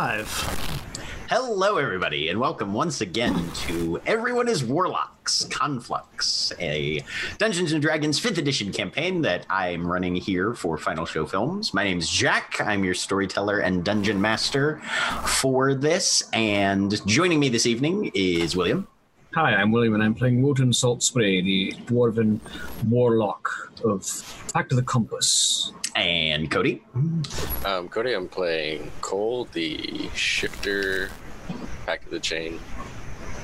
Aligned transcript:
Live. 0.00 0.30
Hello, 1.28 1.76
everybody, 1.76 2.30
and 2.30 2.40
welcome 2.40 2.72
once 2.72 3.02
again 3.02 3.50
to 3.66 4.00
Everyone 4.06 4.48
is 4.48 4.64
Warlocks 4.64 5.44
Conflux, 5.50 6.54
a 6.58 7.04
Dungeons 7.36 7.72
and 7.72 7.82
Dragons 7.82 8.18
5th 8.18 8.38
edition 8.38 8.72
campaign 8.72 9.20
that 9.20 9.44
I'm 9.50 9.86
running 9.86 10.16
here 10.16 10.54
for 10.54 10.78
Final 10.78 11.04
Show 11.04 11.26
Films. 11.26 11.74
My 11.74 11.84
name's 11.84 12.08
Jack. 12.08 12.62
I'm 12.62 12.82
your 12.82 12.94
storyteller 12.94 13.58
and 13.58 13.84
dungeon 13.84 14.18
master 14.18 14.80
for 15.26 15.74
this, 15.74 16.22
and 16.32 17.06
joining 17.06 17.38
me 17.38 17.50
this 17.50 17.66
evening 17.66 18.10
is 18.14 18.56
William. 18.56 18.88
Hi, 19.34 19.54
I'm 19.54 19.70
William, 19.70 19.92
and 19.92 20.02
I'm 20.02 20.14
playing 20.14 20.40
Wotan 20.40 20.70
Saltspray, 20.70 21.44
the 21.44 21.72
dwarven 21.84 22.40
warlock 22.88 23.70
of 23.84 24.46
Back 24.54 24.70
to 24.70 24.76
the 24.76 24.82
Compass. 24.82 25.74
And 26.00 26.50
Koty. 26.50 26.80
Um, 27.66 27.90
Koty, 27.90 28.16
I'm 28.16 28.26
playing 28.26 28.90
Coal, 29.02 29.44
the 29.52 30.08
shifter, 30.14 31.10
back 31.84 32.02
of 32.04 32.10
the 32.10 32.18
chain 32.18 32.58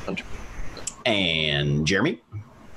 hunter. 0.06 0.24
And 1.04 1.86
Jeremy. 1.86 2.22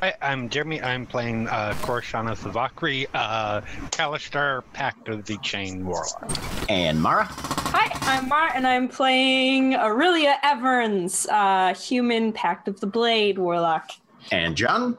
Hi, 0.02 0.14
I'm 0.22 0.50
Jeremy. 0.50 0.82
I'm 0.82 1.06
playing 1.06 1.48
uh, 1.48 1.76
Corashana 1.82 2.38
Thavakri, 2.38 3.08
uh, 3.14 3.62
Kalashtar, 3.92 4.64
Pact 4.74 5.08
of 5.08 5.24
the 5.24 5.38
Chain 5.38 5.86
Warlock. 5.86 6.30
And 6.68 7.02
Mara. 7.02 7.28
Hi, 7.30 7.90
I'm 8.02 8.28
Mara, 8.28 8.52
and 8.54 8.68
I'm 8.68 8.90
playing 8.90 9.74
Orillia 9.74 10.36
Everns, 10.44 11.26
uh, 11.28 11.74
human 11.74 12.34
Pact 12.34 12.68
of 12.68 12.82
the 12.82 12.88
Blade 12.88 13.38
warlock. 13.38 13.92
And 14.30 14.58
John. 14.58 14.98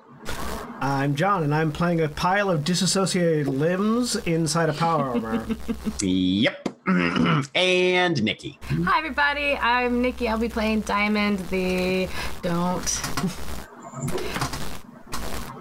I'm 0.80 1.14
John, 1.14 1.42
and 1.42 1.54
I'm 1.54 1.72
playing 1.72 2.00
a 2.00 2.08
pile 2.08 2.50
of 2.50 2.64
disassociated 2.64 3.46
limbs 3.48 4.16
inside 4.16 4.70
a 4.70 4.72
power 4.72 5.10
armor. 5.10 5.46
Yep. 6.00 6.68
and 7.54 8.22
Nikki. 8.22 8.58
Hi, 8.62 8.98
everybody. 8.98 9.56
I'm 9.56 10.00
Nikki. 10.00 10.28
I'll 10.28 10.38
be 10.38 10.48
playing 10.48 10.80
Diamond, 10.80 11.38
the. 11.50 12.08
Don't. 12.40 13.02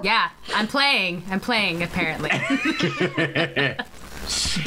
yeah, 0.01 0.29
I'm 0.55 0.67
playing. 0.67 1.23
I'm 1.29 1.41
playing, 1.41 1.83
apparently. 1.83 2.31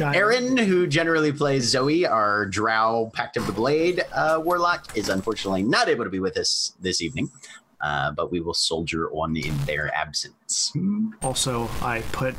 Erin, 0.00 0.56
who 0.56 0.86
generally 0.86 1.32
plays 1.32 1.64
Zoe, 1.68 2.04
our 2.06 2.46
Drow 2.46 3.10
Pact 3.14 3.36
of 3.36 3.46
the 3.46 3.52
Blade 3.52 4.04
uh, 4.12 4.40
warlock, 4.44 4.96
is 4.96 5.08
unfortunately 5.08 5.62
not 5.62 5.88
able 5.88 6.04
to 6.04 6.10
be 6.10 6.20
with 6.20 6.36
us 6.36 6.74
this 6.80 7.00
evening, 7.00 7.30
uh, 7.82 8.10
but 8.12 8.30
we 8.30 8.40
will 8.40 8.54
soldier 8.54 9.10
on 9.10 9.36
in 9.36 9.56
their 9.64 9.94
absence. 9.94 10.72
Also, 11.22 11.68
I 11.80 12.02
put 12.12 12.34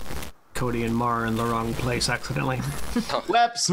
Koty 0.54 0.86
and 0.86 0.96
Mara 0.96 1.28
in 1.28 1.36
the 1.36 1.44
wrong 1.44 1.74
place 1.74 2.10
accidentally. 2.10 2.58
Whoops. 3.28 3.72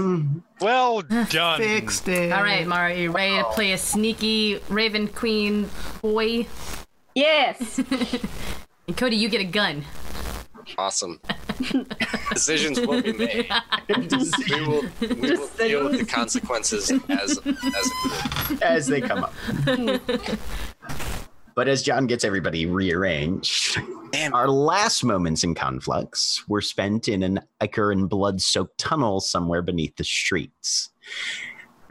Well 0.61 1.03
done. 1.31 1.61
Fixed 1.61 2.09
it. 2.09 2.33
All 2.33 2.43
right, 2.43 2.67
Mara, 2.67 2.95
you 2.95 3.11
ready 3.13 3.37
to 3.37 3.45
play 3.51 3.73
a 3.73 3.79
sneaky 3.79 4.61
Raven 4.69 5.09
Queen 5.09 5.69
boy? 6.03 6.47
Yes. 7.15 7.81
And 8.89 8.97
Koty, 8.97 9.17
you 9.17 9.29
get 9.29 9.41
a 9.41 9.45
gun. 9.45 9.85
Awesome. 10.77 11.21
Decisions 12.33 12.81
will 12.81 13.01
be 13.01 13.13
made. 13.13 13.49
We 13.89 14.67
will, 14.67 14.83
we 15.01 15.07
will 15.31 15.49
deal 15.57 15.85
with 15.85 16.01
the 16.01 16.07
consequences 16.09 16.91
as 17.09 17.39
as 17.47 18.61
As 18.63 18.87
they 18.89 19.01
come 19.01 19.23
up. 19.23 19.33
But 21.61 21.69
as 21.69 21.83
John 21.83 22.07
gets 22.07 22.25
everybody 22.25 22.65
rearranged, 22.65 23.79
Damn. 24.13 24.33
our 24.33 24.49
last 24.49 25.05
moments 25.05 25.45
in 25.45 25.55
Conflux 25.55 26.43
were 26.49 26.63
spent 26.63 27.07
in 27.07 27.23
an 27.23 27.41
ichor 27.61 27.93
and 27.93 28.09
blood 28.09 28.41
soaked 28.41 28.79
tunnel 28.79 29.21
somewhere 29.21 29.61
beneath 29.61 29.95
the 29.97 30.05
streets. 30.05 30.89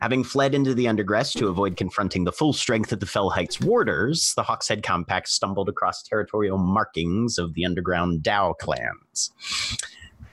Having 0.02 0.24
fled 0.24 0.56
into 0.56 0.74
the 0.74 0.86
undergrass 0.86 1.38
to 1.38 1.50
avoid 1.50 1.78
confronting 1.78 2.24
the 2.24 2.32
full 2.32 2.52
strength 2.52 2.92
of 2.92 3.00
the 3.00 3.06
Fell 3.06 3.30
Heights 3.30 3.60
warders, 3.60 4.34
the 4.36 4.42
Hawkshead 4.42 4.82
Compact 4.82 5.28
stumbled 5.28 5.70
across 5.70 6.02
territorial 6.02 6.58
markings 6.58 7.38
of 7.38 7.54
the 7.54 7.64
underground 7.64 8.24
Dao 8.24 8.58
clans. 8.58 9.30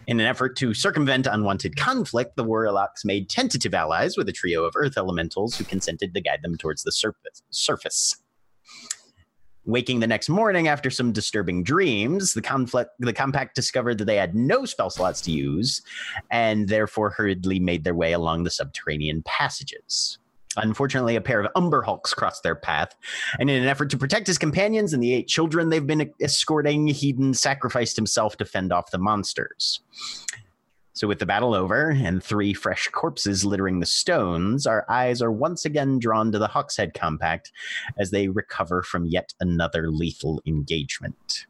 In 0.07 0.19
an 0.19 0.25
effort 0.25 0.57
to 0.57 0.73
circumvent 0.73 1.27
unwanted 1.27 1.77
conflict, 1.77 2.37
the 2.37 2.45
Warlocks 2.45 3.05
made 3.05 3.29
tentative 3.29 3.75
allies 3.75 4.17
with 4.17 4.31
a 4.31 4.33
trio 4.33 4.65
of 4.65 4.73
earth 4.77 4.97
elementals 4.97 5.59
who 5.59 5.65
consented 5.65 6.15
to 6.15 6.23
guide 6.23 6.41
them 6.43 6.57
towards 6.57 6.85
the 6.85 6.93
surface. 6.93 7.43
surface. 7.51 8.17
Waking 9.67 9.99
the 9.99 10.07
next 10.07 10.29
morning 10.29 10.69
after 10.69 10.91
some 10.91 11.11
disturbing 11.11 11.65
dreams, 11.65 12.35
the 12.35 12.41
conflict 12.43 12.91
the 13.01 13.13
compact 13.13 13.57
discovered 13.57 13.99
that 13.99 14.05
they 14.05 14.17
had 14.17 14.33
no 14.35 14.65
spell 14.65 14.91
slots 14.91 15.21
to 15.23 15.33
use, 15.33 15.83
and 16.31 16.69
therefore 16.69 17.11
hurriedly 17.11 17.59
made 17.59 17.83
their 17.83 17.95
way 17.95 18.13
along 18.13 18.45
the 18.45 18.51
subterranean 18.51 19.23
passages. 19.25 20.19
Unfortunately, 20.57 21.17
a 21.17 21.21
pair 21.21 21.41
of 21.41 21.51
Umber 21.57 21.83
Hulks 21.83 22.15
crossed 22.15 22.45
their 22.45 22.55
path, 22.55 22.95
and 23.41 23.51
in 23.51 23.61
an 23.61 23.69
effort 23.69 23.91
to 23.91 23.99
protect 23.99 24.29
his 24.29 24.39
companions 24.39 24.93
and 24.93 25.03
the 25.03 25.13
eight 25.13 25.27
children 25.27 25.69
they've 25.69 25.87
been 25.87 26.13
escorting, 26.21 26.87
Hedon 26.87 27.35
sacrificed 27.35 27.97
himself 27.97 28.37
to 28.37 28.45
fend 28.45 28.73
off 28.73 28.93
the 28.93 28.99
monsters. 28.99 29.81
So, 30.97 31.07
with 31.07 31.19
the 31.19 31.27
battle 31.27 31.55
over 31.55 31.91
and 31.91 32.25
three 32.25 32.55
fresh 32.55 32.89
corpses 32.89 33.45
littering 33.45 33.81
the 33.81 33.87
stones, 33.87 34.67
our 34.67 34.87
eyes 34.89 35.21
are 35.21 35.31
once 35.31 35.67
again 35.67 35.99
drawn 35.99 36.33
to 36.33 36.39
the 36.39 36.49
Hawkshead 36.49 36.95
Compact 36.95 37.53
as 37.99 38.13
they 38.13 38.29
recover 38.29 38.83
from 38.83 39.05
yet 39.05 39.35
another 39.39 39.91
lethal 39.91 40.41
engagement. 40.47 41.45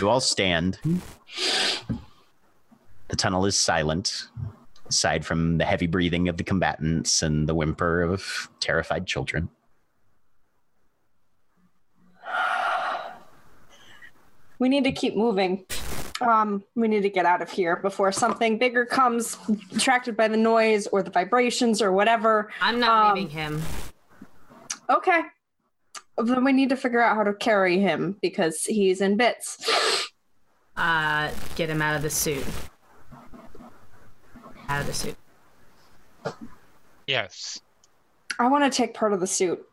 You 0.00 0.08
all 0.08 0.18
stand. 0.18 0.80
The 3.06 3.16
tunnel 3.16 3.46
is 3.46 3.56
silent, 3.56 4.26
aside 4.88 5.24
from 5.24 5.58
the 5.58 5.64
heavy 5.64 5.86
breathing 5.86 6.28
of 6.28 6.38
the 6.38 6.44
combatants 6.44 7.22
and 7.22 7.48
the 7.48 7.54
whimper 7.54 8.02
of 8.02 8.50
terrified 8.58 9.06
children. 9.06 9.48
we 14.58 14.68
need 14.68 14.82
to 14.82 14.92
keep 14.92 15.16
moving. 15.16 15.64
Um, 16.20 16.62
we 16.74 16.86
need 16.88 17.02
to 17.02 17.10
get 17.10 17.24
out 17.24 17.40
of 17.40 17.50
here 17.50 17.76
before 17.76 18.12
something 18.12 18.58
bigger 18.58 18.84
comes, 18.84 19.38
attracted 19.74 20.16
by 20.16 20.28
the 20.28 20.36
noise 20.36 20.86
or 20.88 21.02
the 21.02 21.10
vibrations 21.10 21.80
or 21.80 21.92
whatever. 21.92 22.50
I'm 22.60 22.78
not 22.78 22.90
Um, 23.10 23.14
leaving 23.14 23.30
him. 23.30 23.62
Okay. 24.88 25.22
Then 26.18 26.44
we 26.44 26.52
need 26.52 26.68
to 26.68 26.76
figure 26.76 27.00
out 27.00 27.16
how 27.16 27.22
to 27.24 27.32
carry 27.32 27.78
him 27.78 28.16
because 28.20 28.64
he's 28.64 29.00
in 29.00 29.16
bits. 29.16 30.08
Uh, 30.76 31.30
get 31.56 31.70
him 31.70 31.80
out 31.80 31.96
of 31.96 32.02
the 32.02 32.10
suit. 32.10 32.44
Out 34.68 34.80
of 34.82 34.86
the 34.86 34.92
suit. 34.92 35.16
Yes. 37.06 37.60
I 38.38 38.48
want 38.48 38.70
to 38.70 38.76
take 38.76 38.92
part 38.94 39.12
of 39.12 39.20
the 39.20 39.26
suit, 39.26 39.66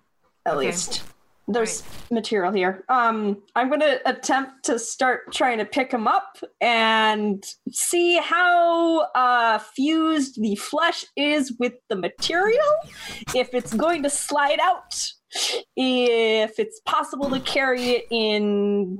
at 0.46 0.54
Okay. 0.56 0.68
least. 0.68 1.04
There's 1.50 1.82
material 2.12 2.52
here. 2.52 2.84
Um, 2.90 3.42
I'm 3.56 3.70
going 3.70 3.80
to 3.80 4.02
attempt 4.06 4.66
to 4.66 4.78
start 4.78 5.32
trying 5.34 5.60
to 5.60 5.66
pick 5.66 5.92
him 5.92 6.06
up 6.06 6.38
and 6.60 7.44
see 7.72 8.18
how 8.18 9.08
uh, 9.16 9.60
fused 9.60 10.42
the 10.42 10.56
flesh 10.56 11.06
is 11.16 11.54
with 11.58 11.74
the 11.88 11.96
material. 11.96 12.68
If 13.34 13.54
it's 13.54 13.74
going 13.74 14.04
to 14.04 14.10
slide 14.10 14.60
out, 14.60 15.10
if 15.78 16.60
it's 16.60 16.82
possible 16.86 17.30
to 17.30 17.40
carry 17.40 17.90
it 17.92 18.08
in 18.12 19.00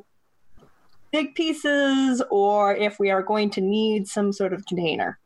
big 1.12 1.36
pieces, 1.36 2.22
or 2.30 2.76
if 2.76 3.00
we 3.00 3.10
are 3.10 3.24
going 3.24 3.50
to 3.52 3.62
need 3.62 4.08
some 4.08 4.32
sort 4.32 4.54
of 4.54 4.66
container. 4.66 5.20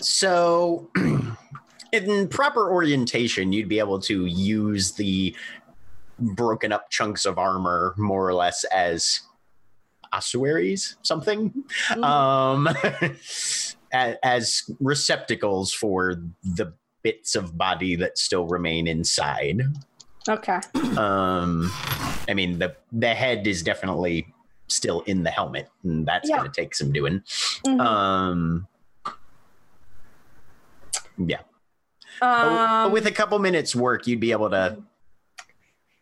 So, 0.00 0.90
in 1.92 2.28
proper 2.28 2.70
orientation, 2.70 3.52
you'd 3.52 3.68
be 3.68 3.78
able 3.78 4.00
to 4.00 4.26
use 4.26 4.92
the 4.92 5.34
broken 6.20 6.72
up 6.72 6.90
chunks 6.90 7.24
of 7.24 7.38
armor 7.38 7.94
more 7.96 8.26
or 8.28 8.34
less 8.34 8.64
as 8.64 9.20
ossuaries, 10.12 10.96
something, 11.02 11.52
um, 12.02 12.68
as 13.92 14.62
receptacles 14.80 15.72
for 15.72 16.16
the 16.42 16.72
bits 17.02 17.34
of 17.34 17.56
body 17.56 17.96
that 17.96 18.18
still 18.18 18.46
remain 18.46 18.86
inside. 18.86 19.62
Okay. 20.28 20.58
Um, 20.98 21.72
I 22.28 22.34
mean, 22.34 22.58
the 22.58 22.76
the 22.92 23.14
head 23.14 23.46
is 23.46 23.62
definitely 23.62 24.26
still 24.68 25.00
in 25.02 25.22
the 25.22 25.30
helmet, 25.30 25.68
and 25.82 26.06
that's 26.06 26.28
Yeah. 26.28 26.36
going 26.38 26.50
to 26.50 26.60
take 26.60 26.74
some 26.74 26.92
doing. 26.92 27.22
Mhm. 27.66 27.80
Um, 27.80 28.66
yeah. 31.16 31.40
But- 32.20 32.26
Um, 32.48 32.84
but 32.88 32.92
with 32.92 33.06
a 33.06 33.10
couple 33.12 33.38
minutes 33.38 33.74
work, 33.74 34.06
you'd 34.06 34.20
be 34.20 34.32
able 34.32 34.50
to. 34.50 34.82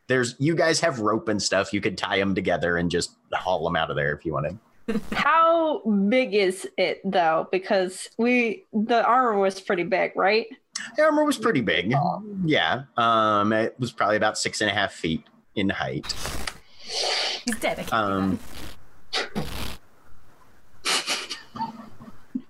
There's 0.08 0.34
you 0.38 0.54
guys 0.56 0.80
have 0.80 0.98
rope 1.00 1.28
and 1.28 1.40
stuff. 1.40 1.72
You 1.72 1.80
could 1.80 1.96
tie 1.96 2.18
them 2.18 2.34
together 2.34 2.76
and 2.76 2.90
just 2.90 3.12
haul 3.32 3.62
them 3.64 3.76
out 3.76 3.90
of 3.90 3.96
there 3.96 4.12
if 4.14 4.24
you 4.26 4.32
wanted. 4.32 4.58
How 5.12 5.80
big 6.08 6.34
is 6.34 6.66
it 6.78 7.00
though? 7.04 7.46
Because 7.52 8.08
we 8.18 8.64
the 8.72 9.04
armor 9.04 9.38
was 9.38 9.60
pretty 9.60 9.82
big, 9.84 10.12
right? 10.16 10.46
The 10.96 11.02
armor 11.02 11.24
was 11.24 11.36
pretty 11.36 11.60
big. 11.60 11.92
Yeah. 12.44 12.82
Um, 12.96 13.52
it 13.52 13.74
was 13.78 13.92
probably 13.92 14.16
about 14.16 14.38
six 14.38 14.60
and 14.62 14.70
a 14.70 14.72
half 14.74 14.92
feet 14.92 15.24
in 15.54 15.68
height. 15.68 16.10
He's 17.44 17.58
dead. 17.60 17.92
Um, 17.92 18.38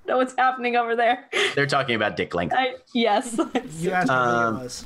Know 0.07 0.17
what's 0.17 0.35
happening 0.39 0.77
over 0.77 0.97
there? 0.97 1.27
they're 1.55 1.67
talking 1.67 1.95
about 1.95 2.17
dick 2.17 2.35
length. 2.35 2.55
I, 2.57 2.77
yes. 2.95 3.39
You 3.79 3.91
asked 3.91 4.09
me 4.09 4.15
how 4.15 4.23
Um, 4.23 4.55
big 4.55 4.61
it 4.61 4.65
was. 4.65 4.85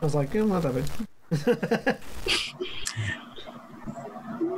I 0.00 0.04
was 0.04 0.14
like, 0.14 0.34
eh, 0.34 0.42
not 0.44 0.62
that 0.62 0.74
big. 0.74 0.84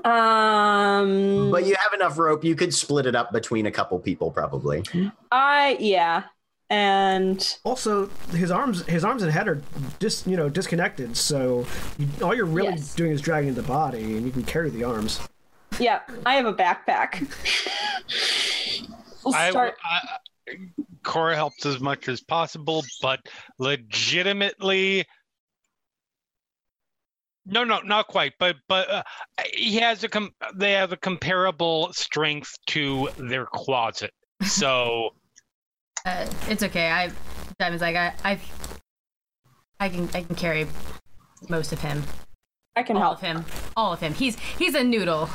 Um. 0.05 1.50
But 1.50 1.67
you 1.67 1.75
have 1.78 1.93
enough 1.94 2.19
rope. 2.19 2.44
You 2.44 2.55
could 2.55 2.72
split 2.75 3.06
it 3.06 3.14
up 3.14 3.32
between 3.32 3.67
a 3.67 3.70
couple 3.70 3.99
people, 3.99 4.31
probably. 4.31 4.82
I 5.31 5.76
yeah, 5.81 6.25
and 6.69 7.56
Also, 7.64 8.08
his 8.32 8.50
arms, 8.50 8.84
his 8.87 9.05
arms 9.05 9.22
and 9.22 9.31
head 9.32 9.49
are 9.49 9.61
dis, 9.99 10.26
you 10.26 10.37
know, 10.37 10.49
disconnected. 10.49 11.17
So 11.17 11.67
you, 11.99 12.08
all 12.22 12.34
you're 12.34 12.44
really 12.46 12.69
Yes. 12.70 12.94
doing 12.94 13.12
is 13.12 13.20
dragging 13.20 13.55
the 13.55 13.62
body, 13.62 14.17
and 14.17 14.25
you 14.25 14.31
can 14.32 14.43
carry 14.44 14.70
the 14.70 14.84
arms. 14.84 15.20
yeah, 15.78 16.00
I 16.26 16.34
have 16.34 16.46
a 16.46 16.55
backpack. 16.55 17.20
we'll 19.25 19.34
I, 19.34 19.50
start. 19.50 19.76
I, 19.84 20.00
Cora 21.02 21.34
helps 21.34 21.64
as 21.64 21.81
much 21.81 22.08
as 22.08 22.20
possible, 22.20 22.84
but 23.00 23.20
legitimately, 23.58 25.06
no, 27.50 27.64
no, 27.64 27.81
not 27.81 28.06
quite. 28.08 28.32
But 28.38 28.56
but 28.69 28.88
uh, 28.91 29.02
he 29.52 29.76
has 29.76 30.02
a 30.05 30.08
com- 30.08 30.32
they 30.55 30.73
have 30.73 30.93
a 30.93 30.97
comparable 30.97 31.93
strength 31.93 32.56
to 32.69 33.08
their 33.19 33.47
closet. 33.47 34.12
So 34.44 35.11
Uh, 36.06 36.26
it's 36.49 36.62
okay. 36.62 36.88
I 36.91 37.11
Diamond's 37.58 37.82
like 37.82 37.94
I 37.94 38.14
I 38.25 38.41
I 39.81 39.88
can 39.91 40.08
I 40.14 40.23
can 40.23 40.35
carry 40.35 40.67
most 41.50 41.73
of 41.75 41.81
him. 41.81 42.02
I 42.75 42.82
can 42.82 42.97
All 42.97 43.02
help. 43.02 43.19
of 43.19 43.20
him. 43.20 43.44
All 43.76 43.93
of 43.93 44.00
him. 44.00 44.14
He's 44.14 44.38
he's 44.38 44.75
a 44.75 44.82
noodle. 44.82 45.29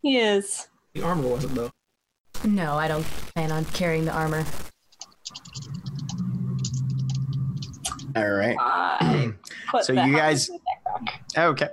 He 0.00 0.16
is. 0.18 0.68
The 0.94 1.02
armor 1.02 1.28
wasn't 1.28 1.54
though. 1.54 1.70
No, 2.44 2.76
I 2.78 2.88
don't 2.88 3.02
plan 3.34 3.52
on 3.52 3.66
carrying 3.66 4.06
the 4.06 4.12
armor. 4.12 4.46
All 8.16 8.30
right. 8.30 9.32
So 9.82 9.92
you 9.92 10.16
guys- 10.16 10.48
in 10.48 10.56
the 10.56 11.10
backpack. 11.10 11.44
Okay. 11.50 11.68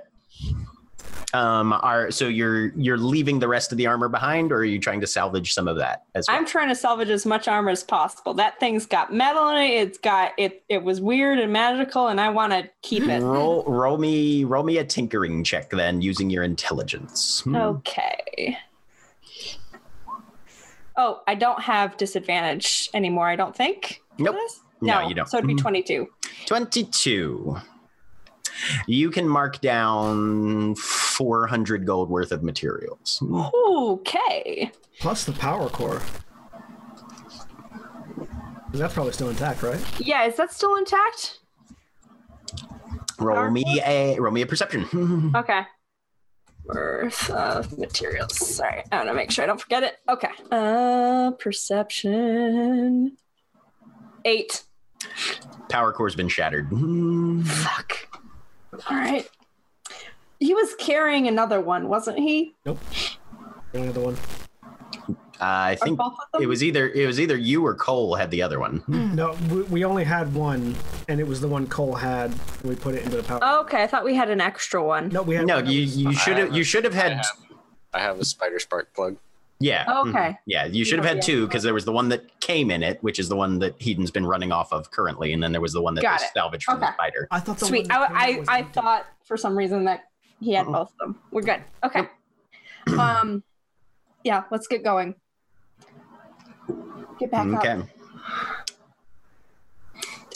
Um, 1.32 1.72
are 1.72 2.12
so 2.12 2.28
you're 2.28 2.66
you're 2.76 2.96
leaving 2.98 3.40
the 3.40 3.48
rest 3.48 3.72
of 3.72 3.78
the 3.78 3.88
armor 3.88 4.08
behind, 4.08 4.52
or 4.52 4.58
are 4.58 4.64
you 4.64 4.78
trying 4.78 5.00
to 5.00 5.06
salvage 5.08 5.52
some 5.52 5.66
of 5.66 5.78
that 5.78 6.04
as 6.14 6.26
well? 6.28 6.36
I'm 6.36 6.46
trying 6.46 6.68
to 6.68 6.76
salvage 6.76 7.08
as 7.08 7.26
much 7.26 7.48
armor 7.48 7.70
as 7.70 7.82
possible. 7.82 8.34
That 8.34 8.60
thing's 8.60 8.86
got 8.86 9.12
metal 9.12 9.48
in 9.48 9.56
it. 9.56 9.70
It's 9.70 9.98
got 9.98 10.30
it. 10.38 10.62
It 10.68 10.84
was 10.84 11.00
weird 11.00 11.40
and 11.40 11.52
magical, 11.52 12.06
and 12.06 12.20
I 12.20 12.28
want 12.28 12.52
to 12.52 12.70
keep 12.82 13.02
it. 13.04 13.20
roll 13.20 13.64
roll 13.66 13.98
me 13.98 14.44
roll 14.44 14.62
me 14.62 14.78
a 14.78 14.84
tinkering 14.84 15.42
check 15.42 15.70
then 15.70 16.00
using 16.02 16.30
your 16.30 16.44
intelligence. 16.44 17.40
Hmm. 17.40 17.56
Okay. 17.56 18.56
Oh, 20.96 21.20
I 21.26 21.34
don't 21.34 21.60
have 21.62 21.96
disadvantage 21.96 22.90
anymore. 22.94 23.26
I 23.28 23.34
don't 23.34 23.56
think. 23.56 24.02
Nope. 24.18 24.36
No, 24.80 25.00
No, 25.00 25.08
you 25.08 25.14
don't. 25.14 25.28
So 25.28 25.38
it'd 25.38 25.48
be 25.48 25.54
Mhm. 25.54 25.60
22. 25.62 26.06
22. 26.46 27.56
You 28.86 29.10
can 29.10 29.28
mark 29.28 29.60
down 29.60 30.74
400 30.76 31.86
gold 31.86 32.08
worth 32.08 32.32
of 32.32 32.42
materials. 32.42 33.22
Okay. 33.22 34.70
Plus 35.00 35.24
the 35.24 35.32
power 35.32 35.68
core. 35.68 36.00
That's 38.72 38.94
probably 38.94 39.12
still 39.12 39.28
intact, 39.28 39.62
right? 39.62 39.80
Yeah, 40.00 40.24
is 40.24 40.36
that 40.36 40.52
still 40.52 40.76
intact? 40.76 41.40
Roll 43.20 43.36
Power 43.36 43.50
me 43.50 43.64
a 43.84 44.18
roll 44.18 44.32
me 44.32 44.42
a 44.42 44.46
perception. 44.46 45.32
Okay. 45.36 45.62
Worth 46.64 47.28
of 47.30 47.76
materials. 47.78 48.36
Sorry, 48.38 48.82
I 48.90 48.96
want 48.96 49.08
to 49.08 49.14
make 49.14 49.30
sure 49.30 49.44
I 49.44 49.46
don't 49.46 49.60
forget 49.60 49.82
it. 49.82 49.96
Okay. 50.08 50.30
Uh, 50.50 51.32
perception. 51.32 53.16
Eight. 54.24 54.64
Power 55.68 55.92
core's 55.92 56.14
been 56.14 56.28
shattered. 56.28 56.66
Hmm. 56.68 57.42
Fuck. 57.42 58.20
All 58.90 58.96
right. 58.96 59.28
He 60.40 60.52
was 60.54 60.74
carrying 60.78 61.26
another 61.28 61.60
one, 61.60 61.88
wasn't 61.88 62.18
he? 62.18 62.54
Nope. 62.66 62.78
Another 63.72 64.00
one. 64.00 64.16
I 65.40 65.72
Or 65.72 65.76
think 65.76 65.98
both 65.98 66.12
of 66.12 66.18
them? 66.32 66.42
it 66.42 66.46
was 66.46 66.62
either 66.62 66.88
it 66.90 67.06
was 67.06 67.18
either 67.18 67.36
you 67.36 67.66
or 67.66 67.74
Coal 67.74 68.14
had 68.14 68.30
the 68.30 68.40
other 68.42 68.60
one. 68.60 68.82
No, 68.88 69.36
we, 69.50 69.62
we 69.62 69.84
only 69.84 70.04
had 70.04 70.32
one, 70.32 70.76
and 71.08 71.18
it 71.20 71.26
was 71.26 71.40
the 71.40 71.48
one 71.48 71.66
Coal 71.66 71.94
had. 71.94 72.30
And 72.30 72.62
we 72.70 72.76
put 72.76 72.94
it 72.94 73.02
into 73.04 73.16
the 73.16 73.22
power. 73.24 73.40
Oh, 73.42 73.60
okay, 73.62 73.82
I 73.82 73.86
thought 73.86 74.04
we 74.04 74.14
had 74.14 74.30
an 74.30 74.40
extra 74.40 74.82
one. 74.82 75.08
no, 75.08 75.22
we 75.22 75.34
had. 75.34 75.46
No, 75.46 75.56
one 75.56 75.66
you 75.66 75.80
you 75.80 76.12
should 76.12 76.36
have 76.38 76.48
have 76.48 76.56
you 76.56 76.62
should 76.62 76.84
have 76.84 76.94
I 76.94 76.96
had 76.98 77.12
have, 77.12 77.26
I 77.94 77.98
have 78.00 78.20
a 78.20 78.24
spider 78.24 78.58
spark 78.60 78.94
plug. 78.94 79.16
Yeah. 79.64 79.84
Oh, 79.88 80.08
okay. 80.08 80.36
Yeah, 80.46 80.66
you 80.66 80.84
should 80.84 80.98
have 80.98 81.06
had 81.08 81.22
two 81.22 81.46
because 81.46 81.62
there 81.62 81.72
was 81.74 81.84
the 81.86 81.92
one 81.92 82.08
that 82.10 82.38
came 82.40 82.70
in 82.70 82.82
it, 82.82 83.02
which 83.02 83.18
is 83.18 83.28
the 83.28 83.36
one 83.36 83.58
that 83.60 83.74
Hedon's 83.80 84.10
been 84.10 84.26
running 84.26 84.52
off 84.52 84.72
of 84.72 84.90
currently, 84.90 85.32
and 85.32 85.42
then 85.42 85.52
there 85.52 85.60
was 85.60 85.72
the 85.72 85.80
one 85.80 85.94
that 85.94 86.02
Got 86.02 86.14
was 86.20 86.22
it. 86.22 86.30
salvaged 86.34 86.64
from 86.64 86.80
the 86.80 86.86
Okay. 86.86 86.94
spider. 86.94 87.28
I 87.30 87.40
thought 87.40 87.58
the 87.58 87.66
Sweet. 87.66 87.88
one 87.90 88.00
that 88.00 88.10
I, 88.12 88.42
I, 88.48 88.58
I 88.58 88.62
thought 88.64 89.06
for 89.24 89.36
some 89.38 89.56
reason 89.56 89.84
that 89.86 90.04
he 90.40 90.52
had 90.52 90.66
Uh-uh. 90.66 90.72
both 90.72 90.92
of 90.92 90.98
them. 90.98 91.18
We're 91.30 91.42
good. 91.42 91.62
Okay. 91.82 92.08
um, 92.98 93.42
yeah, 94.22 94.44
let's 94.50 94.66
get 94.66 94.84
going. 94.84 95.14
Get 97.18 97.30
back 97.30 97.46
Okay. 97.46 97.70
up. 97.70 97.86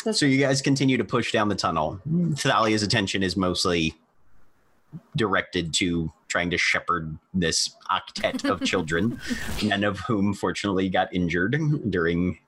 This- 0.04 0.18
So 0.20 0.26
you 0.26 0.38
guys 0.38 0.62
continue 0.62 0.96
to 0.96 1.04
push 1.04 1.32
down 1.32 1.48
the 1.48 1.54
tunnel. 1.54 2.00
Thalia's 2.36 2.82
attention 2.82 3.22
is 3.22 3.36
mostly 3.36 3.94
directed 5.16 5.74
to 5.74 6.12
trying 6.28 6.50
to 6.50 6.58
shepherd 6.58 7.18
this 7.34 7.74
octet 7.90 8.48
of 8.48 8.62
children, 8.62 9.20
none 9.62 9.84
of 9.84 9.98
whom 10.00 10.34
fortunately 10.34 10.88
got 10.88 11.12
injured 11.12 11.56
during 11.90 12.38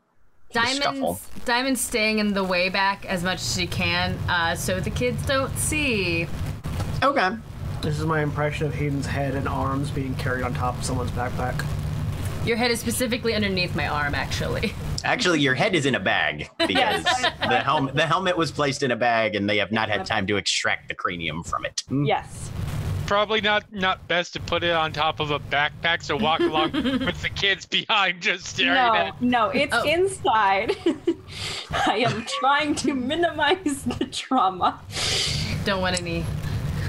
the 0.53 0.67
scuffle. 0.67 0.93
Diamond's 0.93 1.45
Diamond's 1.45 1.81
staying 1.81 2.19
in 2.19 2.35
the 2.35 2.45
way 2.45 2.69
back 2.69 3.07
as 3.07 3.23
much 3.23 3.41
as 3.41 3.57
she 3.57 3.67
can, 3.67 4.17
uh, 4.29 4.55
so 4.55 4.81
the 4.81 4.91
kids 4.91 5.25
don't 5.27 5.57
see. 5.57 6.27
Okay. 7.03 7.31
This 7.83 7.99
is 7.99 8.05
my 8.05 8.23
impression 8.23 8.67
of 8.67 8.75
Hedon's 8.75 9.07
head 9.07 9.35
and 9.35 9.49
arms 9.49 9.91
being 9.91 10.15
carried 10.17 10.45
on 10.45 10.53
top 10.53 10.77
of 10.77 10.85
someone's 10.85 11.11
backpack. 11.13 11.65
Your 12.45 12.57
head 12.57 12.71
is 12.71 12.81
specifically 12.81 13.35
underneath 13.35 13.75
my 13.75 13.89
arm, 13.89 14.15
actually. 14.15 14.73
Actually, 15.05 15.41
your 15.41 15.55
head 15.55 15.75
is 15.75 15.87
in 15.87 15.95
a 15.95 16.01
bag 16.01 16.49
because 16.59 17.05
the 17.05 17.59
helmet 17.59 17.95
the 17.95 18.07
helmet 18.07 18.37
was 18.37 18.51
placed 18.51 18.83
in 18.83 18.91
a 18.91 18.97
bag, 18.97 19.35
and 19.35 19.49
they 19.49 19.57
have 19.59 19.73
not 19.73 19.89
had 19.89 20.05
time 20.05 20.27
to 20.27 20.37
extract 20.37 20.89
the 20.89 20.95
cranium 20.95 21.43
from 21.43 21.65
it. 21.65 21.83
Yes. 21.91 22.51
Probably 23.11 23.41
not 23.41 23.65
not 23.73 24.07
best 24.07 24.35
to 24.35 24.41
put 24.41 24.63
it 24.63 24.71
on 24.71 24.93
top 24.93 25.19
of 25.19 25.33
a 25.33 25.41
backpack, 25.41 26.01
so 26.05 26.17
walk 26.17 26.39
along 26.39 26.71
with 26.75 27.21
the 27.23 27.29
kids 27.29 27.67
behind, 27.67 28.21
just 28.23 28.47
staring 28.47 28.75
No, 28.75 28.95
at. 28.95 29.21
no, 29.21 29.49
it's 29.49 29.75
Oh. 29.75 29.83
inside. 29.83 30.77
I 31.89 32.05
am 32.07 32.25
trying 32.39 32.77
to 32.77 32.95
minimize 32.95 33.83
the 33.83 34.05
trauma. 34.13 34.81
Don't 35.65 35.81
want 35.81 36.01
any. 36.01 36.25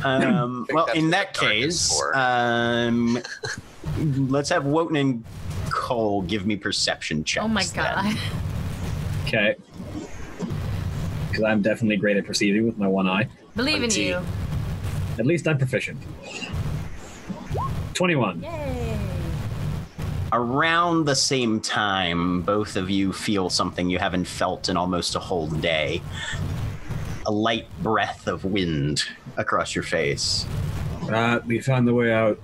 Um, 0.04 0.68
well, 0.74 0.86
in 0.94 1.10
that 1.10 1.34
case, 1.34 2.00
um, 2.14 3.18
let's 3.98 4.50
have 4.50 4.64
Wotan 4.68 4.98
and 4.98 5.24
Coal 5.72 6.22
give 6.22 6.46
me 6.46 6.56
perception 6.56 7.24
checks. 7.24 7.44
Oh 7.44 7.48
my 7.48 7.64
then. 7.64 7.84
god. 7.84 8.18
Okay. 9.26 9.56
Because 11.30 11.46
I'm 11.46 11.64
definitely 11.64 11.98
great 11.98 12.18
at 12.18 12.26
perceiving 12.28 12.68
with 12.68 12.78
my 12.78 12.88
one 12.88 13.08
eye. 13.10 13.28
Believe 13.56 13.82
in 13.82 13.90
you. 13.90 14.22
At 15.20 15.26
least 15.26 15.48
I'm 15.48 15.58
proficient. 15.58 16.00
21. 17.94 18.42
Yay. 18.44 19.00
Around 20.34 21.06
the 21.06 21.16
same 21.16 21.60
time, 21.60 22.42
both 22.42 22.78
of 22.78 22.90
you 22.90 23.12
feel 23.12 23.50
something 23.50 23.90
you 23.90 24.00
haven't 24.00 24.26
felt 24.26 24.70
in 24.70 24.78
almost 24.78 25.16
a 25.16 25.20
whole 25.20 25.48
day. 25.48 26.02
A 27.26 27.32
light 27.32 27.68
breath 27.84 28.28
of 28.28 28.46
wind 28.46 29.04
across 29.38 29.76
your 29.76 29.84
face. 29.84 30.46
Uh, 31.12 31.40
we 31.46 31.60
found 31.60 31.88
the 31.88 31.94
way 31.94 32.14
out. 32.14 32.40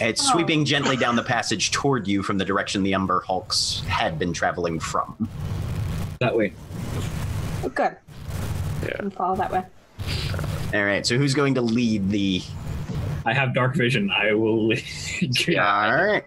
It's 0.00 0.26
Oh. 0.28 0.32
sweeping 0.32 0.64
gently 0.64 0.96
down 0.96 1.14
the 1.16 1.22
passage 1.22 1.70
toward 1.72 2.08
you 2.08 2.22
from 2.22 2.38
the 2.38 2.44
direction 2.44 2.82
the 2.82 2.94
Umber 2.94 3.20
Hulks 3.26 3.82
had 3.86 4.18
been 4.18 4.32
traveling 4.32 4.80
from. 4.80 5.28
That 6.20 6.34
way. 6.36 6.54
Oh, 7.62 7.68
good. 7.68 7.96
Yeah. 8.82 9.08
Follow 9.10 9.36
that 9.36 9.52
way. 9.52 9.62
All 10.76 10.84
right, 10.84 11.06
so 11.06 11.16
who's 11.16 11.32
going 11.32 11.54
to 11.54 11.62
lead 11.62 12.10
the 12.10 12.42
I 13.24 13.32
have 13.32 13.54
dark 13.54 13.74
vision. 13.74 14.10
I 14.10 14.34
will. 14.34 14.68
lead. 14.68 14.84
All 15.58 15.94
right. 15.94 16.24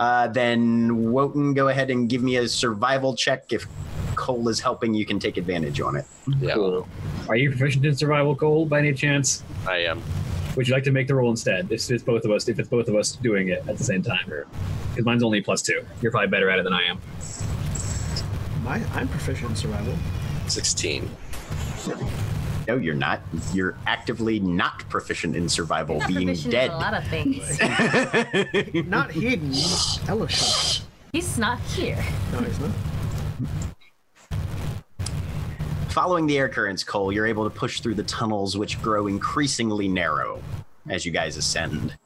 Uh, 0.00 0.28
then 0.28 1.12
Wotan, 1.12 1.54
go 1.54 1.68
ahead 1.68 1.90
and 1.90 2.08
give 2.08 2.22
me 2.22 2.36
a 2.36 2.48
survival 2.48 3.14
check. 3.14 3.52
If 3.52 3.66
Coal 4.14 4.48
is 4.48 4.58
helping, 4.58 4.94
you 4.94 5.04
can 5.04 5.18
take 5.18 5.36
advantage 5.36 5.80
on 5.80 5.96
it. 5.96 6.06
Yeah, 6.40 6.54
Cool. 6.54 6.88
Are 7.28 7.36
you 7.36 7.50
proficient 7.50 7.84
in 7.84 7.94
survival, 7.94 8.34
Coal, 8.34 8.64
by 8.64 8.78
any 8.78 8.94
chance? 8.94 9.44
I 9.68 9.78
am. 9.78 10.02
Would 10.56 10.66
you 10.66 10.72
like 10.74 10.84
to 10.84 10.90
make 10.90 11.06
the 11.06 11.14
roll 11.14 11.30
instead? 11.30 11.70
If 11.70 11.90
it's 11.90 12.02
both 12.02 12.24
of 12.24 12.30
us, 12.30 12.48
if 12.48 12.58
it's 12.58 12.68
both 12.68 12.88
of 12.88 12.94
us 12.94 13.12
doing 13.16 13.48
it 13.48 13.62
at 13.68 13.76
the 13.76 13.84
same 13.84 14.02
time, 14.02 14.26
because 14.26 15.04
mine's 15.04 15.22
only 15.22 15.42
plus 15.42 15.60
two. 15.60 15.84
You're 16.00 16.10
probably 16.10 16.28
better 16.28 16.48
at 16.48 16.58
it 16.58 16.62
than 16.64 16.72
I 16.72 16.82
am. 16.84 16.98
My, 18.64 18.82
I'm 18.94 19.08
proficient 19.08 19.50
in 19.50 19.56
survival. 19.56 19.94
16. 20.48 21.08
No, 22.66 22.76
you're 22.76 22.94
not. 22.94 23.20
You're 23.52 23.76
actively 23.86 24.40
not 24.40 24.88
proficient 24.88 25.36
in 25.36 25.48
survival, 25.48 25.98
Not 25.98 26.08
being 26.08 26.26
proficient 26.26 26.52
dead. 26.52 26.66
in 26.66 26.72
a 26.72 26.78
lot 26.78 26.94
of 26.94 27.06
things. 27.08 27.60
Not 28.88 29.12
hidden. 29.12 29.50
Elashard. 29.52 30.82
He's 31.12 31.38
not 31.38 31.60
here. 31.60 32.04
No, 32.32 32.40
he's 32.40 32.58
not. 32.60 32.70
Following 35.90 36.26
the 36.26 36.36
air 36.36 36.48
currents, 36.48 36.84
Coal, 36.84 37.10
you're 37.12 37.26
able 37.26 37.44
to 37.48 37.54
push 37.56 37.80
through 37.80 37.94
the 37.94 38.02
tunnels, 38.02 38.58
which 38.58 38.82
grow 38.82 39.06
increasingly 39.06 39.88
narrow 39.88 40.42
as 40.90 41.06
you 41.06 41.12
guys 41.12 41.36
ascend. 41.36 41.96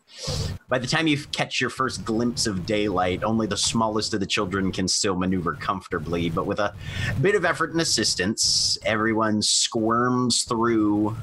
By 0.69 0.79
the 0.79 0.87
time 0.87 1.07
you 1.07 1.19
catch 1.33 1.61
your 1.61 1.71
first 1.71 2.05
glimpse 2.05 2.47
of 2.47 2.65
daylight, 2.65 3.25
only 3.25 3.47
the 3.47 3.57
smallest 3.57 4.15
of 4.15 4.21
the 4.21 4.27
children 4.27 4.71
can 4.71 4.87
still 4.87 5.17
maneuver 5.17 5.55
comfortably, 5.55 6.31
but 6.31 6.47
with 6.47 6.61
a 6.61 6.75
bit 7.21 7.35
of 7.35 7.45
effort 7.45 7.73
and 7.73 7.81
assistance, 7.81 8.79
everyone 8.85 9.43
squirms 9.43 10.45
through 10.45 11.17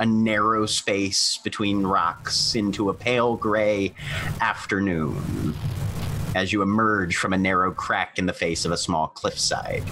a 0.00 0.06
narrow 0.06 0.66
space 0.66 1.38
between 1.42 1.86
rocks 1.86 2.54
into 2.54 2.90
a 2.90 2.94
pale 2.94 3.36
gray 3.36 3.94
afternoon 4.40 5.54
as 6.34 6.52
you 6.52 6.62
emerge 6.62 7.16
from 7.16 7.32
a 7.32 7.38
narrow 7.38 7.72
crack 7.72 8.18
in 8.18 8.26
the 8.26 8.32
face 8.32 8.64
of 8.64 8.72
a 8.72 8.76
small 8.76 9.06
cliffside. 9.08 9.82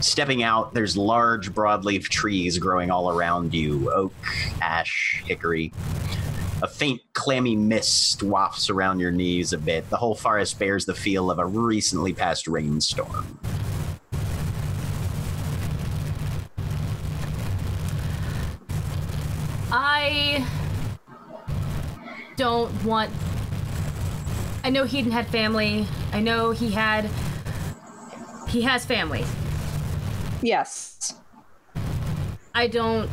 Stepping 0.00 0.44
out, 0.44 0.72
there's 0.72 0.96
large 0.96 1.52
broadleaf 1.52 2.04
trees 2.04 2.56
growing 2.56 2.90
all 2.90 3.10
around 3.10 3.52
you 3.52 3.92
oak, 3.92 4.14
ash, 4.62 5.22
hickory. 5.26 5.72
A 6.60 6.66
faint, 6.66 7.00
clammy 7.12 7.54
mist 7.54 8.24
wafts 8.24 8.68
around 8.68 8.98
your 8.98 9.12
knees 9.12 9.52
a 9.52 9.58
bit. 9.58 9.88
The 9.90 9.96
whole 9.96 10.16
forest 10.16 10.58
bears 10.58 10.84
the 10.84 10.94
feel 10.94 11.30
of 11.30 11.38
a 11.38 11.46
recently 11.46 12.12
passed 12.12 12.48
rainstorm. 12.48 13.38
I 19.70 20.44
don't 22.36 22.72
want. 22.84 23.10
I 24.64 24.70
know 24.70 24.84
Hedon 24.84 25.12
had 25.12 25.28
family. 25.28 25.86
I 26.12 26.20
know 26.20 26.50
he 26.50 26.70
had. 26.70 27.08
He 28.48 28.62
has 28.62 28.84
family. 28.84 29.24
Yes. 30.42 31.14
I 32.54 32.66
don't. 32.66 33.08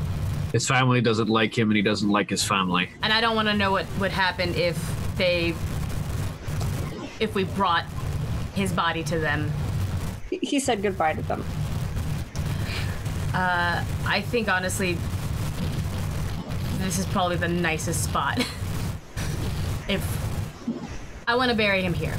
His 0.55 0.65
family 0.65 1.01
doesn't 1.01 1.27
like 1.27 1.57
him, 1.57 1.67
and 1.69 1.75
he 1.75 1.81
doesn't 1.81 2.09
like 2.09 2.29
his 2.29 2.41
family. 2.41 2.89
And 3.03 3.12
I 3.12 3.19
don't 3.19 3.35
want 3.35 3.50
to 3.50 3.53
know 3.53 3.74
what 3.74 3.85
would 4.00 4.12
happen 4.12 4.55
if 4.55 4.77
they. 5.17 5.53
If 7.19 7.35
we 7.35 7.43
brought 7.43 7.83
his 8.53 8.71
body 8.71 9.03
to 9.03 9.19
them. 9.19 9.51
He- 10.29 10.39
He 10.41 10.62
said 10.62 10.81
goodbye 10.81 11.12
to 11.15 11.21
them. 11.24 11.43
Uh, 13.33 13.83
I 14.05 14.21
think 14.21 14.47
honestly, 14.47 14.97
this 16.77 17.00
is 17.00 17.05
probably 17.07 17.35
the 17.35 17.50
nicest 17.50 18.05
spot. 18.05 18.39
if 19.89 20.01
I 21.27 21.35
want 21.35 21.51
to 21.51 21.57
bury 21.57 21.81
him 21.81 21.93
here, 21.93 22.15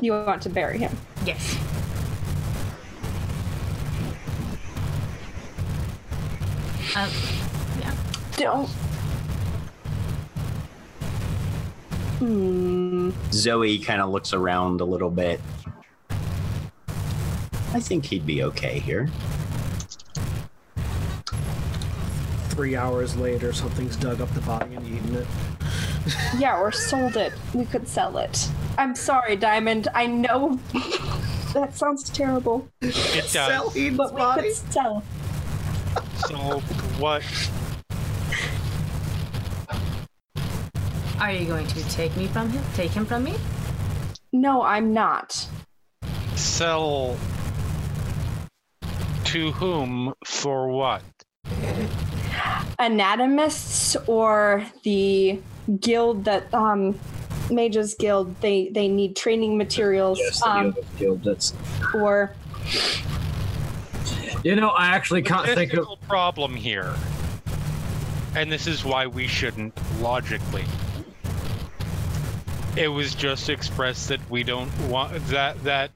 You 0.00 0.12
want 0.12 0.40
to 0.42 0.48
bury 0.48 0.78
him. 0.78 0.96
yes. 1.26 1.58
Um, 6.96 7.08
yeah. 7.80 7.94
Don't. 8.36 8.68
Hmm. 12.18 13.10
Zoe 13.32 13.78
kind 13.78 14.00
of 14.02 14.10
looks 14.10 14.32
around 14.32 14.80
a 14.80 14.84
little 14.84 15.10
bit. 15.10 15.40
I 17.72 17.80
think 17.80 18.04
he'd 18.06 18.26
be 18.26 18.42
okay 18.44 18.78
here. 18.80 19.08
Three 22.48 22.76
hours 22.76 23.16
later, 23.16 23.52
something's 23.52 23.96
dug 23.96 24.20
up 24.20 24.32
the 24.34 24.40
body 24.40 24.74
and 24.74 24.86
eaten 24.86 25.14
it. 25.16 25.26
Yeah, 26.38 26.58
or 26.58 26.72
sold 26.72 27.16
it. 27.18 27.32
We 27.54 27.66
could 27.66 27.86
sell 27.86 28.16
it. 28.16 28.48
I'm 28.78 28.94
sorry, 28.96 29.36
Diamond. 29.36 29.86
I 29.94 30.06
know 30.06 30.58
that 31.52 31.76
sounds 31.76 32.08
terrible, 32.08 32.66
It 32.80 32.94
does. 32.94 33.30
Sell 33.30 33.68
Hedon's 33.70 33.96
but 33.98 34.14
we 34.14 34.18
body? 34.18 34.42
could 34.48 34.72
sell. 34.72 35.04
So 36.28 36.36
what? 36.98 37.24
Are 41.20 41.32
you 41.32 41.46
going 41.46 41.66
to 41.66 41.88
take 41.90 42.16
me 42.16 42.26
from 42.28 42.48
him? 42.50 42.62
Take 42.74 42.92
him 42.92 43.04
from 43.04 43.24
me? 43.24 43.34
No, 44.32 44.62
I'm 44.62 44.92
not. 44.94 45.46
Sell 46.36 47.16
to 49.24 49.52
whom 49.52 50.14
for 50.24 50.68
what? 50.68 51.02
Anatomists 52.78 53.96
or 54.06 54.64
the 54.82 55.38
guild 55.80 56.24
that 56.24 56.52
um 56.54 56.98
mages 57.50 57.94
guild 57.94 58.34
they 58.40 58.70
they 58.70 58.88
need 58.88 59.14
training 59.16 59.58
materials 59.58 60.18
Yes, 60.18 60.40
the 60.40 60.48
um 60.48 60.70
Guild- 60.72 60.86
Guild. 60.98 61.24
That's. 61.24 61.54
or 61.94 62.34
You 64.42 64.56
know, 64.56 64.70
I 64.70 64.86
actually 64.86 65.22
can't 65.22 65.46
think 65.48 65.74
of. 65.74 65.86
Problem 66.08 66.54
here, 66.54 66.94
and 68.34 68.50
this 68.50 68.66
is 68.66 68.84
why 68.84 69.06
we 69.06 69.26
shouldn't 69.26 69.78
logically. 70.00 70.64
It 72.76 72.88
was 72.88 73.14
just 73.14 73.50
expressed 73.50 74.08
that 74.08 74.30
we 74.30 74.42
don't 74.42 74.70
want 74.88 75.12
that 75.26 75.62
that 75.64 75.90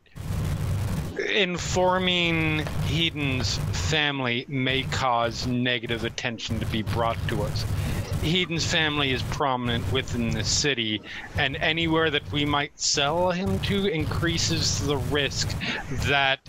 informing 1.19 2.67
Hedon's 2.87 3.57
family 3.89 4.45
may 4.49 4.83
cause 4.83 5.47
negative 5.47 6.05
attention 6.05 6.61
to 6.61 6.67
be 6.67 6.83
brought 6.83 7.17
to 7.29 7.43
us. 7.43 7.65
Hedon's 8.23 8.67
family 8.67 9.13
is 9.13 9.23
prominent 9.23 9.91
within 9.91 10.31
the 10.31 10.45
city, 10.45 11.01
and 11.39 11.57
anywhere 11.57 12.11
that 12.11 12.31
we 12.31 12.45
might 12.45 12.79
sell 12.79 13.31
him 13.31 13.59
to 13.61 13.87
increases 13.87 14.87
the 14.87 14.97
risk 14.97 15.57
that 16.07 16.41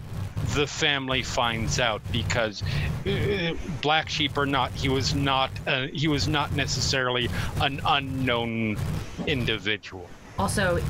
the 0.55 0.65
family 0.65 1.21
finds 1.21 1.79
out 1.79 2.01
because 2.11 2.63
uh, 3.05 3.53
black 3.81 4.09
sheep 4.09 4.37
or 4.37 4.45
not 4.45 4.71
he 4.71 4.89
was 4.89 5.13
not 5.13 5.51
uh, 5.67 5.87
he 5.87 6.07
was 6.07 6.27
not 6.27 6.53
necessarily 6.55 7.29
an 7.61 7.79
unknown 7.85 8.77
individual 9.27 10.09
Also, 10.37 10.81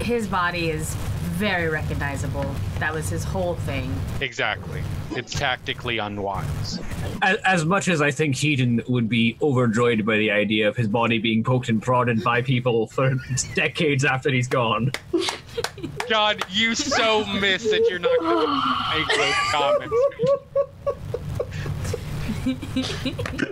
his 0.00 0.26
body 0.28 0.70
is 0.70 0.94
very 1.32 1.68
recognizable. 1.68 2.54
That 2.78 2.94
was 2.94 3.08
his 3.08 3.24
whole 3.24 3.56
thing. 3.56 3.92
Exactly. 4.20 4.82
It's 5.10 5.32
tactically 5.32 5.98
unwise. 5.98 6.78
As, 7.22 7.36
as 7.44 7.64
much 7.64 7.88
as 7.88 8.00
I 8.00 8.12
think 8.12 8.36
Hedon 8.36 8.88
would 8.88 9.08
be 9.08 9.36
overjoyed 9.42 10.06
by 10.06 10.18
the 10.18 10.30
idea 10.30 10.68
of 10.68 10.76
his 10.76 10.86
body 10.86 11.18
being 11.18 11.42
poked 11.42 11.68
and 11.68 11.82
prodded 11.82 12.22
by 12.22 12.42
people 12.42 12.86
for 12.86 13.14
decades 13.54 14.04
after 14.04 14.30
he's 14.30 14.48
gone. 14.48 14.92
John, 16.12 16.36
you 16.50 16.74
so 16.74 17.24
miss 17.24 17.62
that 17.70 17.86
you're 17.88 17.98
not 17.98 18.20
going 18.20 18.46
to 18.46 18.52
make 18.98 19.08
those 19.16 19.34
comments. 19.50 19.94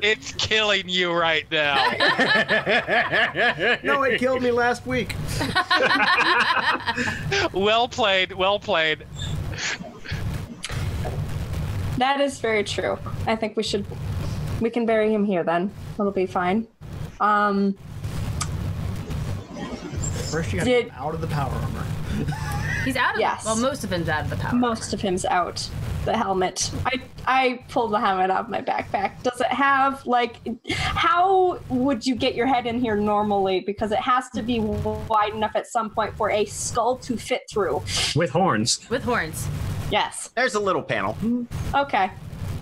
it's 0.02 0.32
killing 0.32 0.86
you 0.86 1.10
right 1.10 1.50
now. 1.50 1.76
No, 3.82 4.02
it 4.02 4.18
killed 4.18 4.42
me 4.42 4.50
last 4.50 4.84
week. 4.86 5.14
Well 7.54 7.88
played. 7.88 8.32
Well 8.32 8.60
played. 8.60 9.06
That 11.96 12.20
is 12.20 12.38
very 12.40 12.62
true. 12.64 12.98
I 13.26 13.36
think 13.36 13.56
we 13.56 13.62
should. 13.62 13.86
We 14.60 14.68
can 14.68 14.84
bury 14.84 15.14
him 15.14 15.24
here 15.24 15.42
then. 15.44 15.70
It'll 15.94 16.10
be 16.12 16.26
fine. 16.26 16.66
Um, 17.20 17.74
First, 20.30 20.52
you 20.52 20.58
got 20.58 20.64
to 20.64 20.70
Did- 20.70 20.84
get 20.86 20.92
him 20.92 21.02
out 21.02 21.14
of 21.14 21.20
the 21.22 21.26
power 21.28 21.50
armor. 21.50 21.84
He's 22.84 22.96
out 22.96 23.14
of 23.14 23.20
Yes. 23.20 23.44
well, 23.44 23.56
most 23.56 23.84
of 23.84 23.90
him's 23.90 24.08
out 24.08 24.24
of 24.24 24.30
the 24.30 24.36
power. 24.36 24.54
most 24.54 24.94
of 24.94 25.00
him's 25.02 25.24
out. 25.26 25.68
The 26.06 26.16
helmet. 26.16 26.70
I 26.86 27.02
I 27.26 27.62
pulled 27.68 27.92
the 27.92 28.00
helmet 28.00 28.30
out 28.30 28.40
of 28.40 28.48
my 28.48 28.62
backpack. 28.62 29.22
Does 29.22 29.38
it 29.40 29.48
have 29.48 30.04
like? 30.06 30.36
How 30.70 31.60
would 31.68 32.06
you 32.06 32.14
get 32.14 32.34
your 32.34 32.46
head 32.46 32.66
in 32.66 32.80
here 32.80 32.96
normally? 32.96 33.60
Because 33.60 33.92
it 33.92 33.98
has 33.98 34.30
to 34.30 34.42
be 34.42 34.60
wide 34.60 35.34
enough 35.34 35.54
at 35.56 35.66
some 35.66 35.90
point 35.90 36.16
for 36.16 36.30
a 36.30 36.46
skull 36.46 36.96
to 36.98 37.18
fit 37.18 37.42
through. 37.50 37.82
With 38.16 38.30
horns. 38.30 38.88
With 38.88 39.04
horns. 39.04 39.46
Yes. 39.90 40.30
There's 40.34 40.54
a 40.54 40.60
little 40.60 40.82
panel. 40.82 41.18
Okay. 41.74 42.10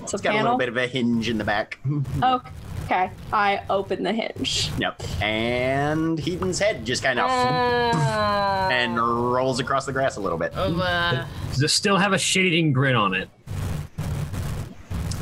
It's 0.02 0.14
a 0.14 0.16
It's 0.16 0.22
got 0.22 0.34
a 0.34 0.42
little 0.42 0.58
bit 0.58 0.68
of 0.68 0.76
a 0.76 0.88
hinge 0.88 1.28
in 1.28 1.38
the 1.38 1.44
back. 1.44 1.78
Okay. 2.20 2.50
I 2.90 3.62
open 3.70 4.02
the 4.02 4.12
hinge. 4.12 4.70
Yep. 4.78 5.02
And 5.22 6.18
Hedon's 6.18 6.58
head 6.58 6.84
just 6.84 7.02
kind 7.02 7.18
of 7.18 7.30
and 8.70 8.96
rolls 8.98 9.60
across 9.60 9.86
the 9.86 9.92
grass 9.92 10.16
a 10.16 10.20
little 10.20 10.38
bit. 10.38 10.52
Of, 10.54 10.80
uh, 10.80 11.24
Does 11.50 11.62
it 11.62 11.68
still 11.68 11.96
have 11.96 12.12
a 12.12 12.18
shit-eating 12.18 12.72
grin 12.72 12.96
on 12.96 13.14
it? 13.14 13.28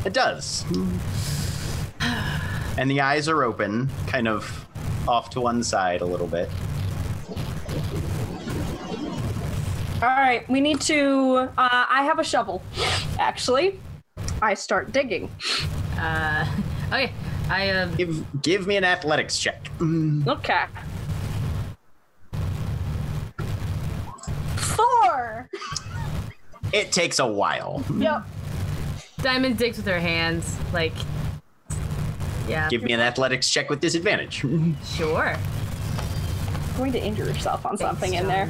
It 0.05 0.13
does. 0.13 0.65
And 2.77 2.89
the 2.91 3.01
eyes 3.01 3.27
are 3.27 3.43
open, 3.43 3.89
kind 4.05 4.27
of 4.27 4.65
off 5.07 5.29
to 5.31 5.41
one 5.41 5.63
side 5.63 6.01
a 6.01 6.05
little 6.05 6.27
bit. 6.27 6.49
All 10.01 10.09
right. 10.09 10.47
We 10.47 10.61
need 10.61 10.79
to. 10.81 11.49
Uh, 11.57 11.85
I 11.89 12.03
have 12.03 12.19
a 12.19 12.23
shovel. 12.23 12.61
Actually, 13.17 13.79
I 14.43 14.53
start 14.53 14.91
digging. 14.91 15.31
uh, 15.97 16.45
okay. 16.89 17.11
I 17.49 17.69
uh, 17.69 17.87
Give 17.95 18.41
give 18.41 18.67
me 18.67 18.75
an 18.77 18.83
athletics 18.83 19.39
check. 19.39 19.69
Okay. 19.81 20.65
Four. 24.57 25.49
It 26.73 26.91
takes 26.91 27.19
a 27.19 27.27
while. 27.27 27.83
Yep. 27.97 28.23
Diamond 29.21 29.57
digs 29.57 29.77
with 29.77 29.87
her 29.87 29.99
hands, 29.99 30.57
like. 30.73 30.93
Yeah. 32.47 32.69
Give 32.69 32.83
me 32.83 32.93
an 32.93 32.99
athletics 32.99 33.49
check 33.49 33.69
with 33.69 33.79
disadvantage. 33.79 34.45
Sure. 34.95 35.35
Going 36.77 36.91
to 36.91 37.03
injure 37.03 37.25
yourself 37.25 37.65
on 37.65 37.77
something 37.77 38.13
in 38.13 38.27
there. 38.27 38.49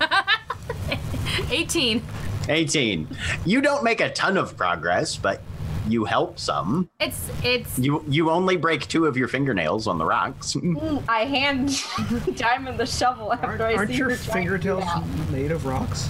18. 1.50 2.02
18. 2.48 3.08
You 3.44 3.60
don't 3.60 3.84
make 3.84 4.00
a 4.00 4.10
ton 4.10 4.36
of 4.36 4.56
progress, 4.56 5.16
but 5.16 5.42
you 5.88 6.04
help 6.04 6.38
some. 6.38 6.88
It's 7.00 7.30
it's 7.42 7.78
You 7.78 8.04
you 8.08 8.30
only 8.30 8.56
break 8.56 8.86
two 8.88 9.06
of 9.06 9.16
your 9.16 9.28
fingernails 9.28 9.86
on 9.86 9.98
the 9.98 10.04
rocks. 10.04 10.56
I 11.08 11.24
hand 11.24 11.82
Diamond 12.36 12.78
the 12.78 12.86
shovel 12.86 13.32
after 13.32 13.46
Aren't, 13.46 13.60
I 13.62 13.74
aren't 13.74 13.90
see 13.90 13.96
your 13.96 14.10
her 14.10 14.16
trying 14.16 14.46
to 14.46 14.58
do 14.58 14.80
fingertails 14.80 15.30
made 15.30 15.50
of 15.50 15.66
rocks? 15.66 16.08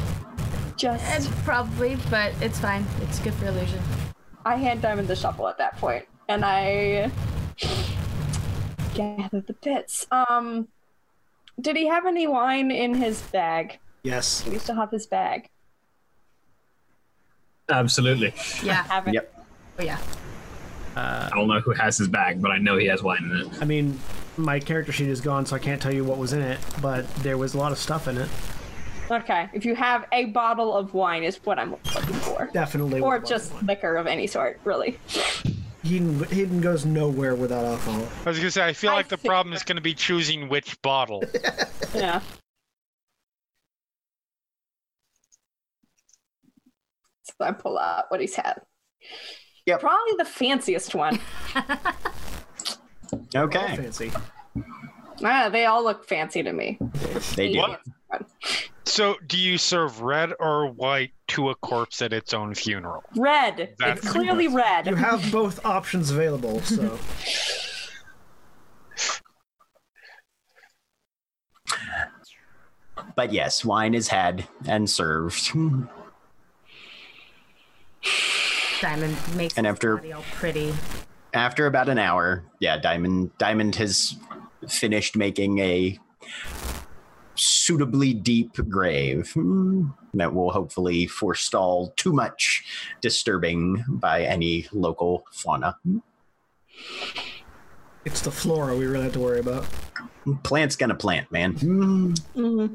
Just 0.77 1.05
it's 1.15 1.29
probably, 1.45 1.97
but 2.11 2.33
it's 2.40 2.59
fine. 2.59 2.87
It's 3.03 3.18
good 3.18 3.35
for 3.35 3.47
illusion. 3.47 3.81
I 4.44 4.57
hand 4.57 4.83
Diamond 4.83 5.09
the 5.09 5.16
shovel 5.16 5.47
at 5.49 5.59
that 5.59 5.77
point, 5.77 6.07
and 6.29 6.44
I 6.44 7.11
gather 8.94 9.40
the 9.40 9.53
bits. 9.62 10.07
Um, 10.11 10.68
did 11.61 11.77
he 11.77 11.87
have 11.88 12.07
any 12.07 12.27
wine 12.27 12.71
in 12.71 12.94
his 12.94 13.21
bag? 13.23 13.79
Yes. 14.03 14.42
Do 14.42 14.51
we 14.51 14.59
still 14.59 14.77
have 14.77 14.90
his 14.90 15.07
bag? 15.07 15.51
Absolutely. 17.68 18.33
Yeah. 18.62 18.85
Have 18.85 19.09
it. 19.09 19.14
Yep. 19.14 19.39
Oh 19.81 19.83
yeah. 19.83 19.99
I 20.95 21.31
don't 21.35 21.49
know 21.49 21.61
who 21.61 21.73
has 21.73 21.97
his 21.97 22.09
bag, 22.09 22.43
but 22.43 22.51
I 22.51 22.59
know 22.59 22.77
he 22.77 22.87
has 22.88 23.03
wine 23.03 23.25
in 23.25 23.37
it. 23.38 23.62
I 23.62 23.64
mean, 23.64 23.99
my 24.37 24.61
character 24.61 24.93
sheet 24.93 25.09
is 25.09 25.23
gone, 25.23 25.47
so 25.47 25.57
I 25.57 25.59
can't 25.59 25.81
tell 25.81 25.93
you 25.93 26.05
what 26.05 26.19
was 26.19 26.35
in 26.35 26.43
it, 26.43 26.59
but 26.83 27.09
there 27.16 27.38
was 27.38 27.55
a 27.55 27.59
lot 27.59 27.73
of 27.73 27.79
stuff 27.79 28.07
in 28.07 28.19
it. 28.19 28.29
Okay, 29.11 29.49
if 29.55 29.64
you 29.64 29.75
have 29.75 30.07
a 30.12 30.27
bottle 30.27 30.77
of 30.77 30.93
wine, 30.93 31.25
is 31.25 31.37
what 31.45 31.59
I'm 31.59 31.71
looking 31.71 32.14
for. 32.16 32.51
Definitely. 32.53 33.01
Or 33.01 33.19
just 33.19 33.55
one. 33.55 33.66
liquor 33.66 33.97
of 33.97 34.07
any 34.07 34.27
sort, 34.27 34.61
really. 34.64 34.99
Hedon, 35.83 36.19
Hedon 36.27 36.61
goes 36.61 36.85
nowhere 36.85 37.35
without 37.35 37.64
alcohol. 37.64 38.07
I 38.27 38.29
was 38.29 38.38
gonna 38.38 38.51
say, 38.51 38.66
I 38.66 38.75
feel 38.75 38.90
I 38.90 38.97
like 38.97 39.09
the 39.09 39.16
think 39.16 39.31
problem 39.31 39.55
is 39.55 39.62
gonna 39.62 39.81
be 39.81 39.95
choosing 39.95 40.49
which 40.51 40.81
bottle. 40.83 41.25
Yeah. 41.95 42.21
So 47.25 47.33
I 47.40 47.51
pull 47.51 47.79
out 47.79 48.05
what 48.11 48.21
he's 48.21 48.37
had. 48.37 48.61
Yep. 49.70 49.80
Probably 49.80 50.14
the 50.18 50.24
fanciest 50.24 50.94
one. 50.94 51.20
Okay. 53.35 53.76
Fancy. 53.76 54.12
ah, 55.24 55.48
they 55.48 55.64
all 55.64 55.83
look 55.83 56.06
fancy 56.06 56.42
to 56.44 56.52
me. 56.52 56.78
They 57.35 57.52
do. 57.52 57.59
What? 57.59 57.80
So, 58.85 59.16
do 59.26 59.37
you 59.38 59.59
serve 59.59 60.00
red 60.00 60.33
or 60.38 60.68
white 60.70 61.11
to 61.28 61.50
a 61.50 61.54
corpse 61.56 62.02
at 62.02 62.12
its 62.12 62.33
own 62.35 62.54
funeral? 62.54 63.02
Red. 63.16 63.74
That's- 63.78 63.98
it's 63.98 64.09
clearly 64.11 64.46
red. 64.48 64.87
You 64.87 64.94
have 64.96 65.30
both 65.33 65.64
options 65.64 66.11
available, 66.11 66.61
so. 66.62 66.98
But 73.16 73.33
yes, 73.33 73.64
wine 73.64 73.94
is 73.94 74.09
had 74.09 74.46
and 74.66 74.88
served. 74.88 75.50
Diamond 78.81 79.16
makes 79.37 79.57
And 79.57 79.66
his 79.66 79.75
after- 79.75 79.97
body 79.97 80.12
all 80.12 80.25
pretty. 80.35 80.75
After 81.33 81.66
about 81.66 81.88
an 81.88 81.99
hour, 81.99 82.43
yeah, 82.59 82.77
Diamond 82.77 83.31
Diamond 83.38 83.77
has 83.77 84.16
finished 84.69 85.16
making 85.16 85.59
a 85.61 85.99
suitably 87.37 88.12
deep 88.12 88.55
grave 88.69 89.31
hmm, 89.33 89.88
that 90.14 90.35
will 90.35 90.51
hopefully 90.51 91.07
forestall 91.07 91.93
too 91.97 92.12
much 92.12 92.64
disturbing 93.01 93.85
by 93.88 94.23
any 94.25 94.66
local 94.73 95.25
fauna. 95.31 95.77
It's 98.05 98.21
the 98.23 98.31
flora 98.33 98.77
we 98.77 98.87
really 98.87 99.05
have 99.05 99.12
to 99.12 99.21
worry 99.21 99.40
about. 99.40 99.66
Plant's 100.43 100.75
gonna 100.77 100.95
plant, 100.97 101.31
man. 101.31 101.53
Hmm. 101.55 102.66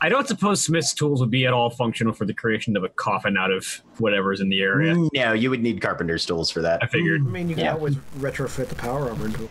I 0.00 0.08
don't 0.08 0.26
suppose 0.28 0.62
Smith's 0.64 0.92
tools 0.94 1.20
would 1.20 1.30
be 1.30 1.46
at 1.46 1.52
all 1.52 1.70
functional 1.70 2.12
for 2.12 2.26
the 2.26 2.34
creation 2.34 2.76
of 2.76 2.84
a 2.84 2.88
coffin 2.90 3.36
out 3.36 3.50
of 3.50 3.64
whatever's 3.98 4.40
in 4.40 4.48
the 4.48 4.60
area. 4.60 4.94
No, 5.14 5.32
you 5.32 5.48
would 5.50 5.62
need 5.62 5.80
carpenter's 5.80 6.26
tools 6.26 6.50
for 6.50 6.60
that. 6.62 6.82
I 6.82 6.86
figured. 6.86 7.22
I 7.22 7.24
mean, 7.30 7.48
you 7.48 7.54
can 7.54 7.64
Yeah. 7.64 7.72
always 7.74 7.96
retrofit 8.18 8.68
the 8.68 8.74
power 8.74 9.08
armor 9.08 9.26
into 9.26 9.44
it. 9.44 9.50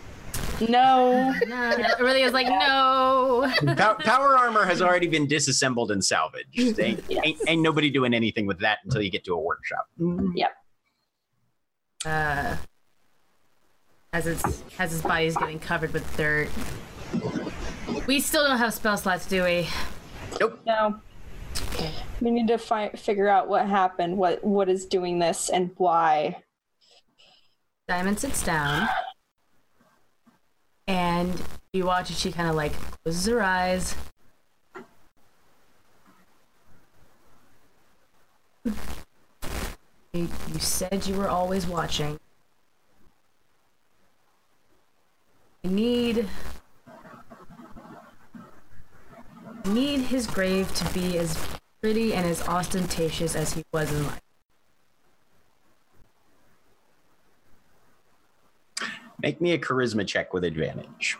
No. 0.70 1.34
No, 1.48 1.76
really 2.00 2.22
was 2.22 2.32
like, 2.32 2.46
no. 2.48 3.52
Pow- 3.76 3.94
power 3.94 4.36
armor 4.36 4.64
has 4.64 4.80
already 4.80 5.06
been 5.08 5.26
disassembled 5.26 5.90
and 5.90 6.04
salvaged. 6.04 6.78
Ain't, 6.78 7.02
ain't, 7.10 7.38
ain't 7.48 7.62
nobody 7.62 7.90
doing 7.90 8.14
anything 8.14 8.46
with 8.46 8.60
that 8.60 8.78
until 8.84 9.02
you 9.02 9.10
get 9.10 9.24
to 9.24 9.34
a 9.34 9.40
workshop. 9.40 9.86
Yep. 9.98 10.50
Uh, 12.04 12.56
as 14.12 14.24
his 14.26 14.62
as 14.78 14.92
his 14.92 15.02
body's 15.02 15.36
getting 15.36 15.58
covered 15.58 15.92
with 15.92 16.16
dirt. 16.16 16.48
We 18.06 18.20
still 18.20 18.46
don't 18.46 18.58
have 18.58 18.72
spell 18.72 18.96
slots, 18.96 19.26
do 19.26 19.42
we? 19.44 19.66
Nope. 20.40 20.60
No. 20.66 21.00
We 22.20 22.30
need 22.30 22.48
to 22.48 22.58
fi- 22.58 22.90
figure 22.90 23.28
out 23.28 23.48
what 23.48 23.66
happened, 23.66 24.16
what 24.16 24.42
what 24.42 24.68
is 24.68 24.86
doing 24.86 25.18
this, 25.18 25.48
and 25.48 25.70
why. 25.76 26.42
Diamond 27.88 28.18
sits 28.18 28.42
down, 28.42 28.88
and 30.86 31.40
you 31.72 31.84
watch 31.84 32.10
as 32.10 32.18
she 32.18 32.32
kind 32.32 32.48
of 32.48 32.54
like 32.56 32.72
closes 33.04 33.26
her 33.26 33.42
eyes. 33.42 33.94
You, 38.64 40.28
you 40.52 40.58
said 40.58 41.06
you 41.06 41.14
were 41.14 41.28
always 41.28 41.66
watching. 41.66 42.18
I 45.62 45.68
need. 45.68 46.26
I 49.46 49.55
need 49.66 50.00
his 50.00 50.26
grave 50.26 50.72
to 50.74 50.94
be 50.94 51.18
as 51.18 51.36
pretty 51.80 52.14
and 52.14 52.26
as 52.26 52.46
ostentatious 52.48 53.36
as 53.36 53.52
he 53.52 53.62
was 53.72 53.92
in 53.92 54.06
life. 54.06 54.20
Make 59.22 59.40
me 59.40 59.52
a 59.52 59.58
charisma 59.58 60.06
check 60.06 60.32
with 60.34 60.44
advantage. 60.44 61.16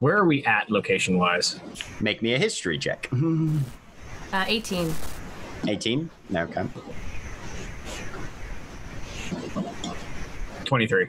Where 0.00 0.16
are 0.16 0.24
we 0.24 0.44
at 0.44 0.68
location 0.68 1.16
wise? 1.16 1.60
Make 2.00 2.22
me 2.22 2.34
a 2.34 2.38
history 2.38 2.76
check. 2.78 3.08
Uh, 4.32 4.44
18. 4.48 4.92
18? 5.68 6.10
Okay. 6.34 6.64
23. 10.64 11.06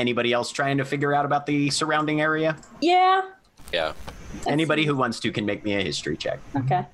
Anybody 0.00 0.32
else 0.32 0.50
trying 0.50 0.78
to 0.78 0.84
figure 0.86 1.14
out 1.14 1.26
about 1.26 1.44
the 1.44 1.68
surrounding 1.68 2.22
area? 2.22 2.56
Yeah. 2.80 3.20
Yeah. 3.70 3.92
Anybody 4.46 4.86
who 4.86 4.96
wants 4.96 5.20
to 5.20 5.30
can 5.30 5.44
make 5.44 5.62
me 5.62 5.74
a 5.74 5.82
history 5.82 6.16
check. 6.16 6.40
Okay. 6.56 6.86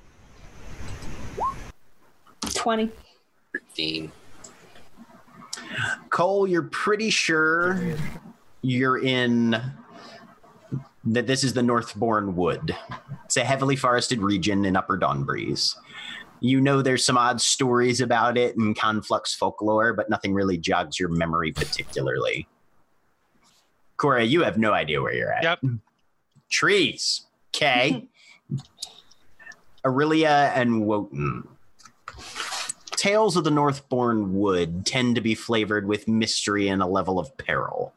20. 2.53 2.91
15. 3.53 4.11
Coal, 6.09 6.47
you're 6.47 6.63
pretty 6.63 7.09
sure 7.09 7.81
you're 8.61 8.97
in 8.97 9.55
that 11.05 11.27
this 11.27 11.45
is 11.45 11.53
the 11.53 11.63
Northbourne 11.63 12.35
Wood. 12.35 12.75
It's 13.23 13.37
a 13.37 13.45
heavily 13.45 13.77
forested 13.77 14.19
region 14.19 14.65
in 14.65 14.75
Upper 14.75 14.97
Dawnbreeze. 14.97 15.75
You 16.41 16.59
know 16.59 16.81
there's 16.81 17.05
some 17.05 17.17
odd 17.17 17.39
stories 17.39 18.01
about 18.01 18.37
it 18.37 18.57
and 18.57 18.77
conflux 18.77 19.33
folklore, 19.33 19.93
but 19.93 20.09
nothing 20.09 20.33
really 20.33 20.57
jogs 20.57 20.99
your 20.99 21.07
memory 21.07 21.53
particularly. 21.53 22.49
Cora, 23.97 24.23
you 24.23 24.43
have 24.43 24.57
no 24.57 24.73
idea 24.73 25.01
where 25.01 25.13
you're 25.13 25.33
at. 25.33 25.43
Yep. 25.43 25.59
Trees. 26.49 27.25
Okay. 27.55 28.07
Orillia 29.83 30.51
and 30.55 30.85
Wotan. 30.85 31.47
Tales 32.91 33.37
of 33.37 33.43
the 33.43 33.51
Northbourne 33.51 34.33
Wood 34.33 34.85
tend 34.85 35.15
to 35.15 35.21
be 35.21 35.35
flavored 35.35 35.87
with 35.87 36.07
mystery 36.07 36.67
and 36.67 36.81
a 36.81 36.87
level 36.87 37.19
of 37.19 37.35
peril. 37.37 37.93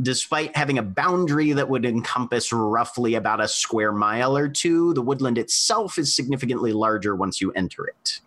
Despite 0.00 0.56
having 0.56 0.78
a 0.78 0.82
boundary 0.82 1.52
that 1.52 1.68
would 1.68 1.84
encompass 1.84 2.52
roughly 2.52 3.14
about 3.14 3.40
a 3.40 3.48
square 3.48 3.90
mile 3.90 4.36
or 4.36 4.48
two, 4.48 4.92
the 4.94 5.02
woodland 5.02 5.38
itself 5.38 5.98
is 5.98 6.14
significantly 6.14 6.72
larger 6.72 7.16
once 7.16 7.40
you 7.40 7.52
enter 7.52 7.86
it. 7.86 8.20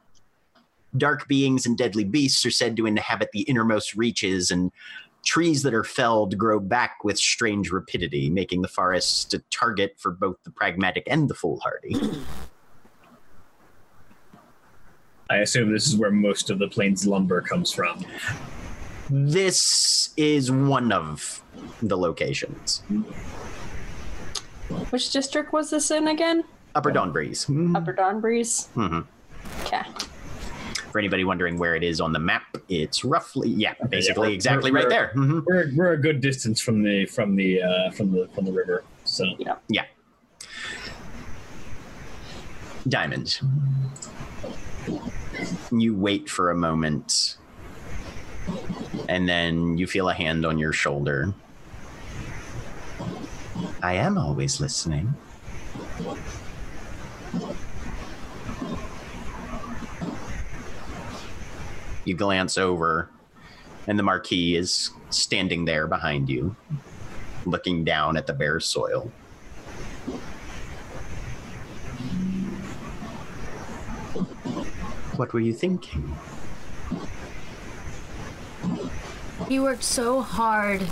Dark 0.98 1.28
beings 1.28 1.66
and 1.66 1.78
deadly 1.78 2.04
beasts 2.04 2.46
are 2.46 2.52
said 2.52 2.76
to 2.78 2.88
inhabit 2.88 3.30
the 3.32 3.44
innermost 3.44 3.96
reaches, 3.96 4.52
and 4.52 4.72
trees 5.24 5.64
that 5.64 5.74
are 5.74 5.84
felled 5.84 6.38
grow 6.38 6.60
back 6.60 7.04
with 7.04 7.18
strange 7.18 7.72
rapidity, 7.72 8.30
making 8.30 8.62
the 8.62 8.68
forest 8.68 9.34
a 9.34 9.40
target 9.52 9.96
for 9.98 10.12
both 10.12 10.38
the 10.44 10.52
pragmatic 10.52 11.04
and 11.08 11.30
the 11.30 11.34
foolhardy. 11.36 11.96
I 15.30 15.38
assume 15.38 15.72
this 15.72 15.88
is 15.88 15.96
where 15.96 16.12
most 16.12 16.50
of 16.50 16.60
the 16.60 16.68
plains 16.68 17.08
lumber 17.08 17.42
comes 17.42 17.72
from. 17.72 18.04
This 19.10 20.10
is 20.18 20.52
one 20.52 20.92
of 20.92 21.42
the 21.82 21.98
locations. 21.98 22.82
Which 24.90 25.12
district 25.12 25.54
was 25.54 25.70
this 25.70 25.92
in 25.92 26.08
again? 26.08 26.44
Upper 26.76 26.92
Dawn 26.92 27.12
Breeze. 27.12 27.50
Upper 27.76 27.94
Dawn 27.94 28.20
Breeze. 28.22 28.70
Mhm. 28.76 29.06
Okay. 29.62 29.84
For 30.92 31.00
anybody 31.00 31.24
wondering 31.24 31.58
where 31.58 31.76
it 31.76 31.84
is 31.84 32.02
on 32.02 32.12
the 32.12 32.20
map, 32.20 32.58
it's 32.68 33.06
roughly 33.06 33.50
yeah, 33.50 33.74
basically 33.90 34.22
we're- 34.28 34.34
exactly 34.36 34.72
right 34.72 34.90
there. 34.90 35.12
Mhm. 35.16 35.44
We're, 35.46 35.72
we're 35.76 35.92
a 35.94 35.98
good 35.98 36.20
distance 36.22 36.60
from 36.60 36.84
the 36.84 37.06
from 37.06 37.36
the 37.36 37.62
uh, 37.62 37.92
from 37.92 38.12
the 38.12 38.28
from 38.36 38.46
the 38.46 38.52
river. 38.52 38.84
So 39.06 39.26
Yeah. 39.40 39.56
Yeah. 39.70 39.86
Diamonds. 42.88 43.42
You 45.72 45.96
wait 45.96 46.30
for 46.30 46.50
a 46.52 46.56
moment, 46.56 47.38
and 49.08 49.30
then 49.30 49.78
you 49.78 49.88
feel 49.88 50.10
a 50.10 50.14
hand 50.14 50.46
on 50.46 50.58
your 50.58 50.74
shoulder. 50.74 51.34
I 53.84 53.94
am 53.94 54.18
always 54.18 54.60
listening. 54.60 55.14
You 62.04 62.16
glance 62.16 62.58
over, 62.58 63.10
and 63.88 63.98
the 63.98 64.04
Marquis 64.04 64.56
is 64.56 64.92
standing 65.12 65.66
there 65.66 65.88
behind 65.88 66.30
you, 66.30 66.56
looking 67.46 67.84
down 67.84 68.18
at 68.18 68.26
the 68.26 68.34
bare 68.34 68.60
soil. 68.60 69.12
What 75.16 75.34
were 75.34 75.40
you 75.40 75.54
thinking? 75.54 76.16
He 79.48 79.60
worked 79.60 79.84
so 79.84 80.22
hard 80.22 80.88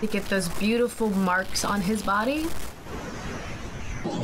to 0.00 0.06
get 0.06 0.26
those 0.26 0.48
beautiful 0.48 1.10
marks 1.10 1.64
on 1.64 1.82
his 1.82 2.02
body. 2.02 2.46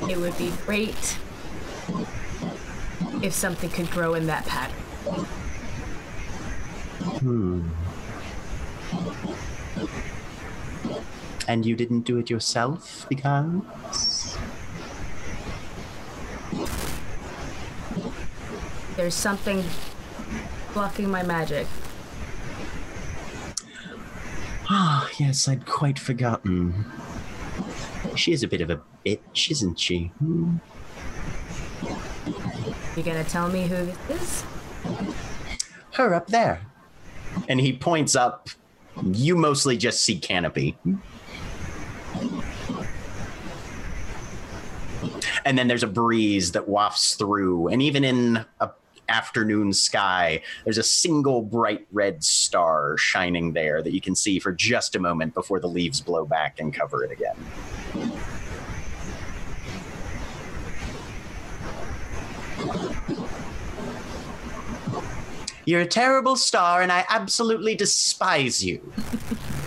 It 0.08 0.16
would 0.16 0.38
be 0.38 0.52
great 0.64 1.18
if 3.22 3.32
something 3.32 3.68
could 3.68 3.90
grow 3.90 4.14
in 4.14 4.26
that 4.26 4.46
pattern. 4.46 5.26
And 11.48 11.66
you 11.66 11.74
didn't 11.76 12.02
do 12.02 12.18
it 12.18 12.30
yourself 12.30 13.06
because? 13.08 14.38
There's 18.96 19.14
something 19.14 19.64
blocking 20.72 21.10
my 21.10 21.22
magic. 21.22 21.66
Ah, 24.70 25.08
yes, 25.18 25.48
I'd 25.48 25.66
quite 25.66 25.98
forgotten. 25.98 26.86
She 28.16 28.32
is 28.32 28.42
a 28.42 28.48
bit 28.48 28.60
of 28.60 28.70
a 28.70 28.80
bitch, 29.04 29.50
isn't 29.50 29.78
she? 29.78 30.12
Hmm. 30.18 30.56
You 32.96 33.02
gonna 33.02 33.24
tell 33.24 33.48
me 33.48 33.66
who 33.66 33.86
this 33.86 33.98
is? 34.10 34.44
Her 35.92 36.14
up 36.14 36.28
there. 36.28 36.60
And 37.48 37.60
he 37.60 37.72
points 37.72 38.16
up. 38.16 38.48
You 39.02 39.36
mostly 39.36 39.76
just 39.76 40.02
see 40.02 40.18
canopy. 40.18 40.76
And 45.44 45.58
then 45.58 45.66
there's 45.66 45.82
a 45.82 45.88
breeze 45.88 46.52
that 46.52 46.68
wafts 46.68 47.14
through, 47.14 47.68
and 47.68 47.82
even 47.82 48.04
in 48.04 48.44
a 48.60 48.70
afternoon 49.08 49.72
sky, 49.72 50.42
there's 50.64 50.78
a 50.78 50.82
single 50.82 51.42
bright 51.42 51.86
red 51.92 52.24
star 52.24 52.96
shining 52.96 53.52
there 53.52 53.82
that 53.82 53.92
you 53.92 54.00
can 54.00 54.14
see 54.14 54.38
for 54.38 54.52
just 54.52 54.96
a 54.96 54.98
moment 54.98 55.34
before 55.34 55.60
the 55.60 55.66
leaves 55.66 56.00
blow 56.00 56.24
back 56.24 56.60
and 56.60 56.72
cover 56.72 57.04
it 57.04 57.10
again. 57.10 57.36
You're 65.64 65.80
a 65.82 65.86
terrible 65.86 66.36
star, 66.36 66.82
and 66.82 66.90
I 66.90 67.04
absolutely 67.08 67.74
despise 67.74 68.64
you. 68.64 68.80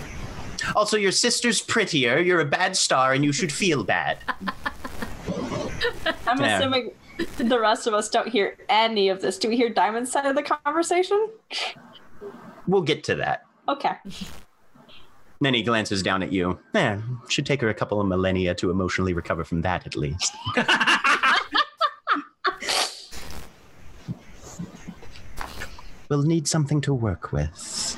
also, 0.76 0.96
your 0.96 1.12
sister's 1.12 1.60
prettier. 1.62 2.18
You're 2.18 2.40
a 2.40 2.44
bad 2.44 2.76
star, 2.76 3.12
and 3.12 3.24
you 3.24 3.32
should 3.32 3.52
feel 3.52 3.82
bad. 3.84 4.18
I'm 6.26 6.40
Yeah. 6.40 6.58
assuming 6.58 6.92
the 7.38 7.58
rest 7.58 7.86
of 7.86 7.94
us 7.94 8.08
don't 8.08 8.28
hear 8.28 8.56
any 8.68 9.08
of 9.08 9.22
this. 9.22 9.38
Do 9.38 9.48
we 9.48 9.56
hear 9.56 9.70
Diamond's 9.70 10.12
side 10.12 10.26
of 10.26 10.34
the 10.36 10.42
conversation? 10.42 11.30
We'll 12.66 12.82
get 12.82 13.04
to 13.04 13.14
that. 13.16 13.44
Okay. 13.68 13.92
Then 15.38 15.52
he 15.52 15.62
glances 15.62 16.02
down 16.02 16.22
at 16.22 16.32
you. 16.32 16.58
Eh, 16.74 16.98
should 17.28 17.44
take 17.44 17.60
her 17.60 17.68
a 17.68 17.74
couple 17.74 18.00
of 18.00 18.06
millennia 18.06 18.54
to 18.54 18.70
emotionally 18.70 19.12
recover 19.12 19.44
from 19.44 19.60
that, 19.60 19.86
at 19.86 19.94
least. 19.94 20.32
we'll 26.08 26.22
need 26.22 26.46
something 26.46 26.80
to 26.82 26.94
work 26.94 27.32
with. 27.32 27.96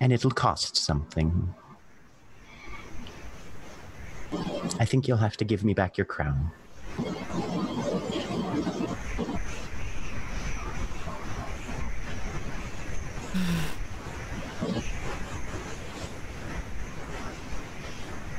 And 0.00 0.12
it'll 0.12 0.30
cost 0.30 0.76
something. 0.76 1.54
I 4.78 4.84
think 4.84 5.08
you'll 5.08 5.16
have 5.18 5.36
to 5.38 5.44
give 5.44 5.64
me 5.64 5.74
back 5.74 5.96
your 5.96 6.04
crown. 6.04 6.50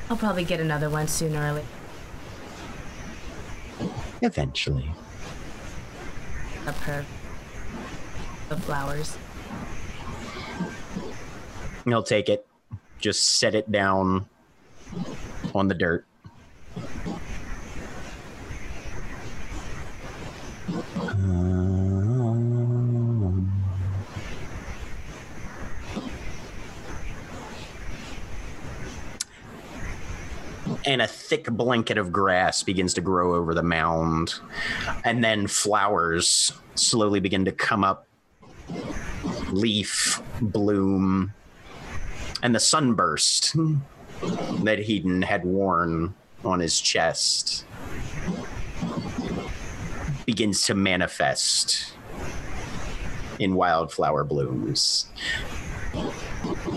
I'll 0.09 0.15
probably 0.15 0.45
get 0.45 0.59
another 0.59 0.89
one 0.89 1.07
sooner 1.07 1.49
or 1.49 1.53
later. 1.53 1.76
Eventually. 4.21 4.89
Up 6.65 6.75
her. 6.75 7.05
The 8.49 8.57
flowers. 8.57 9.17
He'll 11.85 12.03
take 12.03 12.29
it. 12.29 12.45
Just 12.99 13.39
set 13.39 13.55
it 13.55 13.71
down 13.71 14.25
on 15.53 15.67
the 15.67 15.75
dirt. 15.75 16.05
And 30.87 31.01
a 31.01 31.07
thick 31.07 31.45
blanket 31.51 31.97
of 31.97 32.13
grass 32.13 32.63
begins 32.63 32.93
to 32.93 33.01
grow 33.01 33.35
over 33.35 33.53
the 33.53 33.61
mound. 33.61 34.35
And 35.03 35.21
then 35.21 35.45
flowers 35.45 36.53
slowly 36.75 37.19
begin 37.19 37.43
to 37.45 37.51
come 37.51 37.83
up 37.83 38.07
leaf, 39.51 40.21
bloom, 40.41 41.33
and 42.41 42.55
the 42.55 42.59
sunburst 42.59 43.53
that 43.53 44.79
Hedon 44.79 45.23
had 45.23 45.43
worn 45.43 46.15
on 46.45 46.59
his 46.59 46.79
chest 46.79 47.65
begins 50.25 50.65
to 50.65 50.73
manifest 50.73 51.93
in 53.39 53.55
wildflower 53.55 54.23
blooms. 54.23 55.07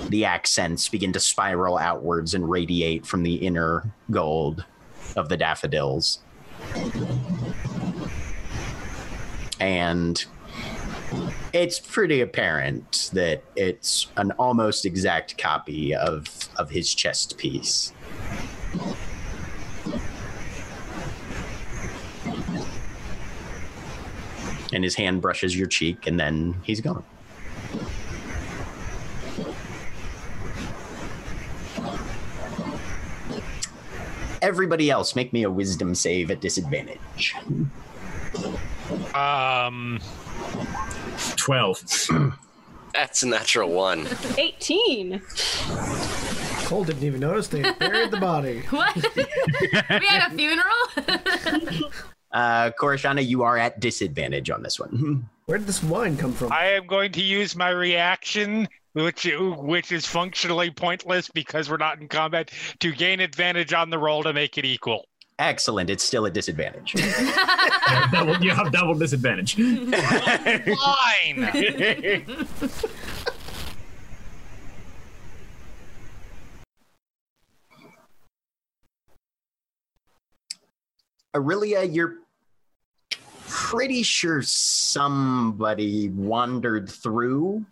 The 0.09 0.24
accents 0.24 0.88
begin 0.88 1.12
to 1.12 1.20
spiral 1.20 1.78
outwards 1.78 2.35
and 2.35 2.48
radiate 2.50 3.06
from 3.06 3.22
the 3.22 3.35
inner 3.35 3.90
gold 4.11 4.64
of 5.16 5.28
the 5.28 5.37
daffodils. 5.37 6.20
And 9.61 10.24
it's 11.52 11.80
pretty 11.80 12.20
apparent 12.20 13.11
that 13.12 13.42
it's 13.56 14.06
an 14.16 14.30
almost 14.33 14.87
exact 14.87 15.37
copy 15.38 15.94
of 15.94 16.48
of 16.56 16.70
his 16.70 16.94
chest 16.94 17.37
piece. 17.38 17.92
And 24.72 24.85
his 24.85 24.94
hand 24.94 25.20
brushes 25.20 25.56
your 25.56 25.66
cheek, 25.66 26.06
and 26.06 26.18
then 26.18 26.54
he's 26.62 26.80
gone. 26.80 27.04
Everybody 34.42 34.90
else, 34.90 35.14
make 35.14 35.33
me 35.33 35.42
a 35.42 35.50
wisdom 35.50 35.94
save 35.94 36.31
at 36.31 36.40
disadvantage. 36.40 37.35
Um, 39.14 40.00
12. 41.37 42.09
That's 42.94 43.22
a 43.22 43.29
natural 43.29 43.70
one. 43.70 44.07
18. 44.37 45.22
Coal 46.64 46.85
didn't 46.85 47.05
even 47.05 47.20
notice 47.20 47.48
they 47.48 47.62
buried 47.62 48.11
the 48.11 48.20
body. 48.20 48.62
What? 48.70 48.94
we 48.96 50.07
had 50.07 50.33
a 50.33 50.37
funeral? 50.37 51.90
Uh, 52.33 52.70
Corashana, 52.79 53.26
you 53.26 53.42
are 53.42 53.57
at 53.59 53.81
disadvantage 53.81 54.50
on 54.50 54.62
this 54.62 54.79
one. 54.79 55.29
Where 55.46 55.59
did 55.59 55.66
this 55.66 55.83
wine 55.83 56.16
come 56.16 56.33
from? 56.33 56.53
I 56.53 56.66
am 56.66 56.87
going 56.87 57.11
to 57.12 57.22
use 57.22 57.57
my 57.57 57.70
reaction, 57.70 58.68
which 58.92 59.29
which 59.40 59.92
is 59.92 60.07
functionally 60.07 60.70
pointless 60.70 61.29
because 61.29 61.70
we're 61.70 61.76
not 61.76 62.00
in 62.00 62.09
combat, 62.09 62.50
to 62.81 62.92
gain 62.92 63.20
advantage 63.20 63.72
on 63.72 63.90
the 63.90 63.98
roll 63.98 64.22
to 64.22 64.33
make 64.33 64.59
it 64.59 64.64
equal. 64.64 65.07
Excellent. 65.38 65.88
It's 65.88 66.05
still 66.05 66.26
a 66.26 66.31
disadvantage. 66.31 66.92
double, 68.12 68.37
you 68.44 68.50
have 68.50 68.70
double 68.72 68.94
disadvantage. 68.94 69.55
Fine. 69.55 69.94
Orillia, 81.35 81.88
you're 81.94 82.16
pretty 83.48 84.03
sure 84.03 84.42
somebody 84.42 86.09
wandered 86.09 86.90
through 86.90 87.64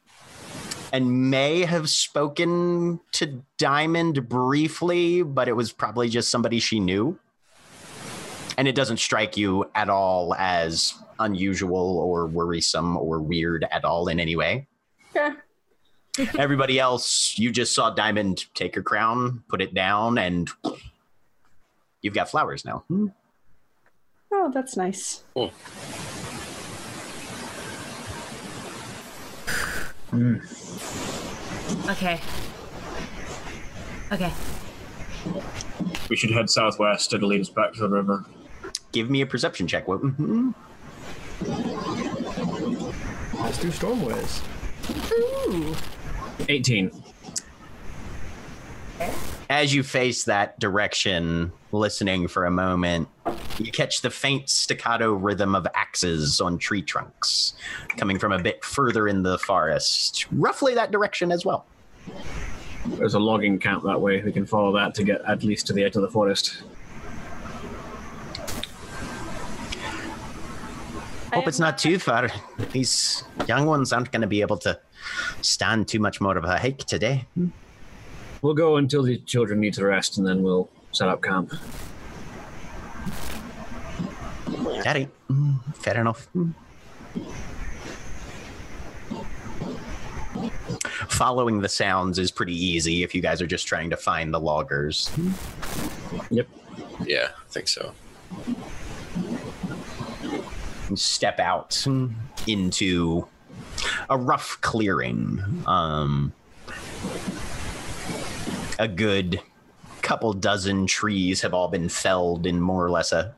and 0.92 1.30
may 1.30 1.64
have 1.64 1.88
spoken 1.90 3.00
to 3.12 3.42
Diamond 3.58 4.28
briefly, 4.28 5.22
but 5.22 5.48
it 5.48 5.54
was 5.54 5.72
probably 5.72 6.08
just 6.08 6.30
somebody 6.30 6.58
she 6.58 6.80
knew. 6.80 7.18
And 8.56 8.66
it 8.66 8.74
doesn't 8.74 8.98
strike 8.98 9.36
you 9.36 9.70
at 9.74 9.88
all 9.88 10.34
as 10.34 10.94
unusual 11.20 11.98
or 11.98 12.26
worrisome 12.26 12.96
or 12.96 13.20
weird 13.20 13.66
at 13.70 13.84
all 13.84 14.08
in 14.08 14.18
any 14.18 14.36
way. 14.36 14.66
Okay. 15.14 15.36
Everybody 16.38 16.80
else, 16.80 17.38
you 17.38 17.52
just 17.52 17.74
saw 17.74 17.90
Diamond 17.90 18.46
take 18.54 18.74
her 18.74 18.82
crown, 18.82 19.44
put 19.48 19.62
it 19.62 19.74
down, 19.74 20.18
and 20.18 20.50
you've 22.02 22.14
got 22.14 22.28
flowers 22.28 22.64
now. 22.64 22.84
Hmm. 22.88 23.08
Oh, 24.32 24.50
that's 24.52 24.76
nice. 24.76 25.22
Okay. 31.90 32.20
Okay. 34.10 34.32
we 36.08 36.16
should 36.16 36.30
head 36.30 36.48
southwest. 36.48 37.12
It'll 37.12 37.28
lead 37.28 37.40
us 37.40 37.50
back 37.50 37.72
to 37.74 37.80
the 37.80 37.88
river. 37.88 38.24
Give 38.92 39.10
me 39.10 39.20
a 39.20 39.26
perception 39.26 39.66
check. 39.66 39.86
What? 39.86 40.00
mhm. 40.02 40.54
Let's 43.40 43.58
do 43.58 43.68
Stormways. 43.68 44.42
Ooh. 45.12 45.76
18. 46.48 46.90
As 49.50 49.74
you 49.74 49.82
face 49.82 50.24
that 50.24 50.58
direction, 50.60 51.52
listening 51.72 52.28
for 52.28 52.44
a 52.44 52.50
moment, 52.50 53.08
you 53.58 53.72
catch 53.72 54.02
the 54.02 54.10
faint 54.10 54.48
staccato 54.48 55.12
rhythm 55.12 55.54
of 55.54 55.66
axes 55.74 56.40
on 56.40 56.58
tree 56.58 56.82
trunks 56.82 57.54
coming 57.96 58.18
from 58.18 58.32
a 58.32 58.38
bit 58.38 58.64
further 58.64 59.08
in 59.08 59.22
the 59.22 59.38
forest, 59.38 60.26
roughly 60.32 60.74
that 60.74 60.90
direction 60.90 61.32
as 61.32 61.44
well. 61.44 61.66
There's 62.86 63.14
a 63.14 63.18
logging 63.18 63.58
camp 63.58 63.84
that 63.84 64.00
way. 64.00 64.22
We 64.22 64.32
can 64.32 64.46
follow 64.46 64.72
that 64.76 64.94
to 64.94 65.04
get 65.04 65.20
at 65.26 65.42
least 65.42 65.66
to 65.68 65.72
the 65.72 65.84
edge 65.84 65.96
of 65.96 66.02
the 66.02 66.10
forest. 66.10 66.62
Hope 71.32 71.46
it's 71.46 71.58
not 71.58 71.76
too 71.78 71.98
far. 71.98 72.30
These 72.72 73.24
young 73.46 73.66
ones 73.66 73.92
aren't 73.92 74.10
going 74.10 74.22
to 74.22 74.28
be 74.28 74.40
able 74.40 74.56
to 74.58 74.78
stand 75.42 75.86
too 75.86 76.00
much 76.00 76.20
more 76.20 76.36
of 76.38 76.44
a 76.44 76.58
hike 76.58 76.78
today. 76.78 77.26
We'll 78.42 78.54
go 78.54 78.76
until 78.76 79.02
the 79.02 79.18
children 79.18 79.60
need 79.60 79.74
to 79.74 79.84
rest, 79.84 80.18
and 80.18 80.26
then 80.26 80.42
we'll 80.42 80.68
set 80.92 81.08
up 81.08 81.22
camp. 81.22 81.52
Daddy, 84.82 85.08
mm, 85.28 85.76
fair 85.76 86.00
enough. 86.00 86.28
Following 91.08 91.60
the 91.60 91.68
sounds 91.68 92.18
is 92.18 92.30
pretty 92.30 92.54
easy 92.54 93.02
if 93.02 93.14
you 93.14 93.20
guys 93.20 93.42
are 93.42 93.46
just 93.46 93.66
trying 93.66 93.90
to 93.90 93.96
find 93.96 94.32
the 94.32 94.38
loggers. 94.38 95.10
Yep. 96.30 96.48
Yeah, 97.04 97.28
I 97.36 97.50
think 97.50 97.68
so. 97.68 97.92
Step 100.94 101.40
out 101.40 101.84
into 102.46 103.26
a 104.08 104.16
rough 104.16 104.60
clearing. 104.60 105.42
Um, 105.66 106.32
a 108.78 108.88
good 108.88 109.40
couple 110.02 110.32
dozen 110.32 110.86
trees 110.86 111.42
have 111.42 111.52
all 111.52 111.68
been 111.68 111.88
felled 111.88 112.46
in 112.46 112.60
more 112.60 112.84
or 112.84 112.90
less 112.90 113.12
a, 113.12 113.34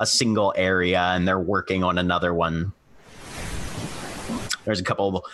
a 0.00 0.06
single 0.06 0.52
area, 0.56 1.00
and 1.00 1.26
they're 1.26 1.38
working 1.38 1.84
on 1.84 1.98
another 1.98 2.34
one. 2.34 2.72
There's 4.64 4.80
a 4.80 4.84
couple 4.84 5.16
of 5.16 5.24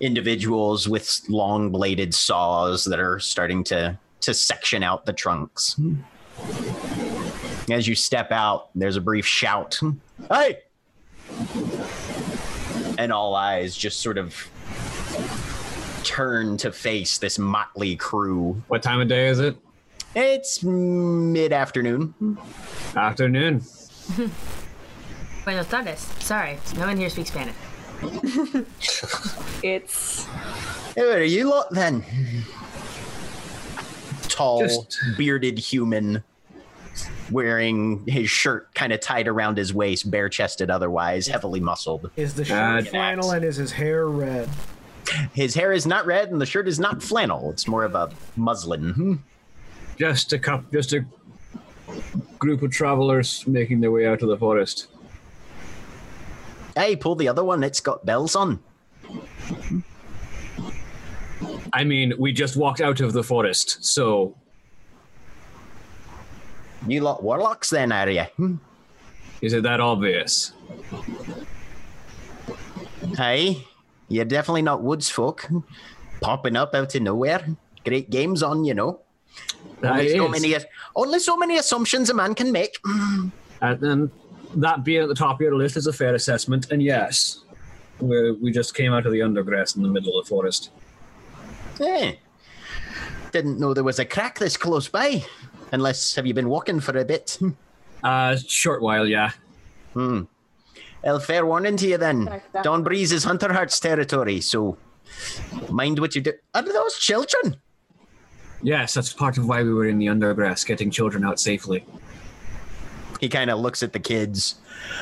individuals 0.00 0.88
with 0.88 1.20
long 1.28 1.70
bladed 1.70 2.14
saws 2.14 2.84
that 2.84 3.00
are 3.00 3.18
starting 3.18 3.64
to, 3.64 3.98
to 4.20 4.34
section 4.34 4.82
out 4.82 5.06
the 5.06 5.12
trunks. 5.12 5.80
As 7.70 7.88
you 7.88 7.94
step 7.94 8.30
out, 8.30 8.70
there's 8.74 8.96
a 8.96 9.00
brief 9.00 9.26
shout 9.26 9.80
Hey! 10.28 10.58
And 12.98 13.12
all 13.12 13.34
eyes 13.34 13.76
just 13.76 14.00
sort 14.00 14.18
of 14.18 14.48
turn 16.04 16.56
to 16.58 16.72
face 16.72 17.18
this 17.18 17.38
motley 17.38 17.96
crew. 17.96 18.62
What 18.68 18.82
time 18.82 19.00
of 19.00 19.08
day 19.08 19.28
is 19.28 19.38
it? 19.40 19.56
It's 20.14 20.62
mid 20.62 21.52
afternoon. 21.52 22.38
Afternoon. 22.96 23.62
Buenos 25.44 25.66
tardes. 25.68 26.00
Sorry, 26.20 26.58
no 26.76 26.86
one 26.86 26.96
here 26.96 27.10
speaks 27.10 27.30
Spanish. 27.30 27.54
It's 29.62 30.24
Hey, 30.94 31.02
what 31.06 31.18
are 31.18 31.24
you 31.24 31.50
lot 31.50 31.70
then? 31.72 32.04
Tall, 34.28 34.60
Just- 34.62 34.98
bearded 35.16 35.58
human 35.58 36.22
wearing 37.30 38.04
his 38.06 38.30
shirt 38.30 38.72
kind 38.74 38.92
of 38.92 39.00
tied 39.00 39.28
around 39.28 39.58
his 39.58 39.74
waist, 39.74 40.10
bare 40.10 40.28
chested 40.28 40.70
otherwise, 40.70 41.26
heavily 41.26 41.60
muscled. 41.60 42.10
Is 42.16 42.34
the 42.34 42.44
shirt 42.44 42.86
Uh, 42.86 42.90
flannel 42.90 43.30
and 43.32 43.44
is 43.44 43.56
his 43.56 43.72
hair 43.72 44.06
red? 44.08 44.48
His 45.32 45.54
hair 45.54 45.72
is 45.72 45.86
not 45.86 46.06
red 46.06 46.30
and 46.30 46.40
the 46.40 46.46
shirt 46.46 46.68
is 46.68 46.78
not 46.78 47.02
flannel. 47.02 47.50
It's 47.50 47.66
more 47.68 47.84
of 47.84 47.94
a 47.94 48.10
muslin. 48.36 48.90
Hmm. 48.90 49.14
Just 49.98 50.32
a 50.32 50.38
cup, 50.38 50.70
just 50.72 50.92
a 50.92 51.04
group 52.38 52.62
of 52.62 52.70
travelers 52.70 53.46
making 53.46 53.80
their 53.80 53.90
way 53.90 54.06
out 54.06 54.22
of 54.22 54.28
the 54.28 54.36
forest. 54.36 54.88
Hey, 56.76 56.94
pull 56.94 57.16
the 57.16 57.28
other 57.28 57.42
one. 57.42 57.64
It's 57.64 57.80
got 57.80 58.06
bells 58.06 58.36
on. 58.36 58.60
I 61.72 61.84
mean, 61.84 62.14
we 62.18 62.32
just 62.32 62.56
walked 62.56 62.80
out 62.80 63.00
of 63.00 63.12
the 63.12 63.22
forest, 63.22 63.84
so 63.84 64.34
You 66.86 67.00
lot 67.00 67.22
warlocks 67.22 67.70
then, 67.70 67.92
are 67.92 68.08
you? 68.08 68.22
Hmm. 68.22 68.56
is 69.40 69.52
it 69.52 69.62
that 69.64 69.80
obvious? 69.80 70.52
Hey, 73.16 73.64
you're 74.08 74.24
definitely 74.24 74.62
not 74.62 74.82
woods 74.82 75.08
folk. 75.08 75.48
Popping 76.20 76.56
up 76.56 76.74
out 76.74 76.94
of 76.94 77.02
nowhere. 77.02 77.46
Great 77.84 78.10
games 78.10 78.42
on, 78.42 78.64
you 78.64 78.74
know. 78.74 79.00
That 79.80 79.92
Only 79.92 80.16
so 80.16 80.28
many, 80.28 80.56
only 80.96 81.18
so 81.20 81.36
many 81.36 81.58
assumptions 81.58 82.10
a 82.10 82.14
man 82.14 82.34
can 82.34 82.50
make. 82.50 82.78
And 82.84 83.32
then 83.80 84.10
that 84.56 84.84
being 84.84 85.02
at 85.02 85.08
the 85.08 85.14
top 85.14 85.36
of 85.36 85.40
your 85.40 85.56
list 85.56 85.76
is 85.76 85.86
a 85.86 85.92
fair 85.92 86.14
assessment, 86.14 86.70
and 86.70 86.82
yes, 86.82 87.44
we 88.00 88.32
we 88.32 88.50
just 88.50 88.74
came 88.74 88.92
out 88.92 89.06
of 89.06 89.12
the 89.12 89.20
undergrass 89.20 89.76
in 89.76 89.82
the 89.82 89.88
middle 89.88 90.18
of 90.18 90.24
the 90.24 90.28
forest. 90.28 90.70
Eh. 91.80 92.14
Didn't 93.30 93.60
know 93.60 93.74
there 93.74 93.84
was 93.84 93.98
a 93.98 94.04
crack 94.04 94.38
this 94.38 94.56
close 94.56 94.88
by. 94.88 95.24
Unless, 95.70 96.14
have 96.14 96.26
you 96.26 96.32
been 96.32 96.48
walking 96.48 96.80
for 96.80 96.96
a 96.96 97.04
bit? 97.04 97.38
Uh, 98.00 98.36
short 98.46 98.80
while, 98.80 99.08
yeah. 99.08 99.32
Well, 101.04 101.20
fair 101.20 101.46
warning 101.46 101.76
to 101.76 101.86
you 101.86 101.98
then. 101.98 102.24
Back, 102.24 102.52
back. 102.52 102.82
Breeze 102.84 103.12
is 103.12 103.24
Hunter 103.24 103.52
Heart's 103.52 103.78
territory, 103.78 104.40
so 104.40 104.76
mind 105.70 105.98
what 105.98 106.14
you 106.14 106.20
do. 106.20 106.32
Are 106.54 106.62
those 106.62 106.98
children? 106.98 107.56
Yes, 108.62 108.94
that's 108.94 109.12
part 109.12 109.38
of 109.38 109.46
why 109.46 109.62
we 109.62 109.72
were 109.72 109.86
in 109.86 109.98
the 109.98 110.06
undergrass, 110.06 110.66
getting 110.66 110.90
children 110.90 111.24
out 111.24 111.38
safely. 111.38 111.84
He 113.20 113.28
kind 113.28 113.50
of 113.50 113.58
looks 113.60 113.82
at 113.82 113.92
the 113.92 114.00
kids, 114.00 114.56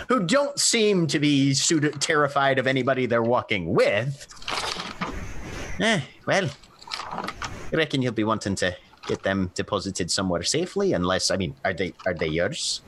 who 0.09 0.25
don't 0.25 0.59
seem 0.59 1.07
to 1.09 1.19
be 1.19 1.55
suited, 1.55 2.01
terrified 2.01 2.59
of 2.59 2.67
anybody 2.67 3.07
they're 3.07 3.23
walking 3.23 3.75
with. 3.75 4.27
Eh, 5.81 6.01
well, 6.27 6.51
I 7.13 7.77
reckon 7.77 8.03
you'll 8.03 8.13
be 8.13 8.25
wanting 8.25 8.55
to 8.57 8.77
get 9.07 9.23
them 9.23 9.51
deposited 9.55 10.11
somewhere 10.11 10.43
safely, 10.43 10.93
unless 10.93 11.31
I 11.31 11.37
mean, 11.37 11.55
are 11.65 11.75
they 11.75 11.93
are 12.07 12.15
they 12.15 12.29
yours? 12.29 12.83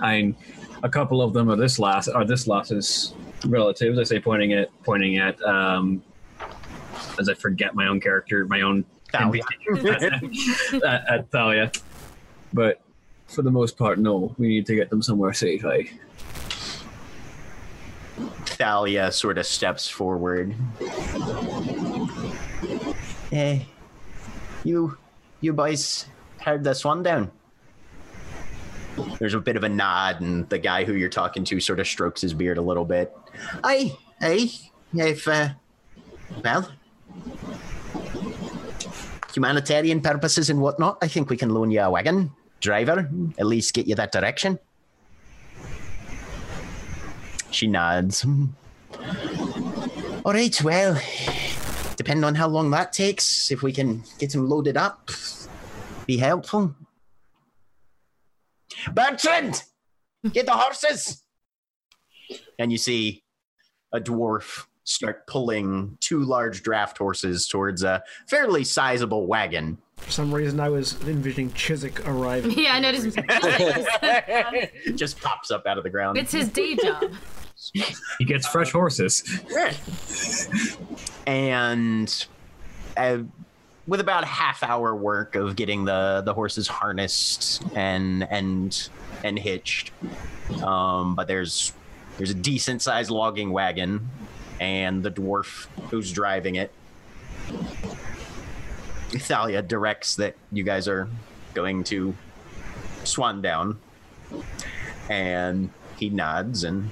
I, 0.00 0.34
a 0.84 0.88
couple 0.88 1.22
of 1.22 1.32
them 1.32 1.50
are 1.50 1.56
this 1.56 1.78
last 1.78 2.08
are 2.08 2.24
this 2.24 2.46
last's 2.46 3.14
relatives. 3.46 3.98
I 3.98 4.04
say 4.04 4.20
pointing 4.20 4.52
at 4.52 4.68
pointing 4.84 5.16
at 5.16 5.42
um, 5.42 6.02
as 7.18 7.28
I 7.28 7.34
forget 7.34 7.74
my 7.74 7.88
own 7.88 8.00
character, 8.00 8.44
my 8.46 8.60
own 8.60 8.84
Thalia. 9.10 9.42
at, 10.84 11.08
at 11.08 11.30
Thalia. 11.30 11.72
But 12.52 12.80
for 13.26 13.42
the 13.42 13.50
most 13.50 13.78
part, 13.78 13.98
no. 13.98 14.34
We 14.38 14.48
need 14.48 14.66
to 14.66 14.74
get 14.74 14.90
them 14.90 15.02
somewhere 15.02 15.32
safe. 15.32 15.64
I 15.64 15.90
Thalia 18.44 19.10
sort 19.10 19.38
of 19.38 19.46
steps 19.46 19.88
forward. 19.88 20.54
Hey, 23.30 23.66
you, 24.62 24.96
you 25.40 25.52
boys 25.52 26.06
heard 26.40 26.62
this 26.62 26.84
one 26.84 27.02
down? 27.02 27.32
There's 29.18 29.34
a 29.34 29.40
bit 29.40 29.56
of 29.56 29.64
a 29.64 29.68
nod, 29.68 30.20
and 30.20 30.48
the 30.48 30.58
guy 30.58 30.84
who 30.84 30.94
you're 30.94 31.08
talking 31.08 31.44
to 31.44 31.60
sort 31.60 31.80
of 31.80 31.86
strokes 31.86 32.20
his 32.20 32.34
beard 32.34 32.58
a 32.58 32.62
little 32.62 32.84
bit. 32.84 33.16
Aye, 33.62 33.96
aye, 34.20 34.50
if, 34.92 35.26
uh, 35.26 35.50
well, 36.42 36.70
humanitarian 39.32 40.00
purposes 40.00 40.50
and 40.50 40.60
whatnot, 40.60 40.98
I 41.02 41.08
think 41.08 41.30
we 41.30 41.36
can 41.36 41.50
loan 41.50 41.70
you 41.70 41.80
a 41.80 41.90
wagon, 41.90 42.30
driver, 42.60 43.10
at 43.38 43.46
least 43.46 43.74
get 43.74 43.86
you 43.86 43.94
that 43.96 44.12
direction. 44.12 44.58
She 47.50 47.66
nods. 47.66 48.24
All 50.24 50.32
right, 50.32 50.62
well, 50.62 51.00
depending 51.96 52.24
on 52.24 52.34
how 52.34 52.48
long 52.48 52.70
that 52.70 52.92
takes, 52.92 53.50
if 53.50 53.62
we 53.62 53.72
can 53.72 54.02
get 54.18 54.34
him 54.34 54.48
loaded 54.48 54.76
up, 54.76 55.10
be 56.06 56.16
helpful. 56.16 56.74
Bertrand, 58.92 59.62
get 60.32 60.46
the 60.46 60.52
horses. 60.52 61.22
And 62.58 62.70
you 62.72 62.78
see 62.78 63.22
a 63.92 64.00
dwarf 64.00 64.66
start 64.84 65.26
pulling 65.26 65.96
two 66.00 66.20
large 66.24 66.62
draft 66.62 66.98
horses 66.98 67.48
towards 67.48 67.82
a 67.82 68.02
fairly 68.28 68.64
sizable 68.64 69.26
wagon. 69.26 69.78
For 69.96 70.10
some 70.10 70.34
reason, 70.34 70.60
I 70.60 70.68
was 70.68 71.00
envisioning 71.06 71.52
Chiswick 71.52 72.06
arriving. 72.06 72.50
Yeah, 72.58 72.74
I 72.74 72.80
noticed. 72.80 73.16
It 74.06 74.96
just 74.96 75.20
pops 75.20 75.50
up 75.50 75.66
out 75.66 75.78
of 75.78 75.84
the 75.84 75.90
ground. 75.90 76.18
it's 76.18 76.32
his 76.32 76.48
day 76.48 76.74
job. 76.76 77.12
he 78.18 78.24
gets 78.24 78.46
fresh 78.46 78.72
horses. 78.72 79.22
and 81.26 82.26
uh, 82.96 83.18
with 83.86 84.00
about 84.00 84.24
half 84.24 84.62
hour 84.62 84.94
work 84.94 85.34
of 85.34 85.56
getting 85.56 85.84
the 85.84 86.22
the 86.24 86.34
horses 86.34 86.68
harnessed 86.68 87.62
and 87.74 88.26
and 88.30 88.88
and 89.22 89.38
hitched. 89.38 89.92
Um 90.62 91.14
but 91.14 91.28
there's 91.28 91.72
there's 92.16 92.30
a 92.30 92.34
decent 92.34 92.82
sized 92.82 93.10
logging 93.10 93.50
wagon 93.50 94.08
and 94.60 95.02
the 95.02 95.10
dwarf 95.10 95.66
who's 95.90 96.12
driving 96.12 96.56
it. 96.56 96.72
Thalia 99.10 99.62
directs 99.62 100.16
that 100.16 100.34
you 100.50 100.64
guys 100.64 100.88
are 100.88 101.08
going 101.54 101.84
to 101.84 102.14
Swan 103.04 103.42
Down. 103.42 103.78
And 105.08 105.70
he 105.96 106.08
nods 106.08 106.64
and 106.64 106.90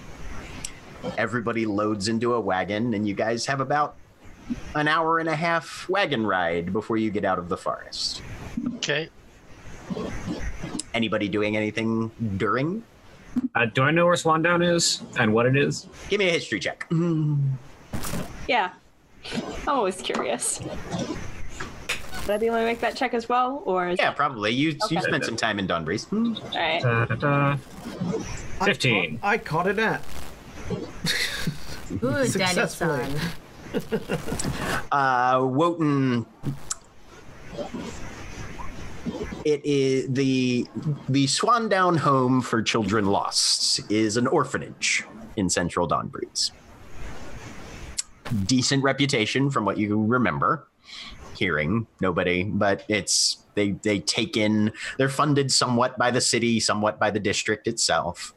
everybody 1.19 1.67
loads 1.67 2.09
into 2.09 2.35
a 2.35 2.41
wagon 2.41 2.95
and 2.95 3.09
you 3.09 3.15
guys 3.15 3.47
have 3.47 3.61
about 3.61 3.97
an 4.75 4.89
hour 4.89 5.19
and 5.19 5.29
a 5.29 5.37
half 5.37 5.89
wagon 5.89 6.27
ride 6.27 6.73
before 6.73 6.97
you 6.97 7.11
get 7.11 7.25
out 7.25 7.39
of 7.39 7.49
the 7.49 7.57
forest. 7.57 8.23
Okay. 8.77 9.09
Anybody 10.95 11.29
doing 11.29 11.57
anything 11.57 12.11
during? 12.37 12.83
Uh, 13.55 13.65
do 13.67 13.83
I 13.83 13.91
know 13.91 14.07
where 14.07 14.15
Swandown 14.15 14.67
is 14.67 15.03
and 15.19 15.33
what 15.33 15.47
it 15.47 15.57
is? 15.57 15.87
Give 16.09 16.19
me 16.19 16.29
a 16.29 16.33
history 16.33 16.61
check. 16.61 16.87
Yeah. 18.49 18.71
I'm 19.33 19.69
always 19.69 20.03
curious. 20.03 20.61
Would 22.23 22.31
I 22.31 22.37
be 22.39 22.47
able 22.47 22.57
to 22.57 22.65
make 22.65 22.81
that 22.81 22.97
check 22.97 23.15
as 23.15 23.29
well? 23.29 23.63
Or 23.65 23.89
is 23.89 23.99
Yeah, 24.01 24.11
probably. 24.11 24.51
You 24.51 24.71
Okay. 24.83 24.97
you 24.97 25.01
spent 25.03 25.25
some 25.25 25.37
time 25.37 25.61
in 25.61 25.69
Dunbreeze. 25.69 26.07
Hmm. 26.09 26.35
all 26.37 26.51
right. 26.59 26.83
Da, 26.83 27.05
da, 27.05 27.15
da. 27.15 27.57
Fifteen. 28.65 29.21
I 29.23 29.39
caught 29.39 29.69
it 29.69 29.79
at. 29.79 30.03
Good, 32.01 32.29
Successfully. 32.31 33.07
Uh, 34.93 35.41
Wotan. 35.43 36.27
It 39.45 39.65
is 39.65 40.13
the 40.13 40.67
the 41.09 41.25
Swandown 41.27 41.97
Home 41.99 42.43
for 42.43 42.63
Children 42.63 43.07
Lost 43.07 43.91
is 43.91 44.19
an 44.19 44.27
orphanage 44.27 45.05
in 45.37 45.49
Central 45.49 45.89
Dunbreeze. 45.89 46.51
Decent 48.45 48.83
reputation 48.83 49.51
from 49.51 49.65
what 49.65 49.79
you 49.79 50.05
remember 50.05 50.69
hearing. 51.37 51.87
Nobody, 52.01 52.45
but 52.45 52.85
it's 52.89 53.39
they 53.55 53.73
they 53.73 54.01
take 54.01 54.37
in. 54.37 54.73
They're 54.99 55.09
funded 55.09 55.51
somewhat 55.51 55.99
by 55.99 56.11
the 56.11 56.21
city, 56.21 56.61
somewhat 56.61 56.99
by 56.99 57.11
the 57.11 57.21
district 57.21 57.67
itself. 57.67 58.35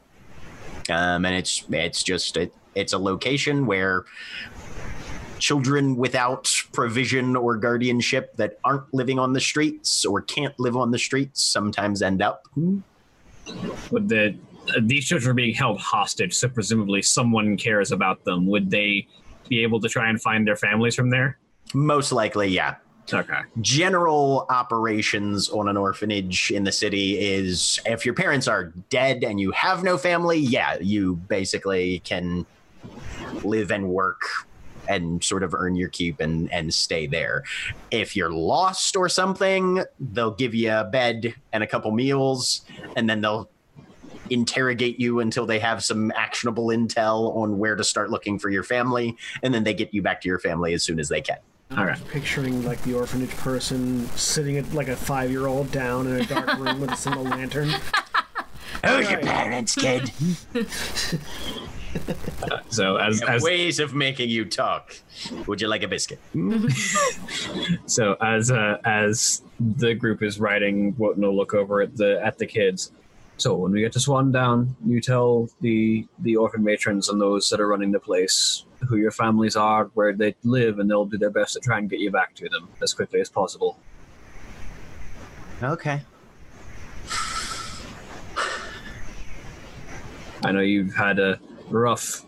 Um, 0.88 1.24
and 1.24 1.36
it's 1.36 1.64
it's 1.70 2.02
just 2.02 2.36
it, 2.36 2.52
it's 2.74 2.92
a 2.92 2.98
location 2.98 3.66
where 3.66 4.04
children 5.38 5.96
without 5.96 6.52
provision 6.72 7.36
or 7.36 7.56
guardianship 7.56 8.34
that 8.36 8.58
aren't 8.64 8.92
living 8.92 9.18
on 9.18 9.32
the 9.32 9.40
streets 9.40 10.04
or 10.04 10.22
can't 10.22 10.58
live 10.58 10.76
on 10.76 10.90
the 10.90 10.98
streets 10.98 11.42
sometimes 11.42 12.02
end 12.02 12.22
up. 12.22 12.46
Would 13.90 14.08
the 14.08 14.36
uh, 14.68 14.80
these 14.82 15.06
children 15.06 15.30
are 15.30 15.34
being 15.34 15.54
held 15.54 15.78
hostage, 15.78 16.34
so 16.34 16.48
presumably 16.48 17.02
someone 17.02 17.56
cares 17.56 17.92
about 17.92 18.24
them. 18.24 18.46
Would 18.46 18.70
they 18.70 19.06
be 19.48 19.62
able 19.62 19.80
to 19.80 19.88
try 19.88 20.08
and 20.08 20.20
find 20.20 20.46
their 20.46 20.56
families 20.56 20.94
from 20.94 21.10
there? 21.10 21.38
Most 21.72 22.10
likely, 22.12 22.48
yeah. 22.48 22.76
Okay. 23.12 23.40
General 23.60 24.46
operations 24.50 25.48
on 25.48 25.68
an 25.68 25.76
orphanage 25.76 26.50
in 26.50 26.64
the 26.64 26.72
city 26.72 27.18
is 27.18 27.78
if 27.86 28.04
your 28.04 28.14
parents 28.14 28.48
are 28.48 28.72
dead 28.90 29.22
and 29.22 29.38
you 29.38 29.52
have 29.52 29.84
no 29.84 29.96
family, 29.96 30.38
yeah, 30.38 30.76
you 30.80 31.14
basically 31.14 32.00
can 32.00 32.44
live 33.44 33.70
and 33.70 33.88
work 33.88 34.22
and 34.88 35.22
sort 35.22 35.42
of 35.42 35.54
earn 35.54 35.76
your 35.76 35.88
keep 35.88 36.20
and 36.20 36.52
and 36.52 36.72
stay 36.72 37.06
there. 37.06 37.44
If 37.90 38.16
you're 38.16 38.32
lost 38.32 38.96
or 38.96 39.08
something, 39.08 39.82
they'll 39.98 40.34
give 40.34 40.54
you 40.54 40.72
a 40.72 40.84
bed 40.84 41.34
and 41.52 41.62
a 41.62 41.66
couple 41.66 41.90
meals 41.90 42.62
and 42.96 43.08
then 43.08 43.20
they'll 43.20 43.48
interrogate 44.30 44.98
you 44.98 45.20
until 45.20 45.46
they 45.46 45.58
have 45.58 45.84
some 45.84 46.10
actionable 46.12 46.66
intel 46.66 47.36
on 47.36 47.58
where 47.58 47.76
to 47.76 47.84
start 47.84 48.10
looking 48.10 48.38
for 48.38 48.50
your 48.50 48.62
family, 48.62 49.16
and 49.42 49.52
then 49.54 49.64
they 49.64 49.74
get 49.74 49.92
you 49.94 50.02
back 50.02 50.20
to 50.20 50.28
your 50.28 50.38
family 50.38 50.74
as 50.74 50.82
soon 50.82 50.98
as 50.98 51.08
they 51.08 51.20
can. 51.20 51.38
All 51.76 51.84
right. 51.84 51.98
Picturing 52.08 52.64
like 52.64 52.80
the 52.82 52.94
orphanage 52.94 53.36
person 53.36 54.06
sitting 54.10 54.56
at 54.56 54.72
like 54.72 54.88
a 54.88 54.96
five 54.96 55.30
year 55.30 55.46
old 55.46 55.72
down 55.72 56.06
in 56.06 56.20
a 56.20 56.24
dark 56.24 56.58
room 56.58 56.80
with 56.80 56.92
a 56.92 56.96
single 56.96 57.24
lantern. 57.24 57.68
Who's 57.70 57.80
oh, 58.84 58.98
your 59.00 59.20
parents, 59.20 59.74
kid? 59.74 60.12
So 62.70 62.96
as 62.96 63.22
as 63.22 63.42
ways 63.42 63.78
of 63.78 63.94
making 63.94 64.28
you 64.28 64.44
talk. 64.44 64.96
Would 65.46 65.60
you 65.60 65.68
like 65.68 65.82
a 65.82 65.88
biscuit? 65.88 66.18
so 67.86 68.16
as 68.20 68.50
uh, 68.50 68.78
as 68.84 69.42
the 69.60 69.94
group 69.94 70.22
is 70.22 70.38
riding, 70.38 70.94
Wotan 70.98 71.22
will 71.22 71.34
look 71.34 71.54
over 71.54 71.80
at 71.80 71.96
the 71.96 72.20
at 72.24 72.38
the 72.38 72.46
kids. 72.46 72.92
So 73.38 73.54
when 73.54 73.72
we 73.72 73.80
get 73.80 73.92
to 73.92 74.00
Swan 74.00 74.32
Down, 74.32 74.76
you 74.84 75.00
tell 75.00 75.48
the 75.60 76.06
the 76.18 76.36
orphan 76.36 76.64
matrons 76.64 77.08
and 77.08 77.20
those 77.20 77.48
that 77.50 77.60
are 77.60 77.68
running 77.68 77.92
the 77.92 78.00
place 78.00 78.64
who 78.88 78.96
your 78.96 79.10
families 79.10 79.56
are, 79.56 79.84
where 79.94 80.12
they 80.12 80.34
live, 80.42 80.78
and 80.78 80.90
they'll 80.90 81.06
do 81.06 81.18
their 81.18 81.30
best 81.30 81.54
to 81.54 81.60
try 81.60 81.78
and 81.78 81.88
get 81.88 82.00
you 82.00 82.10
back 82.10 82.34
to 82.34 82.48
them 82.48 82.68
as 82.82 82.92
quickly 82.92 83.20
as 83.20 83.28
possible. 83.30 83.78
Okay. 85.62 86.02
I 90.44 90.52
know 90.52 90.60
you've 90.60 90.94
had 90.94 91.18
a 91.18 91.40
rough 91.70 92.24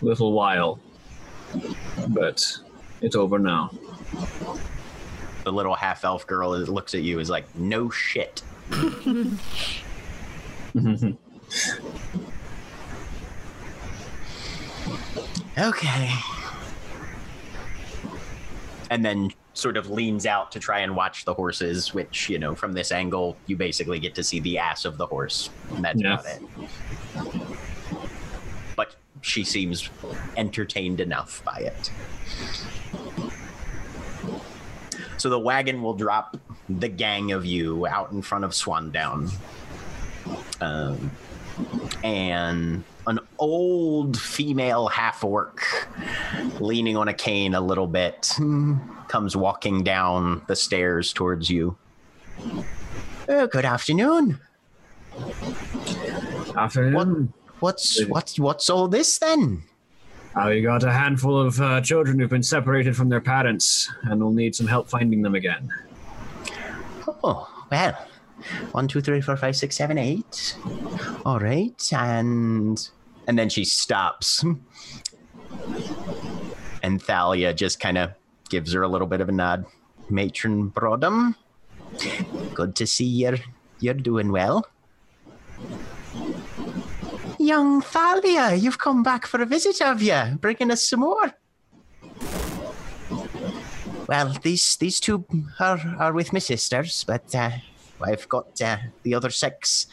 little 0.00 0.32
while, 0.32 0.78
but 2.08 2.44
it's 3.00 3.16
over 3.16 3.38
now. 3.38 3.70
The 5.44 5.52
little 5.52 5.74
half 5.74 6.04
elf 6.04 6.26
girl 6.26 6.50
looks 6.58 6.94
at 6.94 7.02
you 7.02 7.18
is 7.18 7.28
like, 7.30 7.52
no 7.54 7.90
shit. 7.90 8.42
Okay. 15.58 16.10
And 18.90 19.04
then 19.04 19.30
sort 19.54 19.76
of 19.76 19.90
leans 19.90 20.26
out 20.26 20.50
to 20.52 20.58
try 20.58 20.80
and 20.80 20.96
watch 20.96 21.24
the 21.24 21.34
horses, 21.34 21.92
which, 21.92 22.28
you 22.28 22.38
know, 22.38 22.54
from 22.54 22.72
this 22.72 22.90
angle, 22.90 23.36
you 23.46 23.56
basically 23.56 23.98
get 23.98 24.14
to 24.14 24.24
see 24.24 24.40
the 24.40 24.58
ass 24.58 24.84
of 24.84 24.96
the 24.98 25.06
horse. 25.06 25.50
And 25.74 25.84
that's 25.84 26.00
Yeah. 26.00 26.14
about 26.14 26.26
it. 26.26 26.42
But 29.22 29.28
she 29.28 29.44
seems 29.44 29.88
entertained 30.36 31.00
enough 31.00 31.44
by 31.44 31.58
it. 31.58 31.90
So 35.16 35.30
the 35.30 35.38
wagon 35.38 35.80
will 35.80 35.94
drop 35.94 36.36
the 36.68 36.88
gang 36.88 37.30
of 37.30 37.46
you 37.46 37.86
out 37.86 38.10
in 38.10 38.20
front 38.20 38.44
of 38.44 38.50
Swandown. 38.50 39.32
Um, 40.60 41.12
and 42.02 42.82
an 43.06 43.20
old 43.38 44.18
female 44.18 44.88
half 44.88 45.22
orc 45.22 45.88
leaning 46.58 46.96
on 46.96 47.06
a 47.06 47.14
cane 47.14 47.54
a 47.54 47.60
little 47.60 47.86
bit 47.86 48.32
comes 49.08 49.36
walking 49.36 49.84
down 49.84 50.42
the 50.48 50.56
stairs 50.56 51.12
towards 51.12 51.48
you. 51.48 51.76
Oh, 53.28 53.46
good 53.46 53.64
afternoon. 53.64 54.40
Afternoon. 56.56 57.32
What's 57.62 58.04
what's 58.06 58.40
what's 58.40 58.68
all 58.68 58.88
this 58.88 59.18
then? 59.18 59.62
Uh, 60.34 60.46
we 60.48 60.62
got 60.62 60.82
a 60.82 60.90
handful 60.90 61.38
of 61.38 61.60
uh, 61.60 61.80
children 61.80 62.18
who've 62.18 62.28
been 62.28 62.42
separated 62.42 62.96
from 62.96 63.08
their 63.08 63.20
parents 63.20 63.88
and 64.02 64.20
will 64.20 64.32
need 64.32 64.56
some 64.56 64.66
help 64.66 64.88
finding 64.88 65.22
them 65.22 65.36
again. 65.36 65.70
Oh, 67.22 67.48
well. 67.70 67.92
One, 68.72 68.88
two, 68.88 69.00
three, 69.00 69.20
four, 69.20 69.36
five, 69.36 69.54
six, 69.54 69.76
seven, 69.76 69.96
eight. 69.96 70.56
All 71.24 71.38
right, 71.38 71.92
and 71.92 72.90
and 73.28 73.38
then 73.38 73.48
she 73.48 73.64
stops, 73.64 74.42
and 76.82 77.00
Thalia 77.00 77.54
just 77.54 77.78
kind 77.78 77.96
of 77.96 78.10
gives 78.48 78.72
her 78.72 78.82
a 78.82 78.88
little 78.88 79.06
bit 79.06 79.20
of 79.20 79.28
a 79.28 79.32
nod. 79.32 79.66
Matron 80.10 80.72
Brodom, 80.72 81.36
good 82.54 82.74
to 82.74 82.88
see 82.88 83.04
you're 83.04 83.38
you're 83.78 83.94
doing 83.94 84.32
well. 84.32 84.66
Young 87.42 87.82
Thalia, 87.82 88.54
you've 88.54 88.78
come 88.78 89.02
back 89.02 89.26
for 89.26 89.42
a 89.42 89.46
visit, 89.46 89.80
have 89.80 90.00
you? 90.00 90.38
Bringing 90.40 90.70
us 90.70 90.88
some 90.88 91.00
more. 91.00 91.32
Well, 94.06 94.36
these 94.42 94.76
these 94.76 95.00
two 95.00 95.24
are, 95.58 95.80
are 95.98 96.12
with 96.12 96.32
my 96.32 96.38
sisters, 96.38 97.04
but 97.04 97.34
uh, 97.34 97.50
I've 98.00 98.28
got 98.28 98.62
uh, 98.62 98.76
the 99.02 99.14
other 99.14 99.30
six. 99.30 99.88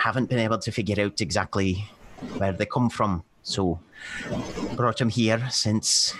Haven't 0.00 0.30
been 0.30 0.40
able 0.40 0.58
to 0.58 0.72
figure 0.72 1.04
out 1.04 1.20
exactly 1.20 1.88
where 2.38 2.52
they 2.52 2.66
come 2.66 2.90
from, 2.90 3.22
so 3.44 3.78
brought 4.74 4.98
them 4.98 5.10
here 5.10 5.46
since. 5.48 6.14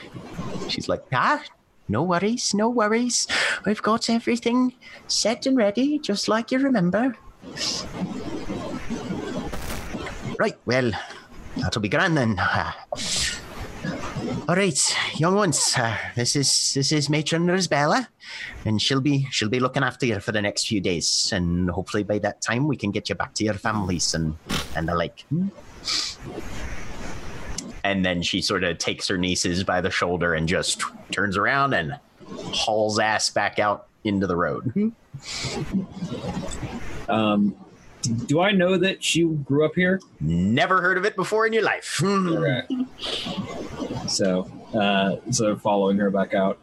She's 0.69 0.89
like, 0.89 1.03
ah, 1.13 1.43
no 1.89 2.05
worries, 2.05 2.55
no 2.55 2.69
worries. 2.69 3.27
We've 3.67 3.83
got 3.83 4.09
everything 4.09 4.75
set 5.09 5.47
and 5.47 5.57
ready, 5.57 5.99
just 5.99 6.29
like 6.29 6.53
you 6.53 6.61
remember. 6.61 7.17
Right, 10.43 10.59
well, 10.67 10.91
that'll 11.57 11.81
be 11.81 11.89
grand 11.89 12.17
then. 12.17 12.37
Uh, 12.37 12.73
all 14.49 14.57
right, 14.57 14.97
young 15.15 15.37
ones. 15.37 15.73
Uh, 15.79 15.97
this 16.17 16.35
is 16.35 16.75
this 16.75 16.91
is 16.91 17.09
Matron 17.09 17.47
Rosbella, 17.47 18.09
and 18.65 18.83
she'll 18.83 19.01
be 19.01 19.29
she'll 19.31 19.49
be 19.49 19.61
looking 19.61 19.85
after 19.85 20.05
you 20.05 20.19
for 20.19 20.33
the 20.33 20.43
next 20.43 20.67
few 20.67 20.81
days, 20.81 21.31
and 21.33 21.71
hopefully 21.71 22.03
by 22.03 22.19
that 22.19 22.43
time 22.43 22.67
we 22.67 22.77
can 22.77 22.91
get 22.91 23.09
you 23.09 23.15
back 23.15 23.35
to 23.35 23.45
your 23.45 23.55
families 23.55 24.15
and 24.15 24.35
and 24.75 24.89
the 24.89 24.97
like. 24.97 25.25
And 27.85 28.05
then 28.05 28.21
she 28.21 28.43
sort 28.43 28.65
of 28.65 28.79
takes 28.79 29.07
her 29.07 29.19
nieces 29.19 29.63
by 29.63 29.81
the 29.81 29.93
shoulder 29.93 30.35
and 30.35 30.49
just 30.49 30.83
turns 31.13 31.37
around 31.37 31.73
and 31.73 32.01
hauls 32.53 32.99
ass 32.99 33.31
back 33.31 33.61
out 33.61 33.87
into 34.03 34.27
the 34.27 34.35
road. 34.35 34.93
Um, 37.09 37.55
do 38.03 38.41
I 38.41 38.53
know 38.53 38.77
that 38.77 39.03
she 39.03 39.25
grew 39.25 39.65
up 39.65 39.75
here? 39.75 40.01
Never 40.21 40.81
heard 40.81 40.99
of 40.99 41.05
it 41.05 41.17
before 41.17 41.47
in 41.47 41.53
your 41.53 41.63
life. 41.63 42.01
Okay. 42.33 42.63
So, 44.09 44.51
uh, 44.75 45.17
so 45.31 45.57
following 45.57 45.97
her 45.99 46.11
back 46.11 46.35
out. 46.35 46.59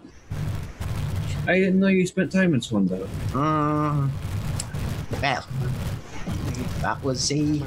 I 1.48 1.54
didn't 1.56 1.80
know 1.80 1.88
you 1.88 2.06
spent 2.06 2.32
time 2.32 2.54
in 2.54 2.60
Swandown. 2.60 3.08
Mm, 3.32 4.10
well, 5.22 5.48
that 6.82 7.04
was 7.04 7.32
a 7.32 7.62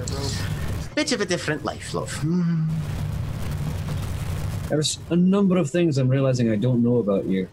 bit 0.95 1.13
of 1.13 1.21
a 1.21 1.27
different 1.27 1.65
life, 1.65 1.95
love. 1.95 2.25
There's 4.69 4.99
a 5.11 5.17
number 5.17 5.57
of 5.57 5.71
things 5.71 5.99
I'm 5.99 6.09
realizing 6.09 6.51
I 6.51 6.57
don't 6.57 6.83
know 6.83 6.99
about 6.99 7.27
you. 7.27 7.49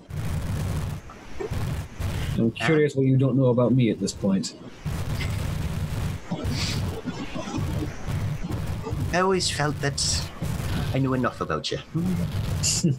I'm 2.37 2.51
curious 2.51 2.95
what 2.95 3.05
you 3.05 3.17
don't 3.17 3.35
know 3.35 3.47
about 3.47 3.73
me 3.73 3.89
at 3.89 3.99
this 3.99 4.13
point. 4.13 4.53
I 9.11 9.19
always 9.21 9.49
felt 9.49 9.79
that 9.81 10.29
I 10.93 10.99
knew 10.99 11.13
enough 11.13 11.41
about 11.41 11.71
you. 11.71 11.79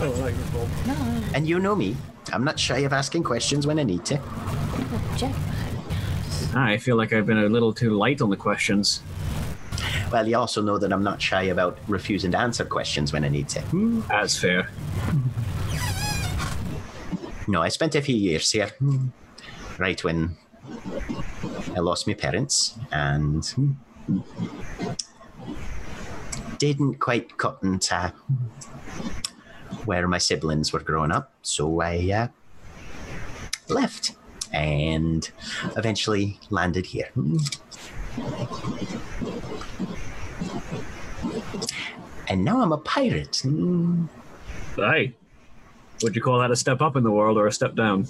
Oh, 0.00 0.10
like 0.20 0.36
your 0.36 0.46
bulb. 0.52 0.68
And 1.34 1.48
you 1.48 1.58
know 1.58 1.74
me. 1.74 1.96
I'm 2.32 2.44
not 2.44 2.58
shy 2.60 2.78
of 2.78 2.92
asking 2.92 3.22
questions 3.24 3.66
when 3.66 3.78
I 3.78 3.82
need 3.82 4.04
to. 4.06 4.20
I 6.54 6.76
feel 6.76 6.96
like 6.96 7.12
I've 7.12 7.26
been 7.26 7.38
a 7.38 7.48
little 7.48 7.72
too 7.72 7.90
light 7.90 8.20
on 8.20 8.30
the 8.30 8.36
questions. 8.36 9.02
Well, 10.12 10.26
you 10.28 10.36
also 10.36 10.62
know 10.62 10.78
that 10.78 10.92
I'm 10.92 11.02
not 11.02 11.20
shy 11.20 11.44
about 11.44 11.78
refusing 11.88 12.30
to 12.32 12.38
answer 12.38 12.64
questions 12.64 13.12
when 13.12 13.24
I 13.24 13.28
need 13.28 13.48
to. 13.50 13.62
That's 14.08 14.38
fair. 14.38 14.68
No, 17.46 17.62
I 17.62 17.68
spent 17.68 17.94
a 17.94 18.02
few 18.02 18.16
years 18.16 18.50
here. 18.52 18.70
Right 19.78 20.02
when 20.04 20.36
I 21.74 21.80
lost 21.80 22.06
my 22.06 22.14
parents 22.14 22.78
and 22.92 23.76
didn't 26.58 26.96
quite 26.96 27.36
cut 27.38 27.58
into 27.62 28.12
where 29.84 30.08
my 30.08 30.18
siblings 30.18 30.72
were 30.72 30.80
growing 30.80 31.12
up. 31.12 31.32
So 31.42 31.80
I 31.80 32.10
uh, 32.10 32.28
left 33.72 34.16
and 34.52 35.30
eventually 35.76 36.38
landed 36.50 36.86
here. 36.86 37.10
And 42.28 42.44
now 42.44 42.60
I'm 42.60 42.72
a 42.72 42.78
pirate. 42.78 43.42
Hey, 44.76 45.14
would 46.02 46.14
you 46.14 46.22
call 46.22 46.38
that 46.40 46.50
a 46.50 46.56
step 46.56 46.80
up 46.82 46.96
in 46.96 47.04
the 47.04 47.10
world 47.10 47.38
or 47.38 47.46
a 47.46 47.52
step 47.52 47.74
down? 47.74 48.06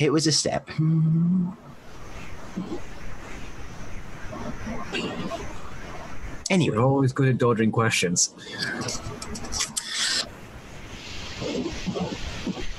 It 0.00 0.10
was 0.10 0.26
a 0.26 0.32
step. 0.32 0.68
Anyway, 6.48 6.74
You're 6.74 6.82
always 6.82 7.12
good 7.12 7.28
at 7.28 7.38
dodging 7.38 7.70
questions. 7.70 8.34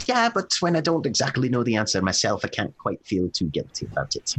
yeah, 0.08 0.30
but 0.34 0.52
when 0.60 0.76
I 0.76 0.82
don't 0.82 1.06
exactly 1.06 1.48
know 1.48 1.64
the 1.64 1.76
answer 1.76 2.02
myself, 2.02 2.44
I 2.44 2.50
can't 2.50 2.78
quite 2.78 3.06
feel 3.06 3.30
too 3.30 3.46
guilty 3.46 3.86
about 3.86 4.16
it. 4.16 4.36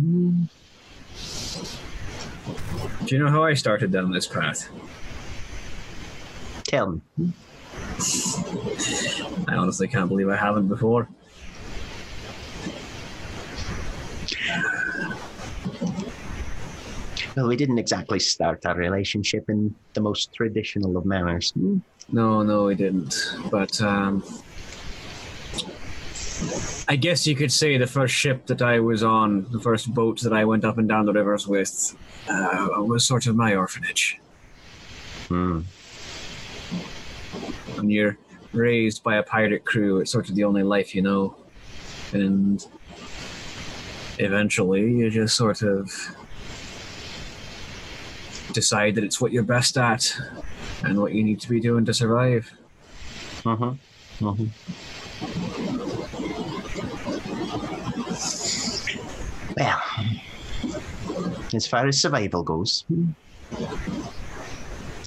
Do 3.07 3.17
you 3.17 3.19
know 3.19 3.31
how 3.31 3.45
I 3.45 3.55
started 3.55 3.91
down 3.91 4.11
this 4.11 4.27
path? 4.27 4.69
Tell 6.65 6.93
me. 6.93 7.33
I 9.49 9.55
honestly 9.55 9.89
can't 9.89 10.09
believe 10.09 10.29
I 10.29 10.37
haven't 10.37 10.69
before. 10.69 11.09
Well, 17.37 17.49
we 17.49 17.57
didn't 17.57 17.79
exactly 17.79 18.21
start 18.21 18.67
our 18.67 18.77
relationship 18.77 19.49
in 19.49 19.75
the 19.95 20.01
most 20.01 20.35
traditional 20.35 20.97
of 20.97 21.07
manners. 21.07 21.51
Hmm. 21.53 21.79
No, 22.11 22.43
no, 22.43 22.65
we 22.65 22.75
didn't. 22.75 23.15
But 23.51 23.81
um, 23.81 24.23
I 26.89 26.97
guess 26.97 27.27
you 27.27 27.35
could 27.35 27.53
say 27.53 27.79
the 27.79 27.87
first 27.87 28.15
ship 28.15 28.47
that 28.47 28.61
I 28.61 28.81
was 28.81 29.03
on, 29.03 29.47
the 29.51 29.61
first 29.61 29.95
boat 29.95 30.21
that 30.21 30.33
I 30.33 30.45
went 30.45 30.65
up 30.65 30.77
and 30.77 30.89
down 30.89 31.07
the 31.07 31.13
rivers 31.13 31.47
with, 31.49 31.97
uh, 32.29 32.69
was 32.79 33.07
sort 33.07 33.27
of 33.27 33.37
my 33.37 33.55
orphanage. 33.55 34.19
Hmm. 35.29 35.61
When 37.77 37.89
you're 37.89 38.19
raised 38.53 39.03
by 39.03 39.17
a 39.17 39.23
pirate 39.23 39.65
crew, 39.65 40.01
it's 40.01 40.11
sort 40.11 40.29
of 40.29 40.35
the 40.35 40.45
only 40.45 40.63
life 40.63 40.95
you 40.95 41.01
know. 41.01 41.37
And 42.13 42.67
eventually, 44.19 44.83
you 44.83 45.09
just 45.09 45.35
sort 45.35 45.63
of 45.63 45.91
decide 48.53 48.95
that 48.95 49.05
it's 49.05 49.21
what 49.21 49.33
you're 49.33 49.43
best 49.43 49.77
at 49.77 50.13
and 50.85 51.01
what 51.01 51.13
you 51.13 51.23
need 51.23 51.41
to 51.41 51.49
be 51.49 51.61
doing 51.61 51.85
to 51.85 51.95
survive. 51.95 52.51
Uh-huh. 53.45 53.73
Uh-huh. 54.23 54.45
Well, 59.57 59.83
as 61.55 61.67
far 61.67 61.87
as 61.87 62.01
survival 62.01 62.43
goes, 62.43 62.85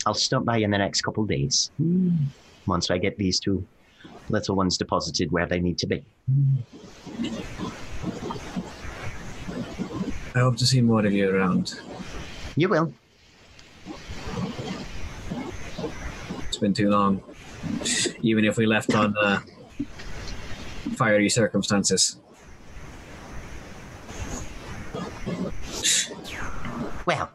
I'll 0.05 0.13
stop 0.13 0.45
by 0.45 0.57
in 0.57 0.71
the 0.71 0.77
next 0.77 1.01
couple 1.01 1.25
days. 1.25 1.71
Once 2.67 2.91
I 2.91 2.97
get 2.97 3.17
these 3.17 3.39
two 3.39 3.65
little 4.29 4.55
ones 4.55 4.77
deposited 4.77 5.31
where 5.31 5.45
they 5.45 5.59
need 5.59 5.77
to 5.79 5.87
be. 5.87 6.03
I 10.35 10.39
hope 10.39 10.57
to 10.57 10.65
see 10.65 10.81
more 10.81 11.05
of 11.05 11.13
you 11.13 11.29
around. 11.29 11.79
You 12.55 12.69
will. 12.69 12.93
It's 16.55 16.61
been 16.61 16.73
too 16.73 16.89
long. 16.89 17.21
Even 18.21 18.45
if 18.45 18.55
we 18.55 18.65
left 18.65 18.95
on 18.95 19.13
uh, 19.21 19.41
fiery 20.95 21.27
circumstances. 21.27 22.15
Well, 27.05 27.29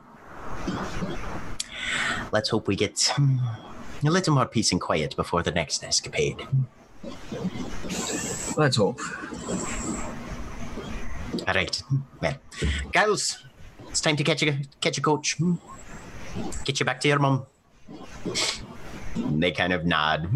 let's 2.32 2.48
hope 2.48 2.66
we 2.66 2.76
get 2.76 3.12
a 3.18 4.10
little 4.10 4.32
more 4.32 4.46
peace 4.46 4.72
and 4.72 4.80
quiet 4.80 5.14
before 5.16 5.42
the 5.42 5.50
next 5.50 5.84
escapade. 5.84 6.48
Let's 8.56 8.76
hope. 8.78 9.00
All 11.46 11.54
right. 11.54 11.82
Well, 12.22 12.36
girls, 12.90 13.44
it's 13.90 14.00
time 14.00 14.16
to 14.16 14.24
catch 14.24 14.42
a 14.44 14.58
catch 14.80 14.96
a 14.96 15.02
coach. 15.02 15.36
Get 16.64 16.80
you 16.80 16.86
back 16.86 17.00
to 17.02 17.08
your 17.08 17.18
mum. 17.18 17.44
They 19.16 19.52
kind 19.52 19.72
of 19.72 19.84
nod. 19.84 20.30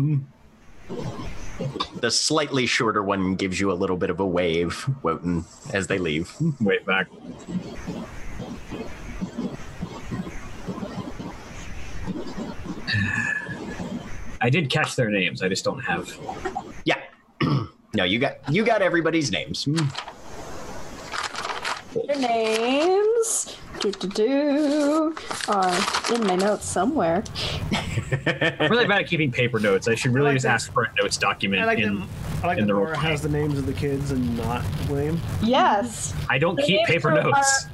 The 2.00 2.10
slightly 2.10 2.66
shorter 2.66 3.02
one 3.02 3.36
gives 3.36 3.60
you 3.60 3.70
a 3.70 3.74
little 3.74 3.96
bit 3.96 4.10
of 4.10 4.20
a 4.20 4.26
wave, 4.26 4.88
Wotan, 5.02 5.44
as 5.72 5.86
they 5.86 5.98
leave. 5.98 6.32
Wait 6.60 6.84
back. 6.84 7.06
I 14.40 14.50
did 14.50 14.68
catch 14.70 14.94
their 14.94 15.08
names. 15.08 15.42
I 15.42 15.48
just 15.48 15.64
don't 15.64 15.80
have. 15.80 16.14
Yeah. 16.84 17.00
no, 17.94 18.04
you 18.04 18.18
got 18.18 18.52
you 18.52 18.64
got 18.64 18.82
everybody's 18.82 19.30
names. 19.30 19.66
Their 21.94 22.16
names 22.18 23.56
do, 23.78 23.92
do, 23.92 24.08
do, 24.08 25.14
are 25.46 26.12
in 26.12 26.26
my 26.26 26.34
notes 26.34 26.64
somewhere. 26.66 27.22
I'm 28.26 28.70
really 28.70 28.86
bad 28.86 29.02
at 29.02 29.06
keeping 29.06 29.30
paper 29.30 29.60
notes. 29.60 29.86
I 29.86 29.94
should 29.94 30.12
really 30.12 30.28
like 30.28 30.34
just 30.36 30.44
that. 30.44 30.54
ask 30.54 30.72
for 30.72 30.84
a 30.84 30.92
notes 31.00 31.16
document. 31.16 31.62
I 31.62 31.66
like 31.66 31.78
in, 31.78 32.00
that. 32.00 32.08
I 32.42 32.46
like 32.48 32.58
in 32.58 32.66
that 32.66 32.72
the 32.72 32.78
Laura 32.78 32.92
role 32.92 33.00
has 33.00 33.22
the 33.22 33.28
names 33.28 33.58
of 33.58 33.66
the 33.66 33.72
kids 33.72 34.10
and 34.10 34.36
not 34.36 34.64
William. 34.88 35.20
Yes. 35.42 36.14
I 36.28 36.38
don't 36.38 36.56
The 36.56 36.62
keep 36.62 36.84
paper 36.86 37.12
notes. 37.12 37.66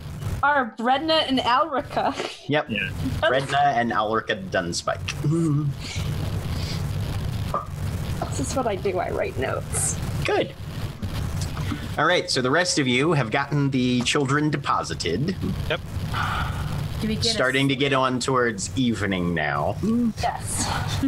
Are, 0.42 0.56
are 0.56 0.74
Bredna 0.76 1.26
and 1.26 1.38
Alrica. 1.38 2.14
Yep. 2.48 2.68
Yeah. 2.68 2.90
Redna 3.22 3.74
and 3.74 3.90
Alrica 3.92 4.50
Dunspike. 4.50 5.16
This 8.28 8.40
is 8.40 8.54
what 8.54 8.66
I 8.66 8.76
do. 8.76 8.98
I 8.98 9.10
write 9.10 9.38
notes. 9.38 9.98
Good. 10.24 10.54
All 11.98 12.06
right, 12.06 12.30
so 12.30 12.40
the 12.40 12.50
rest 12.50 12.78
of 12.78 12.86
you 12.86 13.12
have 13.12 13.30
gotten 13.30 13.70
the 13.70 14.00
children 14.02 14.48
deposited, 14.50 15.34
Yep. 15.68 15.80
Do 17.00 17.08
we 17.08 17.14
get 17.16 17.26
a- 17.26 17.28
starting 17.30 17.68
to 17.68 17.76
get 17.76 17.92
on 17.92 18.20
towards 18.20 18.70
evening 18.78 19.34
now. 19.34 19.76
Yes. 20.22 21.02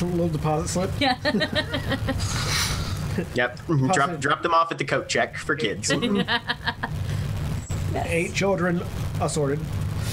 A 0.00 0.04
little 0.04 0.28
deposit 0.28 0.68
slip. 0.68 0.90
Yeah. 1.00 1.16
Yep. 3.34 3.60
Mhm. 3.60 3.94
Drop 3.94 4.20
drop 4.20 4.42
them 4.42 4.52
off 4.52 4.70
at 4.70 4.76
the 4.76 4.84
coat 4.84 5.08
check 5.08 5.38
for 5.38 5.56
kids. 5.56 5.90
yes. 6.02 6.40
Eight 8.04 8.34
children 8.34 8.82
assorted. 9.22 9.58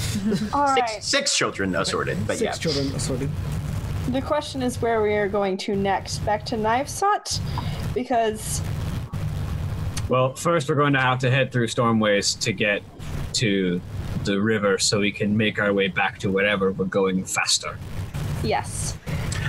All 0.54 0.64
right. 0.64 0.88
Six, 0.88 1.06
six 1.06 1.36
children 1.36 1.76
assorted, 1.76 2.16
but 2.26 2.38
Six 2.38 2.42
yeah. 2.42 2.52
children 2.72 2.96
assorted. 2.96 3.28
The 4.08 4.22
question 4.22 4.62
is 4.62 4.80
where 4.80 5.02
we 5.02 5.12
are 5.16 5.28
going 5.28 5.58
to 5.58 5.76
next. 5.76 6.20
Back 6.24 6.46
to 6.46 6.56
Knivesot? 6.56 7.40
Because 7.92 8.62
Well, 10.08 10.34
first 10.34 10.68
we're 10.68 10.74
going 10.74 10.92
to 10.92 11.00
have 11.00 11.18
to 11.20 11.30
head 11.30 11.50
through 11.50 11.68
Stormways 11.68 12.38
to 12.40 12.52
get 12.52 12.82
to 13.34 13.80
the 14.24 14.40
river 14.40 14.78
so 14.78 15.00
we 15.00 15.10
can 15.12 15.36
make 15.36 15.58
our 15.58 15.72
way 15.72 15.88
back 15.88 16.18
to 16.20 16.30
wherever 16.30 16.72
we're 16.72 16.84
going 16.84 17.24
faster. 17.24 17.78
yes. 18.42 18.96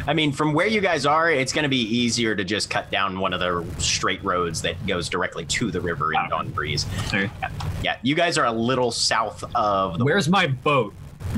I 0.08 0.14
mean, 0.14 0.32
from 0.32 0.54
where 0.54 0.68
you 0.68 0.82
guys 0.82 1.08
are, 1.08 1.32
it's 1.32 1.52
going 1.52 1.64
to 1.64 1.70
be 1.70 1.82
easier 1.82 2.36
to 2.36 2.44
just 2.44 2.70
cut 2.70 2.92
down 2.92 3.20
one 3.20 3.34
of 3.34 3.40
the 3.40 3.66
straight 3.82 4.24
roads 4.24 4.62
that 4.62 4.86
goes 4.86 5.10
directly 5.10 5.46
to 5.46 5.72
the 5.72 5.82
river 5.82 6.14
in 6.14 6.30
Dawn 6.30 6.52
Breeze. 6.52 6.86
Okay. 7.08 7.28
Yeah, 7.84 7.98
you 8.04 8.14
guys 8.14 8.38
are 8.38 8.46
a 8.46 8.52
little 8.52 8.92
south 8.92 9.44
of 9.56 9.98
the. 9.98 10.06
Where's 10.06 10.30
my 10.30 10.46
boat? 10.46 10.94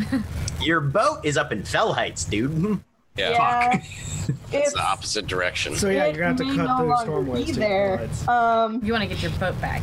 Your 0.62 0.82
boat 0.82 1.20
is 1.24 1.38
up 1.38 1.54
in 1.54 1.64
Fell 1.64 1.94
Heights, 1.94 2.26
dude. 2.26 2.82
Yeah, 3.18 3.32
Yeah. 3.32 3.72
it's 3.78 4.30
It's 4.52 4.74
the 4.74 4.82
opposite 4.84 5.26
direction. 5.28 5.76
So 5.76 5.90
yeah, 5.90 6.06
you're 6.08 6.14
gonna 6.16 6.28
have 6.28 6.38
to 6.38 6.44
cut 6.46 6.68
no 6.68 6.78
through 6.78 6.88
longer 7.16 7.32
stormways. 7.32 7.46
be 7.48 7.54
to 7.54 7.60
there. 7.60 8.10
Um. 8.28 8.82
You 8.84 8.92
want 8.94 9.04
to 9.04 9.08
get 9.10 9.22
your 9.22 9.32
boat 9.40 9.60
back. 9.62 9.82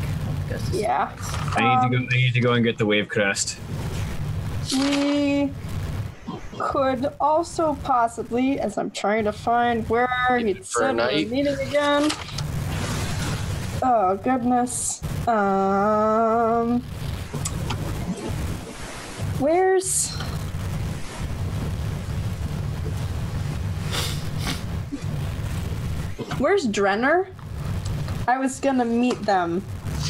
Goes 0.51 0.69
to- 0.71 0.77
Yeah. 0.77 1.11
I 1.57 1.89
need 1.89 1.91
to 1.91 1.99
go. 1.99 2.05
I 2.13 2.17
need 2.17 2.35
to 2.35 2.41
go 2.41 2.53
and 2.53 2.65
get 2.65 2.77
the 2.79 2.87
wave 2.87 3.09
crest. 3.09 3.59
We 4.73 5.51
could 6.59 7.07
also 7.21 7.75
possibly, 7.83 8.61
as 8.61 8.79
I'm 8.79 8.91
trying 8.91 9.25
to 9.25 9.33
find 9.33 9.89
where 9.89 10.09
Keep 10.39 10.47
he 10.47 10.53
it 10.53 10.59
for 10.67 10.81
said 10.81 10.97
we 10.97 11.25
were 11.25 11.31
meeting 11.31 11.59
again. 11.69 12.11
Oh 13.83 14.19
goodness. 14.23 15.03
Um. 15.29 16.83
Where's? 19.39 20.17
Where's 26.39 26.67
Drenner? 26.67 27.29
I 28.27 28.39
was 28.39 28.59
gonna 28.61 28.85
meet 28.85 29.21
them, 29.23 29.63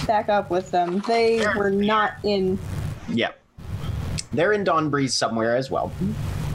back 0.06 0.28
up 0.28 0.50
with 0.50 0.70
them. 0.70 1.02
They 1.06 1.44
were 1.56 1.70
not 1.70 2.14
in 2.22 2.58
Yeah. 3.08 3.32
They're 4.32 4.52
in 4.52 4.64
Dawn 4.64 4.90
Breeze 4.90 5.14
somewhere 5.14 5.56
as 5.56 5.70
well. 5.70 5.92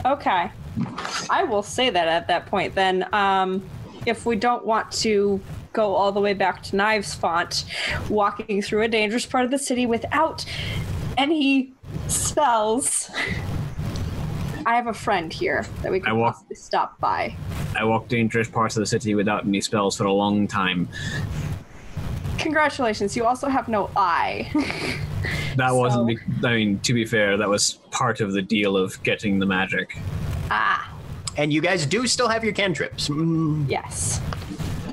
Okay. 0.04 0.50
I 1.28 1.44
will 1.44 1.62
say 1.62 1.90
that 1.90 2.08
at 2.08 2.28
that 2.28 2.46
point 2.46 2.74
then. 2.74 3.06
Um, 3.14 3.62
if 4.06 4.26
we 4.26 4.36
don't 4.36 4.64
want 4.64 4.90
to 4.92 5.40
go 5.72 5.94
all 5.94 6.10
the 6.12 6.20
way 6.20 6.34
back 6.34 6.62
to 6.64 6.76
Knives 6.76 7.14
Font, 7.14 7.64
walking 8.08 8.62
through 8.62 8.82
a 8.82 8.88
dangerous 8.88 9.26
part 9.26 9.44
of 9.44 9.50
the 9.50 9.58
city 9.58 9.86
without 9.86 10.44
any 11.16 11.72
spells, 12.08 13.10
I 14.66 14.76
have 14.76 14.86
a 14.86 14.92
friend 14.94 15.32
here 15.32 15.64
that 15.82 15.90
we 15.90 15.98
I 15.98 16.04
can 16.06 16.18
walk- 16.18 16.34
possibly 16.34 16.56
stop 16.56 16.98
by. 17.00 17.34
I 17.76 17.84
walked 17.84 18.08
dangerous 18.08 18.48
parts 18.48 18.76
of 18.76 18.80
the 18.80 18.86
city 18.86 19.14
without 19.14 19.44
any 19.46 19.60
spells 19.60 19.96
for 19.96 20.04
a 20.04 20.12
long 20.12 20.46
time. 20.46 20.88
Congratulations, 22.38 23.16
you 23.16 23.24
also 23.26 23.48
have 23.48 23.68
no 23.68 23.90
eye. 23.96 24.50
That 25.56 25.72
wasn't, 25.74 26.06
be- 26.06 26.18
I 26.48 26.54
mean, 26.54 26.78
to 26.80 26.94
be 26.94 27.04
fair, 27.04 27.36
that 27.36 27.48
was 27.48 27.74
part 27.90 28.20
of 28.20 28.32
the 28.32 28.40
deal 28.40 28.76
of 28.76 29.02
getting 29.02 29.38
the 29.38 29.44
magic. 29.44 29.98
ah, 30.50 30.90
And 31.36 31.52
you 31.52 31.60
guys 31.60 31.84
do 31.84 32.06
still 32.06 32.28
have 32.28 32.42
your 32.44 32.54
cantrips. 32.54 33.08
Mm, 33.08 33.68
yes. 33.68 34.20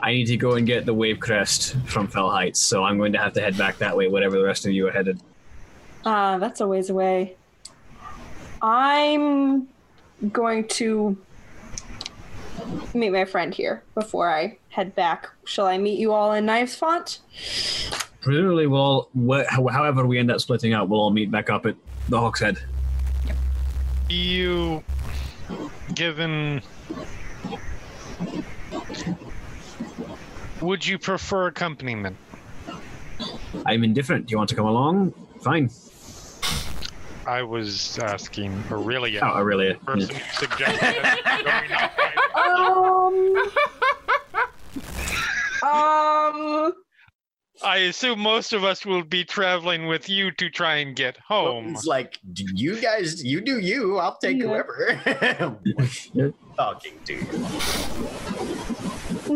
I 0.02 0.10
I 0.10 0.14
need 0.14 0.26
to 0.26 0.36
go 0.38 0.56
and 0.56 0.66
get 0.68 0.86
the 0.86 0.94
wave 0.94 1.20
crest 1.20 1.78
from 1.86 2.08
Fell 2.08 2.30
Heights, 2.30 2.60
so 2.60 2.84
I'm 2.84 2.98
going 2.98 3.14
to 3.14 3.20
have 3.20 3.34
to 3.34 3.42
head 3.42 3.56
back 3.58 3.78
that 3.78 3.96
way, 3.96 4.08
whatever 4.10 4.38
the 4.38 4.44
rest 4.44 4.66
of 4.66 4.72
you 4.72 4.88
are 4.88 4.92
headed. 4.92 5.22
Uh, 6.04 6.38
that's 6.40 6.60
a 6.60 6.68
ways 6.68 6.90
away. 6.90 7.36
I'm 8.62 9.68
going 10.32 10.68
to 10.70 11.18
meet 12.94 13.12
my 13.12 13.26
friend 13.26 13.54
here 13.54 13.84
before 13.94 14.30
I 14.34 14.58
head 14.70 14.96
back. 14.96 15.30
Shall 15.46 15.68
I 15.68 15.78
meet 15.78 16.00
you 16.00 16.12
all 16.14 16.34
in 16.34 16.46
Knives 16.46 16.76
Font? 16.76 17.20
Presumably, 18.22 18.68
we'll, 18.68 19.10
wh- 19.16 19.46
however 19.50 20.06
we 20.06 20.18
end 20.20 20.32
up 20.32 20.40
splitting 20.42 20.74
up, 20.74 20.90
we'll 20.90 21.00
all 21.00 21.12
meet 21.12 21.32
back 21.32 21.50
up 21.50 21.66
at 21.66 21.76
the 22.10 22.20
Hawk's 22.20 22.40
Head. 22.42 22.58
You, 24.10 24.84
given. 25.94 26.62
Would 30.62 30.86
you 30.86 30.98
prefer 30.98 31.48
accompaniment? 31.48 32.18
I'm 33.66 33.84
indifferent. 33.84 34.28
Do 34.28 34.32
you 34.32 34.38
want 34.38 34.50
to 34.50 34.56
come 34.56 34.66
along? 34.66 35.14
Fine. 35.42 35.70
I 37.28 37.44
was 37.44 38.00
asking 38.00 38.54
Orillia. 38.70 39.20
Oh, 39.22 39.36
Orillia. 39.38 39.80
Person 39.84 40.16
who 40.20 40.34
suggested 40.34 41.04
going 41.44 41.72
out. 41.72 41.92
Um. 42.38 43.36
um. 45.64 46.74
I 47.64 47.78
assume 47.90 48.20
most 48.20 48.54
of 48.54 48.64
us 48.64 48.86
will 48.86 49.04
be 49.04 49.24
traveling 49.26 49.88
with 49.88 50.08
you 50.08 50.32
to 50.34 50.50
try 50.50 50.76
and 50.76 50.96
get 50.96 51.18
home. 51.18 51.72
It's 51.74 51.86
like, 51.86 52.20
"Do 52.34 52.46
you 52.54 52.80
guys, 52.80 53.24
you 53.24 53.42
do 53.42 53.60
you. 53.60 53.98
I'll 53.98 54.18
take 54.18 54.38
Yeah. 54.38 54.46
whoever. 54.46 55.02
Yeah. 56.14 56.30
Talking 56.56 56.94
to 57.06 57.14
you. 57.16 57.26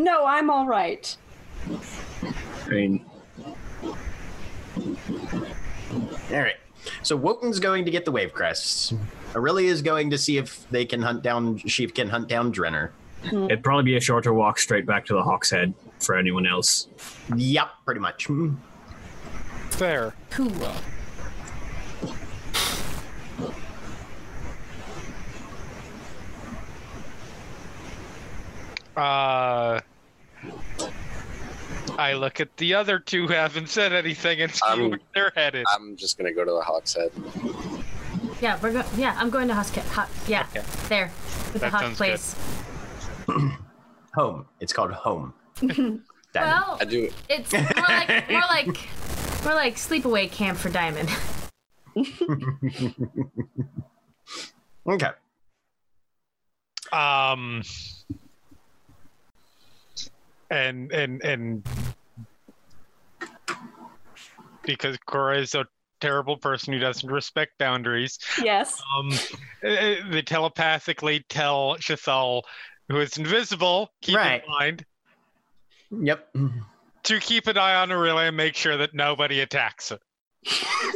No, 0.00 0.24
I'm 0.24 0.48
all 0.50 0.66
right. 0.66 1.14
I 2.66 2.68
mean, 2.70 3.04
All 3.82 3.96
right. 6.30 6.54
So 7.02 7.16
Wotan's 7.16 7.60
going 7.60 7.84
to 7.84 7.90
get 7.90 8.04
the 8.04 8.12
wave 8.12 8.32
crests. 8.32 8.92
Orillia 9.32 9.64
is 9.64 9.82
going 9.82 10.10
to 10.10 10.18
see 10.18 10.36
if 10.36 10.68
they 10.70 10.84
can 10.84 11.02
hunt 11.02 11.22
down. 11.22 11.58
She 11.58 11.86
can 11.86 12.08
hunt 12.08 12.28
down 12.28 12.52
Drenner. 12.52 12.90
it'd 13.24 13.62
probably 13.62 13.84
be 13.84 13.96
a 13.96 14.00
shorter 14.00 14.32
walk 14.34 14.58
straight 14.58 14.86
back 14.86 15.06
to 15.06 15.14
the 15.14 15.22
Hawk's 15.22 15.50
Head 15.50 15.74
for 16.00 16.16
anyone 16.16 16.46
else. 16.46 16.88
Yep, 17.36 17.68
pretty 17.84 18.00
much. 18.00 18.26
Hmm. 18.26 18.54
Fair. 19.70 20.14
Cool. 20.30 20.52
Uh, 28.96 29.80
I 31.98 32.14
look 32.14 32.40
at 32.40 32.56
the 32.56 32.74
other 32.74 32.98
two 32.98 33.26
who 33.26 33.32
haven't 33.34 33.68
said 33.68 33.92
anything 33.92 34.40
and 34.40 34.52
see 34.52 34.60
Um, 34.66 34.90
where 34.90 34.98
they're 35.14 35.32
headed. 35.34 35.64
I'm 35.72 35.96
just 35.96 36.16
gonna 36.18 36.32
go 36.32 36.44
to 36.44 36.50
the 36.50 36.62
Hawk's 36.62 36.94
Head. 36.94 37.12
Yeah, 38.40 38.58
we're 38.62 38.72
go- 38.72 38.84
Yeah, 38.96 39.14
I'm 39.18 39.30
going 39.30 39.48
to 39.48 39.54
Husk. 39.54 39.74
Hot. 39.76 40.08
Yeah, 40.26 40.46
there 40.88 41.06
with 41.06 41.52
the 41.54 41.58
That 41.60 41.70
hot 41.72 41.80
sounds 41.82 41.96
place. 41.96 42.36
Home. 44.14 44.46
It's 44.60 44.72
called 44.72 44.92
home. 44.92 45.34
Well, 46.34 46.78
I 46.80 46.86
do. 46.86 47.10
it's 47.28 47.52
more 47.52 47.62
like 47.88 48.30
more 48.30 48.40
like 48.48 48.66
more 49.44 49.52
like 49.54 49.74
sleepaway 49.76 50.30
camp 50.32 50.56
for 50.56 50.70
Diamond. 50.70 51.10
okay. 54.88 55.10
Um, 56.90 57.62
and 60.52 60.92
and 60.92 61.24
and 61.24 61.66
because 64.62 64.96
Cora 65.06 65.38
is 65.38 65.54
a 65.54 65.66
terrible 66.00 66.36
person 66.36 66.72
who 66.72 66.78
doesn't 66.78 67.10
respect 67.10 67.52
boundaries, 67.58 68.18
Yes. 68.40 68.80
um, 68.96 69.10
uh, 69.64 70.10
they 70.10 70.22
telepathically 70.24 71.24
tell 71.28 71.76
Shethal, 71.76 72.42
who 72.88 73.00
is 73.00 73.16
invisible, 73.16 73.90
keep 74.02 74.16
Right. 74.16 74.42
in 74.44 74.50
mind 74.50 74.84
Yep. 75.90 76.36
to 77.04 77.20
keep 77.20 77.46
an 77.48 77.58
eye 77.58 77.74
on 77.76 77.88
Orillia 77.88 78.28
and 78.28 78.36
make 78.36 78.54
sure 78.54 78.76
that 78.76 78.94
nobody 78.94 79.40
attacks 79.40 79.88
her, 79.88 79.98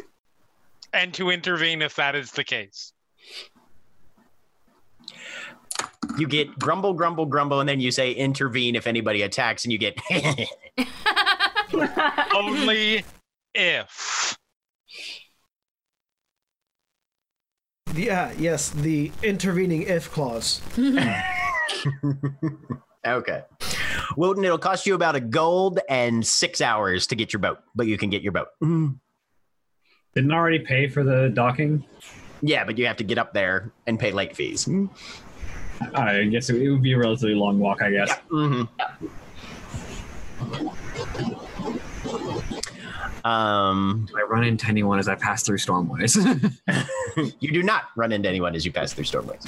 and 0.92 1.12
to 1.14 1.30
intervene 1.30 1.82
if 1.82 1.96
that 1.96 2.14
is 2.14 2.30
the 2.32 2.44
case. 2.44 2.92
You 6.18 6.26
get 6.26 6.58
grumble, 6.58 6.94
grumble, 6.94 7.26
grumble, 7.26 7.60
and 7.60 7.68
then 7.68 7.80
you 7.80 7.90
say 7.90 8.12
intervene 8.12 8.76
if 8.76 8.86
anybody 8.86 9.22
attacks, 9.22 9.64
and 9.64 9.72
you 9.72 9.78
get. 9.78 9.98
Only 12.34 13.04
if. 13.54 14.36
Yeah, 17.94 18.24
uh, 18.24 18.32
yes, 18.38 18.70
the 18.70 19.12
intervening 19.22 19.82
if 19.82 20.10
clause. 20.10 20.60
okay. 23.06 23.42
Wotan, 24.16 24.44
it'll 24.44 24.58
cost 24.58 24.86
you 24.86 24.94
about 24.94 25.16
a 25.16 25.20
gold 25.20 25.80
and 25.88 26.26
six 26.26 26.60
hours 26.60 27.06
to 27.06 27.14
get 27.14 27.32
your 27.32 27.40
boat, 27.40 27.58
but 27.74 27.86
you 27.86 27.96
can 27.96 28.10
get 28.10 28.22
your 28.22 28.32
boat. 28.32 28.48
Didn't 28.60 30.32
already 30.32 30.58
pay 30.58 30.88
for 30.88 31.04
the 31.04 31.30
docking? 31.32 31.84
Yeah, 32.42 32.64
but 32.64 32.76
you 32.76 32.86
have 32.86 32.98
to 32.98 33.04
get 33.04 33.18
up 33.18 33.32
there 33.32 33.72
and 33.86 33.98
pay 33.98 34.12
late 34.12 34.36
fees. 34.36 34.68
I 35.94 36.24
guess 36.24 36.50
it, 36.50 36.56
it 36.62 36.70
would 36.70 36.82
be 36.82 36.92
a 36.92 36.98
relatively 36.98 37.34
long 37.34 37.58
walk, 37.58 37.82
I 37.82 37.90
guess. 37.90 38.12
hmm 38.30 38.62
Um, 43.24 44.06
Do 44.08 44.18
I 44.18 44.22
run 44.22 44.44
into 44.44 44.68
anyone 44.68 45.00
as 45.00 45.08
I 45.08 45.16
pass 45.16 45.42
through 45.42 45.58
Stormways? 45.58 46.14
you 47.40 47.50
do 47.52 47.62
not 47.62 47.84
run 47.96 48.12
into 48.12 48.28
anyone 48.28 48.54
as 48.54 48.64
you 48.64 48.70
pass 48.70 48.92
through 48.92 49.04
Stormways. 49.04 49.44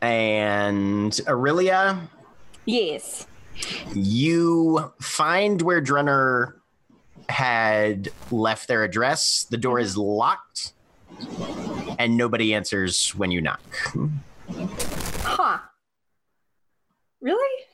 And 0.00 1.12
Orillia, 1.12 2.08
yes. 2.64 3.26
you 3.94 4.92
find 5.00 5.62
where 5.62 5.80
Drenner 5.80 6.54
had 7.28 8.10
left 8.32 8.66
their 8.66 8.82
address. 8.82 9.44
The 9.48 9.56
door 9.56 9.78
is 9.78 9.96
locked, 9.96 10.71
and 11.98 12.16
nobody 12.16 12.54
answers 12.54 13.14
when 13.14 13.30
you 13.30 13.40
knock. 13.40 13.60
Huh. 15.24 15.58
Really? 17.20 17.64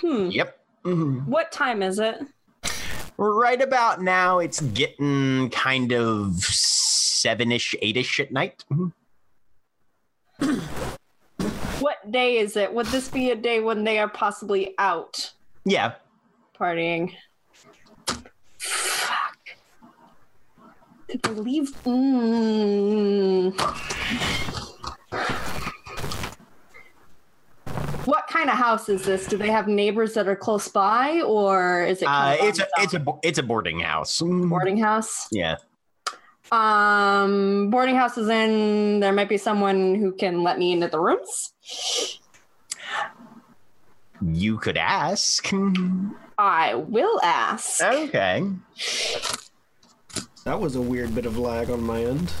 Hmm. 0.00 0.28
Yep. 0.30 0.58
Mhm. 0.84 1.26
What 1.26 1.52
time 1.52 1.82
is 1.82 1.98
it? 1.98 2.18
Right 3.18 3.60
about 3.62 4.02
now, 4.02 4.38
it's 4.40 4.60
getting 4.60 5.48
kind 5.50 5.92
of 5.92 6.34
seven 6.42 7.50
ish, 7.52 7.74
eight 7.80 7.96
ish 7.96 8.20
at 8.20 8.32
night. 8.32 8.64
What 11.80 12.10
day 12.10 12.38
is 12.38 12.56
it? 12.56 12.72
Would 12.72 12.86
this 12.86 13.08
be 13.08 13.30
a 13.30 13.36
day 13.36 13.60
when 13.60 13.84
they 13.84 13.98
are 13.98 14.08
possibly 14.08 14.74
out 14.78 15.32
Yeah. 15.64 15.92
partying? 16.58 17.12
Leave? 21.28 21.70
Mm. 21.84 23.52
What 28.06 28.26
kind 28.28 28.50
of 28.50 28.56
house 28.56 28.88
is 28.88 29.04
this? 29.04 29.26
Do 29.26 29.36
they 29.36 29.50
have 29.50 29.68
neighbors 29.68 30.14
that 30.14 30.28
are 30.28 30.36
close 30.36 30.68
by, 30.68 31.20
or 31.22 31.84
is 31.84 32.02
it? 32.02 32.06
Uh, 32.06 32.36
it's 32.40 32.58
a 32.58 32.66
it's 32.78 32.94
a 32.94 33.04
it's 33.22 33.38
a 33.38 33.42
boarding 33.42 33.80
house. 33.80 34.20
boarding 34.20 34.78
house. 34.78 35.28
Yeah. 35.30 35.56
Um, 36.52 37.70
boarding 37.70 37.96
house 37.96 38.18
is 38.18 38.28
in. 38.28 39.00
There 39.00 39.12
might 39.12 39.28
be 39.28 39.36
someone 39.36 39.94
who 39.96 40.12
can 40.12 40.42
let 40.42 40.58
me 40.58 40.72
into 40.72 40.88
the 40.88 41.00
rooms. 41.00 41.52
You 44.22 44.58
could 44.58 44.76
ask. 44.76 45.52
I 46.38 46.74
will 46.74 47.20
ask. 47.22 47.82
Okay. 47.82 48.44
That 50.46 50.60
was 50.60 50.76
a 50.76 50.80
weird 50.80 51.12
bit 51.12 51.26
of 51.26 51.36
lag 51.38 51.70
on 51.70 51.82
my 51.82 52.04
end. 52.04 52.32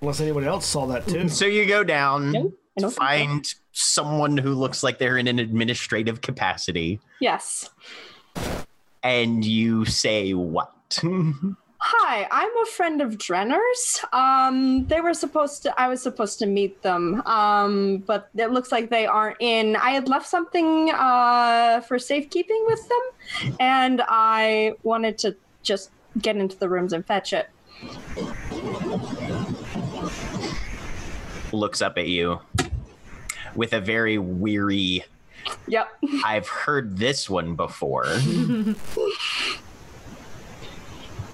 Unless 0.00 0.20
anybody 0.20 0.46
else 0.46 0.64
saw 0.64 0.86
that 0.86 1.08
too. 1.08 1.28
So 1.28 1.44
you 1.44 1.66
go 1.66 1.82
down, 1.82 2.30
Nope, 2.30 2.54
I 2.76 2.80
don't 2.80 2.90
so. 2.92 2.96
find 2.96 3.54
someone 3.72 4.36
who 4.38 4.54
looks 4.54 4.84
like 4.84 4.98
they're 4.98 5.18
in 5.18 5.26
an 5.26 5.40
administrative 5.40 6.20
capacity, 6.20 7.00
Yes. 7.20 7.68
and 9.02 9.44
you 9.44 9.84
say 9.86 10.34
what? 10.34 10.72
Hi, 11.80 12.28
I'm 12.30 12.56
a 12.62 12.66
friend 12.66 13.02
of 13.02 13.18
Drenner's. 13.18 14.04
Um, 14.12 14.86
they 14.86 15.00
were 15.00 15.12
supposed 15.14 15.64
to. 15.64 15.80
I 15.80 15.88
was 15.88 16.00
supposed 16.00 16.38
to 16.38 16.46
meet 16.46 16.80
them, 16.82 17.22
um, 17.26 18.04
but 18.06 18.28
it 18.36 18.52
looks 18.52 18.70
like 18.70 18.88
they 18.88 19.06
aren't 19.06 19.36
in. 19.40 19.74
I 19.74 19.90
had 19.90 20.08
left 20.08 20.26
something 20.28 20.90
uh, 20.92 21.80
for 21.80 21.98
safekeeping 21.98 22.64
with 22.68 22.88
them, 22.88 23.56
and 23.58 24.00
I 24.08 24.74
wanted 24.84 25.18
to 25.18 25.36
just 25.64 25.90
get 26.20 26.36
into 26.36 26.56
the 26.58 26.68
rooms 26.68 26.92
and 26.92 27.04
fetch 27.06 27.32
it. 27.32 27.48
Looks 31.52 31.80
up 31.82 31.96
at 31.98 32.08
you. 32.08 32.40
with 33.54 33.72
a 33.72 33.80
very 33.80 34.18
weary, 34.18 35.04
Yep. 35.66 35.88
I've 36.24 36.48
heard 36.48 36.98
this 36.98 37.28
one 37.30 37.54
before. 37.54 38.06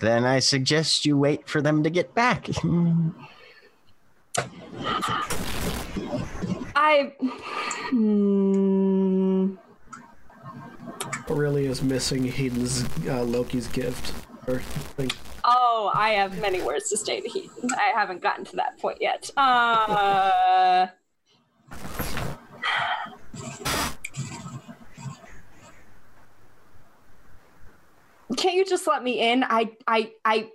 then 0.01 0.25
I 0.25 0.39
suggest 0.41 1.05
you 1.07 1.17
wait 1.19 1.49
for 1.49 1.61
them 1.63 1.83
to 1.83 1.91
get 1.91 2.15
back. 2.15 2.49
I. 6.77 7.13
Hmm. 7.91 9.55
Orillia 11.27 11.69
is 11.71 11.83
missing 11.83 12.25
Hedon's 12.25 12.85
uh, 13.09 13.23
Loki's 13.25 13.67
gift 13.69 14.13
or 14.13 14.13
thing. 14.13 14.34
Oh, 15.45 15.91
I 15.95 16.11
have 16.11 16.41
many 16.41 16.63
words 16.63 16.89
to 16.91 16.97
say 16.97 17.21
to 17.21 17.29
Hedon. 17.29 17.73
I 17.77 17.99
haven't 17.99 18.23
gotten 18.23 18.45
to 18.47 18.57
that 18.57 18.79
point 18.79 18.99
yet. 19.01 19.31
Uh. 19.37 20.87
Can't 28.37 28.57
you 28.57 28.65
just 28.65 28.87
let 28.87 29.03
me 29.03 29.21
in? 29.21 29.45
I 29.45 29.71
I 29.87 30.13
I 30.25 30.51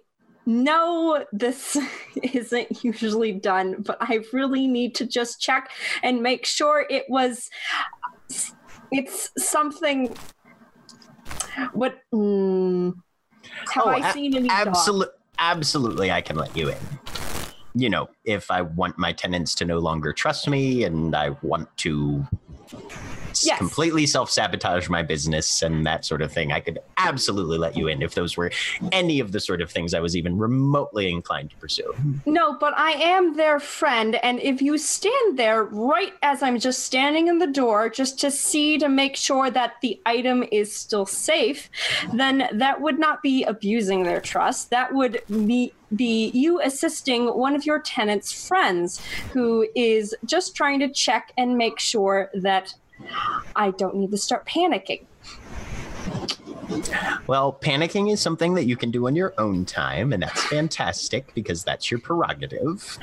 know 0.46 1.24
this 1.32 1.78
isn't 2.34 2.84
usually 2.84 3.32
done, 3.32 3.82
but 3.82 3.98
I 4.02 4.22
really 4.34 4.68
need 4.68 4.96
to 4.96 5.06
just 5.06 5.40
check 5.40 5.70
and 6.04 6.22
make 6.22 6.46
sure 6.46 6.86
it 6.90 7.06
was 7.10 7.50
it's 8.92 9.32
something 9.38 10.16
what 11.74 12.00
mm, 12.14 12.94
have 13.74 13.84
Oh, 13.86 13.90
I 13.90 14.12
seen 14.12 14.36
any? 14.36 14.50
Absolutely, 14.50 15.14
absolutely, 15.38 16.12
I 16.12 16.22
can 16.22 16.36
let 16.36 16.56
you 16.56 16.70
in. 16.70 16.78
You 17.76 17.90
know, 17.90 18.10
if 18.26 18.50
I 18.50 18.62
want 18.62 18.98
my 18.98 19.14
tenants 19.14 19.54
to 19.56 19.66
no 19.66 19.80
longer 19.80 20.12
trust 20.12 20.48
me 20.50 20.84
and 20.84 21.16
I 21.16 21.30
want 21.42 21.76
to 21.78 22.26
Yes. 23.44 23.58
completely 23.58 24.06
self 24.06 24.30
sabotage 24.30 24.90
my 24.90 25.04
business 25.04 25.62
and 25.62 25.86
that 25.86 26.06
sort 26.06 26.22
of 26.22 26.32
thing, 26.32 26.52
I 26.52 26.60
could 26.60 26.80
absolutely 26.98 27.58
let 27.58 27.78
you 27.78 27.88
in 27.88 28.02
if 28.02 28.16
those 28.16 28.38
were 28.38 28.52
any 28.92 29.20
of 29.20 29.32
the 29.32 29.40
sort 29.40 29.62
of 29.62 29.72
things 29.72 29.94
I 29.94 30.00
was 30.00 30.16
even 30.16 30.38
remotely 30.38 31.10
inclined 31.10 31.52
to 31.52 31.56
pursue. 31.58 31.94
No, 32.26 32.58
but 32.58 32.78
I 32.78 32.92
am 32.92 33.36
their 33.36 33.60
friend, 33.60 34.16
and 34.16 34.40
if 34.40 34.62
you 34.62 34.78
stand 34.78 35.38
there 35.38 35.64
right 35.64 36.14
as 36.22 36.44
I'm 36.44 36.60
just 36.60 36.84
standing 36.84 37.28
in 37.28 37.40
the 37.40 37.48
door, 37.48 37.90
just 37.90 38.20
to 38.20 38.32
see 38.32 38.78
to 38.78 38.90
make 38.90 39.16
sure 39.16 39.50
that 39.50 39.76
the 39.82 40.00
item 40.06 40.44
is 40.52 40.76
still 40.76 41.06
safe, 41.06 41.70
then 42.14 42.50
that 42.54 42.82
would 42.82 43.00
not 43.00 43.22
be 43.22 43.44
abusing 43.44 44.04
their 44.04 44.22
trust. 44.22 44.70
That 44.70 44.94
would 44.94 45.22
be 45.30 45.74
be 45.96 46.30
you 46.36 46.62
assisting 46.62 47.28
one 47.28 47.56
of 47.56 47.66
your 47.66 47.80
tenants' 47.80 48.48
friends 48.48 49.02
who 49.34 49.68
is 49.76 50.16
just 50.26 50.56
trying 50.56 50.80
to 50.80 50.90
check 50.90 51.32
and 51.38 51.58
make 51.58 51.80
sure 51.80 52.30
that 52.34 52.74
I 53.56 53.72
don't 53.72 53.96
need 53.96 54.12
to 54.12 54.18
start 54.18 54.46
panicking. 54.46 55.06
Well, 57.28 57.58
panicking 57.62 58.12
is 58.12 58.22
something 58.22 58.54
that 58.54 58.66
you 58.66 58.76
can 58.76 58.92
do 58.92 59.08
on 59.08 59.16
your 59.16 59.34
own 59.38 59.66
time, 59.66 60.14
and 60.14 60.22
that's 60.22 60.44
fantastic 60.46 61.34
because 61.34 61.64
that's 61.64 61.90
your 61.90 62.00
prerogative. 62.00 62.98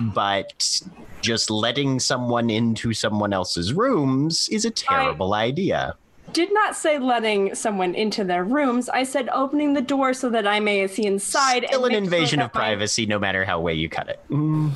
But 0.00 0.80
just 1.20 1.50
letting 1.50 2.00
someone 2.00 2.50
into 2.50 2.92
someone 2.94 3.32
else's 3.32 3.72
rooms 3.72 4.48
is 4.48 4.64
a 4.64 4.70
terrible 4.70 5.34
idea. 5.34 5.96
Did 6.32 6.52
not 6.52 6.76
say 6.76 6.98
letting 6.98 7.54
someone 7.54 7.94
into 7.94 8.22
their 8.22 8.44
rooms. 8.44 8.88
I 8.88 9.02
said 9.02 9.28
opening 9.32 9.74
the 9.74 9.80
door 9.80 10.12
so 10.12 10.28
that 10.30 10.46
I 10.46 10.60
may 10.60 10.86
see 10.86 11.06
inside. 11.06 11.64
Still 11.66 11.86
an 11.86 11.92
make 11.92 11.96
sure 11.96 12.04
invasion 12.04 12.40
of 12.40 12.52
privacy, 12.52 13.06
no 13.06 13.18
matter 13.18 13.44
how 13.44 13.60
way 13.60 13.74
you 13.74 13.88
cut 13.88 14.08
it. 14.08 14.20
Mm. 14.30 14.72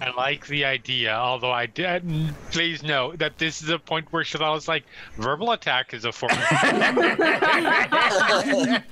I 0.00 0.10
like 0.16 0.46
the 0.46 0.64
idea, 0.64 1.12
although 1.14 1.52
I 1.52 1.66
did. 1.66 2.02
Please 2.50 2.82
note 2.82 3.18
that 3.18 3.36
this 3.38 3.60
is 3.62 3.68
a 3.68 3.78
point 3.78 4.10
where 4.12 4.24
Shadal 4.24 4.56
is 4.56 4.66
like, 4.66 4.84
verbal 5.16 5.52
attack 5.52 5.92
is 5.92 6.06
a 6.06 6.12
form. 6.12 6.32
of 6.32 6.38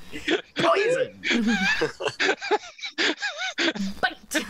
Poison. 0.56 1.14
Bite. 4.00 4.44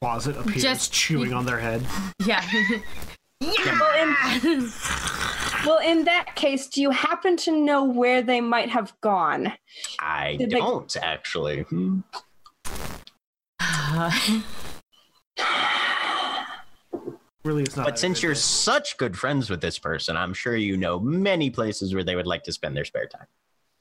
Closet 0.00 0.36
appears 0.36 0.62
Just- 0.62 0.92
chewing 0.92 1.32
on 1.32 1.46
their 1.46 1.58
head. 1.58 1.84
yeah. 2.26 2.44
Well 3.40 4.02
in, 4.02 4.14
well, 5.66 5.78
in 5.78 6.04
that 6.04 6.34
case, 6.34 6.66
do 6.68 6.80
you 6.80 6.90
happen 6.90 7.36
to 7.38 7.52
know 7.52 7.84
where 7.84 8.22
they 8.22 8.40
might 8.40 8.70
have 8.70 8.92
gone? 9.02 9.52
I 9.98 10.36
Did 10.36 10.50
don't 10.50 10.96
actually. 11.02 11.60
Hmm. 11.62 12.00
Really, 17.44 17.62
it's 17.62 17.76
not. 17.76 17.84
But 17.84 17.98
since 17.98 18.22
you're 18.22 18.32
everything. 18.32 18.42
such 18.42 18.96
good 18.96 19.18
friends 19.18 19.50
with 19.50 19.60
this 19.60 19.78
person, 19.78 20.16
I'm 20.16 20.32
sure 20.32 20.56
you 20.56 20.78
know 20.78 20.98
many 20.98 21.50
places 21.50 21.94
where 21.94 22.02
they 22.02 22.16
would 22.16 22.26
like 22.26 22.42
to 22.44 22.52
spend 22.52 22.74
their 22.74 22.86
spare 22.86 23.06
time. 23.06 23.26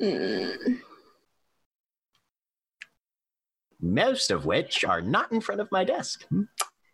Mm, 0.02 0.80
Most 3.80 4.32
of 4.32 4.46
which 4.46 4.84
are 4.84 5.02
not 5.02 5.32
in 5.32 5.40
front 5.40 5.62
of 5.62 5.72
my 5.72 5.86
desk. 5.86 6.26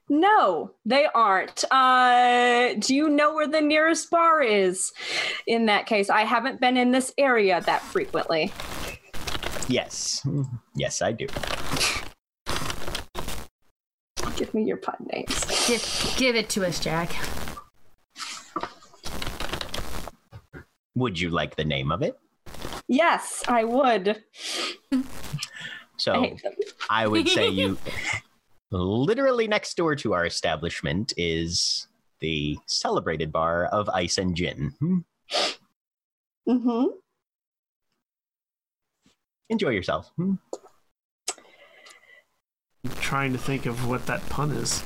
No, 0.09 0.71
they 0.85 1.07
aren't. 1.13 1.63
Uh, 1.71 2.73
do 2.79 2.95
you 2.95 3.09
know 3.09 3.33
where 3.33 3.47
the 3.47 3.61
nearest 3.61 4.09
bar 4.11 4.41
is? 4.41 4.91
In 5.47 5.67
that 5.67 5.87
case, 5.87 6.09
I 6.09 6.21
haven't 6.21 6.59
been 6.61 6.77
in 6.77 6.91
this 6.91 7.13
area 7.17 7.61
that 7.61 7.81
frequently. 7.81 8.51
Yes. 9.67 10.21
Hmm. 10.23 10.43
Yes, 10.75 11.01
I 11.01 11.11
do. 11.13 11.27
Give 14.39 14.53
me 14.53 14.63
your 14.63 14.77
pun 14.77 14.95
names. 15.11 15.67
give, 15.67 16.15
give 16.15 16.33
it 16.33 16.49
to 16.51 16.65
us, 16.65 16.79
Jack. 16.79 17.13
Would 20.95 21.19
you 21.19 21.29
like 21.29 21.57
the 21.57 21.65
name 21.65 21.91
of 21.91 22.01
it? 22.01 22.17
Yes, 22.87 23.43
I 23.49 23.65
would. 23.65 24.23
So 25.97 26.21
hate 26.21 26.41
them. 26.41 26.53
I 26.89 27.05
would 27.05 27.27
say 27.27 27.49
you 27.49 27.77
literally 28.71 29.49
next 29.49 29.75
door 29.75 29.93
to 29.97 30.13
our 30.13 30.25
establishment 30.25 31.11
is 31.17 31.87
the 32.21 32.57
celebrated 32.65 33.33
bar 33.33 33.65
of 33.65 33.89
ice 33.89 34.17
and 34.17 34.37
gin. 34.37 34.73
Hmm. 34.79 34.99
Mm-hmm. 36.47 36.85
Enjoy 39.49 39.71
yourself. 39.71 40.13
Hmm. 40.15 40.35
I'm 42.85 42.91
trying 43.01 43.33
to 43.33 43.37
think 43.37 43.65
of 43.65 43.87
what 43.87 44.05
that 44.05 44.27
pun 44.29 44.51
is. 44.51 44.85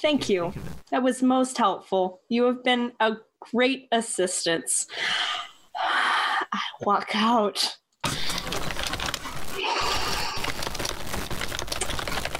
Thank 0.00 0.28
you. 0.28 0.52
That 0.90 1.02
was 1.02 1.22
most 1.22 1.56
helpful. 1.56 2.20
You 2.28 2.44
have 2.44 2.62
been 2.62 2.92
a 3.00 3.16
great 3.40 3.88
assistance. 3.92 4.86
I 5.76 6.60
walk 6.82 7.10
out. 7.14 7.76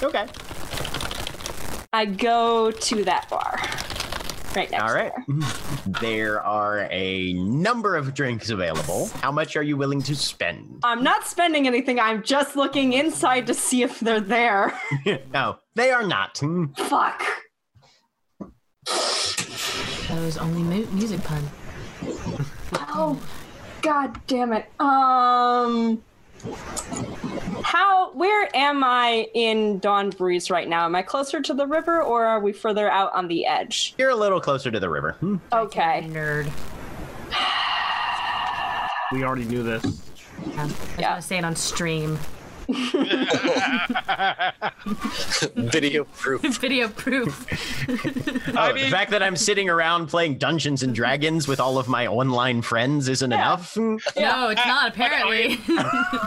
Okay. 0.03 0.26
I 1.92 2.05
go 2.05 2.70
to 2.70 3.05
that 3.05 3.28
bar. 3.30 3.59
Right 4.55 4.70
next 4.70 4.82
All 4.84 4.94
right. 4.94 5.12
door. 5.26 5.48
There 6.00 6.40
are 6.42 6.88
a 6.90 7.32
number 7.34 7.96
of 7.96 8.14
drinks 8.14 8.50
available. 8.50 9.09
How 9.20 9.30
much 9.32 9.57
are 9.57 9.62
you 9.62 9.76
willing 9.76 10.00
to 10.02 10.14
spend? 10.14 10.80
I'm 10.84 11.02
not 11.02 11.26
spending 11.26 11.66
anything. 11.66 11.98
I'm 12.00 12.22
just 12.22 12.57
looking 12.57 12.92
inside 12.94 13.46
to 13.48 13.55
see 13.55 13.82
if 13.82 14.00
they're 14.00 14.20
there. 14.20 14.78
no, 15.32 15.59
they 15.74 15.90
are 15.90 16.07
not. 16.07 16.40
Fuck. 16.76 17.22
That 20.09 20.20
was 20.20 20.36
only 20.38 20.62
mu- 20.62 20.86
music 20.92 21.22
pun. 21.24 21.42
Oh, 22.74 23.20
god 23.82 24.20
damn 24.26 24.52
it. 24.52 24.66
Um, 24.80 26.02
how? 27.62 28.11
Where 28.12 28.49
am 28.55 28.84
I 28.84 29.26
in 29.34 29.78
Dawn 29.78 30.11
Breeze 30.11 30.51
right 30.51 30.68
now? 30.68 30.84
Am 30.84 30.95
I 30.95 31.03
closer 31.03 31.40
to 31.40 31.55
the 31.55 31.66
river, 31.66 32.03
or 32.03 32.24
are 32.24 32.40
we 32.40 32.53
further 32.53 32.90
out 32.90 33.12
on 33.14 33.28
the 33.28 33.47
edge? 33.47 33.95
You're 33.99 34.11
a 34.11 34.16
little 34.16 34.40
closer 34.40 34.70
to 34.70 34.78
the 34.80 34.88
river. 34.88 35.12
Hmm. 35.20 35.36
Okay. 35.53 36.07
Nerd. 36.11 36.51
We 39.12 39.22
already 39.22 39.45
knew 39.45 39.62
this. 39.62 39.84
Yeah. 40.47 40.62
I 40.62 40.64
was 40.64 40.74
Yeah. 40.99 41.09
gonna 41.11 41.22
say 41.22 41.38
it 41.38 41.45
on 41.45 41.55
stream. 41.57 42.18
Video 45.54 46.04
proof. 46.04 46.42
Video 46.60 46.88
proof. 46.88 47.46
Oh, 48.56 48.72
the 48.72 48.88
fact 48.88 49.10
that 49.10 49.22
I'm 49.22 49.36
sitting 49.36 49.68
around 49.68 50.06
playing 50.06 50.38
Dungeons 50.38 50.82
and 50.82 50.94
Dragons 50.94 51.48
with 51.48 51.60
all 51.60 51.78
of 51.78 51.88
my 51.88 52.06
online 52.06 52.62
friends 52.62 53.08
isn't 53.08 53.32
enough. 53.32 53.74
Hmm. 53.74 53.96
No, 54.16 54.48
it's 54.48 54.64
not 54.64 54.92
apparently. 54.92 55.56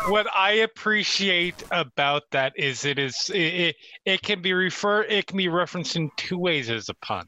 what 0.10 0.28
I 0.36 0.52
appreciate 0.64 1.64
about 1.72 2.24
that 2.32 2.54
is 2.58 2.86
it 2.86 3.00
is 3.00 3.32
it, 3.34 3.40
it, 3.40 3.76
it 4.06 4.22
can 4.22 4.42
be 4.42 4.54
refer 4.54 5.04
it 5.04 5.26
can 5.28 5.38
be 5.38 5.48
referenced 5.48 5.96
in 5.96 6.12
two 6.18 6.38
ways 6.38 6.70
as 6.70 6.90
a 6.90 6.94
pun. 6.96 7.28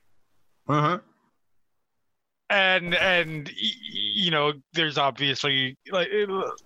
Mhm. 0.67 1.01
And 2.49 2.95
and 2.95 3.47
y- 3.47 3.53
y- 3.55 3.71
you 3.93 4.31
know 4.31 4.53
there's 4.73 4.97
obviously 4.97 5.77
like 5.91 6.09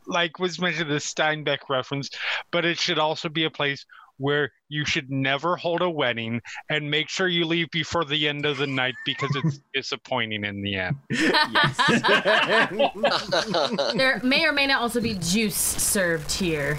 like 0.07 0.39
was 0.39 0.59
mentioned 0.59 0.89
the 0.89 0.95
Steinbeck 0.95 1.69
reference, 1.69 2.09
but 2.51 2.65
it 2.65 2.79
should 2.79 2.99
also 2.99 3.29
be 3.29 3.45
a 3.45 3.49
place 3.49 3.86
where 4.17 4.51
you 4.69 4.86
should 4.86 5.09
never 5.09 5.55
hold 5.55 5.81
a 5.81 5.89
wedding 5.89 6.39
and 6.69 6.89
make 6.89 7.09
sure 7.09 7.27
you 7.27 7.45
leave 7.45 7.69
before 7.71 8.05
the 8.05 8.27
end 8.27 8.45
of 8.45 8.57
the 8.57 8.67
night 8.67 8.93
because 9.05 9.36
it's 9.36 9.59
disappointing 9.73 10.45
in 10.45 10.61
the 10.61 10.75
end. 10.75 10.95
there 13.97 14.19
may 14.23 14.45
or 14.45 14.51
may 14.51 14.67
not 14.67 14.81
also 14.81 15.01
be 15.01 15.15
juice 15.15 15.55
served 15.55 16.31
here. 16.31 16.77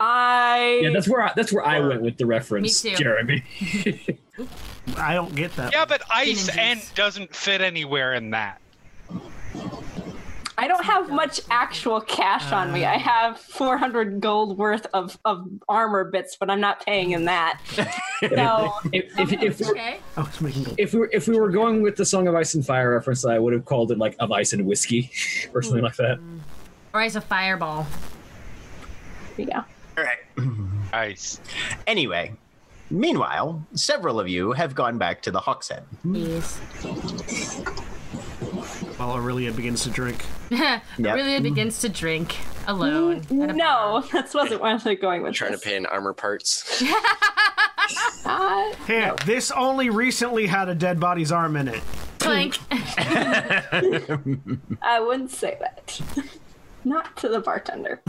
I 0.00 0.80
Yeah, 0.82 0.90
that's 0.90 1.06
where 1.08 1.22
I, 1.22 1.32
that's 1.36 1.52
where 1.52 1.64
I 1.64 1.78
went 1.80 2.00
with 2.00 2.16
the 2.16 2.24
reference, 2.26 2.82
Me 2.84 2.90
too. 2.90 2.96
Jeremy. 2.96 3.44
I 4.96 5.14
don't 5.14 5.34
get 5.34 5.54
that. 5.56 5.72
Yeah, 5.72 5.84
but 5.84 6.02
ice 6.10 6.46
juice. 6.46 6.56
and 6.56 6.80
doesn't 6.94 7.34
fit 7.34 7.60
anywhere 7.60 8.14
in 8.14 8.30
that. 8.30 8.60
I 10.56 10.68
don't 10.68 10.84
have 10.84 11.10
much 11.10 11.40
actual 11.50 12.02
cash 12.02 12.52
on 12.52 12.70
me. 12.70 12.84
I 12.84 12.98
have 12.98 13.38
400 13.40 14.20
gold 14.20 14.58
worth 14.58 14.86
of, 14.92 15.18
of 15.24 15.48
armor 15.70 16.04
bits, 16.04 16.36
but 16.38 16.50
I'm 16.50 16.60
not 16.60 16.84
paying 16.84 17.12
in 17.12 17.24
that. 17.26 17.60
So 18.20 18.74
if, 18.92 19.18
if, 19.18 19.32
if, 19.32 19.60
we're, 19.60 19.70
Okay. 19.70 19.98
I 20.14 20.20
was 20.20 20.40
making 20.42 20.64
gold. 20.64 20.74
if 20.78 20.92
we 20.92 21.00
were 21.00 21.08
if 21.10 21.26
we 21.26 21.38
were 21.38 21.48
going 21.48 21.80
with 21.80 21.96
the 21.96 22.04
Song 22.04 22.28
of 22.28 22.34
Ice 22.34 22.52
and 22.52 22.66
Fire 22.66 22.92
reference, 22.92 23.24
I 23.24 23.38
would 23.38 23.54
have 23.54 23.64
called 23.64 23.90
it 23.92 23.96
like 23.96 24.14
of 24.18 24.30
ice 24.30 24.52
and 24.52 24.66
whiskey 24.66 25.10
or 25.54 25.62
something 25.62 25.82
like 25.82 25.96
that. 25.96 26.18
Or 26.92 27.00
as 27.00 27.16
a 27.16 27.22
fireball. 27.22 27.86
there 29.38 29.46
you 29.46 29.52
go. 29.52 29.64
All 30.00 30.06
right. 30.06 30.50
Ice. 30.92 31.40
Anyway, 31.86 32.32
meanwhile, 32.90 33.64
several 33.74 34.18
of 34.18 34.28
you 34.28 34.52
have 34.52 34.74
gone 34.74 34.98
back 34.98 35.22
to 35.22 35.30
the 35.30 35.40
Hawkshead. 35.40 35.82
Yes. 36.04 36.56
While 38.98 39.16
Orillia 39.16 39.54
begins 39.54 39.82
to 39.84 39.90
drink. 39.90 40.24
Orillia 40.50 41.42
begins 41.42 41.80
to 41.80 41.88
drink 41.88 42.36
alone. 42.66 43.18
at 43.18 43.30
a 43.50 43.52
No, 43.52 44.04
that 44.12 44.32
wasn't 44.34 44.60
where 44.60 44.70
I 44.70 44.74
was 44.74 44.84
going 45.00 45.22
with 45.22 45.30
this. 45.32 45.38
Trying 45.38 45.52
to 45.52 45.56
this. 45.56 45.64
pay 45.64 45.76
in 45.76 45.86
armor 45.86 46.12
parts. 46.12 46.82
Uh, 48.24 48.72
Hey, 48.86 49.12
this 49.26 49.50
only 49.50 49.90
recently 49.90 50.46
had 50.46 50.68
a 50.68 50.74
dead 50.74 51.00
body's 51.00 51.32
arm 51.32 51.56
in 51.56 51.68
it. 51.68 51.80
Clank. 52.18 52.58
I 52.70 53.62
wouldn't 55.00 55.30
say 55.30 55.56
that. 55.60 56.00
Not 56.84 57.16
to 57.18 57.28
the 57.28 57.40
bartender. 57.40 58.02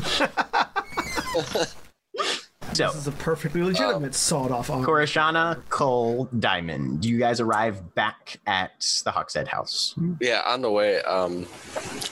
So, 2.73 2.87
This 2.87 2.95
is 2.95 3.07
a 3.07 3.11
perfectly 3.11 3.61
legitimate 3.63 4.15
sawed-off 4.15 4.69
arm. 4.69 4.85
Corashana, 4.85 5.61
Coal, 5.69 6.25
Diamond, 6.39 7.01
Do 7.01 7.09
you 7.09 7.17
guys 7.17 7.41
arrive 7.41 7.93
back 7.95 8.39
at 8.47 8.71
the 9.03 9.11
Hawkshead 9.11 9.47
house. 9.47 9.93
Yeah, 10.21 10.41
on 10.45 10.61
the 10.61 10.71
way, 10.71 11.01
um, 11.01 11.47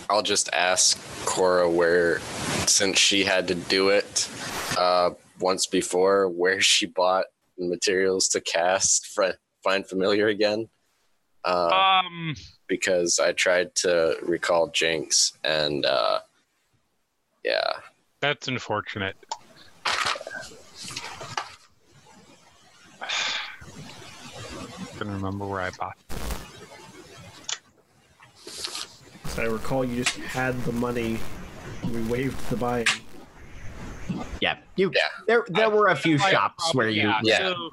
I'll 0.09 0.21
just 0.21 0.49
ask 0.51 0.99
Cora 1.25 1.69
where, 1.69 2.19
since 2.67 2.99
she 2.99 3.23
had 3.23 3.47
to 3.47 3.55
do 3.55 3.89
it 3.89 4.29
uh, 4.77 5.11
once 5.39 5.65
before, 5.65 6.27
where 6.27 6.59
she 6.59 6.87
bought 6.87 7.25
materials 7.57 8.27
to 8.29 8.41
cast 8.41 9.07
Fri 9.07 9.31
Find 9.63 9.85
Familiar 9.87 10.27
again. 10.27 10.67
Uh, 11.45 12.01
Um, 12.05 12.35
because 12.67 13.17
I 13.19 13.31
tried 13.31 13.73
to 13.75 14.17
recall 14.23 14.67
Jinx, 14.67 15.37
and 15.45 15.85
uh, 15.85 16.19
yeah, 17.45 17.71
that's 18.19 18.49
unfortunate. 18.49 19.15
Couldn't 24.97 25.13
remember 25.13 25.45
where 25.45 25.61
I 25.61 25.69
bought. 25.71 25.97
As 29.25 29.37
I 29.37 29.43
recall, 29.43 29.85
you 29.85 30.03
just 30.03 30.17
had 30.17 30.59
the 30.63 30.71
money. 30.73 31.19
We 31.93 32.01
waived 32.03 32.49
the 32.49 32.55
buying. 32.57 32.85
Yeah, 34.41 34.57
you. 34.75 34.91
Yeah. 34.93 35.01
There, 35.27 35.45
there 35.49 35.69
were 35.69 35.87
a 35.87 35.95
few 35.95 36.15
I 36.15 36.31
shops 36.31 36.71
probably- 36.71 36.77
where 36.77 36.89
you. 36.89 37.01
yeah. 37.03 37.19
Yeah. 37.23 37.37
So, 37.53 37.69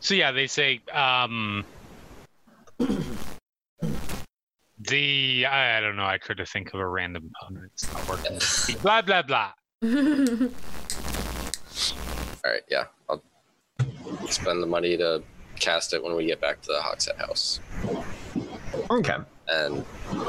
so 0.00 0.14
yeah, 0.14 0.30
they 0.32 0.46
say 0.46 0.80
um 0.92 1.64
the 4.78 5.46
I, 5.46 5.76
I 5.78 5.80
don't 5.80 5.96
know. 5.96 6.06
I 6.06 6.16
tried 6.18 6.38
to 6.38 6.46
think 6.46 6.72
of 6.72 6.80
a 6.80 6.86
random 6.86 7.30
pun. 7.40 7.68
It's 7.72 7.92
not 7.92 8.08
working. 8.08 8.38
blah 8.80 9.02
blah 9.02 9.22
blah. 9.22 9.52
all 12.44 12.50
right, 12.52 12.62
yeah, 12.70 12.84
I'll 13.08 13.22
spend 14.28 14.62
the 14.62 14.66
money 14.66 14.96
to 14.96 15.22
cast 15.58 15.92
it 15.92 16.02
when 16.02 16.16
we 16.16 16.26
get 16.26 16.40
back 16.40 16.60
to 16.62 16.68
the 16.68 16.80
Hawkshead 16.80 17.18
house, 17.18 17.60
Okay. 18.90 19.16
and 19.48 19.84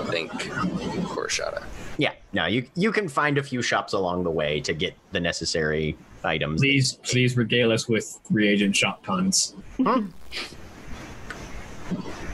thank 0.08 0.32
Korshada. 0.32 1.64
Yeah. 1.98 2.14
Now 2.34 2.48
you 2.48 2.66
you 2.76 2.92
can 2.92 3.08
find 3.08 3.38
a 3.38 3.44
few 3.44 3.62
shops 3.62 3.94
along 3.94 4.24
the 4.24 4.32
way 4.32 4.60
to 4.62 4.74
get 4.74 4.94
the 5.12 5.20
necessary 5.20 5.98
items. 6.24 6.62
Please, 6.62 6.94
please 7.04 7.36
regale 7.38 7.72
us 7.72 7.88
with 7.88 8.20
reagent 8.30 8.76
shop 8.76 9.04
puns. 9.04 9.56
Hmm? 9.78 10.08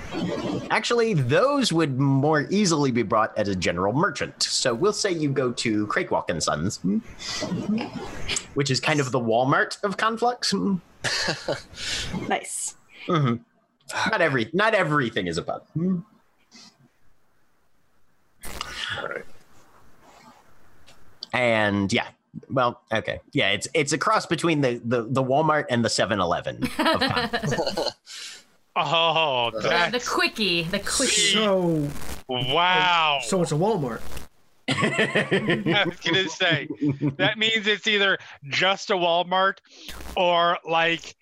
Actually, 0.70 1.14
those 1.14 1.72
would 1.74 2.00
more 2.00 2.48
easily 2.50 2.92
be 2.92 3.04
brought 3.04 3.38
as 3.38 3.48
a 3.48 3.56
general 3.56 3.94
merchant. 3.94 4.44
So 4.44 4.74
we'll 4.74 4.94
say 4.94 5.12
you 5.12 5.30
go 5.30 5.52
to 5.54 5.88
Crakewalk 5.88 6.30
and 6.30 6.42
Sons, 6.44 6.80
which 8.54 8.70
is 8.72 8.80
kind 8.80 9.00
of 9.00 9.12
the 9.12 9.20
Walmart 9.20 9.82
of 9.84 9.98
Conflux. 9.98 10.54
Nice. 12.28 12.76
Mhm. 13.08 13.40
Not 14.12 14.20
every, 14.22 14.50
not 14.52 14.74
everything 14.74 15.28
is 15.28 15.38
a 15.38 15.44
pub. 15.44 15.64
All 19.00 19.08
right. 19.08 19.24
And 21.34 21.94
yeah, 21.94 22.08
well, 22.50 22.82
okay, 22.92 23.20
yeah, 23.32 23.52
it's 23.52 23.68
it's 23.74 23.94
a 23.94 23.98
cross 23.98 24.26
between 24.26 24.62
the 24.62 24.82
the, 24.84 25.04
the 25.04 25.24
Walmart 25.24 25.66
and 25.70 25.86
the 25.86 25.90
7-Eleven. 25.90 26.64
of 26.80 27.88
Conflux. 28.84 29.58
Oh, 29.58 29.62
the 29.62 29.70
that's 29.70 30.08
quickie. 30.08 30.64
The 30.64 30.80
quickie. 30.80 31.34
So, 31.34 31.90
wow. 32.28 33.20
so 33.24 33.42
it's 33.42 33.52
a 33.52 33.56
Walmart. 33.56 34.02
I 34.70 35.84
was 35.86 36.00
gonna 36.06 36.30
say 36.30 36.68
that 37.18 37.38
means 37.38 37.68
it's 37.68 37.88
either 37.88 38.18
just 38.50 38.90
a 38.90 38.96
Walmart 38.96 39.60
or 40.16 40.58
like 40.66 41.16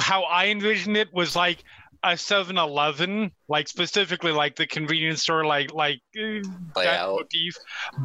how 0.00 0.24
I 0.24 0.46
envisioned 0.46 0.96
it 0.96 1.12
was 1.12 1.36
like 1.36 1.62
a 2.02 2.10
7-Eleven, 2.10 3.30
like 3.48 3.68
specifically 3.68 4.32
like 4.32 4.56
the 4.56 4.66
convenience 4.66 5.22
store, 5.22 5.44
like 5.44 5.72
like 5.72 6.00
uh, 6.16 6.40
that 6.74 7.06
motif, 7.06 7.54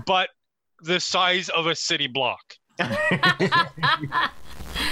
but 0.06 0.30
the 0.82 1.00
size 1.00 1.50
of 1.50 1.68
a 1.68 1.76
city 1.76 2.08
block. 2.08 2.56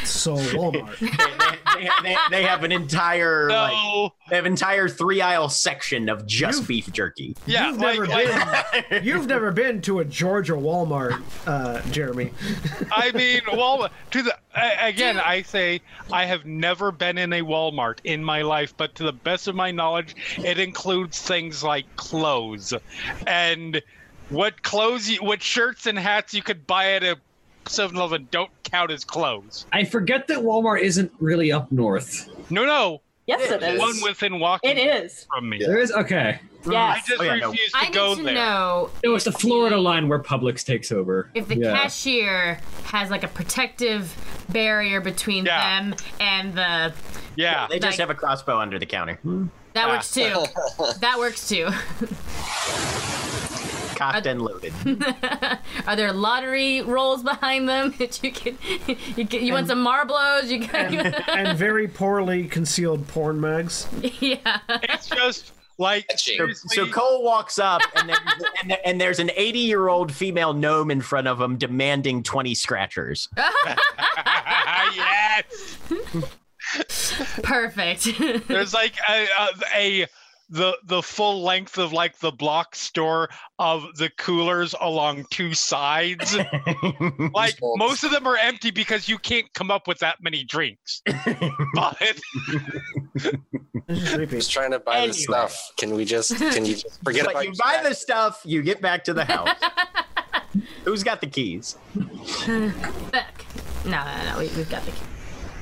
So 0.04 0.36
Walmart. 0.36 0.98
they, 1.76 1.90
they, 2.04 2.16
they 2.30 2.44
have 2.44 2.64
an 2.64 2.72
entire 2.72 3.50
So 3.50 3.56
like 3.56 4.12
they 4.30 4.36
have 4.36 4.46
entire 4.46 4.88
three 4.88 5.22
aisle 5.22 5.50
section 5.50 6.10
of 6.10 6.26
just 6.26 6.60
You've- 6.62 6.68
beef 6.82 6.92
jerky. 6.94 7.36
yeah, 7.46 7.68
You've 7.70 7.80
like, 7.80 8.00
never 8.00 8.08
like 8.08 8.90
been. 8.90 9.04
You've 9.04 9.28
never 9.28 9.52
been 9.52 9.82
to 9.84 10.00
a 10.00 10.06
Georgia 10.06 10.54
Walmart, 10.54 11.22
uh, 11.48 11.82
Jeremy. 11.92 12.32
I 12.92 13.12
mean, 13.12 13.42
well, 13.54 13.90
to 14.12 14.22
the 14.24 14.36
a- 14.56 14.88
again, 14.88 15.18
I 15.20 15.42
say 15.42 15.82
I 16.12 16.26
have 16.26 16.46
never 16.46 16.92
been 16.92 17.18
in 17.18 17.34
a 17.34 17.42
Walmart 17.42 18.00
in 18.04 18.24
my 18.24 18.42
life, 18.42 18.74
but 18.78 18.96
to 18.96 19.04
the 19.04 19.14
best 19.14 19.48
of 19.48 19.56
my 19.56 19.72
knowledge, 19.72 20.16
it 20.38 20.60
includes 20.60 21.22
things 21.22 21.64
like 21.64 21.86
clothes, 21.96 22.74
and 23.28 23.82
what 24.30 24.62
clothes, 24.64 25.10
you, 25.10 25.18
what 25.24 25.42
shirts 25.44 25.86
and 25.88 25.98
hats 26.00 26.34
you 26.34 26.42
could 26.42 26.66
buy 26.66 26.94
at 26.94 27.04
a 27.04 27.18
7-Eleven 27.66 28.28
don't 28.32 28.50
count 28.64 28.92
as 28.92 29.04
clothes. 29.06 29.66
I 29.72 29.84
forget 29.86 30.28
that 30.28 30.40
Walmart 30.40 30.82
isn't 30.82 31.12
really 31.20 31.52
up 31.52 31.72
north. 31.72 32.30
No, 32.50 32.66
no, 32.66 33.02
Yes, 33.28 33.50
it 33.52 33.62
is. 33.64 33.80
one 33.80 33.96
within 34.04 34.40
walking 34.40 34.72
It 34.72 34.78
is. 34.78 35.26
from 35.34 35.48
me. 35.50 35.60
There 35.60 35.80
is 35.80 35.92
okay. 35.92 36.40
I 36.68 36.72
Yes. 36.72 37.08
just 37.08 37.22
Oh, 37.22 37.24
yeah, 37.24 37.36
no. 37.36 37.52
refuse 37.52 37.72
to 37.72 37.78
I 37.78 37.84
need 37.86 37.94
to 37.94 38.24
there. 38.24 38.34
know 38.34 38.90
No, 39.04 39.16
it's 39.16 39.26
the 39.26 39.32
Florida 39.32 39.78
line 39.78 40.08
where 40.10 40.20
Publix 40.20 40.66
takes 40.66 40.92
over. 40.92 41.30
if 41.34 41.48
the 41.48 41.58
Yeah. 41.58 41.74
cashier 41.76 42.60
has 42.86 43.10
like 43.10 43.24
a 43.24 43.28
protective 43.28 44.14
barrier 44.50 45.02
between 45.02 45.46
Yeah. 45.46 45.80
them 45.82 45.96
and 46.20 46.54
the 46.56 46.94
Yeah, 47.36 47.68
They 47.70 47.80
just 47.80 47.98
Like- 47.98 48.00
have 48.00 48.10
a 48.10 48.16
crossbow 48.16 48.60
under 48.60 48.78
the 48.78 48.86
counter. 48.86 49.18
that 49.74 49.86
Ah. 49.86 49.90
works 49.94 50.14
too. 50.14 50.44
that 51.00 51.18
works 51.18 51.48
too. 51.48 51.70
Cocked 54.02 54.26
and 54.26 54.42
loaded. 54.42 54.74
Are 55.86 55.96
there 55.96 56.12
lottery 56.12 56.82
rolls 56.82 57.22
behind 57.22 57.70
them 57.70 57.94
that 58.00 58.24
you 58.24 58.32
can 58.32 58.58
you 59.16 59.24
get, 59.24 59.44
you 59.44 59.54
want 59.54 59.68
some 59.68 59.86
Marblos? 59.86 60.48
You 60.48 60.66
got 60.68 61.30
and 61.30 61.56
very 61.56 61.88
poorly 61.88 62.48
concealed 62.48 63.08
porn 63.08 63.40
mags. 63.40 63.88
yeah. 64.20 64.60
it's 64.70 65.08
just 65.08 65.52
like 65.78 66.06
So, 66.18 66.52
so 66.52 66.88
Coal 66.88 67.24
walks 67.24 67.60
up, 67.60 67.82
and, 67.96 68.10
there's, 68.10 68.20
and, 68.64 68.78
and 68.86 69.02
there's 69.02 69.20
an 69.20 69.30
80 69.36 69.60
year 69.60 69.88
old 69.88 70.12
female 70.12 70.54
gnome 70.54 70.90
in 70.90 71.02
front 71.02 71.28
of 71.28 71.40
him 71.40 71.58
demanding 71.58 72.24
20 72.24 72.56
scratchers. 72.56 73.30
yes. 74.96 75.78
Perfect. 77.44 78.48
There's 78.48 78.74
like 78.74 78.96
a, 79.08 79.28
a, 79.40 79.50
a 79.76 80.08
the 80.52 80.78
the 80.86 81.02
full 81.02 81.42
length 81.42 81.78
of 81.78 81.94
like 81.94 82.20
the 82.20 82.32
block 82.32 82.76
store 82.76 83.30
of 83.58 83.86
the 83.96 84.10
coolers 84.18 84.76
along 84.80 85.26
two 85.32 85.54
sides. 85.54 86.38
Like 87.34 87.56
Well, 87.62 87.78
most 87.78 88.04
of 88.04 88.12
them 88.12 88.28
are 88.28 88.38
empty 88.38 88.70
because 88.72 89.08
you 89.08 89.18
can't 89.18 89.52
come 89.54 89.72
up 89.72 89.88
with 89.88 90.00
that 90.00 90.18
many 90.22 90.44
drinks. 90.44 91.02
But 91.74 91.98
This 93.88 94.04
is 94.04 94.14
creepy. 94.14 94.38
Just 94.38 94.52
trying 94.52 94.72
to 94.72 94.80
buy 94.80 94.98
Anyway. 94.98 95.08
the 95.08 95.14
stuff. 95.14 95.72
Can 95.78 95.96
we 95.96 96.06
just? 96.06 96.36
Can 96.36 96.66
you 96.66 96.76
just 96.76 97.02
forget 97.04 97.26
but 97.26 97.32
about 97.32 97.46
you 97.46 97.54
buy 97.58 97.82
the 97.84 97.94
stuff, 97.96 98.42
you 98.46 98.62
get 98.62 98.82
back 98.82 99.04
to 99.06 99.14
the 99.14 99.26
house. 99.26 99.50
Who's 100.86 101.04
got 101.04 101.22
the 101.22 101.28
keys? 101.28 101.78
Back. 103.12 103.46
No, 103.86 103.92
no, 104.04 104.32
no. 104.34 104.40
We, 104.40 104.48
we've 104.56 104.70
got 104.70 104.84
the 104.86 104.92
key. 104.92 104.98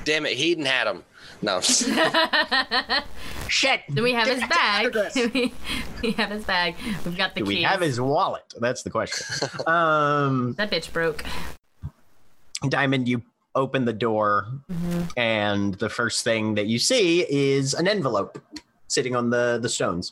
Damn 0.04 0.26
it, 0.26 0.38
Hedon 0.38 0.66
had 0.66 0.86
them. 0.88 1.04
No. 1.42 1.62
Shit. 3.48 3.82
Then 3.90 4.04
we 4.04 4.12
have 4.14 4.28
his 4.28 4.40
Get 4.40 4.50
back 4.50 4.92
to 4.92 4.92
bag? 4.92 5.34
we, 5.34 5.54
we 6.02 6.12
have 6.12 6.32
his 6.32 6.44
bag. 6.44 6.76
We've 7.06 7.18
got 7.18 7.34
the 7.34 7.42
Do 7.42 7.46
keys. 7.46 7.58
we 7.58 7.64
have 7.64 7.82
his 7.82 8.00
wallet? 8.02 8.54
That's 8.60 8.84
the 8.84 8.90
question. 8.90 9.48
um, 9.68 10.54
That 10.54 10.70
bitch 10.70 10.92
broke. 10.92 11.24
Diamond, 12.68 13.08
you 13.08 13.22
open 13.56 13.86
the 13.86 13.94
door, 13.94 14.48
and 15.16 15.74
the 15.76 15.90
first 15.90 16.24
thing 16.26 16.56
that 16.56 16.68
you 16.68 16.78
see 16.78 17.26
is 17.30 17.74
an 17.74 17.88
envelope 17.88 18.38
sitting 18.88 19.16
on 19.16 19.30
the 19.30 19.60
the 19.62 19.70
stones. 19.70 20.12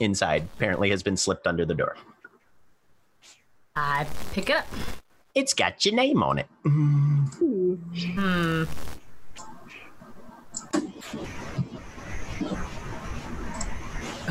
Inside, 0.00 0.48
apparently, 0.56 0.90
has 0.90 1.02
been 1.02 1.16
slipped 1.16 1.46
under 1.46 1.64
the 1.64 1.74
door. 1.74 1.96
I 3.76 4.04
pick 4.32 4.50
it 4.50 4.56
up. 4.56 4.66
It's 5.36 5.54
got 5.54 5.84
your 5.84 5.94
name 5.94 6.22
on 6.24 6.38
it. 6.38 6.46
Hmm. 6.64 7.24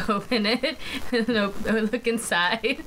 Open 0.09 0.45
it 0.45 0.77
and 1.11 1.91
look 1.91 2.07
inside. 2.07 2.83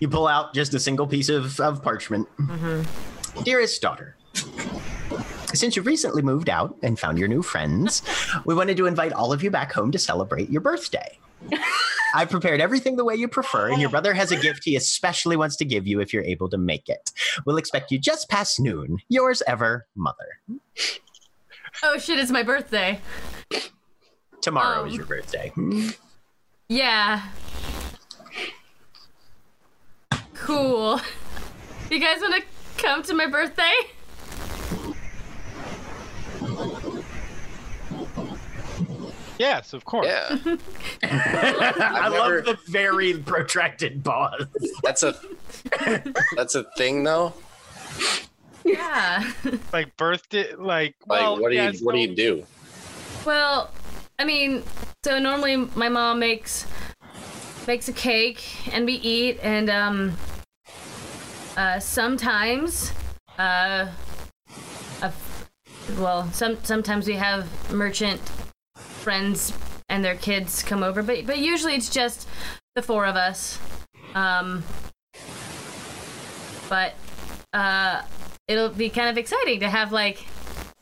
You 0.00 0.08
pull 0.08 0.26
out 0.26 0.54
just 0.54 0.74
a 0.74 0.80
single 0.80 1.06
piece 1.06 1.28
of, 1.28 1.58
of 1.60 1.82
parchment. 1.82 2.28
Mm-hmm. 2.38 3.42
Dearest 3.42 3.80
daughter, 3.82 4.16
since 5.54 5.76
you 5.76 5.82
recently 5.82 6.22
moved 6.22 6.48
out 6.48 6.76
and 6.82 6.98
found 6.98 7.18
your 7.18 7.28
new 7.28 7.42
friends, 7.42 8.02
we 8.44 8.54
wanted 8.54 8.76
to 8.76 8.86
invite 8.86 9.12
all 9.12 9.32
of 9.32 9.42
you 9.42 9.50
back 9.50 9.72
home 9.72 9.90
to 9.92 9.98
celebrate 9.98 10.50
your 10.50 10.60
birthday. 10.60 11.18
I've 12.14 12.30
prepared 12.30 12.60
everything 12.60 12.96
the 12.96 13.04
way 13.04 13.14
you 13.14 13.28
prefer, 13.28 13.70
and 13.70 13.80
your 13.80 13.90
brother 13.90 14.14
has 14.14 14.32
a 14.32 14.36
gift 14.36 14.64
he 14.64 14.76
especially 14.76 15.36
wants 15.36 15.56
to 15.56 15.64
give 15.64 15.86
you 15.86 16.00
if 16.00 16.12
you're 16.12 16.24
able 16.24 16.48
to 16.50 16.58
make 16.58 16.88
it. 16.88 17.10
We'll 17.44 17.58
expect 17.58 17.90
you 17.90 17.98
just 17.98 18.28
past 18.28 18.58
noon. 18.58 18.98
Yours 19.08 19.42
ever, 19.46 19.86
Mother. 19.94 20.40
Oh 21.82 21.98
shit! 21.98 22.18
It's 22.18 22.30
my 22.30 22.42
birthday. 22.42 23.00
Tomorrow 24.40 24.82
Um. 24.82 24.88
is 24.88 24.94
your 24.94 25.06
birthday. 25.06 25.52
Yeah. 26.68 27.22
Cool. 30.34 31.00
You 31.90 31.98
guys 32.00 32.20
want 32.20 32.34
to 32.34 32.42
come 32.82 33.02
to 33.04 33.14
my 33.14 33.26
birthday? 33.26 33.72
yes, 39.38 39.72
of 39.72 39.84
course. 39.84 40.06
Yeah. 40.06 40.38
I 41.02 42.08
never- 42.10 42.36
love 42.36 42.44
the 42.44 42.58
very 42.68 43.14
protracted 43.14 44.04
pause. 44.04 44.46
That's 44.82 45.02
a. 45.02 45.14
That's 46.36 46.54
a 46.54 46.64
thing 46.76 47.04
though. 47.04 47.34
Yeah. 48.64 49.30
Like 49.72 49.96
birthday, 49.96 50.54
like 50.54 50.96
Like, 51.06 51.20
well, 51.20 51.38
what 51.40 51.50
do 51.50 51.56
you? 51.56 51.62
yeah, 51.62 51.72
what 51.82 51.92
do 51.94 52.00
you 52.00 52.14
do? 52.14 52.44
Well, 53.24 53.70
I 54.18 54.24
mean, 54.24 54.62
so 55.04 55.18
normally 55.18 55.56
my 55.56 55.88
mom 55.88 56.18
makes 56.18 56.66
makes 57.66 57.88
a 57.88 57.92
cake 57.92 58.72
and 58.72 58.86
we 58.86 58.94
eat, 58.94 59.38
and 59.42 59.68
um, 59.68 60.16
uh, 61.56 61.78
sometimes, 61.80 62.92
uh, 63.38 63.88
a, 65.02 65.12
well, 65.98 66.30
some 66.32 66.62
sometimes 66.64 67.06
we 67.06 67.14
have 67.14 67.46
merchant 67.72 68.20
friends 68.76 69.52
and 69.88 70.04
their 70.04 70.16
kids 70.16 70.62
come 70.62 70.82
over, 70.82 71.02
but 71.02 71.26
but 71.26 71.38
usually 71.38 71.74
it's 71.74 71.90
just 71.90 72.26
the 72.74 72.82
four 72.82 73.04
of 73.04 73.16
us. 73.16 73.58
Um, 74.14 74.64
but 76.70 76.94
uh, 77.52 78.02
it'll 78.48 78.70
be 78.70 78.88
kind 78.88 79.10
of 79.10 79.18
exciting 79.18 79.60
to 79.60 79.68
have 79.68 79.92
like 79.92 80.26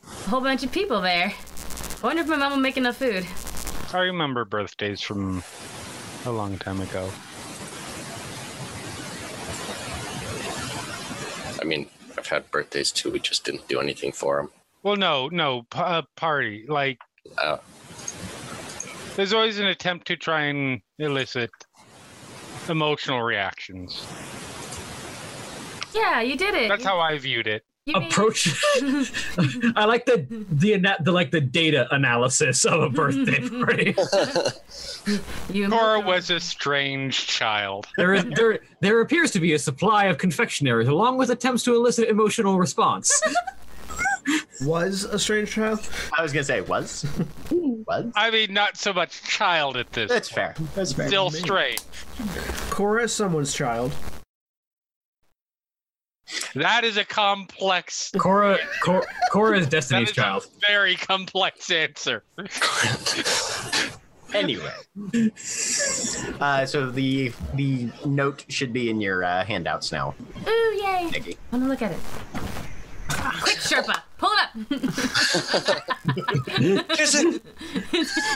a 0.03 0.29
whole 0.29 0.41
bunch 0.41 0.63
of 0.63 0.71
people 0.71 1.01
there. 1.01 1.33
I 2.03 2.07
wonder 2.07 2.21
if 2.21 2.27
my 2.27 2.35
mom 2.37 2.51
will 2.51 2.59
make 2.59 2.77
enough 2.77 2.97
food. 2.97 3.25
I 3.93 3.99
remember 4.03 4.45
birthdays 4.45 5.01
from 5.01 5.43
a 6.25 6.31
long 6.31 6.57
time 6.57 6.81
ago. 6.81 7.09
I 11.59 11.63
mean, 11.63 11.87
I've 12.17 12.27
had 12.27 12.49
birthdays 12.51 12.91
too. 12.91 13.11
We 13.11 13.19
just 13.19 13.43
didn't 13.45 13.67
do 13.67 13.79
anything 13.79 14.11
for 14.11 14.37
them. 14.37 14.51
Well, 14.83 14.95
no, 14.97 15.29
no, 15.29 15.63
p- 15.63 15.79
uh, 15.79 16.03
party. 16.15 16.65
Like, 16.67 16.99
Uh, 17.39 17.57
there's 19.15 19.33
always 19.33 19.57
an 19.57 19.65
attempt 19.67 20.05
to 20.07 20.15
try 20.15 20.43
and 20.43 20.81
elicit 20.99 21.49
emotional 22.69 23.21
reactions. 23.21 24.05
Yeah, 25.93 26.21
you 26.21 26.37
did 26.37 26.53
it. 26.53 26.67
That's 26.69 26.83
You- 26.83 26.89
how 26.89 26.99
I 26.99 27.17
viewed 27.17 27.47
it. 27.47 27.63
You 27.85 27.99
made- 27.99 28.11
Approach. 28.11 28.47
I 29.75 29.85
like 29.85 30.05
the 30.07 30.25
the 30.49 30.73
ana- 30.73 30.97
the 31.01 31.11
like 31.11 31.29
the 31.29 31.41
data 31.41 31.87
analysis 31.91 32.65
of 32.65 32.81
a 32.81 32.89
birthday 32.89 33.47
party. 33.63 33.95
You 35.53 35.69
Cora 35.69 35.99
was 35.99 36.31
a 36.31 36.39
strange 36.39 37.27
child. 37.27 37.85
There, 37.97 38.15
is, 38.15 38.25
there, 38.35 38.59
there 38.79 39.01
appears 39.01 39.29
to 39.31 39.39
be 39.39 39.53
a 39.53 39.59
supply 39.59 40.05
of 40.05 40.17
confectionaries, 40.17 40.87
along 40.87 41.17
with 41.19 41.29
attempts 41.29 41.61
to 41.63 41.75
elicit 41.75 42.09
emotional 42.09 42.57
response. 42.57 43.21
Was 44.61 45.03
a 45.03 45.19
strange 45.19 45.51
child? 45.51 45.87
I 46.17 46.23
was 46.23 46.33
gonna 46.33 46.43
say 46.43 46.61
was 46.61 47.05
was. 47.51 48.11
I 48.15 48.31
mean, 48.31 48.51
not 48.51 48.77
so 48.77 48.93
much 48.93 49.21
child 49.21 49.77
at 49.77 49.91
this. 49.93 50.09
That's 50.09 50.29
fair. 50.29 50.55
That's 50.73 50.93
fair. 50.93 51.07
Still 51.07 51.29
strange. 51.29 51.81
Cora 52.71 53.03
is 53.03 53.13
someone's 53.13 53.53
child. 53.53 53.93
That 56.55 56.83
is 56.83 56.97
a 56.97 57.05
complex, 57.05 58.11
Cora, 58.17 58.57
Cora, 58.81 59.05
Cora 59.31 59.59
is 59.59 59.67
Destiny's 59.67 60.09
is 60.09 60.15
child. 60.15 60.45
a 60.45 60.49
very 60.67 60.95
complex 60.95 61.69
answer. 61.71 62.23
Anyway, 64.33 64.73
uh, 66.41 66.65
so 66.65 66.89
the 66.91 67.31
the 67.53 67.89
note 68.05 68.43
should 68.49 68.73
be 68.73 68.89
in 68.89 68.99
your 68.99 69.23
uh, 69.23 69.45
handouts 69.45 69.93
now, 69.93 70.13
Ooh, 70.45 70.79
yay! 70.83 71.09
Nikki. 71.09 71.37
I 71.53 71.55
want 71.55 71.63
to 71.63 71.69
look 71.69 71.81
at 71.81 71.93
it. 71.93 71.99
Quick, 73.41 73.59
Sherpa, 73.59 74.01
pull 74.17 74.31
it 74.33 74.39
up. 74.41 74.51
Is 76.99 77.15
it? 77.15 77.41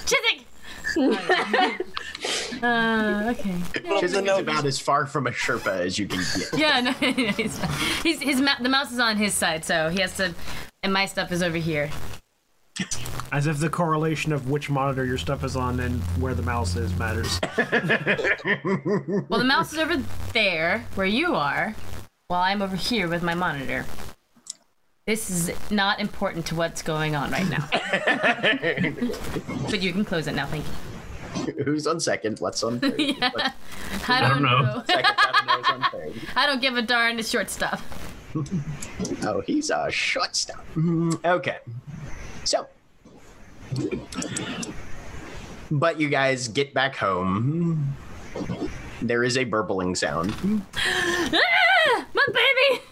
Chiswick. 0.06 0.46
uh, 2.64 3.34
okay. 3.34 3.56
Chiswick 4.00 4.26
is 4.26 4.38
about 4.38 4.66
as 4.66 4.80
far 4.80 5.06
from 5.06 5.28
a 5.28 5.32
Sherpa 5.32 5.80
as 5.80 5.98
you 6.00 6.08
can 6.08 6.20
get. 6.20 6.60
Yeah, 6.60 6.82
no, 6.82 6.92
he's, 7.34 7.60
he's 8.04 8.22
his 8.22 8.42
ma- 8.42 8.60
the 8.62 8.70
mouse 8.70 8.92
is 8.92 9.00
on 9.00 9.18
his 9.18 9.34
side, 9.34 9.64
so 9.66 9.90
he 9.90 10.02
has 10.02 10.16
to, 10.18 10.34
and 10.84 10.92
my 10.94 11.06
stuff 11.06 11.32
is 11.32 11.42
over 11.44 11.58
here. 11.58 11.90
As 13.32 13.46
if 13.46 13.60
the 13.60 13.70
correlation 13.70 14.32
of 14.32 14.50
which 14.50 14.70
monitor 14.70 15.06
your 15.06 15.18
stuff 15.18 15.44
is 15.44 15.56
on 15.56 15.80
and 15.82 16.02
where 16.22 16.34
the 16.34 16.42
mouse 16.42 16.76
is 16.76 16.98
matters. 16.98 17.40
Well, 19.30 19.40
the 19.40 19.46
mouse 19.46 19.74
is 19.74 19.80
over 19.80 19.98
there 20.34 20.86
where 20.96 21.06
you 21.06 21.36
are, 21.36 21.76
while 22.28 22.42
I'm 22.42 22.62
over 22.62 22.76
here 22.76 23.08
with 23.08 23.22
my 23.22 23.36
monitor. 23.36 23.86
This 25.10 25.32
is 25.32 25.52
not 25.72 26.00
important 26.00 26.46
to 26.46 26.56
what's 26.56 26.84
going 26.84 27.16
on 27.16 27.32
right 27.32 27.50
now. 27.50 27.68
but 29.72 29.82
you 29.82 29.92
can 29.92 30.06
close 30.06 30.28
it 30.28 30.36
now, 30.36 30.46
thank 30.46 30.64
you. 31.48 31.64
Who's 31.64 31.88
on 31.88 32.00
second? 32.00 32.38
What's 32.38 32.62
on 32.62 32.80
third? 32.80 32.94
Yeah. 33.00 33.32
What's 33.34 33.50
I 34.08 34.22
don't, 34.22 34.30
don't 34.34 34.44
know. 34.44 34.60
know. 34.62 34.84
second? 34.86 35.16
I 35.18 35.46
don't 35.48 35.48
know 35.48 35.74
on 35.86 35.92
third. 35.92 36.14
I 36.36 36.46
don't 36.46 36.62
give 36.62 36.78
a 36.78 36.84
darn. 36.84 37.18
It's 37.18 37.28
short 37.28 37.50
stuff. 37.50 37.84
Oh, 39.26 39.42
he's 39.48 39.72
a 39.72 39.90
shortstop. 39.90 40.64
Mm, 40.76 41.26
Okay. 41.26 41.58
So, 42.44 42.68
but 45.72 46.00
you 46.00 46.10
guys 46.10 46.48
get 46.50 46.72
back 46.76 46.96
home. 46.96 47.96
There 49.02 49.24
is 49.24 49.40
a 49.40 49.44
burbling 49.44 49.96
sound. 49.96 50.36
Ah, 51.92 52.06
my 52.14 52.26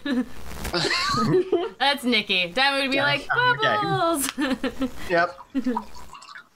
baby. 0.04 0.24
That's 1.78 2.04
Nikki. 2.04 2.52
Diamond 2.52 2.82
would 2.84 2.90
be 2.90 2.98
like 2.98 3.26
okay. 3.30 3.78
bubbles. 3.82 4.90
Yep. 5.10 5.38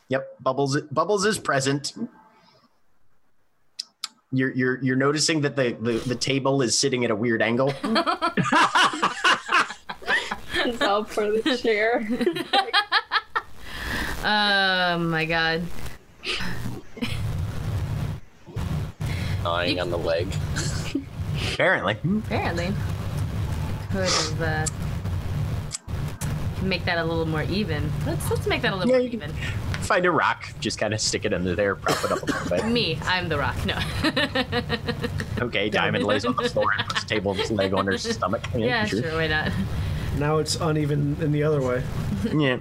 Yep. 0.08 0.42
Bubbles. 0.42 0.80
Bubbles 0.90 1.24
is 1.24 1.38
present. 1.38 1.92
You're 4.30 4.52
you're 4.52 4.82
you're 4.82 4.96
noticing 4.96 5.42
that 5.42 5.56
the, 5.56 5.76
the 5.80 5.92
the 5.92 6.14
table 6.14 6.62
is 6.62 6.78
sitting 6.78 7.04
at 7.04 7.10
a 7.10 7.16
weird 7.16 7.42
angle. 7.42 7.72
It's 10.64 10.80
all 10.80 11.02
for 11.02 11.28
the 11.28 11.56
chair. 11.56 12.06
oh 14.24 14.98
my 14.98 15.24
god. 15.24 15.64
gnawing 19.42 19.80
on 19.80 19.90
the 19.90 19.98
leg. 19.98 20.28
Apparently. 21.54 21.96
Apparently. 22.04 22.72
Could 23.92 24.08
have 24.08 24.42
uh, 24.42 24.66
make 26.62 26.84
that 26.86 26.98
a 26.98 27.04
little 27.04 27.26
more 27.26 27.42
even. 27.44 27.90
Let's 28.06 28.30
let's 28.30 28.46
make 28.46 28.62
that 28.62 28.72
a 28.72 28.76
little 28.76 28.90
Yeah, 28.90 28.98
more 28.98 29.06
even. 29.06 29.32
Find 29.82 30.06
a 30.06 30.10
rock, 30.10 30.48
just 30.60 30.78
kind 30.78 30.94
of 30.94 31.00
stick 31.00 31.24
it 31.24 31.34
under 31.34 31.54
there, 31.54 31.74
prop 31.74 32.04
it 32.04 32.12
up 32.12 32.22
a 32.22 32.26
little 32.26 32.48
bit. 32.48 32.66
Me, 32.72 32.98
I'm 33.02 33.28
the 33.28 33.38
rock. 33.38 33.56
No. 33.66 33.78
Okay, 35.42 35.68
Diamond 35.68 36.04
lays 36.04 36.24
on 36.24 36.36
the 36.36 36.48
floor 36.48 36.72
and 36.78 36.86
puts 36.88 37.02
Table's 37.02 37.50
leg 37.50 37.74
on 37.74 37.84
her 37.86 37.98
stomach. 37.98 38.44
yeah, 38.56 38.84
sure. 38.84 39.02
Why 39.12 39.26
not? 39.26 39.50
Now 40.16 40.36
it's 40.38 40.54
uneven 40.54 41.16
in 41.20 41.32
the 41.32 41.42
other 41.42 41.60
way. 41.60 41.82
Yeah. 42.32 42.58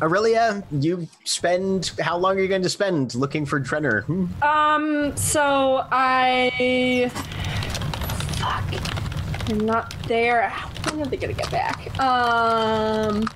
Orillia, 0.00 0.64
you 0.82 1.06
spend 1.24 1.92
how 2.00 2.16
long 2.16 2.38
are 2.38 2.40
you 2.40 2.48
going 2.48 2.62
to 2.62 2.70
spend 2.70 3.14
looking 3.14 3.44
for 3.44 3.60
Drenner? 3.60 4.04
Hmm. 4.04 4.26
Um, 4.42 5.16
so 5.16 5.86
I. 5.90 7.10
Fuck. 8.38 9.50
I'm 9.50 9.60
not 9.60 9.94
there. 10.04 10.50
When 10.84 11.02
are 11.02 11.04
they 11.04 11.18
gonna 11.18 11.34
get 11.34 11.50
back? 11.50 11.98
Um. 12.00 13.28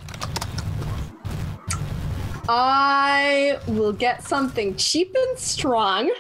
I 2.49 3.59
will 3.67 3.93
get 3.93 4.23
something 4.23 4.75
cheap 4.77 5.15
and 5.15 5.39
strong. 5.39 6.11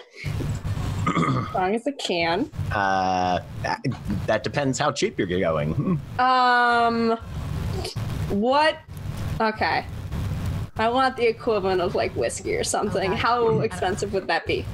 as 1.06 1.48
strong 1.48 1.74
as 1.74 1.86
I 1.86 1.92
can. 1.92 2.50
Uh, 2.70 3.40
that, 3.62 3.80
that 4.26 4.44
depends 4.44 4.78
how 4.78 4.90
cheap 4.90 5.18
you're 5.18 5.26
going. 5.26 5.72
Hmm. 5.72 6.20
Um. 6.20 7.18
What? 8.28 8.78
Okay. 9.40 9.86
I 10.76 10.88
want 10.88 11.16
the 11.16 11.28
equivalent 11.28 11.80
of 11.80 11.94
like 11.94 12.14
whiskey 12.16 12.56
or 12.56 12.64
something. 12.64 13.12
Okay. 13.12 13.20
How 13.20 13.60
expensive 13.60 14.12
would 14.12 14.26
that 14.26 14.44
be? 14.46 14.64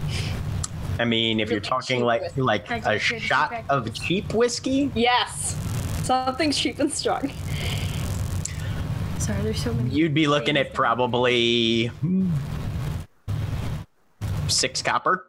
I 0.98 1.04
mean, 1.04 1.40
if 1.40 1.50
you're 1.50 1.60
talking 1.60 2.04
like 2.04 2.36
like 2.36 2.70
a 2.70 2.98
shot 2.98 3.52
of 3.68 3.92
cheap 3.94 4.32
whiskey, 4.34 4.90
Yes. 4.94 5.56
Something 6.02 6.50
cheap 6.50 6.78
and 6.78 6.90
strong. 6.92 7.30
Sorry, 9.18 9.42
there's 9.42 9.62
so 9.62 9.72
many. 9.74 9.90
you'd 9.90 10.14
be 10.14 10.26
looking 10.26 10.56
at 10.56 10.72
probably 10.72 11.86
hmm, 11.86 12.30
six 14.48 14.82
copper. 14.82 15.28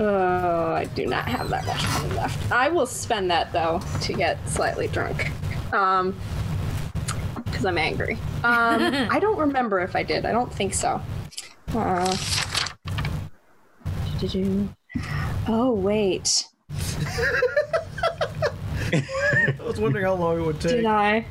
Oh, 0.00 0.72
I 0.72 0.84
do 0.96 1.06
not 1.06 1.26
have 1.28 1.48
that 1.50 1.64
much 1.66 1.82
money 1.84 2.14
left. 2.16 2.50
I 2.52 2.68
will 2.68 2.86
spend 2.86 3.30
that 3.30 3.52
though 3.52 3.80
to 4.02 4.12
get 4.12 4.46
slightly 4.48 4.88
drunk. 4.88 5.30
Um, 5.72 6.18
because 7.54 7.66
I'm 7.66 7.78
angry. 7.78 8.14
Um, 8.42 8.82
I 9.10 9.20
don't 9.20 9.38
remember 9.38 9.78
if 9.78 9.94
I 9.94 10.02
did. 10.02 10.26
I 10.26 10.32
don't 10.32 10.52
think 10.52 10.74
so. 10.74 11.00
Uh, 11.72 12.16
oh 15.48 15.72
wait, 15.72 16.46
I 18.92 19.54
was 19.64 19.78
wondering 19.80 20.04
how 20.04 20.14
long 20.14 20.40
it 20.40 20.46
would 20.46 20.60
take. 20.60 20.72
did 20.72 20.86
I? 20.86 21.24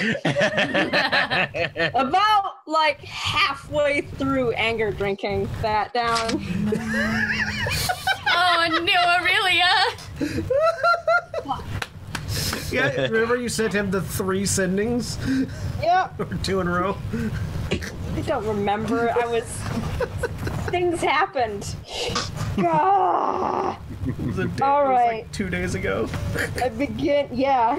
About 1.94 2.44
like 2.66 3.00
halfway 3.00 4.02
through 4.02 4.52
anger 4.52 4.90
drinking 4.90 5.48
that 5.62 5.94
down. 5.94 6.44
Oh 8.34 8.66
no, 8.70 8.92
Orillia! 9.18 10.98
Yeah, 12.72 13.06
remember 13.08 13.36
you 13.36 13.48
sent 13.48 13.74
him 13.74 13.90
the 13.90 14.00
three 14.00 14.44
sendings? 14.44 15.18
Yep. 15.82 16.20
Or 16.20 16.38
two 16.42 16.60
in 16.60 16.68
a 16.68 16.70
row? 16.70 16.96
I 17.70 18.20
don't 18.22 18.46
remember. 18.46 19.10
I 19.10 19.26
was. 19.26 19.44
Things 20.70 21.00
happened. 21.00 21.74
It 24.04 24.18
was, 24.18 24.38
a 24.38 24.46
day, 24.46 24.64
All 24.64 24.86
it 24.86 24.88
was 24.88 25.12
like 25.12 25.32
two 25.32 25.50
days 25.50 25.74
ago. 25.74 26.08
I 26.62 26.70
begin. 26.70 27.28
Yeah. 27.30 27.76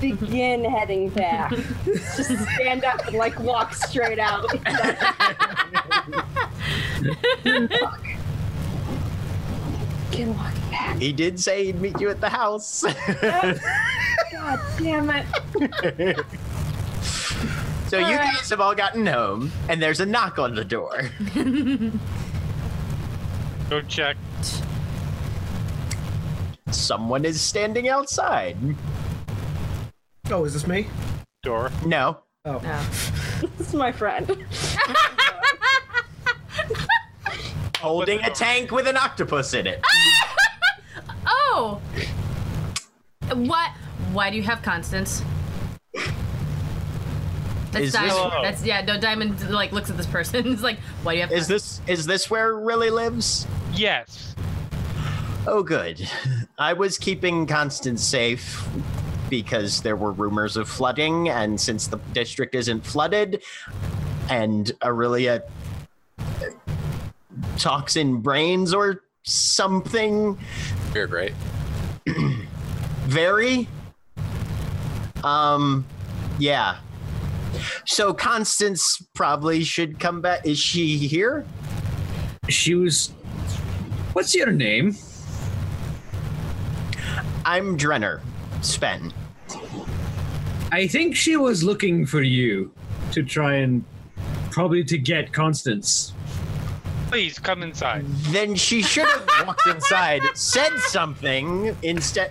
begin 0.00 0.64
heading 0.64 1.10
back. 1.10 1.52
Just 1.84 2.32
stand 2.54 2.84
up 2.84 3.06
and 3.06 3.16
like 3.16 3.38
walk 3.38 3.74
straight 3.74 4.18
out. 4.18 4.44
Walking 7.44 7.66
back. 10.32 10.54
He 10.98 11.12
did 11.12 11.38
say 11.40 11.64
he'd 11.66 11.80
meet 11.80 12.00
you 12.00 12.10
at 12.10 12.20
the 12.20 12.28
house. 12.28 12.82
God 13.20 14.60
damn 14.78 15.10
it. 15.10 15.26
so 17.88 17.98
you 17.98 18.04
All 18.04 18.10
right. 18.12 18.34
guys 18.34 18.50
have 18.50 18.60
all 18.60 18.74
gotten 18.74 19.06
home, 19.06 19.50
and 19.68 19.80
there's 19.82 20.00
a 20.00 20.06
knock 20.06 20.38
on 20.38 20.54
the 20.54 20.64
door. 20.64 21.10
Go 23.70 23.80
check. 23.82 24.16
Someone 26.70 27.24
is 27.24 27.40
standing 27.40 27.88
outside. 27.88 28.56
Oh, 30.30 30.44
is 30.44 30.52
this 30.52 30.66
me? 30.66 30.86
Door. 31.42 31.70
No. 31.86 32.18
Oh. 32.44 32.58
No. 32.62 32.80
This 33.56 33.68
is 33.68 33.74
my 33.74 33.92
friend. 33.92 34.44
Holding 37.76 38.18
a 38.24 38.30
tank 38.30 38.72
with 38.72 38.88
an 38.88 38.96
octopus 38.96 39.54
in 39.54 39.68
it. 39.68 39.80
Oh! 41.26 41.80
What? 43.34 43.70
Why 44.12 44.30
do 44.30 44.36
you 44.36 44.42
have 44.42 44.62
Constance? 44.62 45.22
That's 47.72 47.86
Is 47.86 47.92
this- 47.92 47.92
Diamond. 47.92 48.12
Hello. 48.32 48.42
That's 48.42 48.64
yeah. 48.64 48.80
No, 48.82 48.98
Diamond 48.98 49.50
like 49.50 49.72
looks 49.72 49.90
at 49.90 49.96
this 49.96 50.06
person. 50.06 50.44
He's 50.46 50.62
like, 50.62 50.78
"Why 51.02 51.12
do 51.12 51.16
you 51.16 51.22
have?" 51.22 51.32
Is 51.32 51.46
this 51.48 51.80
is 51.86 52.06
this 52.06 52.30
where 52.30 52.54
really 52.54 52.90
lives? 52.90 53.46
Yes. 53.74 54.34
Oh, 55.46 55.62
good. 55.62 56.08
I 56.58 56.72
was 56.72 56.98
keeping 56.98 57.46
Constance 57.46 58.02
safe 58.02 58.66
because 59.30 59.82
there 59.82 59.96
were 59.96 60.12
rumors 60.12 60.56
of 60.56 60.68
flooding, 60.68 61.28
and 61.28 61.60
since 61.60 61.86
the 61.86 61.98
district 62.12 62.54
isn't 62.54 62.84
flooded, 62.84 63.42
and 64.30 64.72
Orillia 64.82 65.42
uh, 66.18 66.22
talks 67.58 67.96
in 67.96 68.20
brains 68.20 68.72
or 68.74 69.04
something 69.22 70.38
You're 70.94 71.06
great. 71.06 71.32
very. 73.06 73.68
Um, 75.24 75.86
yeah. 76.38 76.78
So 77.86 78.12
Constance 78.12 79.00
probably 79.14 79.64
should 79.64 79.98
come 79.98 80.20
back. 80.20 80.46
Is 80.46 80.58
she 80.58 80.96
here? 80.96 81.46
She 82.48 82.74
was. 82.74 83.08
What's 84.12 84.34
your 84.34 84.50
name? 84.50 84.96
I'm 87.44 87.78
Drenner. 87.78 88.20
Sven. 88.62 89.12
I 90.70 90.86
think 90.86 91.16
she 91.16 91.36
was 91.36 91.62
looking 91.64 92.04
for 92.04 92.22
you 92.22 92.70
to 93.12 93.22
try 93.22 93.54
and 93.54 93.84
probably 94.50 94.84
to 94.84 94.98
get 94.98 95.32
Constance. 95.32 96.12
Please 97.08 97.38
come 97.38 97.62
inside. 97.62 98.04
Then 98.30 98.54
she 98.54 98.82
should 98.82 99.06
have 99.08 99.26
walked 99.46 99.66
inside, 99.66 100.22
said 100.34 100.72
something 100.78 101.74
instead. 101.82 102.30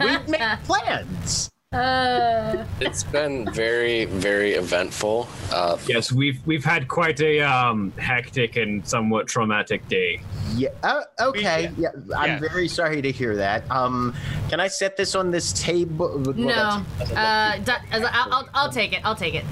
We'd 0.00 0.28
make 0.28 0.40
plans. 0.64 1.50
Uh, 1.72 2.64
It's 2.80 3.04
been 3.04 3.50
very, 3.52 4.06
very 4.06 4.52
eventful. 4.54 5.28
Uh, 5.52 5.76
Yes, 5.86 6.10
we've 6.10 6.40
we've 6.46 6.64
had 6.64 6.88
quite 6.88 7.20
a 7.20 7.40
um, 7.42 7.92
hectic 7.98 8.56
and 8.56 8.86
somewhat 8.86 9.26
traumatic 9.28 9.86
day. 9.88 10.20
Yeah. 10.54 10.70
Uh, 10.82 11.02
okay. 11.20 11.70
Yeah. 11.76 11.88
I'm 12.16 12.30
Yeah. 12.30 12.38
very 12.40 12.66
sorry 12.68 13.02
to 13.02 13.12
hear 13.12 13.36
that. 13.36 13.68
Um, 13.70 14.14
can 14.48 14.58
I 14.58 14.68
set 14.68 14.96
this 14.96 15.14
on 15.14 15.30
this 15.30 15.52
table? 15.52 16.20
Well, 16.24 16.34
no. 16.34 16.82
that's- 16.98 17.12
Uh, 17.12 17.58
Di- 17.64 17.82
I'll, 17.92 18.32
I'll, 18.32 18.48
I'll 18.54 18.72
take 18.72 18.92
it. 18.92 19.00
I'll 19.04 19.16
take 19.16 19.34
it. 19.34 19.44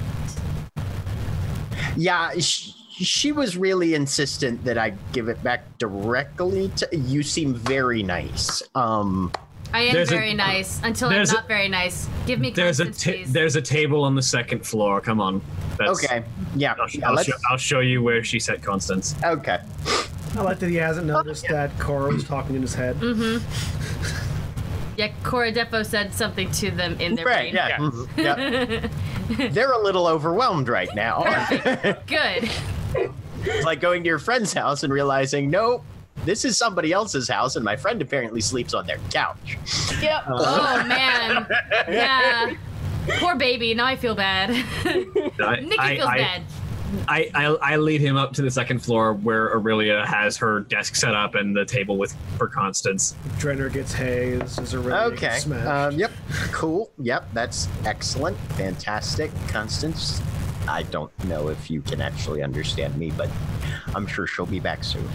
Yeah. 1.96 2.32
She, 2.38 2.73
she 2.96 3.32
was 3.32 3.56
really 3.56 3.94
insistent 3.94 4.64
that 4.64 4.78
I 4.78 4.90
give 5.12 5.28
it 5.28 5.42
back 5.42 5.78
directly 5.78 6.68
to 6.76 6.88
you. 6.96 7.22
Seem 7.22 7.54
very 7.54 8.02
nice. 8.02 8.62
Um. 8.74 9.32
I 9.72 9.80
am 9.80 9.92
There's 9.94 10.12
a- 10.12 10.14
very 10.14 10.34
nice 10.34 10.80
until 10.84 11.08
I'm 11.08 11.14
there's 11.16 11.30
a- 11.32 11.34
not 11.34 11.48
very 11.48 11.68
nice. 11.68 12.08
Give 12.26 12.38
me 12.38 12.50
There's 12.50 12.78
a 12.78 12.90
ta- 12.92 13.24
there's 13.26 13.56
a 13.56 13.60
table 13.62 14.04
on 14.04 14.14
the 14.14 14.22
second 14.22 14.64
floor. 14.64 15.00
Come 15.00 15.20
on. 15.20 15.42
That's, 15.78 16.04
Okay. 16.04 16.22
Yeah. 16.54 16.74
I'll, 16.78 16.88
yeah 16.90 17.08
I'll, 17.10 17.16
show, 17.16 17.32
I'll 17.50 17.56
show 17.56 17.80
you 17.80 18.00
where 18.00 18.22
she 18.22 18.38
set 18.38 18.62
Constance. 18.62 19.16
okay. 19.24 19.58
I 20.36 20.42
like 20.42 20.60
that 20.60 20.68
he 20.70 20.76
hasn't 20.76 21.08
noticed 21.08 21.48
that 21.48 21.76
Cora 21.80 22.12
was 22.12 22.22
talking 22.22 22.54
in 22.54 22.62
his 22.62 22.74
head. 22.74 22.94
Mm-hmm. 23.00 23.42
Yeah, 24.96 25.08
Cora 25.24 25.50
Defo 25.52 25.84
said 25.84 26.14
something 26.14 26.48
to 26.52 26.70
them 26.70 27.00
in 27.00 27.16
their 27.16 27.24
Right. 27.26 27.52
brain. 27.52 28.00
Yeah. 28.16 28.86
yeah. 29.36 29.48
They're 29.48 29.72
a 29.72 29.82
little 29.82 30.06
overwhelmed 30.06 30.68
right 30.68 30.94
now. 30.94 31.24
Good. 32.06 32.48
It's 32.94 33.64
like 33.64 33.80
going 33.80 34.02
to 34.02 34.08
your 34.08 34.18
friend's 34.18 34.52
house 34.52 34.82
and 34.84 34.92
realizing, 34.92 35.50
nope, 35.50 35.84
this 36.24 36.44
is 36.44 36.56
somebody 36.56 36.92
else's 36.92 37.28
house, 37.28 37.56
and 37.56 37.64
my 37.64 37.76
friend 37.76 38.00
apparently 38.00 38.40
sleeps 38.40 38.72
on 38.74 38.86
their 38.86 38.98
couch. 39.10 39.58
Yep. 40.00 40.24
Oh 40.28 40.84
man. 40.88 41.46
Yeah. 41.88 42.54
Poor 43.18 43.36
baby. 43.36 43.74
Now 43.74 43.84
I 43.86 43.96
feel 43.96 44.14
bad. 44.14 44.50
I, 44.50 45.60
Nikki 45.60 45.78
I- 45.78 45.96
feels 45.96 46.08
I- 46.08 46.16
bad. 46.18 46.42
I, 47.08 47.28
I 47.34 47.44
I 47.72 47.76
lead 47.76 48.00
him 48.00 48.16
up 48.16 48.34
to 48.34 48.42
the 48.42 48.50
second 48.52 48.78
floor 48.78 49.14
where 49.14 49.58
Orillia 49.58 50.06
has 50.06 50.36
her 50.36 50.60
desk 50.60 50.94
set 50.94 51.12
up 51.12 51.34
and 51.34 51.56
the 51.56 51.64
table 51.64 51.98
with 51.98 52.14
for 52.38 52.46
Constance. 52.46 53.16
Drenner 53.38 53.72
gets 53.72 53.92
hay. 53.92 54.36
This 54.36 54.58
is 54.58 54.74
a 54.74 54.78
really 54.78 54.98
Okay. 55.14 55.38
Um, 55.66 55.98
yep. 55.98 56.12
Cool. 56.52 56.92
Yep. 56.98 57.30
That's 57.32 57.66
excellent. 57.84 58.36
Fantastic. 58.52 59.32
Constance, 59.48 60.22
I 60.68 60.82
don't 60.84 61.12
know 61.24 61.48
if 61.48 61.70
you 61.70 61.82
can 61.82 62.00
actually 62.00 62.42
understand 62.42 62.96
me, 62.96 63.10
but 63.16 63.28
I'm 63.94 64.06
sure 64.06 64.26
she'll 64.26 64.46
be 64.46 64.60
back 64.60 64.82
soon. 64.84 65.06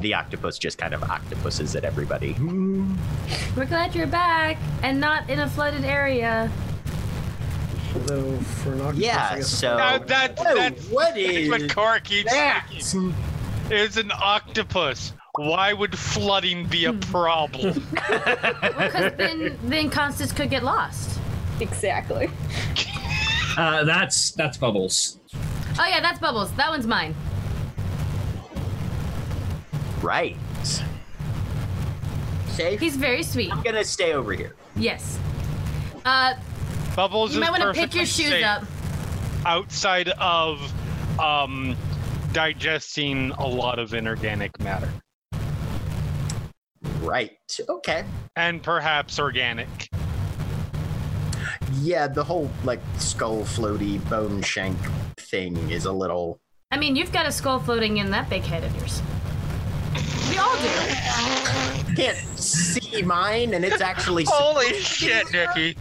The 0.00 0.14
octopus 0.14 0.58
just 0.58 0.78
kind 0.78 0.94
of 0.94 1.02
octopuses 1.04 1.74
at 1.74 1.84
everybody. 1.84 2.34
We're 3.56 3.64
glad 3.64 3.94
you're 3.94 4.06
back 4.06 4.58
and 4.82 5.00
not 5.00 5.28
in 5.30 5.40
a 5.40 5.48
flooded 5.48 5.84
area. 5.84 6.50
Although 7.94 8.36
for 8.38 8.74
an 8.74 8.80
octopus, 8.82 9.02
Yeah, 9.04 9.40
so. 9.40 9.68
Uh, 9.78 9.98
that, 9.98 10.38
Oh, 10.38 10.54
that's 10.54 10.86
what 10.88 11.14
that's 11.14 11.48
what 11.48 11.74
Cora 11.74 12.00
keeps 12.00 12.30
that? 12.30 12.66
thinking. 12.70 13.14
It's 13.70 13.96
an 13.96 14.12
octopus. 14.12 15.12
Why 15.36 15.72
would 15.72 15.98
flooding 15.98 16.66
be 16.66 16.84
a 16.84 16.92
problem? 16.92 17.82
Because 17.94 19.12
then, 19.16 19.58
then 19.64 19.90
Constance 19.90 20.32
could 20.32 20.50
get 20.50 20.62
lost. 20.62 21.18
Exactly. 21.60 22.28
Uh, 23.56 23.84
that's 23.84 24.32
that's 24.32 24.56
Bubbles. 24.58 25.20
Oh 25.78 25.86
yeah, 25.88 26.00
that's 26.00 26.18
Bubbles. 26.18 26.52
That 26.52 26.70
one's 26.70 26.86
mine. 26.86 27.14
Right. 30.02 30.36
Safe. 32.48 32.80
He's 32.80 32.96
very 32.96 33.22
sweet. 33.22 33.52
I'm 33.52 33.62
gonna 33.62 33.84
stay 33.84 34.12
over 34.14 34.32
here. 34.32 34.54
Yes. 34.76 35.18
Uh, 36.04 36.34
Bubbles 36.94 37.34
you 37.34 37.40
might 37.40 37.50
want 37.50 37.62
to 37.62 37.72
pick 37.72 37.94
your 37.94 38.06
shoes 38.06 38.42
up. 38.42 38.62
outside 39.44 40.08
of 40.20 40.72
um, 41.18 41.76
digesting 42.32 43.32
a 43.32 43.46
lot 43.46 43.78
of 43.78 43.92
inorganic 43.92 44.58
matter 44.60 44.88
Right. 47.00 47.32
Okay. 47.68 48.04
and 48.36 48.62
perhaps 48.62 49.18
organic. 49.18 49.68
Yeah, 51.80 52.06
the 52.06 52.24
whole 52.24 52.50
like 52.64 52.80
skull 52.98 53.42
floaty 53.42 54.06
bone 54.08 54.42
shank 54.42 54.78
thing 55.18 55.56
is 55.70 55.84
a 55.84 55.92
little. 55.92 56.40
I 56.70 56.78
mean, 56.78 56.96
you've 56.96 57.12
got 57.12 57.26
a 57.26 57.32
skull 57.32 57.58
floating 57.60 57.98
in 57.98 58.10
that 58.10 58.28
big 58.28 58.42
head 58.42 58.64
of 58.64 58.74
yours. 58.76 59.02
We 60.30 60.38
all 60.38 60.56
do. 60.56 61.94
Can't 61.94 62.16
see 62.38 63.02
mine, 63.02 63.54
and 63.54 63.64
it's 63.64 63.80
actually. 63.80 64.24
Holy 64.28 64.72
shit, 64.80 65.30
Nikki! 65.32 65.76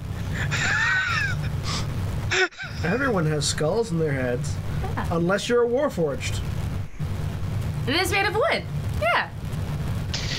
everyone 2.83 3.25
has 3.25 3.47
skulls 3.47 3.91
in 3.91 3.99
their 3.99 4.11
heads, 4.11 4.53
unless 5.11 5.49
you're 5.49 5.63
a 5.63 5.67
warforged. 5.67 6.41
It 7.87 7.95
is 7.95 8.11
made 8.11 8.25
of 8.25 8.35
wood. 8.35 8.63
Yeah. 9.01 9.29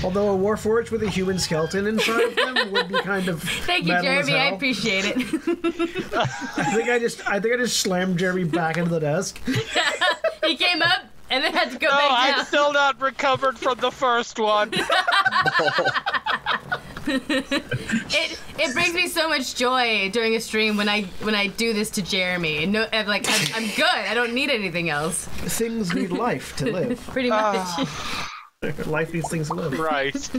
Although 0.05 0.35
a 0.35 0.39
warforged 0.39 0.91
with 0.91 1.03
a 1.03 1.09
human 1.09 1.39
skeleton 1.39 1.87
inside 1.87 2.21
of 2.23 2.37
them 2.37 2.73
would 2.73 2.89
be 2.89 3.01
kind 3.01 3.29
of. 3.29 3.43
Thank 3.67 3.85
you, 3.87 3.93
metal 3.93 4.11
as 4.11 4.27
Jeremy. 4.27 4.45
I 4.45 4.55
appreciate 4.55 5.05
it. 5.07 5.17
I 6.17 6.65
think 6.75 6.89
I 6.89 6.99
just, 6.99 7.27
I 7.29 7.41
think 7.41 7.55
I 7.55 7.57
just 7.59 7.81
slammed 7.81 8.19
Jeremy 8.19 8.45
back 8.45 8.77
into 8.77 8.91
the 8.91 9.01
desk. 9.01 9.41
he 10.45 10.57
came 10.57 10.83
up 10.83 11.05
and 11.31 11.43
then 11.43 11.53
had 11.53 11.71
to 11.73 11.79
go 11.79 11.89
No, 11.89 11.97
back 11.97 12.11
I'm 12.13 12.35
down. 12.37 12.47
still 12.47 12.73
not 12.73 13.01
recovered 13.01 13.59
from 13.59 13.79
the 13.79 13.91
first 13.91 14.39
one. 14.39 14.71
It 17.09 18.41
it 18.59 18.73
brings 18.75 18.95
me 18.95 19.07
so 19.09 19.29
much 19.29 19.55
joy 19.55 20.11
during 20.13 20.35
a 20.35 20.41
stream 20.41 20.77
when 20.77 20.89
I 20.89 21.03
when 21.23 21.35
I 21.35 21.47
do 21.47 21.73
this 21.73 21.91
to 21.91 22.03
Jeremy. 22.03 22.67
No, 22.67 22.87
I'm 22.93 23.07
like 23.07 23.25
I'm, 23.29 23.47
I'm 23.55 23.67
good. 23.77 23.85
I 23.85 24.13
don't 24.15 24.35
need 24.35 24.51
anything 24.51 24.91
else. 24.91 25.25
Things 25.27 25.95
need 25.95 26.11
life 26.11 26.57
to 26.57 26.71
live. 26.73 27.01
Pretty 27.09 27.29
much. 27.31 27.41
Ah. 27.59 28.29
Life 28.87 29.13
these 29.13 29.29
things 29.29 29.51
live. 29.51 29.79
right. 29.79 30.15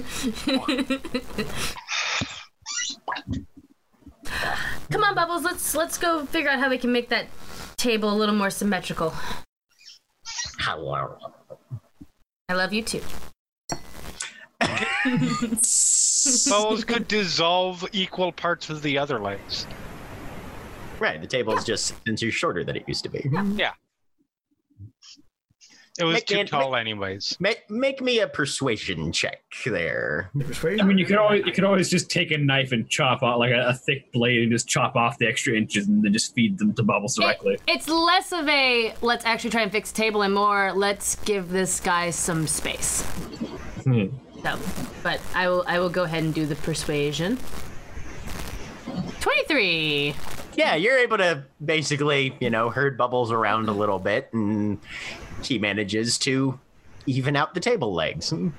Come 4.92 5.04
on, 5.04 5.16
Bubbles. 5.16 5.44
Let's 5.44 5.76
let's 5.76 5.98
go 5.98 6.26
figure 6.26 6.50
out 6.50 6.60
how 6.60 6.70
we 6.70 6.78
can 6.78 6.92
make 6.92 7.10
that 7.10 7.28
table 7.78 8.12
a 8.12 8.16
little 8.16 8.36
more 8.36 8.50
symmetrical. 8.50 9.14
Hello. 10.60 11.18
I 12.50 12.54
love 12.54 12.74
you 12.74 12.82
too. 12.82 13.02
Bubbles 16.50 16.84
could 16.84 17.08
dissolve 17.08 17.88
equal 17.94 18.32
parts 18.32 18.70
of 18.70 18.82
the 18.82 18.98
other 18.98 19.20
legs. 19.20 19.68
Right, 21.00 21.22
the 21.22 21.28
table 21.28 21.56
is 21.56 21.64
just 21.64 21.86
six 21.86 22.02
inches 22.08 22.34
shorter 22.34 22.64
than 22.64 22.76
it 22.76 22.84
used 22.88 23.04
to 23.04 23.10
be. 23.10 23.30
Yeah. 23.56 23.74
It 26.00 26.04
was 26.04 26.14
Make 26.16 26.26
too 26.28 26.36
me- 26.38 26.44
tall, 26.46 26.76
anyways. 26.76 27.36
Make, 27.40 27.70
make 27.70 28.02
me 28.02 28.20
a 28.20 28.28
persuasion 28.28 29.12
check 29.12 29.42
there. 29.66 30.30
Persuasion. 30.40 30.82
I 30.82 30.84
mean, 30.84 30.98
you 31.00 31.06
could 31.06 31.18
always 31.18 31.44
you 31.46 31.52
could 31.52 31.64
always 31.64 31.90
just 31.90 32.12
take 32.12 32.30
a 32.32 32.38
knife 32.38 32.72
and 32.72 32.88
chop 32.90 33.24
off 33.24 33.40
like 33.40 33.52
a, 33.52 33.70
a 33.70 33.74
thick 33.74 34.12
blade 34.12 34.44
and 34.44 34.52
just 34.52 34.68
chop 34.68 34.96
off 34.96 35.18
the 35.18 35.26
extra 35.28 35.56
inches 35.56 35.88
and 35.88 36.04
then 36.04 36.14
just 36.14 36.36
feed 36.36 36.60
them 36.60 36.74
to 36.74 36.84
Bubbles 36.84 37.16
directly. 37.16 37.54
It- 37.56 37.62
it's 37.68 37.88
less 37.90 38.32
of 38.32 38.48
a 38.48 38.94
let's 39.02 39.26
actually 39.26 39.50
try 39.50 39.62
and 39.64 39.72
fix 39.72 39.92
the 39.92 39.98
table 39.98 40.22
and 40.22 40.34
more 40.34 40.72
let's 40.74 41.16
give 41.26 41.50
this 41.50 41.80
guy 41.80 42.12
some 42.12 42.46
space. 42.48 43.02
Hmm. 43.84 44.08
So, 44.44 44.58
but 45.02 45.20
I 45.34 45.48
will 45.48 45.64
I 45.68 45.80
will 45.80 45.90
go 45.90 46.04
ahead 46.04 46.24
and 46.24 46.34
do 46.34 46.46
the 46.46 46.56
persuasion. 46.58 47.38
Twenty 49.20 49.44
three. 49.48 50.16
Yeah, 50.56 50.76
you're 50.76 50.98
able 50.98 51.18
to 51.20 51.44
basically, 51.64 52.36
you 52.40 52.50
know, 52.50 52.70
herd 52.70 52.98
bubbles 52.98 53.32
around 53.32 53.70
a 53.70 53.72
little 53.72 54.00
bit, 54.00 54.30
and 54.34 54.80
he 55.44 55.58
manages 55.58 56.18
to 56.20 56.60
even 57.06 57.36
out 57.36 57.54
the 57.54 57.60
table 57.60 57.94
legs. 57.94 58.32
Good 58.32 58.54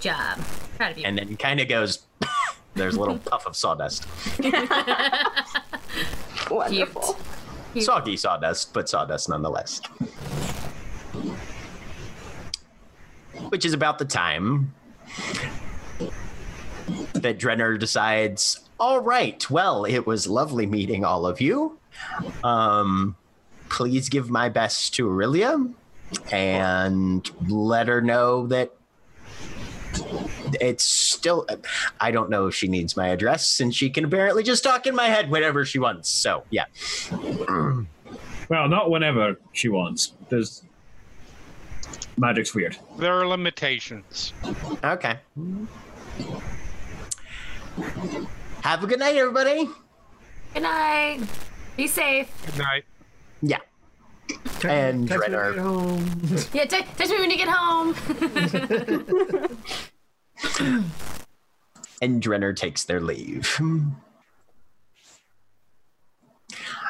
job. 0.00 0.38
Proud 0.76 0.92
of 0.92 0.98
you. 0.98 1.04
And 1.04 1.18
then 1.18 1.36
kind 1.36 1.60
of 1.60 1.68
goes, 1.68 2.06
there's 2.74 2.96
a 2.96 3.00
little 3.00 3.18
puff 3.24 3.46
of 3.46 3.56
sawdust. 3.56 4.06
Wonderful. 6.50 7.16
Soggy 7.80 8.16
sawdust, 8.16 8.72
but 8.72 8.88
sawdust 8.88 9.28
nonetheless. 9.28 9.80
Which 13.48 13.64
is 13.64 13.74
about 13.74 13.98
the 13.98 14.04
time 14.04 14.72
that 17.14 17.38
Drenner 17.38 17.78
decides, 17.78 18.60
all 18.80 19.00
right, 19.00 19.48
well, 19.50 19.84
it 19.84 20.06
was 20.06 20.26
lovely 20.26 20.66
meeting 20.66 21.04
all 21.04 21.26
of 21.26 21.40
you. 21.40 21.78
Um, 22.44 23.16
please 23.68 24.08
give 24.08 24.30
my 24.30 24.48
best 24.48 24.94
to 24.94 25.06
Orillia 25.06 25.72
and 26.30 27.30
let 27.50 27.88
her 27.88 28.00
know 28.00 28.46
that 28.46 28.72
it's 30.60 30.84
still 30.84 31.46
i 32.00 32.10
don't 32.10 32.28
know 32.30 32.46
if 32.46 32.54
she 32.54 32.68
needs 32.68 32.96
my 32.96 33.08
address 33.08 33.60
and 33.60 33.74
she 33.74 33.88
can 33.90 34.04
apparently 34.04 34.42
just 34.42 34.62
talk 34.62 34.86
in 34.86 34.94
my 34.94 35.06
head 35.06 35.30
whenever 35.30 35.64
she 35.64 35.78
wants 35.78 36.08
so 36.08 36.44
yeah 36.50 36.66
Well, 38.48 38.68
not 38.68 38.90
whenever 38.90 39.40
she 39.52 39.68
wants. 39.68 40.12
There's 40.28 40.62
magic's 42.16 42.54
weird. 42.54 42.76
There 42.98 43.12
are 43.12 43.26
limitations. 43.26 44.32
Okay. 44.84 45.18
Have 48.62 48.82
a 48.82 48.86
good 48.86 49.00
night, 49.00 49.16
everybody. 49.16 49.68
Good 50.54 50.62
night. 50.62 51.20
Be 51.76 51.86
safe. 51.88 52.30
Good 52.46 52.58
night. 52.58 52.84
Yeah. 53.42 53.58
And 54.64 55.06
Text 55.08 55.28
me 55.28 55.34
Drenner. 55.34 55.58
home. 55.58 56.20
Yeah, 56.52 56.64
te- 56.64 56.82
text 56.96 57.10
me 57.12 57.18
when 57.20 57.30
you 57.30 57.36
get 57.36 57.48
home. 57.48 57.94
And 62.02 62.22
Drenner 62.22 62.54
takes 62.54 62.84
their 62.84 63.00
leave. 63.00 63.58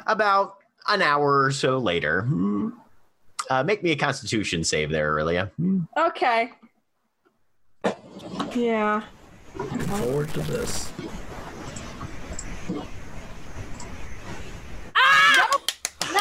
About 0.07 0.57
an 0.89 1.01
hour 1.01 1.45
or 1.45 1.53
so 1.53 1.79
later, 1.79 2.27
uh, 3.49 3.63
make 3.63 3.85
me 3.85 3.93
a 3.93 3.97
constitution 3.97 4.65
save 4.65 4.91
there, 4.91 5.15
Orillia. 5.15 5.51
Okay. 5.97 6.51
Yeah. 8.55 9.03
Forward 9.55 10.29
to 10.35 10.41
this. 10.41 10.91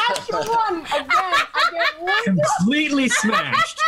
Natural 0.08 0.44
one 0.54 0.80
again. 0.86 1.06
I 1.12 1.70
get 1.72 2.02
one. 2.02 2.38
Completely 2.58 3.08
smashed. 3.08 3.80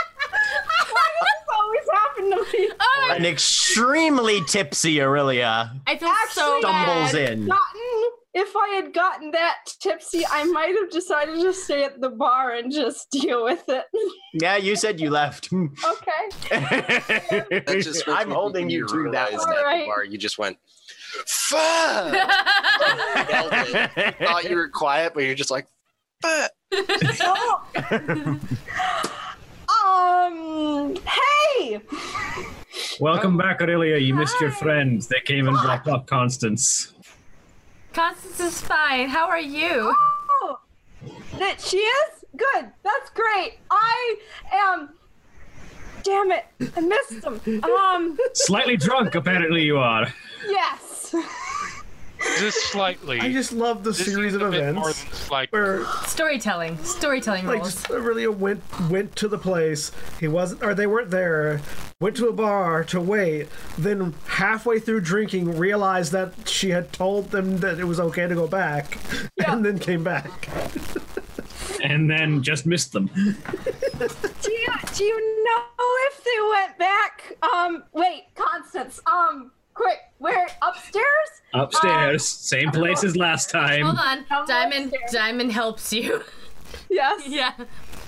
Why 0.91 1.07
does 1.21 1.25
this 1.25 1.45
always 1.59 1.87
happen 1.93 2.31
to 2.31 2.59
me? 2.59 2.71
Oh, 2.81 3.13
An 3.17 3.25
extremely 3.27 4.41
tipsy 4.47 4.97
Orillia 4.97 5.71
I 5.87 5.97
feel 5.97 6.09
so 6.09 6.15
Actually, 6.57 6.61
stumbles 6.61 7.13
bad. 7.13 7.33
in. 7.33 7.47
Gotten. 7.47 8.03
If 8.35 8.55
I 8.55 8.69
had 8.77 8.93
gotten 8.95 9.31
that 9.33 9.57
tipsy, 9.81 10.23
I 10.31 10.45
might 10.45 10.75
have 10.81 10.91
decided 10.91 11.41
to 11.41 11.53
stay 11.53 11.83
at 11.85 12.01
the 12.01 12.11
bar 12.11 12.53
and 12.53 12.71
just 12.71 13.11
deal 13.11 13.43
with 13.43 13.65
it. 13.69 13.85
Yeah, 14.35 14.57
you 14.57 14.77
said 14.77 15.01
you 15.01 15.11
left. 15.11 15.49
okay. 15.53 17.01
Just 17.81 18.07
I'm 18.09 18.31
holding 18.31 18.67
think 18.69 18.73
you 18.73 18.87
to 18.87 19.11
that 19.13 19.31
realize 19.33 19.33
one. 19.39 19.49
at 19.49 19.55
the 19.55 19.61
Alright. 19.61 19.87
bar 19.87 20.05
you 20.05 20.19
just 20.19 20.39
went, 20.39 20.57
fuck. 21.27 22.13
Yelled 23.31 23.53
it. 23.53 24.19
Thought 24.21 24.45
you 24.49 24.57
were 24.57 24.69
quiet, 24.69 25.15
but 25.15 25.25
you're 25.25 25.35
just 25.35 25.51
like, 25.51 25.67
fuck. 26.23 26.51
um, 29.87 30.97
hey! 30.97 31.81
Welcome 33.01 33.37
back, 33.37 33.61
Orillia. 33.61 34.05
You 34.05 34.15
missed 34.15 34.41
your 34.41 34.51
friends. 34.51 35.07
They 35.09 35.21
came 35.25 35.49
and 35.49 35.57
dropped 35.59 35.89
off 35.89 36.07
Constance. 36.07 36.93
Constance 37.93 38.41
is 38.41 38.61
fine. 38.61 39.09
How 39.09 39.27
are 39.29 39.41
you? 39.41 39.95
Oh, 40.43 40.59
that 41.39 41.61
she 41.61 41.79
is? 41.79 42.25
Good. 42.37 42.71
That's 42.83 43.11
great. 43.15 43.59
I 43.71 44.17
am. 44.53 44.91
Damn 46.03 46.31
it. 46.31 46.47
I 46.77 46.81
missed 46.81 47.23
them. 47.23 47.41
Um, 47.65 48.17
Slightly 48.35 48.77
drunk, 48.77 49.15
apparently 49.15 49.65
you 49.65 49.79
are. 49.79 50.07
yes. 50.47 51.15
Just 52.39 52.71
slightly. 52.71 53.19
I 53.21 53.33
just 53.33 53.53
love 53.53 53.83
the 53.85 53.93
series 53.95 54.35
of 54.35 54.43
a 54.43 54.51
bit 54.51 54.75
more 54.75 54.91
events 54.91 55.29
than 55.29 55.47
where 55.51 55.85
Storytelling. 56.07 56.79
Storytelling 56.85 57.47
like 57.47 57.61
rules. 57.61 57.75
just 57.75 57.89
really 57.89 58.27
went 58.29 58.63
went 58.91 59.17
to 59.17 59.29
the 59.29 59.39
place. 59.39 59.91
He 60.21 60.29
wasn't, 60.29 60.63
or 60.63 60.75
they 60.75 60.87
weren't 60.87 61.11
there. 61.11 61.61
Went 62.01 62.17
to 62.17 62.29
a 62.29 62.33
bar 62.33 62.85
to 62.85 63.01
wait. 63.01 63.49
Then 63.77 64.15
halfway 64.27 64.79
through 64.79 65.01
drinking, 65.01 65.59
realized 65.59 66.13
that 66.13 66.49
she 66.49 66.71
had 66.71 66.93
told 66.93 67.31
them 67.31 67.59
that 67.59 67.81
it 67.81 67.85
was 67.85 67.99
okay 67.99 68.29
to 68.29 68.35
go 68.35 68.47
back, 68.47 68.99
and 69.47 69.65
then 69.65 69.79
came 69.79 70.05
back. 70.05 70.49
And 71.83 72.09
then 72.11 72.43
just 72.43 72.67
missed 72.67 72.93
them. 72.93 73.07
Do 73.99 74.53
you, 74.53 74.69
do 74.95 75.05
you 75.05 75.45
know 75.45 75.63
if 76.09 76.25
they 76.25 76.31
went 76.51 76.79
back? 76.79 77.37
Um, 77.43 77.83
wait, 77.93 78.27
Constance. 78.37 79.01
Um, 79.07 79.51
quick, 79.75 79.99
where 80.19 80.47
upstairs? 80.63 81.29
Upstairs, 81.55 82.13
um, 82.13 82.19
same 82.19 82.71
place 82.71 83.05
as 83.05 83.17
last 83.17 83.51
time. 83.51 83.83
Hold 83.85 83.99
on. 83.99 84.25
Come 84.25 84.47
Diamond 84.47 84.87
upstairs. 84.87 85.13
Diamond 85.13 85.53
helps 85.53 85.93
you. 85.93 86.23
Yes. 86.91 87.23
yeah. 87.29 87.53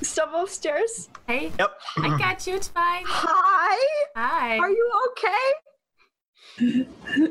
Some 0.03 0.35
upstairs. 0.35 1.09
Hey, 1.27 1.53
Yep. 1.59 1.73
I 1.99 2.19
got 2.19 2.47
you. 2.47 2.55
It's 2.57 2.69
fine. 2.69 3.05
Hi. 3.07 4.11
Hi. 4.17 4.59
Are 4.59 4.71
you 4.71 4.93
okay? 5.11 6.85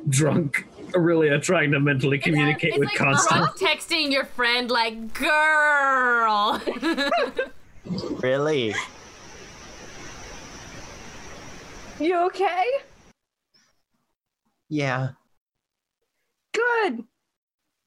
Drunk 0.09 0.65
Orillia 0.91 1.37
uh, 1.37 1.41
trying 1.41 1.71
to 1.71 1.79
mentally 1.79 2.17
communicate 2.17 2.71
it's 2.71 2.79
with 2.79 2.89
like 2.89 2.97
Constance. 2.97 3.59
drunk 3.59 3.79
texting 3.79 4.11
your 4.11 4.25
friend 4.25 4.71
like, 4.71 5.13
girl. 5.13 6.61
Really? 8.21 8.75
You 11.99 12.17
okay? 12.27 12.65
Yeah. 14.69 15.09
Good. 16.53 17.03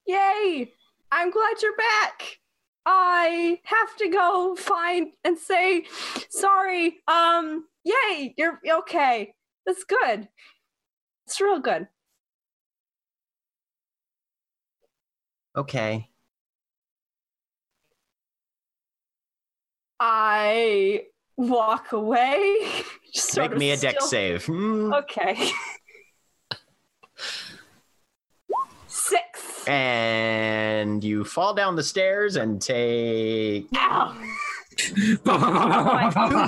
Yay. 0.07 0.73
I'm 1.11 1.31
glad 1.31 1.55
you're 1.63 1.77
back. 1.77 2.39
I 2.85 3.61
have 3.65 3.97
to 3.99 4.09
go 4.09 4.57
find 4.57 5.13
and 5.25 5.39
say 5.39 5.85
sorry. 6.31 6.99
Um, 7.07 7.67
yay, 7.85 8.35
you're 8.37 8.61
okay. 8.79 9.35
That's 9.67 9.85
good. 9.85 10.29
It's 11.27 11.41
real 11.41 11.61
good. 11.61 11.87
Okay. 15.57 16.09
I 20.01 21.03
walk 21.37 21.93
away. 21.93 22.57
Make 23.37 23.57
me 23.57 23.71
a 23.71 23.77
deck 23.77 23.97
still- 23.97 24.09
save. 24.09 24.47
Hmm. 24.47 24.93
Okay. 24.95 25.51
Six. 28.89 29.52
And 29.69 31.03
you 31.05 31.25
fall 31.25 31.55
down 31.55 31.77
the 31.77 31.83
stairs 31.83 32.37
and 32.37 32.61
take 32.61 33.67
Ow. 33.77 34.15
two 34.77 35.19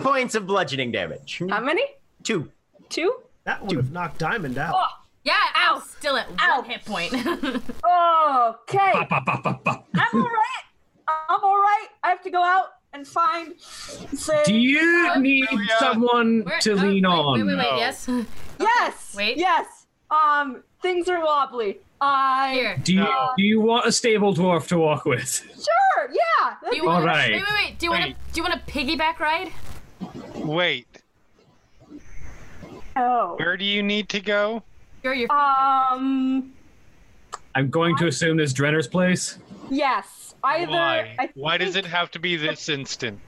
points 0.03 0.35
of 0.35 0.47
bludgeoning 0.47 0.91
damage. 0.93 1.41
How 1.49 1.61
many? 1.61 1.85
Two. 2.23 2.51
Two? 2.89 3.15
That 3.45 3.65
would 3.65 3.77
have 3.77 3.93
knocked 3.93 4.19
Diamond 4.19 4.59
out. 4.59 4.74
Oh, 4.77 4.86
yeah, 5.24 5.35
I'm 5.55 5.81
still 5.82 6.16
at 6.16 6.27
Ow. 6.41 6.61
one 6.61 6.70
hit 6.70 6.85
point. 6.85 7.12
okay. 7.15 8.93
Ba, 8.93 9.07
ba, 9.09 9.20
ba, 9.24 9.41
ba, 9.43 9.61
ba. 9.65 9.82
I'm 9.95 10.20
all 10.23 10.28
right. 10.28 10.65
I'm 11.09 11.41
all 11.43 11.57
right. 11.59 11.86
I 12.03 12.09
have 12.11 12.23
to 12.23 12.31
go 12.31 12.43
out 12.43 12.66
and 12.93 13.07
find. 13.07 13.55
Say 13.61 14.43
Do 14.45 14.55
you 14.55 15.11
Oh, 15.15 15.20
need 15.20 15.47
Orillia. 15.49 15.78
someone 15.78 16.43
Where- 16.45 16.59
to 16.61 16.73
oh, 16.73 16.77
lean 16.77 17.03
wait, 17.03 17.05
on? 17.05 17.39
Wait, 17.39 17.47
wait, 17.47 17.57
wait. 17.59 17.70
No. 17.73 17.77
Yes. 17.77 18.09
yes. 18.61 19.15
wait. 19.16 19.36
Yes. 19.36 19.86
Um, 20.11 20.62
things 20.81 21.09
are 21.09 21.23
wobbly. 21.23 21.78
I 22.01 22.53
Here. 22.55 22.77
Do 22.83 22.93
you, 22.93 23.01
No. 23.01 23.31
do 23.37 23.43
you 23.45 23.61
want 23.61 23.87
a 23.87 23.93
stable 23.93 24.35
dwarf 24.35 24.66
to 24.69 24.79
walk 24.79 25.05
with? 25.05 25.29
sure. 25.55 26.11
Yeah. 26.12 26.55
Do 26.71 26.77
you 26.77 26.83
All 26.89 26.95
want? 26.95 27.07
right. 27.07 27.33
Wait, 27.33 27.43
wait, 27.43 27.65
wait. 27.71 27.79
Do 27.79 27.87
you 27.87 27.91
want 27.91 28.03
to? 28.03 28.09
Wait. 28.11 28.16
Do 28.33 28.41
you 28.41 28.43
want 28.43 28.55
a 28.55 28.71
piggyback 28.71 29.19
ride? 29.21 29.53
Wait, 30.35 30.87
Oh. 32.97 33.37
where 33.39 33.57
do 33.57 33.65
you 33.65 33.83
need 33.83 34.09
to 34.11 34.21
go? 34.21 34.62
Sure, 35.03 35.15
your 35.15 35.31
Um. 35.33 36.53
I'm 37.55 37.71
going 37.71 37.97
to 37.99 38.07
assume 38.09 38.37
this 38.37 38.53
Drenner's 38.53 38.89
place. 38.89 39.39
Yes. 39.71 40.35
Either. 40.43 40.73
Why? 40.73 41.15
I 41.19 41.31
Why 41.35 41.57
does 41.57 41.77
it 41.77 41.87
have 41.87 42.11
to 42.12 42.19
be 42.19 42.37
this 42.37 42.69
instant? 42.69 43.19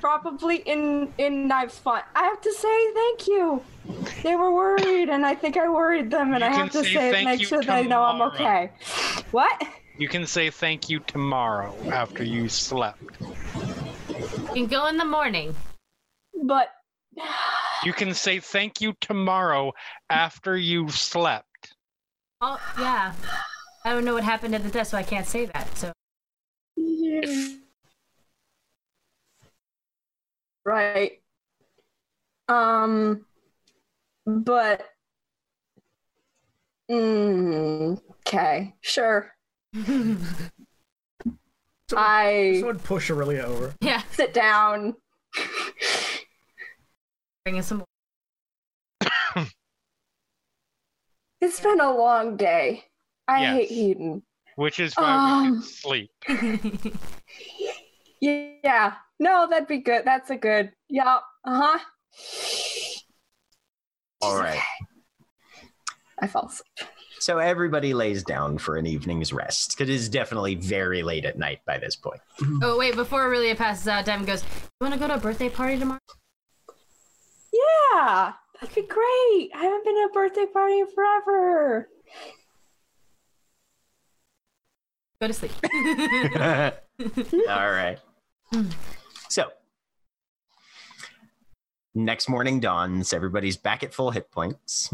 Probably 0.00 0.56
in 0.56 1.12
in 1.18 1.48
Knives 1.48 1.78
Fun. 1.78 2.02
I 2.14 2.24
have 2.24 2.40
to 2.40 2.52
say 2.52 2.92
thank 2.92 3.26
you. 3.28 3.62
They 4.22 4.36
were 4.36 4.52
worried, 4.52 5.08
and 5.10 5.24
I 5.24 5.34
think 5.34 5.56
I 5.56 5.68
worried 5.68 6.10
them, 6.10 6.34
and 6.34 6.42
You 6.42 6.50
I 6.50 6.54
have 6.54 6.70
to 6.72 6.84
say 6.84 6.94
say 6.94 7.10
thank 7.12 7.28
make 7.28 7.40
you 7.40 7.46
sure 7.46 7.62
they 7.62 7.86
know 7.86 8.02
I'm 8.02 8.22
okay. 8.22 8.70
What? 9.30 9.62
You 9.96 10.08
can 10.08 10.26
say 10.26 10.50
thank 10.50 10.88
you 10.88 11.00
tomorrow 11.00 11.74
after 11.92 12.24
you 12.24 12.48
slept. 12.48 13.02
You 13.20 14.52
can 14.54 14.66
go 14.66 14.86
in 14.86 14.96
the 14.96 15.04
morning. 15.04 15.54
But 16.42 16.68
You 17.84 17.92
can 17.92 18.12
say 18.14 18.40
thank 18.40 18.80
you 18.80 18.94
tomorrow 19.00 19.72
after 20.10 20.56
you 20.56 20.88
slept. 20.88 21.74
Oh 22.40 22.58
yeah. 22.78 23.12
I 23.84 23.92
don't 23.92 24.04
know 24.04 24.14
what 24.14 24.24
happened 24.24 24.54
at 24.54 24.64
the 24.64 24.70
desk, 24.70 24.92
so 24.92 24.98
I 24.98 25.02
can't 25.02 25.26
say 25.26 25.46
that. 25.46 25.68
So 25.76 25.92
right. 30.64 31.20
Um. 32.48 33.24
But. 34.26 34.86
Mm, 36.90 37.98
okay. 38.26 38.74
Sure. 38.82 39.30
I 41.96 42.56
Someone 42.58 42.78
push 42.78 43.10
Orillia 43.10 43.44
over. 43.44 43.74
yeah, 43.80 44.02
sit 44.12 44.32
down. 44.34 44.94
bring 47.44 47.56
in 47.56 47.62
some. 47.62 47.84
It's 51.40 51.60
been 51.60 51.80
a 51.80 51.92
long 51.94 52.36
day. 52.38 52.84
I 53.28 53.42
Yes. 53.42 53.68
hate 53.68 53.98
Hedon. 53.98 54.22
Which 54.56 54.80
is 54.80 54.94
why 54.94 55.02
we 55.14 55.48
Um. 55.48 55.52
can 55.52 55.62
sleep. 55.62 56.10
Yeah. 58.24 58.94
No, 59.18 59.46
that'd 59.48 59.68
be 59.68 59.78
good. 59.78 60.04
That's 60.04 60.30
a 60.30 60.36
good. 60.36 60.72
Yep. 60.88 61.06
Uh 61.44 61.60
huh. 61.62 61.78
All 64.22 64.36
right. 64.36 64.60
I 66.18 66.26
fall 66.26 66.46
asleep. 66.46 66.88
So 67.18 67.38
everybody 67.38 67.92
lays 67.92 68.22
down 68.22 68.58
for 68.58 68.76
an 68.76 68.86
evening's 68.86 69.32
rest. 69.32 69.76
Because 69.76 69.90
it 69.90 69.94
is 69.94 70.08
definitely 70.08 70.54
very 70.54 71.02
late 71.02 71.24
at 71.24 71.38
night 71.38 71.60
by 71.66 71.78
this 71.78 71.96
point. 71.96 72.20
Oh 72.62 72.78
wait, 72.78 72.96
before 72.96 73.28
Orillia 73.28 73.56
passes 73.56 73.88
out, 73.88 74.06
Diamond 74.06 74.26
goes, 74.26 74.42
"You 74.42 74.48
want 74.80 74.94
to 74.94 75.00
go 75.00 75.06
to 75.06 75.14
a 75.14 75.18
birthday 75.18 75.50
party 75.50 75.78
tomorrow?" 75.78 76.00
Yeah, 77.52 78.32
that'd 78.60 78.74
be 78.74 78.82
great. 78.82 79.50
I 79.54 79.60
haven't 79.62 79.84
been 79.84 79.94
to 79.96 80.08
a 80.10 80.12
birthday 80.12 80.46
party 80.46 80.80
in 80.80 80.86
forever. 80.86 81.88
Go 85.20 85.26
to 85.28 85.32
sleep. 85.34 85.52
All 87.48 87.70
right. 87.70 87.98
So, 89.28 89.50
next 91.94 92.28
morning 92.28 92.60
dawns. 92.60 93.12
Everybody's 93.12 93.56
back 93.56 93.82
at 93.82 93.92
full 93.94 94.10
hit 94.10 94.30
points. 94.30 94.88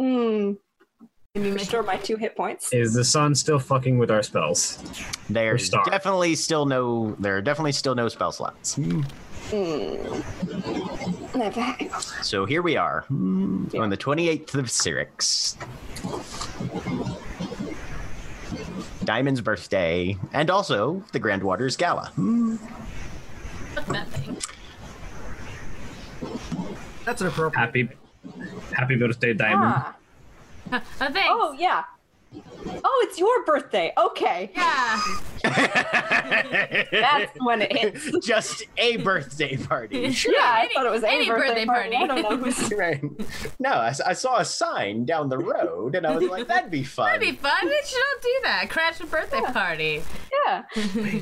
Mm. 0.00 0.56
Can 1.34 1.44
you 1.44 1.54
restore 1.54 1.82
my 1.82 1.96
two 1.96 2.16
hit 2.16 2.36
points. 2.36 2.72
Is 2.72 2.94
the 2.94 3.04
sun 3.04 3.34
still 3.34 3.58
fucking 3.58 3.98
with 3.98 4.08
our 4.08 4.22
spells? 4.22 4.78
There's 5.28 5.66
star. 5.66 5.84
definitely 5.84 6.36
still 6.36 6.64
no. 6.64 7.16
There 7.18 7.36
are 7.36 7.42
definitely 7.42 7.72
still 7.72 7.96
no 7.96 8.08
spell 8.08 8.30
slots. 8.30 8.76
Mm. 8.76 9.04
Never. 11.34 11.76
So 12.22 12.46
here 12.46 12.62
we 12.62 12.76
are 12.76 13.04
on 13.10 13.90
the 13.90 13.96
28th 13.96 14.54
of 14.54 14.70
Syrinx. 14.70 15.56
Diamond's 19.04 19.40
birthday, 19.40 20.16
and 20.32 20.50
also 20.50 21.02
the 21.12 21.18
Grand 21.18 21.42
Waters 21.42 21.76
Gala. 21.76 22.10
What's 22.16 23.88
that 23.88 24.08
thing? 24.08 24.36
That's 27.04 27.20
an 27.20 27.26
appropriate. 27.28 27.60
Happy, 27.60 27.88
happy 28.72 28.96
birthday, 28.96 29.34
Diamond. 29.34 29.74
Ah, 29.76 29.96
Oh, 30.72 30.80
thanks. 30.96 31.20
Oh 31.30 31.52
yeah. 31.58 31.84
Oh, 32.66 33.06
it's 33.08 33.18
your 33.18 33.44
birthday. 33.44 33.92
Okay, 33.98 34.50
yeah. 34.54 35.00
that's 36.90 37.32
when 37.40 37.62
it 37.62 37.76
hits. 37.76 38.10
Just 38.26 38.64
a 38.78 38.96
birthday 38.98 39.56
party. 39.56 39.98
Yeah, 39.98 40.32
I 40.40 40.62
Any- 40.64 40.74
thought 40.74 40.86
it 40.86 40.90
was 40.90 41.02
a 41.02 41.10
any 41.10 41.28
birthday, 41.28 41.64
birthday 41.64 41.66
party. 41.66 41.96
I 41.96 42.06
don't 42.06 42.22
know 42.22 42.36
who's. 42.36 42.72
Right. 42.72 43.02
No, 43.58 43.70
I 43.72 44.12
saw 44.12 44.38
a 44.38 44.44
sign 44.44 45.04
down 45.04 45.28
the 45.28 45.38
road, 45.38 45.94
and 45.94 46.06
I 46.06 46.16
was 46.16 46.28
like, 46.28 46.48
"That'd 46.48 46.70
be 46.70 46.84
fun." 46.84 47.06
That'd 47.06 47.20
be 47.20 47.32
fun. 47.36 47.64
We 47.64 47.82
should 47.86 47.98
all 47.98 48.20
do 48.22 48.40
that. 48.44 48.70
Crash 48.70 49.00
a 49.00 49.06
birthday 49.06 49.40
party. 49.52 50.02
Yeah. 50.46 50.62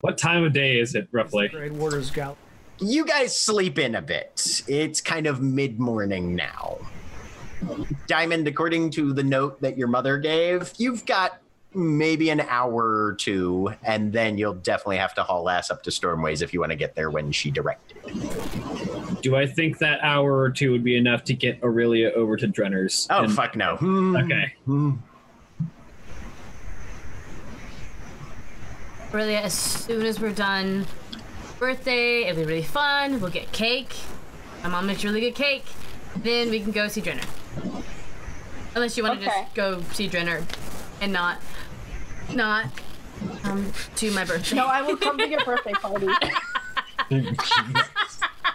What 0.00 0.18
time 0.18 0.42
of 0.42 0.52
day 0.52 0.80
is 0.80 0.96
it 0.96 1.06
roughly? 1.12 1.46
Great 1.46 1.70
Warder's 1.74 2.10
Gal. 2.10 2.36
you 2.80 3.06
guys 3.06 3.38
sleep 3.38 3.78
in 3.78 3.94
a 3.94 4.02
bit. 4.02 4.62
It's 4.66 5.00
kind 5.00 5.28
of 5.28 5.40
mid 5.40 5.78
morning 5.78 6.34
now. 6.34 6.78
Diamond, 8.06 8.46
according 8.48 8.90
to 8.92 9.12
the 9.12 9.22
note 9.22 9.60
that 9.60 9.76
your 9.78 9.88
mother 9.88 10.18
gave, 10.18 10.72
you've 10.78 11.04
got 11.06 11.38
maybe 11.74 12.28
an 12.30 12.40
hour 12.40 13.06
or 13.06 13.14
two, 13.14 13.72
and 13.82 14.12
then 14.12 14.36
you'll 14.36 14.52
definitely 14.54 14.98
have 14.98 15.14
to 15.14 15.22
haul 15.22 15.48
ass 15.48 15.70
up 15.70 15.82
to 15.84 15.90
Stormways 15.90 16.42
if 16.42 16.52
you 16.52 16.60
want 16.60 16.70
to 16.70 16.76
get 16.76 16.94
there 16.94 17.10
when 17.10 17.32
she 17.32 17.50
directed. 17.50 17.96
Do 19.22 19.36
I 19.36 19.46
think 19.46 19.78
that 19.78 20.00
hour 20.02 20.38
or 20.38 20.50
two 20.50 20.70
would 20.72 20.84
be 20.84 20.96
enough 20.96 21.24
to 21.24 21.34
get 21.34 21.60
Orillia 21.62 22.12
over 22.12 22.36
to 22.36 22.46
Drenner's? 22.48 23.06
Oh, 23.10 23.24
And- 23.24 23.32
fuck 23.34 23.56
no. 23.56 23.76
Hmm. 23.76 24.16
Okay. 24.16 24.52
Hmm. 24.66 24.92
Really, 29.12 29.36
as 29.36 29.52
soon 29.52 30.02
as 30.06 30.18
we're 30.20 30.32
done, 30.32 30.86
birthday, 31.58 32.24
it'll 32.24 32.40
be 32.42 32.46
really 32.46 32.62
fun. 32.62 33.20
We'll 33.20 33.30
get 33.30 33.52
cake. 33.52 33.94
My 34.62 34.70
mom 34.70 34.86
makes 34.86 35.04
really 35.04 35.20
good 35.20 35.34
cake. 35.34 35.64
Then 36.16 36.50
we 36.50 36.60
can 36.60 36.70
go 36.72 36.88
see 36.88 37.00
Drenner. 37.02 37.26
Unless 38.74 38.96
you 38.96 39.02
want 39.02 39.20
to 39.20 39.26
Okay. 39.26 39.42
just 39.42 39.54
go 39.54 39.82
see 39.92 40.08
Drenner 40.08 40.44
and 41.00 41.12
not, 41.12 41.38
not 42.32 42.66
um, 43.44 43.70
to 43.96 44.10
my 44.12 44.24
birthday. 44.24 44.56
No, 44.56 44.66
I 44.66 44.82
will 44.82 44.96
come 44.96 45.18
to 45.18 45.28
your 45.28 45.44
birthday 45.44 45.72
party. 45.72 46.08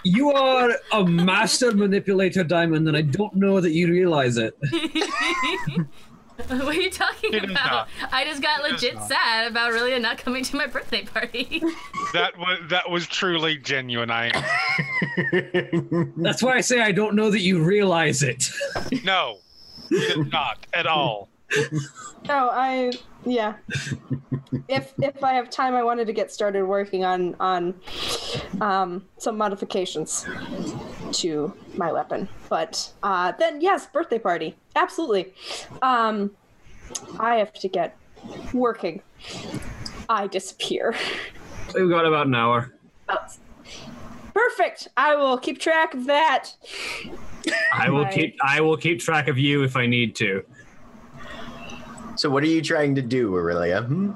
You 0.03 0.31
are 0.31 0.71
a 0.93 1.05
master 1.05 1.73
manipulator, 1.73 2.43
Diamond, 2.43 2.87
and 2.87 2.95
I 2.95 3.01
don't 3.01 3.35
know 3.35 3.59
that 3.59 3.71
you 3.71 3.89
realize 3.89 4.37
it. 4.37 4.57
what 6.47 6.61
are 6.61 6.73
you 6.73 6.91
talking 6.91 7.33
Hidden 7.33 7.51
about? 7.51 7.89
thought. 7.89 8.09
I 8.11 8.23
just 8.25 8.41
got 8.41 8.61
legit 8.61 9.01
sad 9.03 9.49
about 9.49 9.71
really 9.71 9.97
not 9.99 10.17
coming 10.19 10.43
to 10.43 10.55
my 10.55 10.67
birthday 10.67 11.03
party. 11.03 11.61
That 12.13 12.37
was 12.37 12.59
that 12.69 12.89
was 12.89 13.05
truly 13.05 13.57
genuine. 13.57 14.09
I 14.09 14.31
That's 16.15 16.41
why 16.41 16.55
I 16.55 16.61
say 16.61 16.79
I 16.81 16.93
don't 16.93 17.15
know 17.15 17.29
that 17.31 17.41
you 17.41 17.61
realize 17.61 18.23
it. 18.23 18.49
no, 19.03 19.39
did 19.89 20.31
not 20.31 20.65
at 20.73 20.87
all. 20.87 21.27
No, 22.27 22.49
I 22.49 22.93
yeah. 23.27 23.55
if 24.67 24.93
if 25.01 25.23
I 25.23 25.33
have 25.33 25.49
time, 25.49 25.75
I 25.75 25.83
wanted 25.83 26.07
to 26.07 26.13
get 26.13 26.31
started 26.31 26.65
working 26.65 27.03
on 27.03 27.35
on 27.39 27.75
um, 28.61 29.05
some 29.17 29.37
modifications 29.37 30.25
to 31.13 31.53
my 31.75 31.91
weapon. 31.91 32.27
But 32.49 32.91
uh, 33.03 33.33
then 33.33 33.61
yes, 33.61 33.87
birthday 33.87 34.19
party, 34.19 34.55
absolutely. 34.75 35.33
Um, 35.81 36.31
I 37.19 37.35
have 37.35 37.53
to 37.53 37.67
get 37.67 37.97
working. 38.53 39.01
I 40.09 40.27
disappear. 40.27 40.95
We've 41.75 41.89
got 41.89 42.05
about 42.05 42.27
an 42.27 42.35
hour. 42.35 42.73
Perfect. 44.33 44.87
I 44.95 45.15
will 45.15 45.37
keep 45.37 45.59
track 45.59 45.93
of 45.93 46.05
that. 46.05 46.49
I 47.73 47.89
will 47.89 48.05
keep 48.05 48.37
I 48.43 48.61
will 48.61 48.77
keep 48.77 48.99
track 48.99 49.27
of 49.27 49.37
you 49.37 49.63
if 49.63 49.75
I 49.75 49.85
need 49.85 50.15
to. 50.17 50.43
So, 52.17 52.31
what 52.31 52.43
are 52.43 52.47
you 52.47 52.63
trying 52.63 52.95
to 52.95 53.01
do, 53.01 53.31
Orillia? 53.31 53.85
Hmm? 53.85 54.11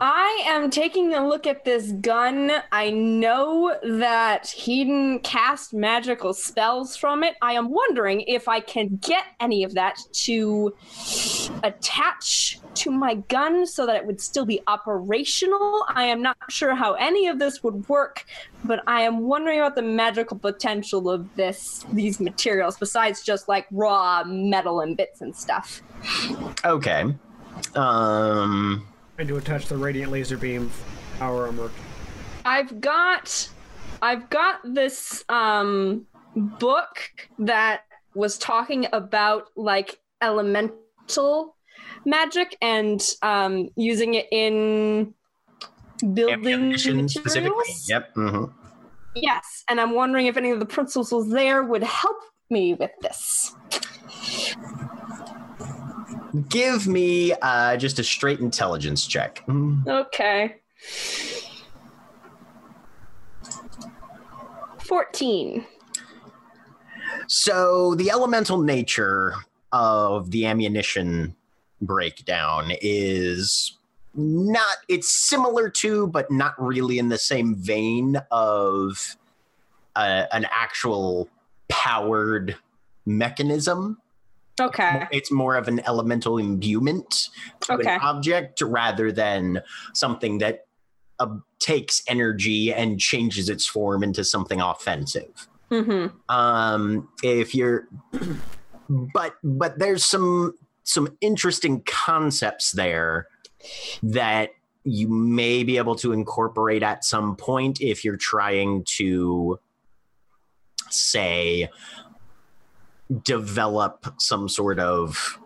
I 0.00 0.44
am 0.46 0.70
taking 0.70 1.14
a 1.14 1.26
look 1.26 1.48
at 1.48 1.64
this 1.64 1.92
gun. 1.92 2.52
I 2.70 2.90
know 2.90 3.76
that 3.82 4.44
Hedon 4.44 5.22
cast 5.24 5.74
magical 5.74 6.32
spells 6.32 6.96
from 6.96 7.24
it. 7.24 7.34
I 7.42 7.54
am 7.54 7.70
wondering 7.70 8.20
if 8.22 8.46
I 8.46 8.60
can 8.60 9.00
get 9.02 9.24
any 9.40 9.64
of 9.64 9.74
that 9.74 9.98
to 10.12 10.74
attach 11.64 12.60
to 12.74 12.90
my 12.90 13.16
gun 13.16 13.66
so 13.66 13.84
that 13.84 13.96
it 13.96 14.06
would 14.06 14.20
still 14.20 14.46
be 14.46 14.60
operational. 14.68 15.84
I 15.88 16.04
am 16.04 16.22
not 16.22 16.36
sure 16.48 16.74
how 16.76 16.94
any 16.94 17.26
of 17.26 17.40
this 17.40 17.62
would 17.62 17.88
work, 17.88 18.26
but 18.64 18.82
I 18.86 19.02
am 19.02 19.22
wondering 19.22 19.58
about 19.58 19.74
the 19.74 19.82
magical 19.82 20.38
potential 20.38 21.10
of 21.10 21.34
this 21.34 21.84
these 21.92 22.20
materials 22.20 22.78
besides 22.78 23.22
just 23.22 23.48
like 23.48 23.66
raw 23.72 24.22
metal 24.24 24.80
and 24.80 24.96
bits 24.96 25.20
and 25.20 25.34
stuff. 25.34 25.82
Okay. 26.64 27.12
Um. 27.76 28.86
And 29.18 29.28
to 29.28 29.36
attach 29.36 29.66
the 29.66 29.76
radiant 29.76 30.10
laser 30.12 30.36
beam 30.36 30.70
power 31.18 31.46
armor. 31.46 31.70
I've 32.44 32.80
got 32.80 33.48
I've 34.00 34.30
got 34.30 34.60
this 34.64 35.24
um 35.28 36.06
book 36.34 37.10
that 37.38 37.82
was 38.14 38.38
talking 38.38 38.86
about 38.92 39.48
like 39.56 39.98
elemental 40.22 41.56
magic 42.06 42.56
and 42.62 43.02
um 43.22 43.68
using 43.76 44.14
it 44.14 44.26
in 44.32 45.12
building 46.14 46.76
specifically. 46.78 47.02
materials. 47.02 47.86
Yep. 47.88 48.14
hmm 48.14 48.44
Yes, 49.14 49.64
and 49.68 49.80
I'm 49.80 49.92
wondering 49.92 50.26
if 50.26 50.36
any 50.36 50.50
of 50.52 50.60
the 50.60 50.66
principles 50.66 51.30
there 51.30 51.64
would 51.64 51.82
help 51.82 52.16
me 52.48 52.74
with 52.74 52.92
this. 53.02 53.54
Give 56.48 56.86
me 56.86 57.32
uh, 57.32 57.76
just 57.76 57.98
a 57.98 58.04
straight 58.04 58.40
intelligence 58.40 59.06
check. 59.06 59.44
Okay. 59.86 60.56
14. 64.78 65.64
So 67.26 67.94
the 67.94 68.10
elemental 68.10 68.60
nature 68.60 69.34
of 69.72 70.30
the 70.30 70.46
ammunition 70.46 71.36
breakdown 71.80 72.72
is 72.82 73.76
not 74.14 74.78
it's 74.88 75.08
similar 75.08 75.70
to 75.70 76.08
but 76.08 76.30
not 76.30 76.60
really 76.60 76.98
in 76.98 77.08
the 77.08 77.16
same 77.16 77.54
vein 77.54 78.20
of 78.32 79.16
uh, 79.94 80.24
an 80.32 80.46
actual 80.50 81.28
powered 81.68 82.56
mechanism 83.06 83.98
Okay. 84.60 85.06
it's 85.10 85.30
more 85.32 85.56
of 85.56 85.68
an 85.68 85.80
elemental 85.86 86.38
imbuement 86.38 87.28
to 87.60 87.74
Okay. 87.74 87.94
an 87.94 88.00
object 88.02 88.60
rather 88.60 89.10
than 89.10 89.62
something 89.94 90.38
that 90.38 90.66
uh, 91.18 91.26
takes 91.58 92.02
energy 92.08 92.72
and 92.72 92.98
changes 93.00 93.48
its 93.48 93.66
form 93.66 94.02
into 94.02 94.24
something 94.24 94.60
offensive 94.60 95.48
Mhm. 95.70 96.12
um 96.28 97.08
if 97.22 97.54
you're 97.54 97.88
but 98.88 99.34
but 99.44 99.78
there's 99.78 100.04
some 100.04 100.54
some 100.84 101.16
interesting 101.20 101.82
concepts 101.86 102.72
there 102.72 103.28
that 104.02 104.50
you 104.84 105.08
may 105.08 105.62
be 105.62 105.76
able 105.76 105.94
to 105.94 106.12
incorporate 106.12 106.82
at 106.82 107.04
some 107.04 107.36
point 107.36 107.80
if 107.80 108.02
you're 108.04 108.16
trying 108.16 108.82
to 108.84 109.60
say 110.88 111.68
develop 113.22 114.06
some 114.18 114.48
sort 114.48 114.78
of 114.78 115.38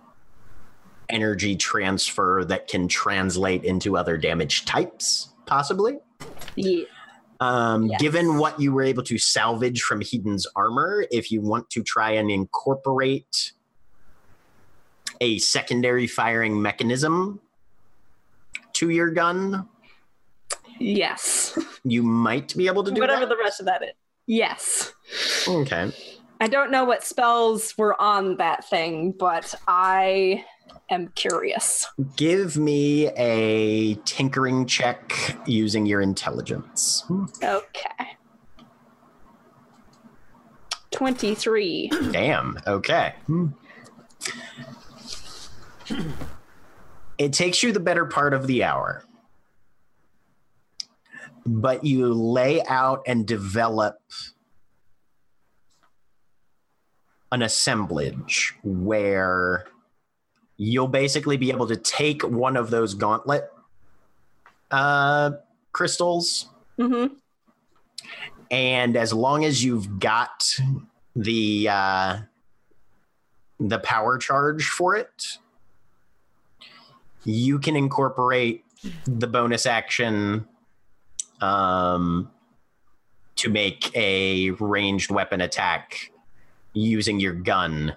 energy 1.09 1.57
transfer 1.57 2.45
that 2.45 2.69
can 2.69 2.89
translate 2.89 3.65
into 3.65 3.97
other 3.97 4.17
damage 4.17 4.65
types 4.65 5.29
possibly 5.47 5.99
Yeah. 6.57 6.85
um, 7.41 7.87
Yes. 7.87 8.01
Given 8.01 8.39
what 8.39 8.59
you 8.61 8.73
were 8.73 8.83
able 8.83 9.03
to 9.05 9.19
salvage 9.19 9.83
from 9.83 10.01
Hedon's 10.01 10.47
armor, 10.57 11.07
if 11.11 11.31
you 11.31 11.41
want 11.43 11.69
to 11.71 11.83
try 11.83 12.13
and 12.13 12.31
incorporate 12.31 13.53
a 15.21 15.39
secondary 15.39 16.07
firing 16.07 16.61
mechanism 16.61 17.41
to 18.75 18.91
your 18.91 19.11
gun, 19.11 19.69
Yes. 20.81 21.57
you 21.85 22.03
might 22.03 22.57
be 22.57 22.67
able 22.67 22.83
to 22.85 22.91
do 22.91 23.01
Whatever 23.01 23.21
that. 23.21 23.29
the 23.29 23.37
rest 23.43 23.61
of 23.61 23.67
that 23.67 23.83
is. 23.83 23.91
Yes. 24.27 24.93
okay. 25.47 25.93
I 26.41 26.49
don't 26.49 26.71
know 26.71 26.85
what 26.85 27.05
spells 27.05 27.77
were 27.79 28.01
on 28.01 28.37
that 28.37 28.69
thing, 28.69 29.13
but 29.13 29.55
I 29.69 30.45
am 30.91 31.09
curious. 31.15 31.87
Give 32.17 32.57
me 32.57 33.09
a 33.17 33.95
tinkering 34.05 34.67
check 34.67 35.37
using 35.47 35.87
your 35.87 36.01
intelligence. 36.01 37.05
Okay. 37.43 38.17
23. 40.91 41.91
Damn. 42.11 42.59
Okay. 42.67 43.15
It 47.19 47.33
takes 47.33 47.63
you 47.63 47.73
the 47.73 47.81
better 47.81 48.07
part 48.07 48.35
of 48.35 48.47
the 48.47 48.65
hour. 48.65 49.05
But 51.47 51.85
you 51.85 52.13
lay 52.13 52.63
out 52.67 53.03
and 53.07 53.27
develop 53.27 53.99
an 57.35 57.43
assemblage 57.43 58.55
where 58.63 59.67
you'll 60.57 60.87
basically 60.87 61.37
be 61.37 61.51
able 61.51 61.67
to 61.67 61.77
take 61.77 62.23
one 62.23 62.57
of 62.57 62.71
those 62.71 62.95
gauntlet 62.95 63.51
uh, 64.71 65.33
crystals, 65.73 66.49
Mm-hmm. 66.77 67.15
and 68.51 68.97
as 68.97 69.13
long 69.13 69.45
as 69.45 69.63
you've 69.63 70.01
got 70.01 70.59
the 71.15 71.69
uh, 71.71 72.19
the 73.61 73.79
power 73.79 74.19
charge 74.19 74.67
for 74.67 74.97
it, 74.97 75.39
you 77.25 77.61
can 77.61 77.77
incorporate 77.77 78.65
the 79.05 79.29
bonus 79.29 79.67
action 79.67 80.49
um, 81.41 82.29
to 83.37 83.51
make 83.51 83.95
a 83.97 84.51
ranged 84.51 85.13
weapon 85.13 85.41
attack 85.41 86.11
using 86.75 87.21
your 87.21 87.33
gun. 87.33 87.97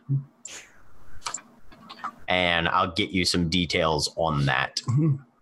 And 2.27 2.67
I'll 2.67 2.91
get 2.91 3.09
you 3.09 3.25
some 3.25 3.49
details 3.49 4.13
on 4.15 4.45
that. 4.45 4.81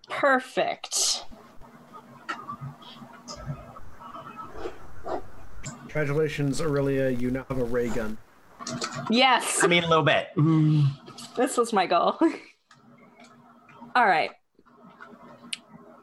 Perfect. 0.10 1.26
Congratulations, 5.96 6.60
Orillia. 6.60 7.20
You 7.20 7.32
now 7.32 7.46
have 7.48 7.58
a 7.58 7.64
ray 7.64 7.90
gun. 7.90 8.18
Yes. 9.10 9.64
I 9.64 9.68
mean, 9.68 9.84
a 9.84 9.88
little 9.88 10.04
bit. 10.04 10.28
This 11.38 11.58
was 11.58 11.72
my 11.72 11.86
goal. 11.86 12.18
All 13.96 14.06
right. 14.06 14.32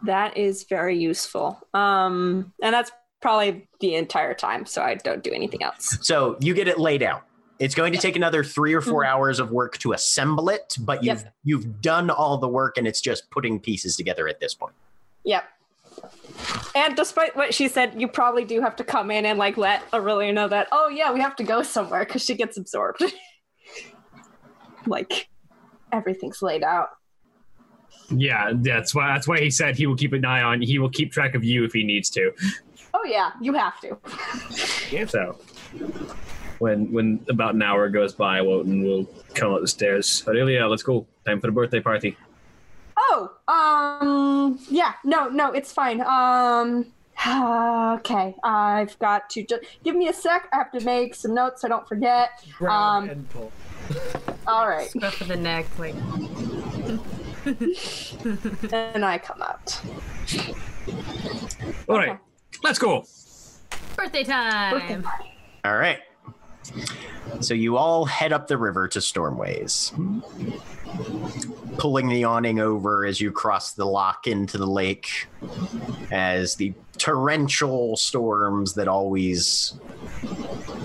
That 0.04 0.36
is 0.36 0.64
very 0.64 0.98
useful. 0.98 1.60
Um, 1.74 2.52
and 2.62 2.74
that's 2.74 2.90
probably 3.22 3.66
the 3.80 3.94
entire 3.94 4.34
time, 4.34 4.66
so 4.66 4.82
I 4.82 4.96
don't 4.96 5.22
do 5.22 5.30
anything 5.30 5.62
else. 5.62 5.96
So 6.02 6.36
you 6.40 6.52
get 6.52 6.68
it 6.68 6.78
laid 6.78 7.02
out. 7.02 7.22
It's 7.58 7.76
going 7.76 7.92
to 7.92 7.98
take 7.98 8.16
another 8.16 8.42
three 8.42 8.74
or 8.74 8.80
4 8.80 8.92
mm-hmm. 8.92 9.12
hours 9.12 9.38
of 9.38 9.52
work 9.52 9.78
to 9.78 9.92
assemble 9.92 10.48
it, 10.48 10.76
but 10.80 11.04
you've 11.04 11.20
Yep. 11.20 11.34
you've 11.44 11.80
done 11.80 12.10
all 12.10 12.36
the 12.36 12.48
work 12.48 12.76
and 12.76 12.86
it's 12.86 13.00
just 13.00 13.30
putting 13.30 13.60
pieces 13.60 13.96
together 13.96 14.26
at 14.26 14.40
this 14.40 14.52
point. 14.52 14.74
Yep. 15.24 15.44
And 16.74 16.96
despite 16.96 17.36
what 17.36 17.54
she 17.54 17.68
said, 17.68 18.00
you 18.00 18.08
probably 18.08 18.44
do 18.44 18.60
have 18.60 18.74
to 18.76 18.84
come 18.84 19.10
in 19.10 19.26
and 19.26 19.38
like 19.38 19.56
let 19.56 19.88
Orillia 19.92 20.34
know 20.34 20.48
that, 20.48 20.68
oh 20.72 20.88
yeah, 20.88 21.12
we 21.12 21.20
have 21.20 21.36
to 21.36 21.44
go 21.44 21.62
somewhere 21.62 22.04
because 22.04 22.24
she 22.24 22.34
gets 22.34 22.56
absorbed. 22.56 23.04
like 24.86 25.28
everything's 25.92 26.42
laid 26.42 26.64
out. 26.64 26.88
Yeah, 28.10 28.52
that's 28.54 28.94
why 28.94 29.08
that's 29.08 29.28
why 29.28 29.40
he 29.40 29.50
said 29.50 29.76
he 29.76 29.86
will 29.86 29.96
keep 29.96 30.12
an 30.12 30.24
eye 30.24 30.42
on. 30.42 30.60
He 30.60 30.78
will 30.78 30.90
keep 30.90 31.12
track 31.12 31.34
of 31.34 31.44
you 31.44 31.64
if 31.64 31.72
he 31.72 31.84
needs 31.84 32.10
to. 32.10 32.32
Oh 32.94 33.04
yeah, 33.04 33.30
you 33.40 33.52
have 33.54 33.80
to. 33.80 33.96
Yeah, 34.92 35.06
so 35.06 35.38
when 36.58 36.92
when 36.92 37.24
about 37.30 37.54
an 37.54 37.62
hour 37.62 37.88
goes 37.88 38.12
by, 38.12 38.42
Wotan 38.42 38.82
will 38.84 39.06
come 39.34 39.54
up 39.54 39.62
the 39.62 39.68
stairs. 39.68 40.22
Orillia, 40.26 40.68
let's 40.68 40.82
go. 40.82 41.06
Time 41.24 41.40
for 41.40 41.46
the 41.46 41.52
birthday 41.52 41.80
party. 41.80 42.14
Oh, 42.98 43.30
um, 43.48 44.58
yeah, 44.70 44.92
no, 45.02 45.28
no, 45.28 45.50
it's 45.52 45.72
fine. 45.72 46.02
Um, 46.02 46.92
okay, 48.00 48.34
I've 48.44 48.98
got 48.98 49.30
to 49.30 49.42
just 49.44 49.62
give 49.82 49.96
me 49.96 50.08
a 50.08 50.12
sec. 50.12 50.46
I 50.52 50.56
have 50.58 50.70
to 50.72 50.80
make 50.84 51.14
some 51.14 51.32
notes 51.34 51.62
so 51.62 51.68
I 51.68 51.70
don't 51.70 51.88
forget. 51.88 52.44
Grab 52.58 52.70
Um, 52.72 53.08
and 53.08 53.30
pull. 53.30 53.50
All 54.46 54.68
right, 54.68 54.90
Stuff 54.90 55.14
for 55.14 55.24
the 55.24 55.36
neck, 55.36 55.66
like 55.78 55.94
and 58.72 59.04
I 59.04 59.18
come 59.18 59.42
out. 59.42 59.80
All 61.88 61.96
right, 61.96 62.18
let's 62.62 62.78
go. 62.78 63.04
birthday 63.96 64.24
Birthday 64.24 64.24
time. 64.24 65.02
party. 65.02 65.28
All 65.64 65.76
right. 65.76 65.98
So 67.40 67.54
you 67.54 67.76
all 67.76 68.04
head 68.04 68.32
up 68.32 68.46
the 68.46 68.56
river 68.56 68.86
to 68.88 69.00
Stormways, 69.00 69.92
pulling 71.76 72.08
the 72.08 72.24
awning 72.24 72.60
over 72.60 73.04
as 73.04 73.20
you 73.20 73.32
cross 73.32 73.72
the 73.72 73.84
lock 73.84 74.26
into 74.26 74.58
the 74.58 74.66
lake, 74.66 75.26
as 76.10 76.54
the 76.54 76.72
torrential 76.98 77.96
storms 77.96 78.74
that 78.74 78.86
always 78.86 79.74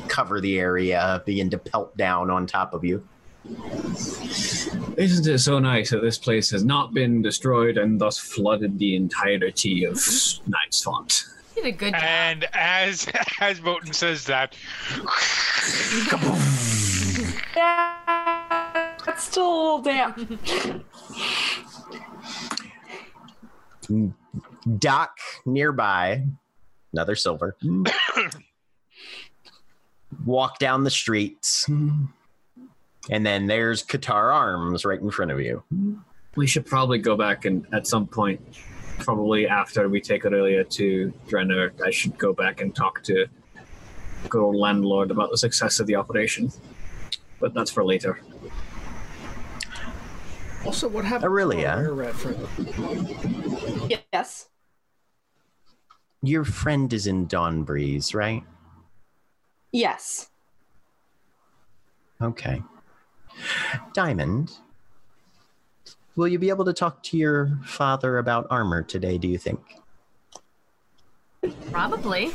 cover 0.07 0.41
the 0.41 0.59
area 0.59 1.21
begin 1.25 1.49
to 1.51 1.57
pelt 1.59 1.95
down 1.95 2.31
on 2.31 2.47
top 2.47 2.73
of 2.73 2.83
you. 2.83 3.07
Isn't 4.97 5.27
it 5.27 5.39
so 5.39 5.59
nice 5.59 5.91
that 5.91 6.01
this 6.01 6.17
place 6.17 6.49
has 6.49 6.63
not 6.63 6.93
been 6.93 7.21
destroyed 7.21 7.77
and 7.77 8.01
thus 8.01 8.17
flooded 8.17 8.79
the 8.79 8.95
entirety 8.95 9.83
of 9.83 9.95
Knight's 10.47 10.83
Font? 10.83 11.23
You 11.57 11.63
did 11.63 11.73
a 11.73 11.77
good 11.77 11.93
job. 11.93 12.03
And 12.03 12.47
as 12.53 13.07
as 13.41 13.61
Wotan 13.61 13.91
says 13.91 14.25
that, 14.25 14.55
Yeah, 17.55 18.93
it's 19.07 19.23
still 19.23 19.47
a 19.47 19.55
little 19.55 19.81
damp. 19.81 20.83
Dock 24.77 25.17
nearby, 25.47 26.23
another 26.93 27.15
silver. 27.15 27.57
Walk 30.25 30.59
down 30.59 30.83
the 30.83 30.91
streets, 30.91 31.67
and 31.67 33.25
then 33.25 33.47
there's 33.47 33.83
Qatar 33.83 34.31
Arms 34.33 34.85
right 34.85 34.99
in 34.99 35.09
front 35.09 35.31
of 35.31 35.41
you. 35.41 35.63
We 36.35 36.45
should 36.45 36.67
probably 36.67 36.99
go 36.99 37.15
back 37.15 37.45
and 37.45 37.65
at 37.73 37.87
some 37.87 38.05
point, 38.05 38.41
probably 38.99 39.47
after 39.47 39.89
we 39.89 40.01
take 40.01 40.23
Orillia 40.23 40.69
to 40.71 41.13
Drenner, 41.27 41.71
I 41.85 41.91
should 41.91 42.17
go 42.17 42.33
back 42.33 42.61
and 42.61 42.75
talk 42.75 43.03
to 43.03 43.27
good 44.29 44.41
old 44.41 44.55
landlord 44.55 45.11
about 45.11 45.31
the 45.31 45.37
success 45.37 45.79
of 45.79 45.87
the 45.87 45.95
operation. 45.95 46.51
But 47.39 47.53
that's 47.53 47.71
for 47.71 47.85
later. 47.85 48.19
Also, 50.65 50.87
what 50.87 51.05
happened 51.05 51.31
oh, 51.31 51.35
Orillia? 51.35 51.85
to 51.85 52.05
our 52.05 52.13
friend? 52.13 53.91
Yes. 54.11 54.49
Your 56.21 56.43
friend 56.43 56.91
is 56.91 57.07
in 57.07 57.27
Dawn 57.27 57.63
Breeze, 57.63 58.13
right? 58.13 58.43
Yes. 59.71 60.29
Okay. 62.21 62.61
Diamond, 63.93 64.57
will 66.17 66.27
you 66.27 66.37
be 66.39 66.49
able 66.49 66.65
to 66.65 66.73
talk 66.73 67.01
to 67.03 67.15
your 67.17 67.57
father 67.63 68.17
about 68.17 68.47
armor 68.49 68.81
today, 68.83 69.17
do 69.17 69.27
you 69.27 69.37
think? 69.37 69.59
Probably. 71.71 72.31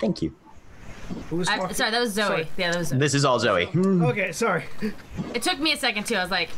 Thank 0.00 0.20
you. 0.20 0.34
Who 1.30 1.40
I, 1.48 1.72
sorry, 1.72 1.90
that 1.90 2.00
was 2.00 2.12
Zoe. 2.12 2.26
Sorry. 2.26 2.48
Yeah, 2.58 2.72
that 2.72 2.78
was 2.78 2.88
Zoe. 2.88 2.98
This 2.98 3.14
is 3.14 3.24
all 3.24 3.38
Zoe. 3.38 3.68
Okay, 3.74 4.32
sorry. 4.32 4.64
It 5.34 5.42
took 5.42 5.58
me 5.58 5.72
a 5.72 5.76
second 5.76 6.04
too. 6.04 6.16
I 6.16 6.22
was 6.22 6.30
like, 6.30 6.50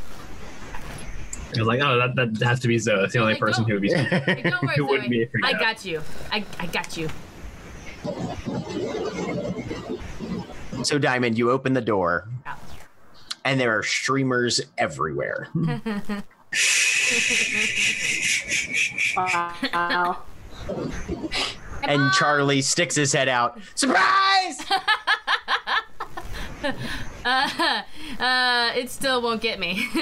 I 1.54 1.58
was 1.58 1.66
like, 1.68 1.80
oh, 1.82 1.98
that, 1.98 2.34
that 2.34 2.44
has 2.46 2.60
to 2.60 2.68
be 2.68 2.78
Zoe. 2.78 2.98
That's 3.00 3.12
the 3.12 3.18
only 3.20 3.34
Like, 3.34 3.40
person 3.40 3.64
who 3.64 3.74
would 3.74 3.82
be. 3.82 3.92
hey, 3.92 4.42
don't 4.42 4.62
worry, 4.62 4.74
Who 4.76 4.86
wouldn't 4.86 5.08
Zoe. 5.08 5.28
be 5.32 5.44
I 5.44 5.52
not? 5.52 5.60
got 5.60 5.84
you. 5.84 6.02
I, 6.32 6.44
I 6.58 6.66
got 6.66 6.96
you. 6.96 7.08
So, 10.84 10.98
Diamond, 10.98 11.36
you 11.36 11.50
open 11.50 11.74
the 11.74 11.80
door, 11.82 12.28
Ouch. 12.46 12.58
And 13.44 13.60
there 13.60 13.76
are 13.76 13.82
streamers 13.82 14.60
everywhere. 14.78 15.48
Wow. 19.16 20.22
And 21.82 22.12
Charlie 22.12 22.62
sticks 22.62 22.94
his 22.94 23.12
head 23.12 23.28
out. 23.28 23.58
Surprise! 23.74 24.64
Uh, 27.24 27.82
uh, 28.18 28.72
it 28.76 28.90
still 28.90 29.22
won't 29.22 29.40
get 29.40 29.58
me. 29.58 29.86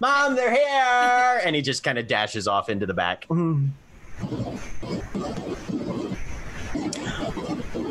Mom, 0.00 0.36
they're 0.36 0.54
here! 0.54 1.40
And 1.44 1.56
he 1.56 1.62
just 1.62 1.82
kind 1.82 1.98
of 1.98 2.06
dashes 2.06 2.46
off 2.46 2.68
into 2.68 2.86
the 2.86 2.94
back. 2.94 3.26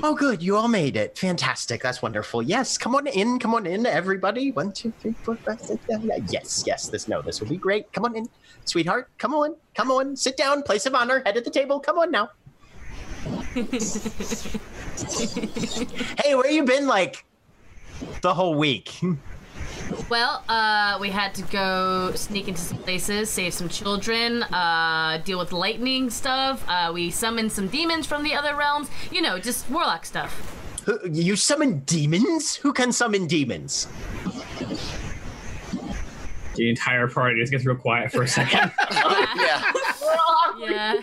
Oh, 0.03 0.15
good. 0.15 0.41
You 0.41 0.57
all 0.57 0.67
made 0.67 0.97
it. 0.97 1.15
Fantastic. 1.17 1.83
That's 1.83 2.01
wonderful. 2.01 2.41
Yes. 2.41 2.77
Come 2.77 2.95
on 2.95 3.05
in. 3.07 3.37
Come 3.37 3.53
on 3.53 3.67
in, 3.67 3.85
everybody. 3.85 4.51
One, 4.51 4.71
two, 4.71 4.91
three, 4.99 5.13
four, 5.21 5.35
five, 5.35 5.61
six, 5.61 5.85
seven. 5.87 6.07
Yeah. 6.07 6.17
Yes. 6.29 6.63
Yes. 6.65 6.89
This, 6.89 7.07
no, 7.07 7.21
this 7.21 7.39
will 7.39 7.47
be 7.47 7.57
great. 7.57 7.91
Come 7.93 8.05
on 8.05 8.15
in. 8.15 8.27
Sweetheart, 8.65 9.09
come 9.19 9.35
on. 9.35 9.55
Come 9.75 9.91
on. 9.91 10.15
Sit 10.15 10.37
down. 10.37 10.63
Place 10.63 10.87
of 10.87 10.95
honor. 10.95 11.21
Head 11.25 11.37
at 11.37 11.45
the 11.45 11.51
table. 11.51 11.79
Come 11.79 11.99
on 11.99 12.09
now. 12.09 12.31
hey, 16.23 16.33
where 16.33 16.49
you 16.49 16.63
been 16.63 16.87
like 16.87 17.23
the 18.21 18.33
whole 18.33 18.55
week? 18.55 18.99
well, 20.09 20.43
uh, 20.49 20.97
we 20.99 21.09
had 21.09 21.33
to 21.35 21.41
go 21.43 22.11
sneak 22.15 22.47
into 22.47 22.59
some 22.61 22.77
places, 22.79 23.29
save 23.29 23.53
some 23.53 23.69
children, 23.69 24.43
uh, 24.43 25.21
deal 25.23 25.39
with 25.39 25.51
lightning 25.51 26.09
stuff. 26.09 26.63
Uh, 26.67 26.91
we 26.93 27.11
summoned 27.11 27.51
some 27.51 27.67
demons 27.67 28.05
from 28.05 28.23
the 28.23 28.33
other 28.33 28.55
realms. 28.55 28.89
You 29.11 29.21
know, 29.21 29.39
just 29.39 29.69
warlock 29.69 30.05
stuff. 30.05 30.57
You 31.09 31.35
summon 31.35 31.79
demons? 31.81 32.55
Who 32.55 32.73
can 32.73 32.91
summon 32.91 33.27
demons? 33.27 33.87
The 36.55 36.69
entire 36.69 37.07
party 37.07 37.39
just 37.39 37.51
gets 37.51 37.65
real 37.65 37.75
quiet 37.75 38.11
for 38.11 38.23
a 38.23 38.27
second. 38.39 38.71
yeah, 38.91 39.71
Yeah. 40.59 41.01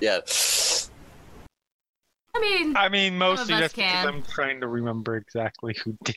yeah. 0.00 0.20
I 2.34 2.40
mean, 2.40 2.76
I 2.76 2.88
mean, 2.88 3.18
mostly 3.18 3.58
just 3.58 3.76
because. 3.76 4.06
I'm 4.06 4.22
trying 4.22 4.60
to 4.60 4.68
remember 4.68 5.16
exactly 5.16 5.76
who 5.84 5.96
did. 6.04 6.16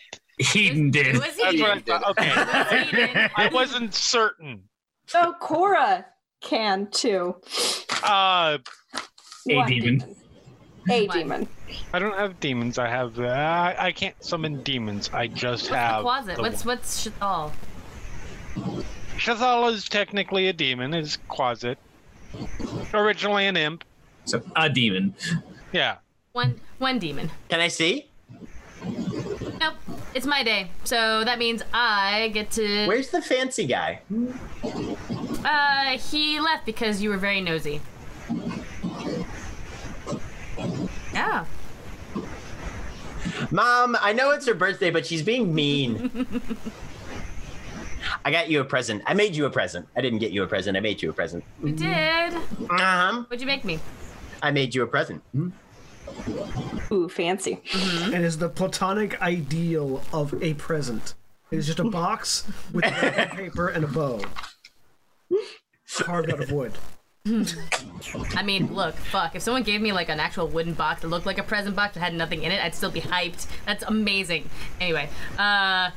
Eden 0.55 0.91
did. 0.91 1.07
it 1.07 1.13
was 1.15 1.35
That's 1.37 1.61
what 1.61 1.69
I 1.71 1.79
thought. 1.79 2.09
Okay, 2.09 2.29
was 2.35 2.93
Eden. 2.93 3.29
I 3.35 3.49
wasn't 3.53 3.93
certain. 3.93 4.63
Oh, 5.13 5.33
Cora 5.39 6.05
can 6.41 6.87
too. 6.91 7.35
Uh, 8.03 8.57
A 9.49 9.55
One 9.55 9.67
demon. 9.69 10.15
A 10.89 11.07
One. 11.07 11.17
demon. 11.17 11.47
I 11.93 11.99
don't 11.99 12.15
have 12.17 12.39
demons. 12.39 12.77
I 12.77 12.87
have. 12.89 13.19
Uh, 13.19 13.23
I 13.23 13.75
I 13.87 13.91
can't 13.91 14.15
summon 14.23 14.61
demons. 14.63 15.09
I 15.13 15.27
just 15.27 15.63
What's 15.63 15.69
the 15.69 15.77
have. 15.77 16.01
closet? 16.03 16.35
the 16.35 16.41
What's 16.41 16.65
what's 16.65 17.07
Shathal? 17.07 17.51
Shathal 19.17 19.71
is 19.71 19.87
technically 19.87 20.47
a 20.47 20.53
demon. 20.53 20.93
Is 20.93 21.17
Quasit. 21.29 21.77
Originally 22.93 23.45
an 23.47 23.55
imp. 23.57 23.83
So 24.25 24.41
a 24.55 24.69
demon. 24.69 25.15
Yeah. 25.71 25.97
One 26.33 26.59
one 26.79 26.99
demon. 26.99 27.31
Can 27.49 27.59
I 27.61 27.67
see? 27.69 28.09
Nope. 30.15 30.17
It's 30.17 30.25
my 30.25 30.43
day, 30.43 30.71
so 30.85 31.25
that 31.25 31.39
means 31.39 31.61
I 31.73 32.29
get 32.33 32.49
to. 32.51 32.87
Where's 32.87 33.09
the 33.09 33.21
fancy 33.21 33.65
guy? 33.65 33.99
Uh, 35.43 35.97
he 35.97 36.39
left 36.39 36.65
because 36.65 37.01
you 37.01 37.09
were 37.09 37.17
very 37.17 37.41
nosy. 37.41 37.81
Yeah. 41.13 41.45
Mom, 43.51 43.97
I 43.99 44.13
know 44.13 44.31
it's 44.31 44.47
her 44.47 44.53
birthday, 44.53 44.89
but 44.89 45.05
she's 45.05 45.21
being 45.21 45.53
mean. 45.53 46.25
I 48.23 48.31
got 48.31 48.49
you 48.49 48.61
a 48.61 48.65
present. 48.65 49.03
I 49.05 49.13
made 49.13 49.35
you 49.35 49.45
a 49.45 49.49
present. 49.49 49.87
I 49.97 50.01
didn't 50.01 50.19
get 50.19 50.31
you 50.31 50.43
a 50.43 50.47
present. 50.47 50.77
I 50.77 50.79
made 50.79 51.01
you 51.01 51.09
a 51.09 51.13
present. 51.13 51.43
You 51.61 51.73
did. 51.73 52.33
Uh-huh. 52.33 53.23
What'd 53.23 53.41
you 53.41 53.47
make 53.47 53.65
me? 53.65 53.79
I 54.41 54.51
made 54.51 54.73
you 54.73 54.83
a 54.83 54.87
present. 54.87 55.21
Ooh, 56.91 57.09
fancy. 57.09 57.61
Mm-hmm. 57.71 58.13
It 58.13 58.21
is 58.21 58.37
the 58.37 58.49
platonic 58.49 59.21
ideal 59.21 60.01
of 60.13 60.41
a 60.41 60.53
present. 60.55 61.13
It 61.51 61.59
is 61.59 61.67
just 61.67 61.79
a 61.79 61.83
box 61.83 62.47
with 62.73 62.83
paper 63.31 63.69
and 63.69 63.83
a 63.83 63.87
bow. 63.87 64.21
Carved 65.99 66.31
out 66.31 66.41
of 66.41 66.51
wood. 66.51 66.73
Hmm. 67.25 67.43
I 68.35 68.43
mean, 68.43 68.73
look, 68.73 68.95
fuck. 68.95 69.35
If 69.35 69.41
someone 69.41 69.63
gave 69.63 69.81
me 69.81 69.91
like 69.91 70.09
an 70.09 70.19
actual 70.19 70.47
wooden 70.47 70.73
box 70.73 71.01
that 71.01 71.07
looked 71.07 71.25
like 71.25 71.39
a 71.39 71.43
present 71.43 71.75
box 71.75 71.95
that 71.95 72.01
had 72.01 72.13
nothing 72.13 72.43
in 72.43 72.51
it, 72.51 72.63
I'd 72.63 72.75
still 72.75 72.91
be 72.91 73.01
hyped. 73.01 73.47
That's 73.65 73.83
amazing. 73.83 74.47
Anyway, 74.79 75.09
uh, 75.39 75.89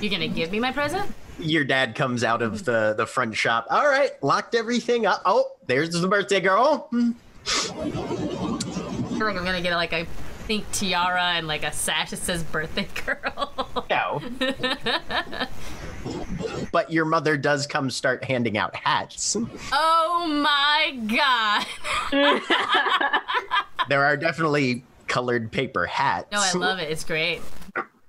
you 0.00 0.10
gonna 0.10 0.26
give 0.26 0.50
me 0.50 0.58
my 0.58 0.72
present? 0.72 1.12
Your 1.38 1.64
dad 1.64 1.94
comes 1.94 2.24
out 2.24 2.42
of 2.42 2.64
the, 2.64 2.94
the 2.96 3.06
front 3.06 3.36
shop. 3.36 3.66
All 3.70 3.86
right, 3.86 4.10
locked 4.22 4.54
everything 4.54 5.06
up. 5.06 5.22
Oh, 5.24 5.52
there's 5.66 5.90
the 5.90 6.08
birthday 6.08 6.40
girl. 6.40 6.88
Hmm. 6.90 8.55
Or 9.20 9.30
I'm 9.30 9.44
gonna 9.44 9.60
get 9.62 9.74
like 9.74 9.92
a 9.92 10.06
pink 10.46 10.64
tiara 10.72 11.32
and 11.34 11.46
like 11.46 11.64
a 11.64 11.72
sash 11.72 12.10
that 12.10 12.18
says 12.18 12.42
birthday 12.44 12.86
girl. 13.04 13.52
No. 13.90 14.20
but 16.72 16.92
your 16.92 17.04
mother 17.04 17.36
does 17.36 17.66
come 17.66 17.90
start 17.90 18.24
handing 18.24 18.56
out 18.58 18.74
hats. 18.76 19.36
oh 19.72 20.26
my 20.28 20.98
god. 21.16 21.66
There 23.88 24.04
are 24.04 24.16
definitely 24.16 24.82
colored 25.06 25.52
paper 25.52 25.86
hats. 25.86 26.26
No, 26.32 26.40
I 26.40 26.52
love 26.54 26.80
it. 26.80 26.90
It's 26.90 27.04
great. 27.04 27.40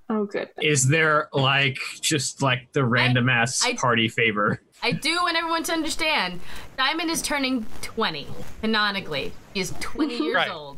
Oh, 0.09 0.25
good. 0.25 0.49
Is 0.59 0.87
there 0.87 1.29
like 1.33 1.77
just 2.01 2.41
like 2.41 2.71
the 2.73 2.83
random 2.83 3.29
ass 3.29 3.63
I- 3.63 3.75
party 3.75 4.07
favor? 4.09 4.59
I 4.81 4.91
do 4.91 5.15
want 5.17 5.37
everyone 5.37 5.61
to 5.65 5.73
understand. 5.73 6.39
Diamond 6.77 7.11
is 7.11 7.21
turning 7.21 7.65
20 7.83 8.27
canonically. 8.61 9.33
He 9.53 9.59
is 9.59 9.71
20 9.79 10.17
years 10.17 10.35
Right. 10.35 10.49
old. 10.51 10.76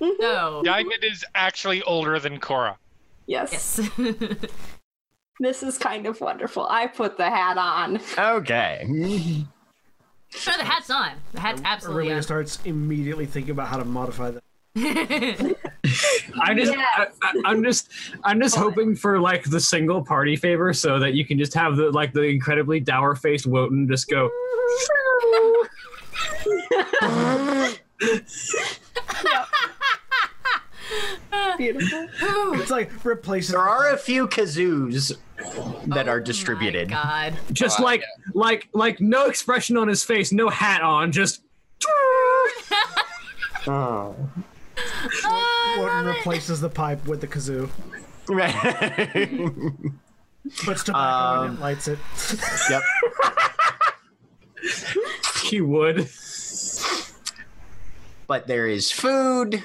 Mm-hmm. 0.00 0.20
So, 0.20 0.62
Diamond 0.64 1.04
is 1.04 1.24
actually 1.34 1.82
older 1.82 2.18
than 2.18 2.38
Cora. 2.40 2.76
Yes. 3.26 3.80
yes. 3.98 4.36
This 5.38 5.62
is 5.62 5.76
kind 5.76 6.06
of 6.06 6.18
wonderful. 6.20 6.66
I 6.68 6.86
put 6.86 7.18
the 7.18 7.28
hat 7.28 7.58
on. 7.58 8.00
Okay. 8.18 8.86
sure, 10.30 10.54
the 10.56 10.64
hat's 10.64 10.88
on. 10.88 11.12
The 11.32 11.40
hat's 11.40 11.60
absolutely 11.64 12.06
Orillia 12.06 12.16
on. 12.16 12.22
starts 12.22 12.58
immediately 12.64 13.26
thinking 13.26 13.50
about 13.50 13.68
how 13.68 13.76
to 13.76 13.84
modify 13.84 14.30
that. 14.30 14.42
I'm 16.40 16.56
just, 16.56 16.72
I, 16.74 17.06
I, 17.22 17.32
I'm 17.44 17.62
just, 17.62 17.90
I'm 18.24 18.40
just 18.40 18.56
hoping 18.56 18.96
for 18.96 19.20
like 19.20 19.44
the 19.44 19.60
single 19.60 20.02
party 20.02 20.36
favor, 20.36 20.72
so 20.72 20.98
that 20.98 21.12
you 21.14 21.26
can 21.26 21.38
just 21.38 21.52
have 21.54 21.76
the 21.76 21.90
like 21.90 22.12
the 22.12 22.22
incredibly 22.22 22.80
dour 22.80 23.14
faced 23.14 23.46
Wotan 23.46 23.88
just 23.88 24.08
go. 24.08 24.30
Beautiful. 31.56 32.08
It's 32.60 32.70
like 32.70 33.04
replaces. 33.04 33.50
There 33.50 33.60
are 33.60 33.92
a 33.92 33.96
few 33.98 34.28
kazoos 34.28 35.16
that 35.86 36.08
Oh 36.08 36.12
are 36.12 36.18
my 36.18 36.24
distributed. 36.24 36.90
God. 36.90 37.34
just 37.52 37.80
Oh, 37.80 37.84
like 37.84 38.02
like 38.34 38.68
like 38.72 39.00
no 39.00 39.26
expression 39.26 39.76
on 39.76 39.88
his 39.88 40.02
face, 40.02 40.32
no 40.32 40.48
hat 40.48 40.82
on, 40.82 41.12
just 41.12 41.42
Oh. 43.68 44.14
oh 45.24 45.76
Wotan 45.78 46.06
replaces 46.06 46.60
the 46.60 46.68
pipe 46.68 47.04
with 47.06 47.20
the 47.20 47.26
kazoo. 47.26 47.68
Right. 48.28 48.54
Puts 50.64 50.84
tobacco 50.84 51.42
in 51.42 51.46
it, 51.46 51.48
um, 51.54 51.60
lights 51.60 51.88
it. 51.88 51.98
yep. 52.70 52.82
he 55.44 55.60
would. 55.60 56.08
But 58.28 58.46
there 58.46 58.68
is 58.68 58.92
food. 58.92 59.64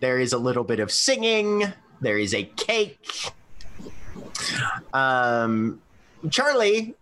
There 0.00 0.18
is 0.18 0.32
a 0.32 0.38
little 0.38 0.64
bit 0.64 0.80
of 0.80 0.90
singing. 0.90 1.72
There 2.00 2.18
is 2.18 2.34
a 2.34 2.44
cake. 2.44 3.32
Um, 4.92 5.80
Charlie, 6.30 6.94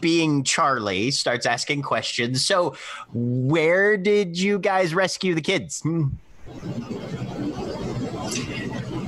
being 0.00 0.44
Charlie, 0.44 1.10
starts 1.10 1.46
asking 1.46 1.82
questions. 1.82 2.44
So, 2.44 2.76
where 3.12 3.96
did 3.96 4.38
you 4.38 4.58
guys 4.58 4.94
rescue 4.94 5.34
the 5.34 5.40
kids? 5.40 5.80
Hmm. 5.80 6.08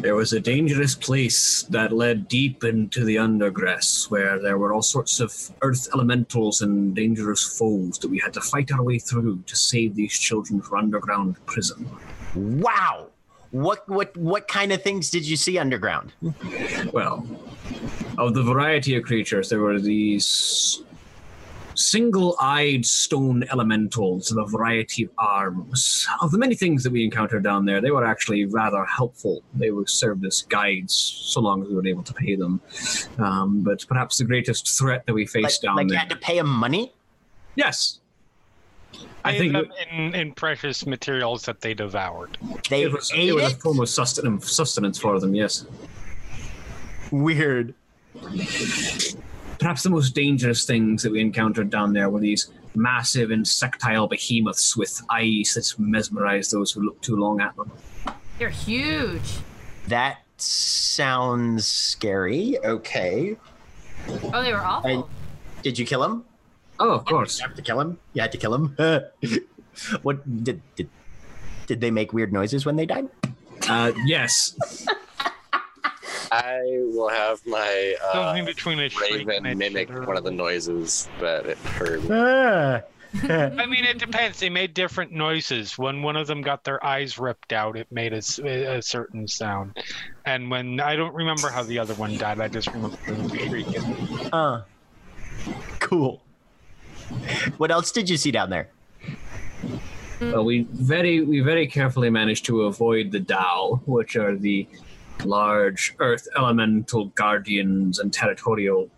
There 0.01 0.15
was 0.15 0.33
a 0.33 0.41
dangerous 0.41 0.95
place 0.95 1.65
that 1.65 1.93
led 1.93 2.29
deep 2.29 2.63
into 2.63 3.05
the 3.05 3.17
undergrass 3.17 4.09
where 4.09 4.39
there 4.39 4.57
were 4.57 4.73
all 4.73 4.83
sorts 4.83 5.19
of 5.19 5.35
earth 5.61 5.89
elementals 5.93 6.63
and 6.63 6.95
dangerous 6.95 7.59
foes 7.59 7.99
that 7.99 8.09
we 8.09 8.21
had 8.21 8.33
to 8.35 8.41
fight 8.41 8.71
our 8.71 8.83
way 8.83 9.01
through 9.01 9.43
to 9.47 9.57
save 9.57 9.97
these 9.97 10.17
children 10.17 10.63
from 10.63 10.79
underground 10.79 11.35
prison. 11.47 11.91
Wow. 12.39 13.09
What 13.51 13.89
what 13.89 14.15
what 14.17 14.47
kind 14.47 14.73
of 14.73 14.83
things 14.83 15.11
did 15.11 15.27
you 15.27 15.37
see 15.37 15.59
underground? 15.59 16.13
Well, 16.93 17.27
of 18.19 18.35
the 18.35 18.43
variety 18.43 18.95
of 18.97 19.05
creatures, 19.05 19.49
there 19.49 19.61
were 19.61 19.81
these 19.81 20.83
single 21.75 22.37
eyed 22.41 22.85
stone 22.85 23.45
elementals 23.53 24.31
with 24.35 24.45
a 24.45 24.49
variety 24.51 25.05
of 25.05 25.11
arms. 25.17 26.07
Of 26.21 26.33
the 26.33 26.39
many 26.39 26.57
things 26.57 26.83
that 26.83 26.93
we 26.93 27.05
encountered 27.05 27.45
down 27.45 27.65
there, 27.65 27.81
they 27.81 27.91
were 27.93 28.05
actually 28.05 28.45
rather 28.47 28.85
helpful. 28.85 29.43
They 29.55 29.71
were 29.71 29.87
served 29.87 30.27
as 30.27 30.43
guides 30.43 30.93
so 30.95 31.41
long 31.41 31.63
as 31.63 31.69
we 31.69 31.77
were 31.77 31.87
able 31.87 32.03
to 32.03 32.13
pay 32.13 32.35
them. 32.35 32.61
Um, 33.19 33.63
but 33.63 33.87
perhaps 33.89 34.19
the 34.19 34.25
greatest 34.25 34.77
threat 34.77 35.07
that 35.07 35.15
we 35.15 35.23
Like, 35.23 35.31
faced 35.31 35.63
down 35.63 35.77
there. 35.77 35.85
like 35.85 35.93
you 35.93 35.99
had 35.99 36.11
to 36.11 36.17
pay 36.17 36.37
them 36.39 36.49
money? 36.49 36.93
Yes. 37.55 37.98
I 39.29 39.33
Paid 39.33 39.39
think 39.39 39.53
them 39.53 39.73
in, 39.93 40.15
in 40.15 40.33
precious 40.33 40.87
materials 40.87 41.43
that 41.43 41.61
they 41.61 41.75
devoured. 41.75 42.39
They 42.71 42.85
it 42.85 42.93
was, 42.93 43.13
ate 43.15 43.29
it 43.29 43.35
was 43.35 43.53
it? 43.53 43.59
a 43.59 43.61
form 43.61 43.79
of 43.81 43.89
sustenance, 43.91 44.51
sustenance 44.51 44.99
for 44.99 45.21
them, 45.21 45.35
yes. 45.35 45.67
Weird. 47.11 47.75
Perhaps 49.59 49.83
the 49.83 49.91
most 49.91 50.15
dangerous 50.15 50.65
things 50.65 51.03
that 51.03 51.13
we 51.13 51.21
encountered 51.21 51.69
down 51.69 51.93
there 51.93 52.09
were 52.09 52.21
these 52.21 52.51
massive 52.75 53.31
insectile 53.31 54.09
behemoths 54.09 54.75
with 54.79 55.03
eyes 55.11 55.53
that 55.55 55.75
mesmerize 55.79 56.51
those 56.51 56.73
who 56.73 56.81
look 56.81 56.99
too 57.03 57.17
long 57.17 57.43
at 57.43 57.55
them. 57.57 57.71
They're 58.39 58.49
huge. 58.49 59.41
That 59.89 60.23
sounds 60.39 61.67
scary. 61.67 62.59
Okay. 62.65 63.37
Oh, 64.33 64.43
they 64.43 64.55
were 64.55 64.65
awful. 64.65 65.11
Did 65.63 65.79
you 65.79 65.85
kill 65.85 66.03
him? 66.03 66.25
Oh, 66.81 66.93
of 66.93 67.05
course. 67.05 67.41
You 67.41 67.47
have 67.47 67.57
to 67.57 67.63
kill 67.63 67.81
him. 67.81 67.99
You 68.13 68.23
had 68.23 68.33
to 68.33 68.39
kill 68.39 68.55
him. 68.55 68.77
what 70.03 70.45
did 70.45 70.63
did 70.77 70.89
did 71.67 71.81
they 71.81 71.91
make 71.91 72.13
weird 72.13 72.33
noises 72.33 72.65
when 72.65 72.77
they 72.77 72.87
died? 72.87 73.09
Uh, 73.69 73.93
yes. 74.07 74.57
I 76.31 76.61
will 76.93 77.09
have 77.09 77.45
my 77.47 77.95
uh, 78.05 78.13
Something 78.13 78.45
between 78.45 78.81
a 78.81 78.89
shriek 78.89 79.29
and 79.29 79.47
raven 79.47 79.59
mimic 79.59 79.89
one 80.07 80.17
of 80.17 80.25
the 80.25 80.31
noises 80.31 81.09
that 81.21 81.47
it 81.47 81.59
heard. 81.59 82.03
Ah. 82.11 82.83
I 83.23 83.67
mean, 83.67 83.85
it 83.85 83.99
depends. 83.99 84.39
They 84.39 84.51
made 84.51 84.75
different 84.75 85.13
noises. 85.13 85.79
When 85.79 86.03
one 86.03 86.17
of 86.17 86.27
them 86.27 86.43
got 86.43 86.65
their 86.65 86.85
eyes 86.85 87.19
ripped 87.19 87.55
out, 87.55 87.77
it 87.77 87.91
made 87.91 88.13
a, 88.13 88.19
a 88.77 88.83
certain 88.83 89.27
sound. 89.27 89.79
And 90.27 90.51
when 90.51 90.79
I 90.81 90.95
don't 90.95 91.15
remember 91.15 91.49
how 91.49 91.63
the 91.63 91.79
other 91.79 91.95
one 91.95 92.19
died, 92.19 92.39
I 92.41 92.49
just 92.49 92.69
remember 92.69 92.97
them 93.07 93.29
shrieking. 93.31 94.31
Uh, 94.31 94.65
cool. 95.81 96.23
What 97.59 97.71
else 97.71 97.93
did 97.93 98.09
you 98.09 98.17
see 98.17 98.31
down 98.31 98.51
there? 98.51 98.69
But 100.21 100.45
we 100.45 100.67
very 100.73 101.23
we 101.23 101.41
very 101.41 101.67
carefully 101.67 102.11
managed 102.11 102.45
to 102.47 102.63
avoid 102.63 103.13
the 103.13 103.21
Dao, 103.21 103.81
which 103.87 104.17
are 104.17 104.37
the 104.37 104.67
large 105.25 105.95
earth 105.99 106.29
elemental 106.37 107.07
guardians 107.07 107.99
and 107.99 108.13
territorial 108.13 108.91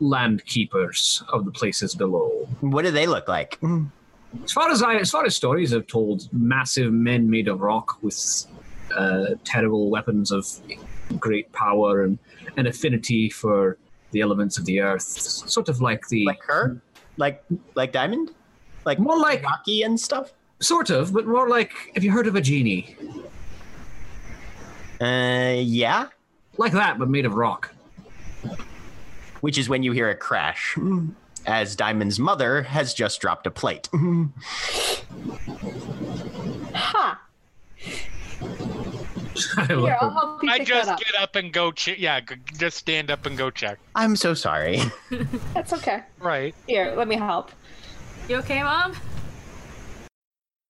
land 0.00 0.44
keepers 0.46 1.22
of 1.28 1.44
the 1.44 1.50
places 1.50 1.94
below. 1.94 2.48
What 2.60 2.84
do 2.84 2.90
they 2.90 3.06
look 3.06 3.28
like? 3.28 3.58
As 4.44 4.52
far 4.52 4.70
as 4.70 4.82
I, 4.82 4.96
as 4.96 5.10
far 5.10 5.24
as 5.24 5.36
stories 5.36 5.72
have 5.72 5.86
told, 5.86 6.28
massive 6.32 6.92
men 6.92 7.30
made 7.30 7.48
of 7.48 7.60
rock 7.60 7.98
with 8.02 8.46
uh, 8.94 9.34
terrible 9.44 9.88
weapons 9.90 10.30
of 10.30 10.46
great 11.18 11.50
power 11.52 12.02
and 12.02 12.18
an 12.56 12.66
affinity 12.66 13.30
for 13.30 13.78
the 14.10 14.20
elements 14.20 14.58
of 14.58 14.64
the 14.64 14.80
earth, 14.80 15.02
sort 15.02 15.68
of 15.68 15.80
like 15.80 16.08
the 16.08 16.24
Like 16.26 16.42
her? 16.44 16.80
Like 17.16 17.42
like 17.74 17.92
Diamond? 17.92 18.32
Like 18.84 18.98
More 18.98 19.18
like- 19.18 19.42
Rocky 19.42 19.82
and 19.82 19.98
stuff? 19.98 20.32
sort 20.60 20.88
of, 20.88 21.12
but 21.12 21.26
more 21.26 21.48
like 21.50 21.72
have 21.94 22.02
you 22.02 22.10
heard 22.10 22.26
of 22.26 22.34
a 22.34 22.40
genie? 22.40 22.96
Uh 25.00 25.56
yeah. 25.58 26.08
Like 26.56 26.72
that, 26.72 26.98
but 26.98 27.08
made 27.10 27.26
of 27.26 27.34
rock. 27.34 27.74
Which 29.42 29.58
is 29.58 29.68
when 29.68 29.82
you 29.82 29.92
hear 29.92 30.08
a 30.08 30.16
crash. 30.16 30.76
As 31.46 31.76
Diamond's 31.76 32.18
mother 32.18 32.62
has 32.62 32.92
just 32.94 33.20
dropped 33.20 33.46
a 33.46 33.50
plate. 33.50 33.88
Ha! 36.74 37.20
I 39.56 39.66
Here, 39.66 39.96
I'll 40.00 40.10
help 40.10 40.42
you 40.42 40.50
I 40.50 40.58
pick 40.58 40.68
just 40.68 40.86
that 40.86 40.94
up. 40.94 40.98
get 41.00 41.14
up 41.20 41.36
and 41.36 41.52
go 41.52 41.70
check. 41.72 41.98
Yeah, 41.98 42.20
g- 42.20 42.36
just 42.58 42.76
stand 42.76 43.10
up 43.10 43.26
and 43.26 43.36
go 43.36 43.50
check. 43.50 43.78
I'm 43.94 44.16
so 44.16 44.34
sorry. 44.34 44.80
That's 45.54 45.72
okay. 45.72 46.02
Right. 46.20 46.54
Here, 46.66 46.94
let 46.96 47.08
me 47.08 47.16
help. 47.16 47.52
You 48.28 48.36
okay, 48.36 48.62
mom? 48.62 48.94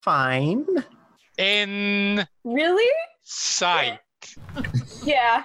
Fine. 0.03 0.67
In 1.39 2.27
Really? 2.45 2.91
sight. 3.23 4.01
Yeah. 5.05 5.45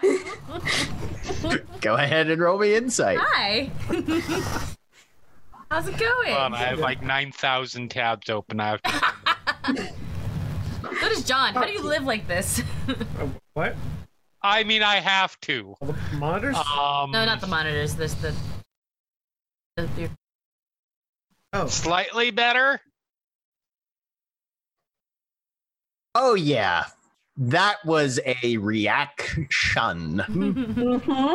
Go 1.82 1.96
ahead 1.96 2.32
and 2.32 2.42
roll 2.42 2.58
me 2.58 2.74
insight. 2.74 3.20
Hi. 3.22 3.70
How's 5.70 5.88
it 5.88 5.98
going? 6.00 6.30
Hold 6.30 6.40
on, 6.42 6.54
I 6.56 6.58
have 6.64 6.80
like 6.80 7.04
nine 7.04 7.32
thousand 7.32 7.90
tabs 7.92 8.30
open. 8.30 8.60
I 8.60 8.70
have 8.70 8.82
to- 8.82 9.94
so 11.00 11.10
does 11.10 11.24
John. 11.24 11.54
How 11.54 11.66
do 11.66 11.72
you 11.72 11.82
live 11.84 12.04
like 12.04 12.28
this? 12.28 12.62
What? 13.54 13.76
I 14.42 14.64
mean, 14.64 14.82
I 14.82 14.96
have 15.02 15.40
to. 15.42 15.76
All 15.82 15.88
the 15.90 16.16
monitors? 16.18 16.56
Um, 16.56 17.12
no, 17.12 17.26
not 17.26 17.42
the 17.42 17.48
monitors. 17.48 17.96
This 17.96 18.14
the. 18.16 18.34
the 19.76 19.88
your- 19.98 20.10
oh, 21.54 21.68
Slightly 21.68 22.32
better. 22.32 22.80
Oh 26.16 26.34
yeah. 26.36 26.86
That 27.38 27.78
was 27.86 28.20
a 28.44 28.58
reaction. 28.58 30.20
hmm 30.20 31.34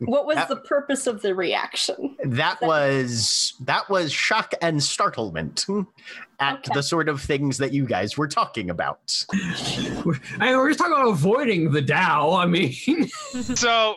What 0.00 0.24
was 0.26 0.36
That- 0.36 0.48
the 0.48 0.56
purpose 0.56 1.06
of 1.06 1.20
the 1.22 1.34
reaction? 1.34 2.16
That 2.24 2.60
was 2.62 3.52
that 3.60 3.88
was 3.90 4.10
shock 4.12 4.54
and 4.62 4.82
startlement 4.82 5.66
at 6.38 6.54
Okay. 6.60 6.70
the 6.74 6.82
sort 6.82 7.08
of 7.10 7.20
things 7.20 7.58
that 7.58 7.72
you 7.74 7.84
guys 7.86 8.16
were 8.16 8.28
talking 8.28 8.70
about. 8.70 9.24
We're, 10.04 10.18
I, 10.38 10.56
we're 10.56 10.68
just 10.70 10.78
talking 10.78 10.94
about 10.94 11.08
avoiding 11.08 11.70
the 11.72 11.82
Dao. 11.82 12.42
I 12.42 12.46
mean, 12.46 13.08
So, 13.54 13.96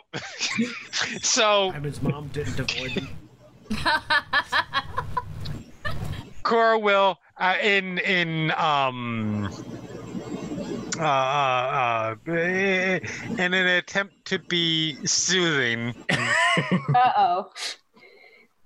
so 1.22 1.70
Diamond's 1.72 2.02
mom 2.02 2.28
didn't 2.28 2.60
avoid 2.60 2.96
me. 2.96 3.08
Cora 6.42 6.78
will 6.78 7.18
uh, 7.38 7.56
in 7.62 7.98
in 7.98 8.52
um 8.58 9.50
uh, 10.98 11.02
uh, 11.02 12.14
uh, 12.28 12.34
in 13.38 13.54
an 13.54 13.66
attempt 13.66 14.24
to 14.26 14.38
be 14.38 14.96
soothing, 15.06 15.94
Uh 16.10 17.12
oh. 17.16 17.52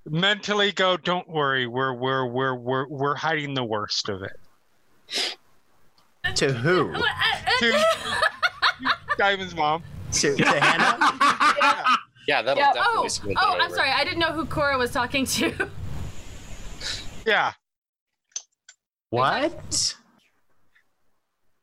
mentally 0.07 0.73
go. 0.73 0.97
Don't 0.97 1.29
worry, 1.29 1.67
we're 1.67 1.93
we're 1.95 2.27
we're 2.27 2.55
we're 2.55 2.87
we're 2.89 3.15
hiding 3.15 3.55
the 3.55 3.65
worst 3.65 4.09
of 4.09 4.23
it. 4.23 5.37
to 6.35 6.53
who? 6.53 6.95
To 7.61 7.85
Diamond's 9.19 9.55
mom. 9.57 9.83
To, 10.13 10.37
to 10.37 10.45
Hannah? 10.45 10.97
Yeah, 12.29 12.41
that'll 12.43 12.57
Yeah. 12.63 12.73
definitely 12.73 13.05
oh, 13.05 13.09
smooth 13.09 13.31
it 13.33 13.39
oh, 13.41 13.57
I'm 13.59 13.71
sorry. 13.73 13.91
I 13.91 14.05
didn't 14.05 14.21
know 14.21 14.33
who 14.33 14.45
Cora 14.45 14.79
was 14.79 14.93
talking 14.93 15.27
to. 15.27 15.69
Yeah. 17.27 17.53
What? 19.11 19.97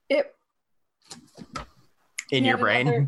It, 0.10 0.36
In 2.32 2.44
You 2.44 2.50
your 2.50 2.58
brain? 2.58 2.88
another- 2.88 3.08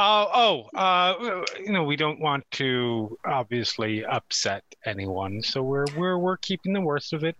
Oh, 0.00 0.66
oh, 0.72 0.78
uh, 0.78 1.44
you 1.58 1.72
know, 1.72 1.82
we 1.82 1.96
don't 1.96 2.20
want 2.20 2.48
to 2.52 3.18
obviously 3.24 4.04
upset 4.04 4.62
anyone, 4.86 5.42
so 5.42 5.60
we're 5.60 5.86
we're 5.96 6.16
we're 6.18 6.36
keeping 6.36 6.72
the 6.72 6.80
worst 6.80 7.12
of 7.12 7.24
it 7.24 7.34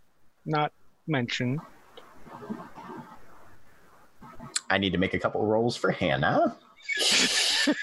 not 0.44 0.72
mentioned. 1.06 1.60
I 4.70 4.78
need 4.78 4.90
to 4.90 4.98
make 4.98 5.14
a 5.14 5.18
couple 5.20 5.44
rolls 5.46 5.76
for 5.76 5.92
Hannah. 5.92 6.56
Give 7.66 7.76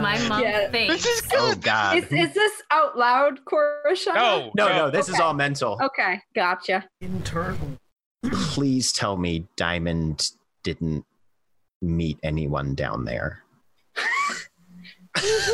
my 0.00 0.18
mom 0.28 0.42
Yeah. 0.42 0.70
face. 0.70 0.90
This 0.90 1.06
is 1.06 1.22
Oh 1.34 1.54
god. 1.60 1.98
is, 1.98 2.04
is 2.10 2.32
this 2.34 2.62
out 2.70 2.96
loud, 2.98 3.40
Corashana? 3.44 4.14
No, 4.14 4.50
no, 4.56 4.68
no, 4.68 4.90
this 4.90 5.08
is 5.10 5.20
all 5.20 5.34
mental. 5.34 5.78
Okay, 5.82 6.20
gotcha. 6.34 6.88
Internal. 7.02 7.78
Please 8.24 8.92
tell 8.92 9.16
me 9.16 9.46
Diamond 9.56 10.30
didn't 10.62 11.04
meet 11.82 12.18
anyone 12.22 12.74
down 12.74 13.04
there. 13.04 13.42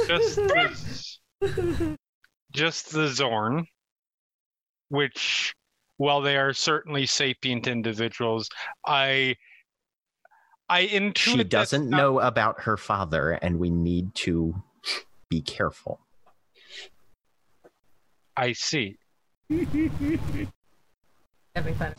just 0.07 0.37
the, 0.37 1.97
just 2.53 2.93
the 2.93 3.07
Xorn, 3.07 3.67
which, 4.89 5.55
while 5.97 6.21
they 6.21 6.37
are 6.37 6.53
certainly 6.53 7.07
sapient 7.07 7.67
individuals, 7.67 8.49
I 8.87 9.37
I 10.69 10.87
intuit 10.87 11.19
She 11.19 11.45
doesn't 11.45 11.91
not- 11.91 11.97
know 11.97 12.21
about 12.21 12.63
her 12.63 12.77
father, 12.77 13.33
and 13.33 13.59
we 13.59 13.71
need 13.71 14.15
to 14.17 14.55
be 15.29 15.41
careful. 15.43 16.01
I 18.37 18.53
see. 18.53 18.99
That'd 19.49 19.73
be 19.73 20.49
fun. 21.75 21.95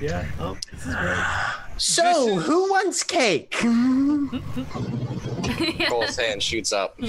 Yeah. 0.00 0.26
Oh, 0.38 0.56
this 0.70 0.86
is 0.86 0.94
great. 0.94 1.16
So, 1.78 2.38
is- 2.38 2.46
who 2.46 2.70
wants 2.70 3.02
cake? 3.02 3.50
Coal's 5.88 6.16
hand 6.16 6.42
shoots 6.42 6.72
up. 6.72 6.98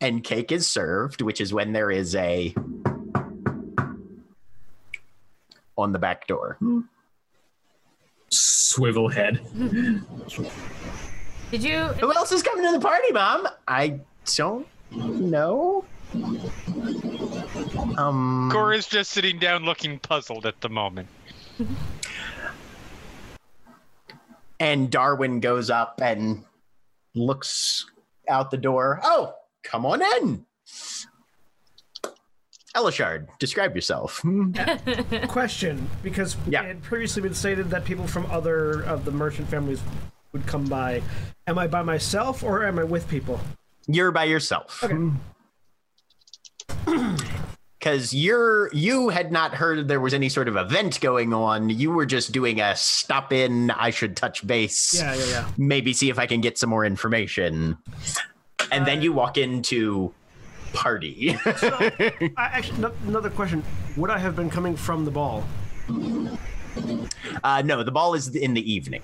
and 0.00 0.24
cake 0.24 0.52
is 0.52 0.66
served, 0.66 1.22
which 1.22 1.40
is 1.40 1.52
when 1.52 1.72
there 1.72 1.90
is 1.90 2.14
a 2.14 2.54
on 5.78 5.92
the 5.92 5.98
back 5.98 6.26
door. 6.26 6.58
swivel 8.28 9.08
head. 9.08 9.40
Did 11.50 11.62
you? 11.64 11.78
Who 11.78 12.12
else 12.14 12.32
is 12.32 12.42
coming 12.42 12.64
to 12.66 12.72
the 12.72 12.80
party, 12.80 13.12
Mom? 13.12 13.46
I 13.66 14.00
don't 14.36 14.66
know. 14.94 15.84
Um, 17.98 18.50
is 18.72 18.86
just 18.86 19.10
sitting 19.10 19.38
down 19.38 19.64
looking 19.64 19.98
puzzled 19.98 20.46
at 20.46 20.60
the 20.60 20.68
moment. 20.68 21.08
and 24.60 24.90
Darwin 24.90 25.40
goes 25.40 25.70
up 25.70 26.00
and 26.02 26.44
looks 27.14 27.86
out 28.28 28.50
the 28.50 28.56
door. 28.56 29.00
Oh, 29.02 29.34
come 29.62 29.84
on 29.84 30.02
in. 30.02 30.46
Elashard, 32.74 33.28
describe 33.38 33.74
yourself. 33.74 34.22
Question, 35.28 35.90
because 36.02 36.36
Yeah. 36.46 36.62
it 36.62 36.66
had 36.68 36.82
previously 36.82 37.20
been 37.20 37.34
stated 37.34 37.68
that 37.70 37.84
people 37.84 38.06
from 38.06 38.24
other 38.30 38.82
of 38.84 39.04
the 39.04 39.10
merchant 39.10 39.48
families 39.48 39.80
would 40.32 40.46
come 40.46 40.64
by. 40.64 41.02
Am 41.46 41.58
I 41.58 41.66
by 41.66 41.82
myself 41.82 42.42
or 42.42 42.64
am 42.64 42.78
I 42.78 42.84
with 42.84 43.06
people? 43.08 43.38
You're 43.86 44.10
by 44.12 44.24
yourself. 44.24 44.82
Okay. 44.82 45.10
Because 47.82 48.14
you're 48.14 48.72
you 48.72 49.08
had 49.08 49.32
not 49.32 49.54
heard 49.54 49.88
there 49.88 49.98
was 49.98 50.14
any 50.14 50.28
sort 50.28 50.46
of 50.46 50.54
event 50.54 51.00
going 51.00 51.34
on. 51.34 51.68
You 51.68 51.90
were 51.90 52.06
just 52.06 52.30
doing 52.30 52.60
a 52.60 52.76
stop 52.76 53.32
in. 53.32 53.72
I 53.72 53.90
should 53.90 54.16
touch 54.16 54.46
base. 54.46 54.94
Yeah, 54.96 55.14
yeah, 55.16 55.24
yeah. 55.26 55.48
Maybe 55.58 55.92
see 55.92 56.08
if 56.08 56.16
I 56.16 56.26
can 56.26 56.40
get 56.40 56.56
some 56.58 56.70
more 56.70 56.84
information. 56.84 57.76
And 58.70 58.86
then 58.86 59.02
you 59.02 59.12
walk 59.12 59.36
into 59.36 60.14
party. 60.72 61.36
I, 61.44 62.32
actually, 62.36 62.78
no, 62.78 62.92
another 63.08 63.30
question. 63.30 63.64
Would 63.96 64.10
I 64.10 64.18
have 64.18 64.36
been 64.36 64.48
coming 64.48 64.76
from 64.76 65.04
the 65.04 65.10
ball? 65.10 65.42
uh, 67.42 67.62
no, 67.66 67.82
the 67.82 67.90
ball 67.90 68.14
is 68.14 68.28
in 68.36 68.54
the 68.54 68.72
evening. 68.72 69.02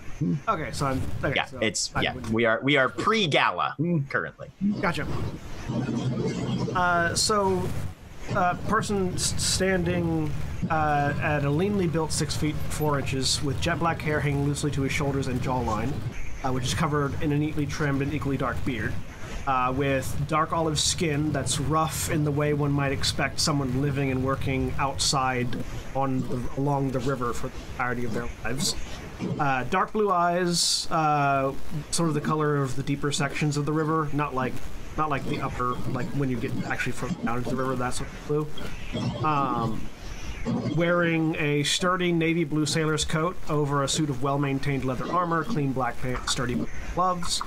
Okay, 0.49 0.71
so 0.71 0.87
I'm. 0.87 1.03
Okay, 1.25 1.35
Yeah, 1.35 1.47
so 1.47 1.59
it's 1.61 1.91
I 1.97 2.03
yeah. 2.03 2.15
wouldn't- 2.15 2.33
We 2.33 2.45
are 2.45 2.61
we 2.63 2.77
are 2.77 2.89
pre 2.89 3.27
gala 3.27 3.75
currently. 4.09 4.51
Gotcha. 4.81 5.05
Uh, 6.77 7.15
so, 7.17 7.61
uh, 8.35 8.55
person 8.69 9.17
standing 9.19 10.31
uh, 10.71 11.15
at 11.21 11.45
a 11.45 11.49
leanly 11.49 11.91
built 11.91 12.13
six 12.13 12.37
feet 12.37 12.55
four 12.69 12.99
inches 12.99 13.43
with 13.43 13.61
jet 13.61 13.79
black 13.79 14.01
hair 14.01 14.21
hanging 14.21 14.45
loosely 14.45 14.71
to 14.73 14.83
his 14.83 14.93
shoulders 14.93 15.27
and 15.27 15.41
jawline, 15.41 15.93
uh, 16.45 16.53
which 16.53 16.65
is 16.65 16.75
covered 16.75 17.21
in 17.23 17.33
a 17.33 17.39
neatly 17.39 17.67
trimmed 17.67 18.03
and 18.03 18.13
equally 18.13 18.37
dark 18.37 18.63
beard. 18.65 18.93
Uh, 19.47 19.73
with 19.75 20.15
dark 20.29 20.53
olive 20.53 20.79
skin 20.79 21.33
that's 21.33 21.59
rough 21.59 22.11
in 22.11 22.23
the 22.23 22.31
way 22.31 22.53
one 22.53 22.71
might 22.71 22.93
expect 22.93 23.41
someone 23.41 23.81
living 23.81 24.11
and 24.11 24.23
working 24.23 24.75
outside 24.79 25.49
on 25.97 26.21
the, 26.29 26.61
along 26.61 26.91
the 26.91 26.99
river 26.99 27.33
for 27.33 27.49
the 27.49 27.55
entirety 27.73 28.05
of 28.05 28.13
their 28.13 28.29
lives. 28.45 28.75
Uh, 29.39 29.65
dark 29.65 29.93
blue 29.93 30.11
eyes, 30.11 30.87
uh, 30.91 31.53
sort 31.91 32.11
of 32.11 32.15
the 32.15 32.21
color 32.21 32.57
of 32.57 32.77
the 32.77 32.83
deeper 32.83 33.11
sections 33.11 33.57
of 33.57 33.65
the 33.65 33.73
river, 33.73 34.09
not 34.13 34.35
like 34.35 34.53
not 34.99 35.09
like 35.09 35.25
the 35.27 35.41
upper, 35.41 35.75
like 35.93 36.07
when 36.09 36.29
you 36.29 36.37
get 36.37 36.53
actually 36.67 36.93
from 36.93 37.13
down 37.25 37.39
into 37.39 37.51
the 37.51 37.57
river, 37.57 37.77
that 37.77 37.95
sort 37.95 38.11
of 38.11 38.27
blue. 38.27 39.25
Um, 39.25 39.89
wearing 40.77 41.37
a 41.37 41.63
sturdy 41.63 42.13
navy 42.13 42.45
blue 42.45 42.67
sailor's 42.67 43.05
coat 43.05 43.37
over 43.49 43.83
a 43.83 43.89
suit 43.89 44.11
of 44.11 44.23
well-maintained 44.23 44.85
leather 44.85 45.11
armor, 45.11 45.45
clean 45.45 45.73
black 45.73 46.01
pants, 46.03 46.33
sturdy 46.33 46.67
gloves, 46.95 47.43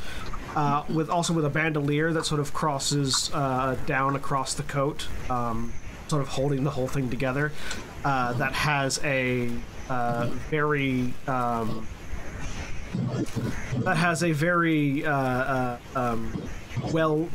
uh, 0.55 0.83
with 0.89 1.09
also 1.09 1.33
with 1.33 1.45
a 1.45 1.49
bandolier 1.49 2.13
that 2.13 2.25
sort 2.25 2.39
of 2.39 2.53
crosses 2.53 3.29
uh, 3.33 3.77
down 3.85 4.15
across 4.15 4.53
the 4.53 4.63
coat, 4.63 5.07
um, 5.29 5.73
sort 6.07 6.21
of 6.21 6.29
holding 6.29 6.63
the 6.63 6.71
whole 6.71 6.87
thing 6.87 7.09
together. 7.09 7.51
Uh, 8.03 8.33
that 8.33 8.53
has 8.53 8.99
a 9.03 9.49
uh, 9.89 10.27
very 10.49 11.13
um, 11.27 11.87
that 13.83 13.97
has 13.97 14.23
a 14.23 14.31
very 14.31 15.05
uh, 15.05 15.13
uh, 15.13 15.77
um, 15.95 16.49
well 16.91 17.29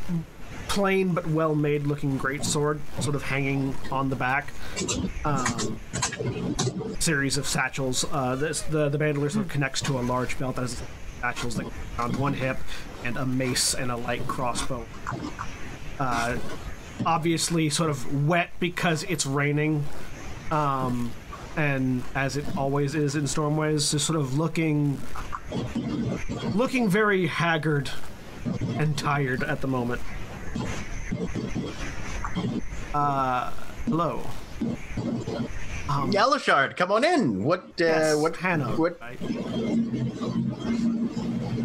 plain 0.68 1.14
but 1.14 1.26
well 1.28 1.54
made 1.54 1.84
looking 1.86 2.16
great 2.18 2.44
sword 2.44 2.80
sort 3.00 3.14
of 3.14 3.22
hanging 3.22 3.74
on 3.90 4.10
the 4.10 4.16
back. 4.16 4.52
Um, 5.24 5.78
series 6.98 7.38
of 7.38 7.46
satchels 7.46 8.04
uh, 8.12 8.36
this, 8.36 8.62
the, 8.62 8.88
the 8.88 8.98
bandolier 8.98 9.30
sort 9.30 9.46
of 9.46 9.50
connects 9.50 9.80
to 9.82 9.98
a 9.98 10.02
large 10.02 10.38
belt 10.38 10.56
that 10.56 10.62
has 10.62 10.82
satchels 11.20 11.56
that 11.56 11.66
around 11.98 12.16
one 12.16 12.34
hip 12.34 12.58
and 13.04 13.16
a 13.16 13.24
mace 13.26 13.74
and 13.74 13.90
a 13.90 13.96
light 13.96 14.26
crossbow. 14.26 14.84
Uh, 15.98 16.36
obviously 17.04 17.68
sort 17.70 17.90
of 17.90 18.26
wet 18.26 18.50
because 18.60 19.02
it's 19.04 19.26
raining 19.26 19.84
um, 20.50 21.12
and 21.56 22.02
as 22.14 22.36
it 22.36 22.44
always 22.56 22.94
is 22.94 23.16
in 23.16 23.24
stormways 23.24 23.90
just 23.90 24.06
sort 24.06 24.18
of 24.18 24.38
looking 24.38 24.98
looking 26.54 26.88
very 26.88 27.26
haggard 27.26 27.90
and 28.78 28.96
tired 28.96 29.42
at 29.42 29.60
the 29.60 29.66
moment. 29.68 30.00
Uh, 32.94 33.50
hello. 33.86 34.20
Um, 35.88 36.10
Elashard, 36.12 36.76
come 36.76 36.90
on 36.90 37.04
in. 37.04 37.44
What? 37.44 37.60
Uh, 37.60 37.70
yes, 37.78 38.16
what? 38.16 38.36
Hannah, 38.36 38.76
What? 38.76 39.00
right? 39.00 39.18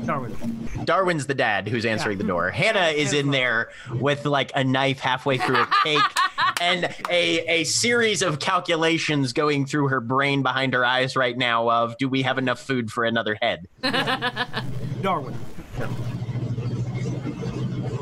Darwin. 0.06 0.36
Darwin's 0.84 1.28
the 1.28 1.34
dad 1.34 1.68
who's 1.68 1.86
answering 1.86 2.18
the 2.18 2.24
door. 2.24 2.50
Hannah 2.50 2.90
is 2.90 3.14
in 3.14 3.32
there 3.32 3.70
with 4.00 4.26
like 4.26 4.52
a 4.56 4.64
knife 4.64 5.00
halfway 5.00 5.38
through 5.38 5.62
a 5.62 5.68
cake 5.84 6.02
and 6.62 6.86
a 7.10 7.40
a 7.62 7.64
series 7.64 8.22
of 8.22 8.40
calculations 8.40 9.32
going 9.34 9.66
through 9.66 9.88
her 9.90 10.02
brain 10.02 10.42
behind 10.44 10.74
her 10.74 10.84
eyes 10.86 11.16
right 11.16 11.38
now 11.38 11.70
of 11.70 11.98
do 11.98 12.10
we 12.10 12.24
have 12.24 12.38
enough 12.38 12.60
food 12.60 12.92
for 12.92 13.04
another 13.06 13.38
head? 13.42 13.68
Darwin. 15.02 15.36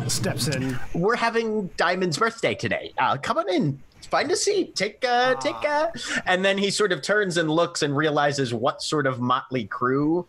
Steps 0.10 0.48
in. 0.48 0.77
We're 0.94 1.15
having 1.15 1.68
Diamond's 1.77 2.18
birthday 2.18 2.56
today. 2.56 2.94
Uh, 2.98 3.18
come 3.18 3.38
on 3.38 3.49
in. 3.49 3.81
Find 4.10 4.31
a 4.31 4.36
seat. 4.36 4.76
Take 4.76 5.06
uh 5.06 5.36
take 5.36 5.56
uh 5.56 5.90
and 6.26 6.44
then 6.44 6.57
he 6.57 6.72
sort 6.72 6.91
of 6.91 7.02
turns 7.02 7.38
and 7.38 7.49
looks 7.49 7.84
and 7.84 7.95
realizes 7.95 8.53
what 8.53 8.81
sort 8.81 9.06
of 9.06 9.19
motley 9.19 9.65
crew 9.65 10.26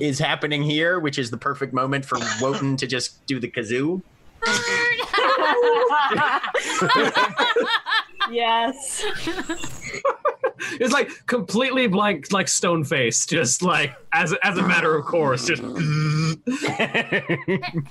is 0.00 0.18
happening 0.18 0.62
here, 0.62 1.00
which 1.00 1.18
is 1.18 1.30
the 1.30 1.36
perfect 1.36 1.72
moment 1.72 2.04
for 2.04 2.18
Wotan 2.40 2.76
to 2.76 2.86
just 2.86 3.24
do 3.26 3.40
the 3.40 3.48
kazoo. 3.48 4.00
yes. 8.30 9.04
It's 10.72 10.92
like 10.92 11.10
completely 11.26 11.86
blank, 11.86 12.32
like 12.32 12.48
stone 12.48 12.84
face, 12.84 13.26
just 13.26 13.62
like 13.62 13.94
as 14.12 14.34
as 14.42 14.58
a 14.58 14.62
matter 14.66 14.94
of 14.96 15.04
course, 15.04 15.46
just. 15.46 15.62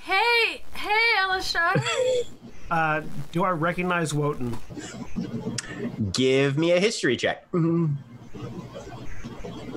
Hey, 0.02 0.62
hey, 0.74 1.14
Elishar. 1.22 1.82
Uh, 2.70 3.02
do 3.32 3.44
I 3.44 3.50
recognize 3.50 4.14
Wotan? 4.14 4.56
Give 6.12 6.56
me 6.56 6.72
a 6.72 6.80
history 6.80 7.16
check. 7.16 7.46
Do 7.52 7.96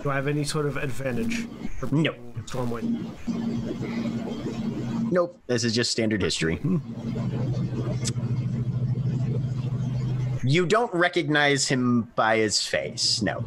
I 0.05 0.15
have 0.15 0.27
any 0.27 0.43
sort 0.43 0.65
of 0.65 0.77
advantage? 0.77 1.47
For 1.79 1.87
No. 1.93 2.13
Stormwind. 2.45 3.03
Nope. 5.11 5.37
This 5.47 5.63
is 5.65 5.73
just 5.75 5.91
standard 5.91 6.21
history. 6.21 6.59
You 10.43 10.65
don't 10.65 10.93
recognize 10.93 11.67
him 11.67 12.03
by 12.15 12.37
his 12.37 12.65
face. 12.65 13.21
No. 13.21 13.43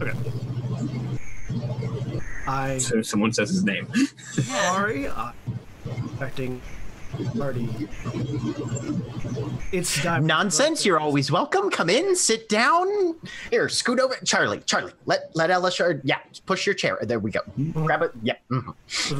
Okay. 0.00 0.12
I 2.46 2.78
So 2.78 3.02
someone 3.02 3.32
says 3.32 3.50
his 3.50 3.64
name. 3.64 3.88
sorry. 4.32 5.08
I'm 5.08 5.32
expecting 6.04 6.60
party. 7.38 7.68
It's 9.72 10.02
Diamond. 10.02 10.26
Nonsense. 10.26 10.84
You're 10.84 10.98
always 10.98 11.30
welcome. 11.30 11.70
Come 11.70 11.88
in. 11.88 12.16
Sit 12.16 12.48
down. 12.48 13.14
Here, 13.50 13.68
scoot 13.68 14.00
over. 14.00 14.16
Charlie. 14.24 14.60
Charlie. 14.60 14.92
Let 15.06 15.30
let 15.34 15.50
Elashard. 15.50 16.00
Yeah. 16.04 16.18
Push 16.46 16.66
your 16.66 16.74
chair. 16.74 16.98
There 17.02 17.18
we 17.18 17.30
go. 17.30 17.40
Grab 17.72 18.02
it. 18.02 18.12
Yeah. 18.22 18.34
mhm. 18.50 18.74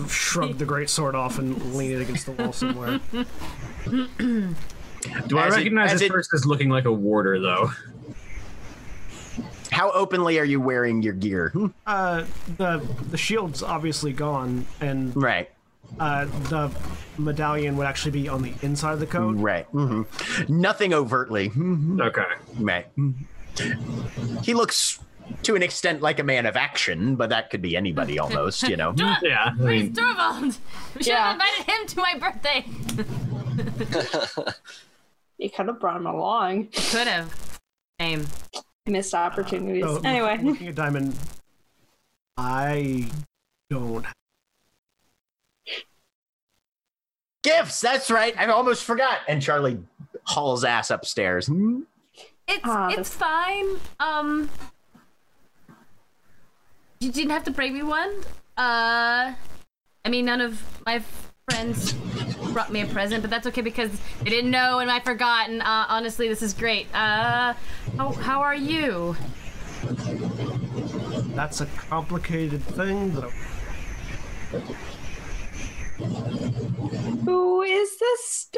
Shrug 0.09 0.59
the 0.59 0.65
great 0.65 0.91
sword 0.91 1.15
off 1.15 1.39
and 1.39 1.75
lean 1.75 1.93
it 1.93 2.01
against 2.03 2.27
the 2.27 2.33
wall 2.33 2.53
somewhere. 2.53 3.01
Do 5.27 5.39
I 5.39 5.47
As 5.47 5.55
it- 5.55 5.57
recognize 5.59 5.93
as 5.93 6.01
this 6.01 6.07
it- 6.09 6.13
person 6.13 6.37
as 6.37 6.47
looking 6.47 6.69
like 6.71 6.85
a 6.85 6.93
warder, 6.93 7.39
though? 7.41 7.71
How 9.71 9.91
openly 9.91 10.39
are 10.39 10.45
you 10.45 10.61
wearing 10.61 11.03
your 11.03 11.15
gear? 11.15 11.51
Hmm, 11.51 11.67
Uh, 11.87 12.25
the 12.59 12.81
the 13.11 13.17
shield's 13.17 13.63
obviously 13.63 14.13
gone, 14.13 14.67
and 14.81 15.13
Right. 15.17 15.51
uh, 15.99 16.27
the 16.49 16.71
medallion 17.19 17.77
would 17.77 17.87
actually 17.87 18.13
be 18.13 18.29
on 18.29 18.43
the 18.43 18.53
inside 18.63 18.93
of 18.93 19.01
the 19.01 19.07
coat. 19.07 19.37
Right. 19.37 19.67
Mm-hmm. 19.73 20.61
Nothing 20.61 20.95
overtly. 20.95 21.51
Mhm. 21.51 22.01
Okay. 22.01 22.23
Right. 22.61 22.87
He 24.45 24.55
looks 24.55 25.01
to 25.43 25.57
an 25.57 25.63
extent 25.63 26.03
like 26.03 26.19
a 26.21 26.25
man 26.25 26.47
of 26.47 26.57
action, 26.57 27.17
but 27.17 27.31
that 27.31 27.51
could 27.51 27.63
be 27.63 27.77
anybody 27.77 28.19
almost, 28.19 28.63
you 28.69 28.77
know. 28.77 28.95
Yeah. 29.23 29.47
I 29.47 29.51
Where's 29.57 29.83
mean, 29.83 29.93
Dorvald? 29.95 30.57
We 30.95 31.03
should 31.03 31.07
Yeah. 31.13 31.33
have 31.33 31.41
invited 31.41 31.65
him 31.73 31.87
to 31.89 31.97
my 32.01 32.15
birthday. 32.19 32.65
You 35.45 35.51
could 35.51 35.67
have 35.67 35.79
brought 35.79 35.99
him 35.99 36.07
along. 36.07 36.69
Could 36.69 37.07
have. 37.07 37.61
Same. 38.01 38.27
Missed 38.87 39.13
opportunities. 39.13 39.85
So, 39.85 40.01
anyway. 40.03 40.39
looking 40.43 40.69
at 40.69 40.75
Diamond, 40.75 41.15
I 42.39 43.11
don't. 43.69 44.07
Gifts, 47.43 47.79
that's 47.83 48.11
right. 48.11 48.35
I 48.39 48.47
almost 48.47 48.85
forgot. 48.85 49.19
And 49.29 49.43
Charlie 49.43 49.83
hauls 50.23 50.65
ass 50.65 50.91
upstairs. 50.91 51.51
It's 52.49 52.61
Ah, 52.65 52.89
it's 52.89 53.11
fine. 53.11 53.67
Um, 54.01 54.49
you 57.01 57.13
didn't 57.13 57.33
have 57.33 57.45
to 57.45 57.51
bring 57.51 57.75
me 57.75 57.83
one. 57.83 58.15
Uh, 58.57 59.35
I 60.07 60.09
mean, 60.09 60.25
none 60.25 60.41
of 60.41 60.63
my 60.87 61.03
friends 61.51 61.93
brought 62.53 62.73
me 62.73 62.81
a 62.81 62.87
present, 62.87 63.23
but 63.23 63.31
that's 63.31 63.47
okay 63.47 63.61
because 63.61 63.91
they 64.23 64.31
didn't 64.31 64.51
know 64.51 64.79
and 64.79 64.91
I 64.91 65.01
forgot. 65.01 65.49
And 65.49 65.63
uh, 65.63 65.87
honestly, 65.89 66.29
this 66.29 66.43
is 66.43 66.53
great. 66.53 66.87
Uh, 66.95 67.55
how 67.97 68.13
how 68.13 68.41
are 68.41 68.55
you? 68.55 69.17
That's 71.35 71.61
a 71.61 71.67
complicated 71.67 72.63
thing. 72.63 73.15
That 73.15 73.31
Who 77.25 77.63
is 77.63 77.99
this? 77.99 78.49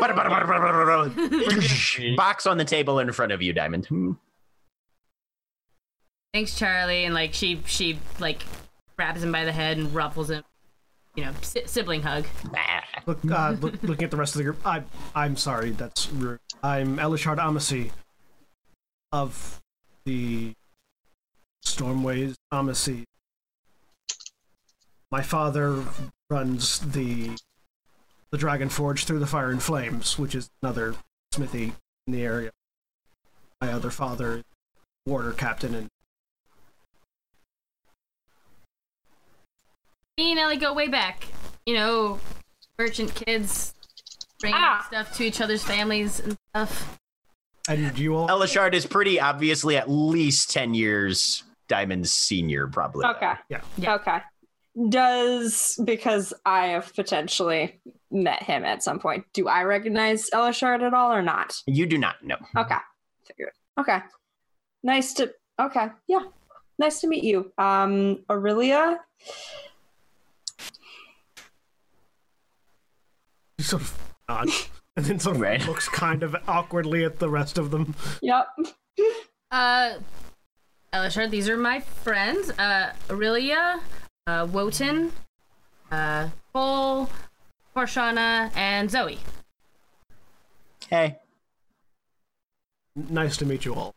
Box 2.16 2.46
on 2.46 2.58
the 2.58 2.64
table 2.64 2.98
in 2.98 3.12
front 3.12 3.32
of 3.32 3.42
you, 3.42 3.52
Diamond. 3.52 3.88
Thanks, 6.32 6.58
Charlie. 6.58 7.04
And 7.04 7.14
like 7.14 7.34
she 7.34 7.62
she 7.66 7.98
like 8.20 8.42
grabs 8.96 9.22
him 9.22 9.32
by 9.32 9.44
the 9.44 9.52
head 9.52 9.78
and 9.78 9.94
ruffles 9.94 10.30
him. 10.30 10.44
You 11.16 11.24
know, 11.24 11.32
si- 11.40 11.66
sibling 11.66 12.02
hug. 12.02 12.26
Look, 13.06 13.18
uh, 13.30 13.56
look, 13.60 13.82
looking 13.82 14.04
at 14.04 14.10
the 14.10 14.16
rest 14.16 14.34
of 14.34 14.38
the 14.38 14.44
group, 14.44 14.58
I, 14.66 14.82
I'm 15.14 15.36
sorry. 15.36 15.70
That's 15.70 16.10
rude. 16.10 16.40
I'm 16.62 16.96
Elashard 16.98 17.38
Amici 17.38 17.92
of 19.12 19.62
the 20.04 20.54
Stormways 21.64 22.34
Amici. 22.50 23.04
My 25.12 25.22
father 25.22 25.84
runs 26.28 26.80
the 26.80 27.36
the 28.32 28.38
Dragon 28.38 28.68
Forge 28.68 29.04
through 29.04 29.20
the 29.20 29.26
Fire 29.26 29.50
and 29.50 29.62
Flames, 29.62 30.18
which 30.18 30.34
is 30.34 30.50
another 30.62 30.96
smithy 31.32 31.74
in 32.08 32.12
the 32.12 32.24
area. 32.24 32.50
My 33.60 33.72
other 33.72 33.90
father, 33.90 34.42
warder 35.06 35.32
captain, 35.32 35.74
and 35.74 35.88
Me 40.16 40.30
and 40.30 40.40
Ellie 40.40 40.56
go 40.56 40.72
way 40.72 40.88
back. 40.88 41.26
You 41.66 41.74
know, 41.74 42.18
merchant 42.78 43.14
kids 43.14 43.74
bringing 44.40 44.58
Ah. 44.58 44.82
stuff 44.86 45.14
to 45.16 45.24
each 45.24 45.40
other's 45.42 45.62
families 45.62 46.20
and 46.20 46.36
stuff. 46.50 46.98
and 47.68 47.98
you 47.98 48.14
all. 48.14 48.28
Elashard 48.28 48.72
is 48.74 48.86
pretty 48.86 49.18
obviously 49.20 49.76
at 49.76 49.90
least 49.90 50.50
10 50.52 50.72
years 50.72 51.42
Diamond's 51.68 52.12
senior, 52.12 52.68
probably. 52.68 53.04
Okay. 53.04 53.32
Yeah. 53.50 53.60
Yeah. 53.76 53.94
Okay. 53.96 54.20
Does 54.88 55.78
because 55.84 56.32
I 56.46 56.68
have 56.68 56.94
potentially 56.94 57.80
met 58.10 58.42
him 58.44 58.64
at 58.64 58.84
some 58.84 59.00
point. 59.00 59.24
Do 59.32 59.48
I 59.48 59.64
recognize 59.64 60.30
Elashard 60.30 60.80
at 60.86 60.94
all 60.94 61.12
or 61.12 61.22
not? 61.22 61.60
You 61.66 61.86
do 61.86 61.98
not 61.98 62.22
know. 62.24 62.36
Okay. 62.56 62.76
Figured. 63.26 63.52
Okay. 63.80 63.98
Nice 64.84 65.12
to 65.14 65.34
okay. 65.60 65.88
Yeah. 66.06 66.22
Nice 66.78 67.00
to 67.00 67.08
meet 67.08 67.24
you. 67.24 67.52
Um 67.58 68.24
Orillia. 68.30 68.98
Sort 73.66 73.82
of 73.82 73.98
nods, 74.28 74.68
and 74.96 75.04
then 75.06 75.18
sort 75.18 75.36
of 75.36 75.42
Right. 75.42 75.66
looks 75.66 75.88
kind 75.88 76.22
of 76.22 76.36
awkwardly 76.46 77.04
at 77.04 77.18
the 77.18 77.28
rest 77.28 77.58
of 77.58 77.72
them. 77.72 77.96
Yep. 78.22 78.46
Uh, 79.50 79.94
Elashard, 80.92 81.30
these 81.30 81.48
are 81.48 81.56
my 81.56 81.80
friends. 81.80 82.50
Uh, 82.50 82.92
Orillia, 83.08 83.80
uh, 84.28 84.46
Wotan, 84.50 85.10
uh, 85.90 86.28
Coal, 86.52 87.10
Corashana, 87.74 88.56
and 88.56 88.88
Zoe. 88.88 89.18
Hey. 90.88 91.18
Nice 92.94 93.36
to 93.38 93.44
meet 93.46 93.64
you 93.64 93.74
all. 93.74 93.94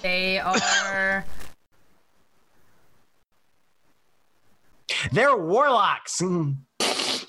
They 0.00 0.38
are. 0.38 1.24
They're 5.10 5.36
warlocks. 5.36 6.22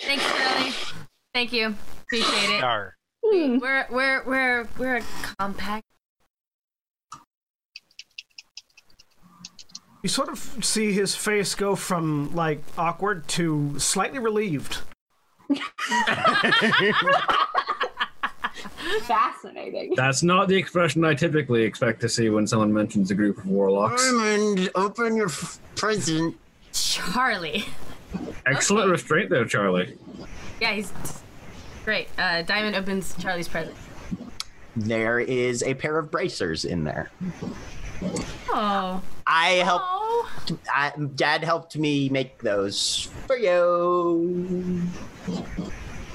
Thanks, 0.05 0.23
Shirley. 0.23 0.71
Thank 1.33 1.53
you. 1.53 1.75
Appreciate 2.03 2.49
it. 2.55 2.59
Yar. 2.59 2.95
Hmm. 3.25 3.57
We're 3.59 3.85
we're 3.89 4.23
we're 4.25 4.67
we're 4.77 4.97
a 4.97 5.03
compact. 5.39 5.85
You 10.03 10.09
sort 10.09 10.27
of 10.29 10.37
see 10.63 10.91
his 10.91 11.15
face 11.15 11.55
go 11.55 11.75
from 11.77 12.35
like 12.35 12.61
awkward 12.77 13.25
to 13.29 13.79
slightly 13.79 14.19
relieved. 14.19 14.79
Fascinating. 19.03 19.93
That's 19.95 20.21
not 20.23 20.47
the 20.49 20.55
expression 20.57 21.05
I 21.05 21.13
typically 21.13 21.63
expect 21.63 22.01
to 22.01 22.09
see 22.09 22.29
when 22.29 22.45
someone 22.47 22.73
mentions 22.73 23.11
a 23.11 23.15
group 23.15 23.37
of 23.37 23.47
warlocks. 23.47 24.03
Diamond, 24.11 24.69
open 24.75 25.15
your 25.15 25.27
f- 25.29 25.59
present. 25.75 26.35
Charlie. 26.73 27.65
Excellent 28.45 28.83
Okay. 28.85 28.91
restraint 28.91 29.29
there, 29.29 29.45
Charlie. 29.45 29.97
Yeah, 30.61 30.73
he's 30.73 30.91
great. 31.85 32.07
Uh, 32.17 32.41
Diamond 32.43 32.75
opens 32.75 33.15
Charlie's 33.21 33.47
present. 33.47 33.75
There 34.75 35.19
is 35.19 35.61
a 35.63 35.73
pair 35.75 35.97
of 35.99 36.09
bracers 36.11 36.65
in 36.65 36.83
there. 36.83 37.11
Oh. 38.49 39.01
I 39.27 39.49
helped. 39.63 39.85
Oh. 39.87 40.29
I, 40.73 40.91
Dad 41.15 41.43
helped 41.43 41.77
me 41.77 42.09
make 42.09 42.39
those 42.39 43.09
for 43.27 43.37
you. 43.37 43.49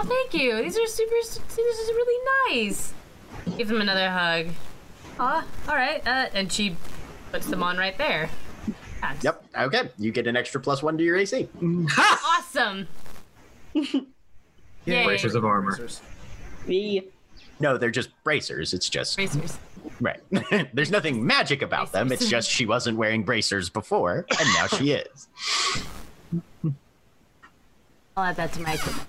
Oh, 0.00 0.04
thank 0.04 0.34
you. 0.34 0.62
These 0.62 0.78
are 0.78 0.86
super. 0.86 1.14
This 1.14 1.38
is 1.56 1.88
really 1.88 2.54
nice. 2.54 2.92
Give 3.56 3.70
him 3.70 3.80
another 3.80 4.10
hug. 4.10 4.48
Aw, 5.20 5.44
all 5.68 5.74
right. 5.74 6.06
Uh, 6.06 6.26
and 6.34 6.52
she 6.52 6.76
puts 7.32 7.46
them 7.46 7.62
on 7.62 7.76
right 7.76 7.96
there. 7.98 8.28
That's 9.00 9.24
Yep. 9.24 9.44
Okay. 9.56 9.90
You 9.98 10.12
get 10.12 10.26
an 10.26 10.36
extra 10.36 10.60
plus 10.60 10.82
one 10.82 10.98
to 10.98 11.04
your 11.04 11.16
AC. 11.16 11.48
Awesome. 11.98 12.88
Yay. 13.74 15.04
Bracers 15.04 15.34
of 15.34 15.44
armor. 15.44 15.76
Bracers. 15.76 16.00
Me. 16.66 17.04
No, 17.60 17.76
they're 17.76 17.90
just 17.90 18.10
bracers. 18.24 18.72
It's 18.72 18.88
just 18.88 19.16
Bracers. 19.16 19.58
right. 20.00 20.20
There's 20.72 20.90
nothing 20.90 21.26
magic 21.26 21.62
about 21.62 21.92
them. 21.92 22.12
It's 22.12 22.28
just 22.28 22.48
she 22.50 22.66
wasn't 22.66 22.96
wearing 22.96 23.24
bracers 23.24 23.68
before, 23.68 24.26
and 24.38 24.48
now 24.54 24.66
she 24.68 24.92
is. 24.92 25.28
I'll 28.16 28.24
add 28.24 28.36
that 28.36 28.52
to 28.52 28.60
my 28.60 28.74
equipment. 28.74 29.06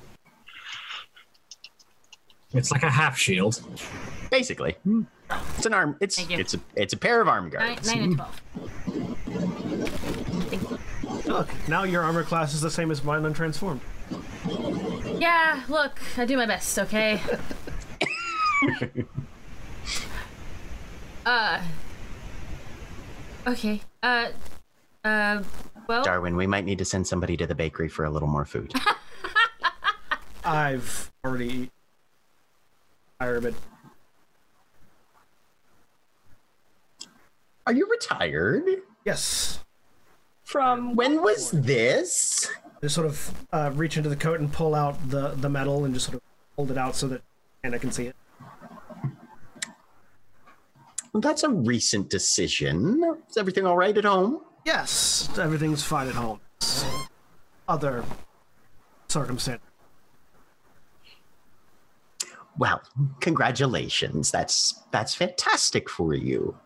It's 2.54 2.72
like 2.72 2.84
a 2.84 2.90
half 2.90 3.18
shield. 3.18 3.62
Basically, 4.32 4.72
hmm. 4.84 5.04
it's 5.56 5.66
an 5.66 5.74
arm. 5.74 5.96
It's 6.00 6.18
it's 6.30 6.56
a 6.56 6.60
it's 6.76 6.94
a 6.94 6.98
pair 6.98 7.22
of 7.22 7.28
arm 7.28 7.50
Nine, 7.50 7.76
guards. 7.76 7.88
nine 7.88 8.04
and 8.04 8.16
twelve. 8.16 8.42
Look, 11.26 11.50
now 11.68 11.84
your 11.84 12.04
armor 12.04 12.24
class 12.24 12.54
is 12.54 12.62
the 12.62 12.72
same 12.72 12.92
as 12.92 13.04
mine 13.04 13.24
untransformed. 13.24 13.82
Yeah, 15.20 15.64
look, 15.68 16.00
I 16.18 16.26
do 16.26 16.38
my 16.38 16.46
best, 16.46 16.80
okay? 16.80 17.22
uh. 21.26 21.62
Okay. 23.48 23.82
Uh. 24.02 24.28
Uh. 25.04 25.44
Well. 25.88 26.04
Darwin, 26.04 26.36
we 26.36 26.48
might 26.48 26.66
need 26.66 26.78
to 26.80 26.86
send 26.86 27.08
somebody 27.08 27.36
to 27.38 27.48
the 27.48 27.56
bakery 27.56 27.90
for 27.90 28.06
a 28.06 28.10
little 28.10 28.28
more 28.28 28.46
food. 28.46 28.74
I've 30.44 31.12
already 31.26 31.48
eaten. 31.48 31.72
Are 37.70 37.74
you 37.74 37.86
retired? 37.88 38.64
Yes. 39.06 39.64
From 40.44 40.96
When 40.96 41.22
was 41.22 41.52
this? 41.52 42.50
Just 42.82 42.96
sort 42.96 43.06
of 43.06 43.46
uh, 43.54 43.70
reach 43.76 43.96
into 43.96 44.10
the 44.10 44.16
coat 44.16 44.40
and 44.40 44.52
pull 44.52 44.74
out 44.74 44.98
the 45.08 45.36
the 45.36 45.50
metal 45.50 45.86
and 45.86 45.94
just 45.94 46.08
sort 46.08 46.16
of 46.16 46.22
hold 46.56 46.72
it 46.72 46.80
out 46.80 46.96
so 46.96 47.08
that 47.10 47.22
Anna 47.64 47.78
can 47.78 47.92
see 47.92 48.08
it. 48.08 48.16
Well, 51.14 51.22
that's 51.22 51.44
a 51.44 51.50
recent 51.50 52.10
decision. 52.10 53.04
Is 53.30 53.38
everything 53.38 53.68
all 53.68 53.78
right 53.78 53.96
at 53.96 54.04
home? 54.04 54.42
Yes, 54.66 55.30
everything's 55.38 55.84
fine 55.84 56.08
at 56.08 56.16
home. 56.16 56.40
Other 57.68 58.04
circumstance. 59.10 59.62
Well, 62.58 62.82
congratulations. 63.20 64.32
That's 64.32 64.82
that's 64.90 65.14
fantastic 65.14 65.88
for 65.88 66.16
you. 66.16 66.58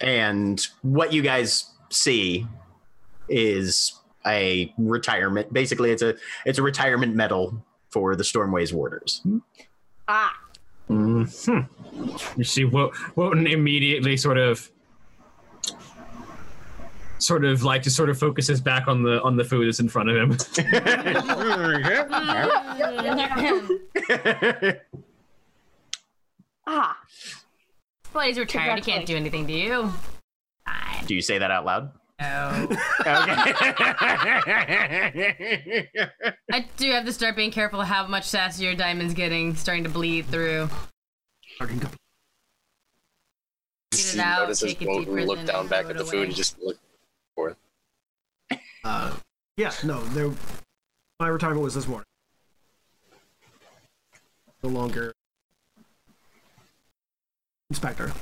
And 0.00 0.60
what 0.82 1.12
you 1.12 1.22
guys 1.22 1.66
see 1.90 2.46
is 3.28 3.92
a 4.26 4.72
retirement. 4.78 5.52
Basically, 5.52 5.90
it's 5.90 6.02
a 6.02 6.14
it's 6.46 6.58
a 6.58 6.62
retirement 6.62 7.14
medal 7.14 7.62
for 7.90 8.16
the 8.16 8.22
Stormways 8.24 8.72
warders. 8.72 9.22
ah. 10.08 10.32
hmm 10.88 11.24
You 12.36 12.44
see, 12.44 12.64
Wo- 12.64 12.92
Wotan 13.16 13.46
immediately 13.46 14.16
sort 14.16 14.38
of, 14.38 14.70
sort 17.18 17.44
of 17.44 17.62
like 17.62 17.82
to 17.82 17.90
sort 17.90 18.08
of 18.10 18.18
focuses 18.18 18.60
back 18.60 18.88
on 18.88 19.02
the 19.02 19.20
on 19.22 19.36
the 19.36 19.44
food 19.44 19.66
that's 19.68 19.80
in 19.80 19.88
front 19.88 20.08
of 20.10 20.16
him. 20.16 20.36
Ah. 26.66 26.96
Well, 28.14 28.26
he's 28.26 28.38
retired. 28.38 28.84
He 28.84 28.92
can't 28.92 29.06
do 29.06 29.16
anything 29.16 29.46
to 29.46 29.52
you. 29.52 29.92
Fine. 30.64 31.06
Do 31.06 31.14
you 31.14 31.22
say 31.22 31.38
that 31.38 31.50
out 31.50 31.64
loud? 31.64 31.90
No. 32.20 32.68
Okay. 32.70 32.76
I 36.52 36.66
do 36.76 36.90
have 36.90 37.06
to 37.06 37.12
start 37.12 37.34
being 37.34 37.50
careful 37.50 37.80
how 37.82 38.06
much 38.06 38.24
sass 38.24 38.60
your 38.60 38.74
Diamond's 38.74 39.14
getting, 39.14 39.54
starting 39.56 39.84
to 39.84 39.90
bleed 39.90 40.26
through. 40.26 40.68
Starting 41.54 41.80
to- 41.80 41.88
Get 43.92 44.00
it 44.00 44.14
He 44.14 44.20
out, 44.20 44.42
notices 44.42 44.74
take 44.74 44.82
a 44.82 44.84
deep 44.98 45.08
breath 45.08 45.26
look 45.26 45.44
down 45.46 45.66
back 45.68 45.86
at 45.86 45.92
it 45.92 45.98
the 45.98 46.04
food 46.04 46.28
and 46.28 46.36
just 46.36 46.60
look 46.60 46.76
for 47.34 47.50
it. 47.50 47.56
Uh, 48.84 49.14
yeah, 49.56 49.72
no, 49.82 50.02
there. 50.04 50.30
My 51.18 51.28
retirement 51.28 51.64
was 51.64 51.74
this 51.74 51.88
morning. 51.88 52.04
No 54.62 54.68
longer 54.68 55.14
inspector. 57.70 58.12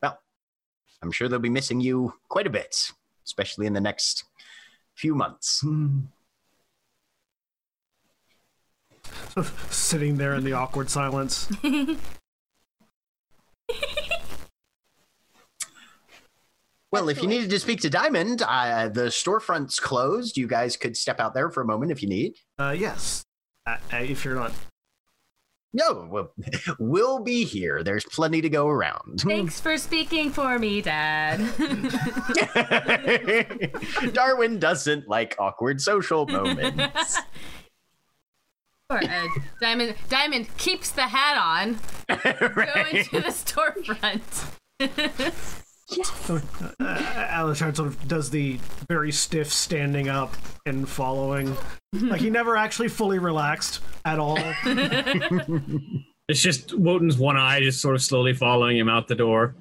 well, 0.00 0.20
I'm 1.02 1.12
sure 1.12 1.28
they'll 1.28 1.38
be 1.38 1.50
missing 1.50 1.80
you 1.80 2.14
quite 2.28 2.46
a 2.46 2.50
bit, 2.50 2.92
especially 3.26 3.66
in 3.66 3.74
the 3.74 3.80
next 3.80 4.24
few 4.94 5.14
months. 5.14 5.64
Of 9.36 9.68
sitting 9.70 10.16
there 10.16 10.34
in 10.34 10.44
the 10.44 10.54
awkward 10.54 10.88
silence. 10.88 11.48
Well, 16.92 17.08
if 17.08 17.22
you 17.22 17.28
needed 17.28 17.50
to 17.50 17.60
speak 17.60 17.80
to 17.82 17.90
Diamond, 17.90 18.42
uh, 18.42 18.88
the 18.88 19.06
storefront's 19.06 19.78
closed. 19.78 20.36
You 20.36 20.48
guys 20.48 20.76
could 20.76 20.96
step 20.96 21.20
out 21.20 21.34
there 21.34 21.48
for 21.48 21.60
a 21.60 21.64
moment 21.64 21.92
if 21.92 22.02
you 22.02 22.08
need. 22.08 22.34
Uh, 22.58 22.74
yes. 22.76 23.22
Uh, 23.64 23.76
uh, 23.92 23.98
if 23.98 24.24
you're 24.24 24.34
not. 24.34 24.52
No, 25.72 26.08
we'll, 26.10 26.32
we'll 26.80 27.20
be 27.20 27.44
here. 27.44 27.84
There's 27.84 28.04
plenty 28.04 28.40
to 28.40 28.48
go 28.48 28.66
around. 28.68 29.20
Thanks 29.20 29.60
for 29.60 29.78
speaking 29.78 30.30
for 30.30 30.58
me, 30.58 30.82
Dad. 30.82 31.38
Darwin 34.12 34.58
doesn't 34.58 35.08
like 35.08 35.36
awkward 35.38 35.80
social 35.80 36.26
moments. 36.26 37.18
Or, 38.90 38.98
uh, 39.04 39.26
Diamond 39.60 39.94
Diamond 40.08 40.48
keeps 40.56 40.90
the 40.90 41.02
hat 41.02 41.36
on, 41.38 41.78
going 42.08 42.20
Right. 42.56 43.04
to 43.10 43.20
the 43.20 43.28
storefront. 43.28 44.56
So, 45.90 46.36
uh, 46.36 46.96
Elashard 47.32 47.76
sort 47.76 47.88
of 47.88 48.08
does 48.08 48.30
the 48.30 48.58
very 48.88 49.10
stiff 49.10 49.52
standing 49.52 50.08
up 50.08 50.34
and 50.66 50.88
following. 50.88 51.56
like 51.92 52.20
he 52.20 52.30
never 52.40 52.56
actually 52.56 52.88
fully 52.88 53.18
relaxed 53.18 53.80
at 54.04 54.18
all. 54.18 54.38
It's 56.30 56.40
just 56.40 56.72
Wotan's 56.78 57.18
one 57.18 57.36
eye 57.36 57.58
just 57.58 57.80
sort 57.80 57.96
of 57.96 58.02
slowly 58.02 58.34
following 58.34 58.76
him 58.78 58.88
out 58.88 59.08
the 59.08 59.16
door. 59.16 59.56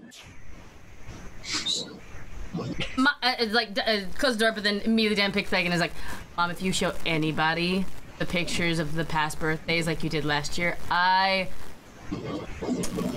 Ma- 2.96 3.10
uh, 3.24 3.34
it's 3.40 3.54
like 3.54 3.70
uh, 3.84 4.02
close 4.20 4.38
the 4.38 4.42
door, 4.46 4.52
but 4.52 4.62
then 4.64 4.80
immediately 4.82 5.16
Dan 5.16 5.32
picks 5.32 5.50
back 5.50 5.66
and 5.66 5.74
is 5.74 5.80
like, 5.80 5.94
"Mom, 6.38 6.52
if 6.52 6.62
you 6.62 6.72
show 6.72 6.94
anybody 7.08 7.86
the 8.20 8.26
pictures 8.28 8.78
of 8.78 8.94
the 8.94 9.04
past 9.04 9.40
birthdays 9.40 9.88
like 9.88 10.04
you 10.04 10.12
did 10.12 10.26
last 10.26 10.60
year, 10.60 10.78
I 10.92 11.48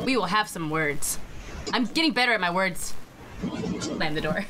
we 0.06 0.16
will 0.16 0.24
have 0.26 0.48
some 0.48 0.70
words. 0.70 1.18
I'm 1.74 1.84
getting 1.84 2.12
better 2.12 2.32
at 2.32 2.40
my 2.40 2.50
words." 2.50 2.94
Slam 3.80 4.14
the 4.14 4.20
door. 4.20 4.44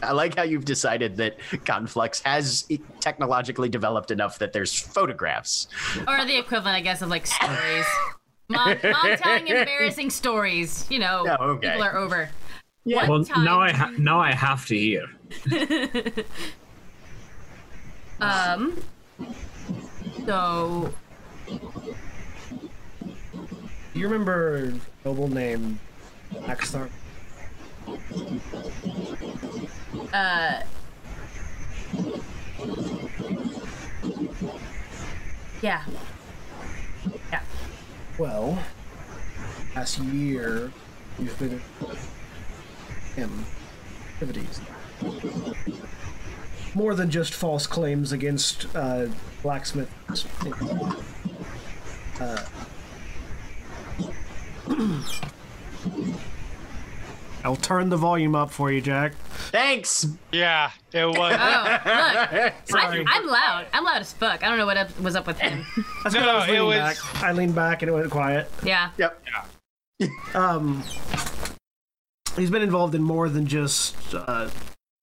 I 0.02 0.12
like 0.12 0.36
how 0.36 0.42
you've 0.42 0.64
decided 0.64 1.16
that 1.18 1.38
Conflux 1.64 2.20
has 2.22 2.66
technologically 3.00 3.68
developed 3.68 4.10
enough 4.10 4.38
that 4.38 4.52
there's 4.52 4.78
photographs. 4.78 5.68
or 6.08 6.24
the 6.24 6.36
equivalent, 6.38 6.76
I 6.76 6.80
guess, 6.80 7.02
of 7.02 7.08
like 7.08 7.26
stories. 7.26 7.86
Mom, 8.48 8.76
mom 8.82 9.16
telling 9.16 9.46
embarrassing 9.46 10.10
stories. 10.10 10.86
You 10.90 10.98
know, 11.00 11.36
Oh, 11.38 11.50
okay. 11.50 11.68
people 11.68 11.82
are 11.84 11.96
over. 11.96 12.30
Yeah. 12.84 13.00
One 13.06 13.08
Well, 13.08 13.24
time- 13.24 13.44
now 13.44 13.60
I 13.60 13.70
ha- 13.72 13.92
now 13.98 14.20
I 14.20 14.32
have 14.32 14.66
to 14.66 14.76
hear. 14.76 15.04
Um. 18.20 18.76
So 20.26 20.92
you 23.94 24.06
remember 24.06 24.74
a 25.04 25.06
noble 25.08 25.28
named 26.32 26.46
Axthar? 26.46 26.88
uh 30.12 30.62
yeah 35.62 35.84
yeah 37.30 37.42
Well, 38.18 38.58
last 39.74 39.98
year 39.98 40.72
you've 41.18 41.38
been 41.38 41.60
him 43.16 43.44
activities. 44.14 44.60
More 46.74 46.94
than 46.94 47.10
just 47.10 47.34
false 47.34 47.66
claims 47.66 48.12
against 48.12 48.66
uh, 48.76 49.06
blacksmiths. 49.42 50.26
Uh, 52.20 52.44
I'll 57.42 57.56
turn 57.56 57.88
the 57.88 57.96
volume 57.96 58.34
up 58.34 58.50
for 58.50 58.70
you, 58.70 58.82
Jack. 58.82 59.14
Thanks. 59.50 60.06
Yeah, 60.30 60.70
it 60.92 61.06
was. 61.06 61.16
oh 61.18 61.22
look 61.22 61.32
I, 61.36 62.52
Sorry. 62.66 63.04
i'm 63.08 63.26
loud 63.26 63.66
i'm 63.72 63.82
loud 63.84 64.00
as 64.02 64.12
fuck 64.12 64.44
i 64.44 64.48
don't 64.48 64.58
know 64.58 64.66
what 64.66 64.76
up, 64.76 65.00
was 65.00 65.16
up 65.16 65.26
with 65.26 65.38
him 65.38 65.64
That's 66.04 66.14
No, 66.14 66.20
when 66.20 66.28
I 66.28 66.34
was 66.38 66.48
it 66.48 66.60
was- 66.60 66.76
back. 67.02 67.22
I 67.24 67.32
leaned 67.32 67.54
back 67.54 67.82
and 67.82 67.88
it 67.88 67.92
went 67.92 68.10
quiet. 68.10 68.50
yeah 68.62 68.90
Yep. 68.98 69.24
Um, 70.34 70.82
he's 72.36 72.50
been 72.50 72.62
involved 72.62 72.94
in 72.94 73.02
more 73.02 73.28
than 73.28 73.46
just 73.46 73.96
uh, 74.14 74.48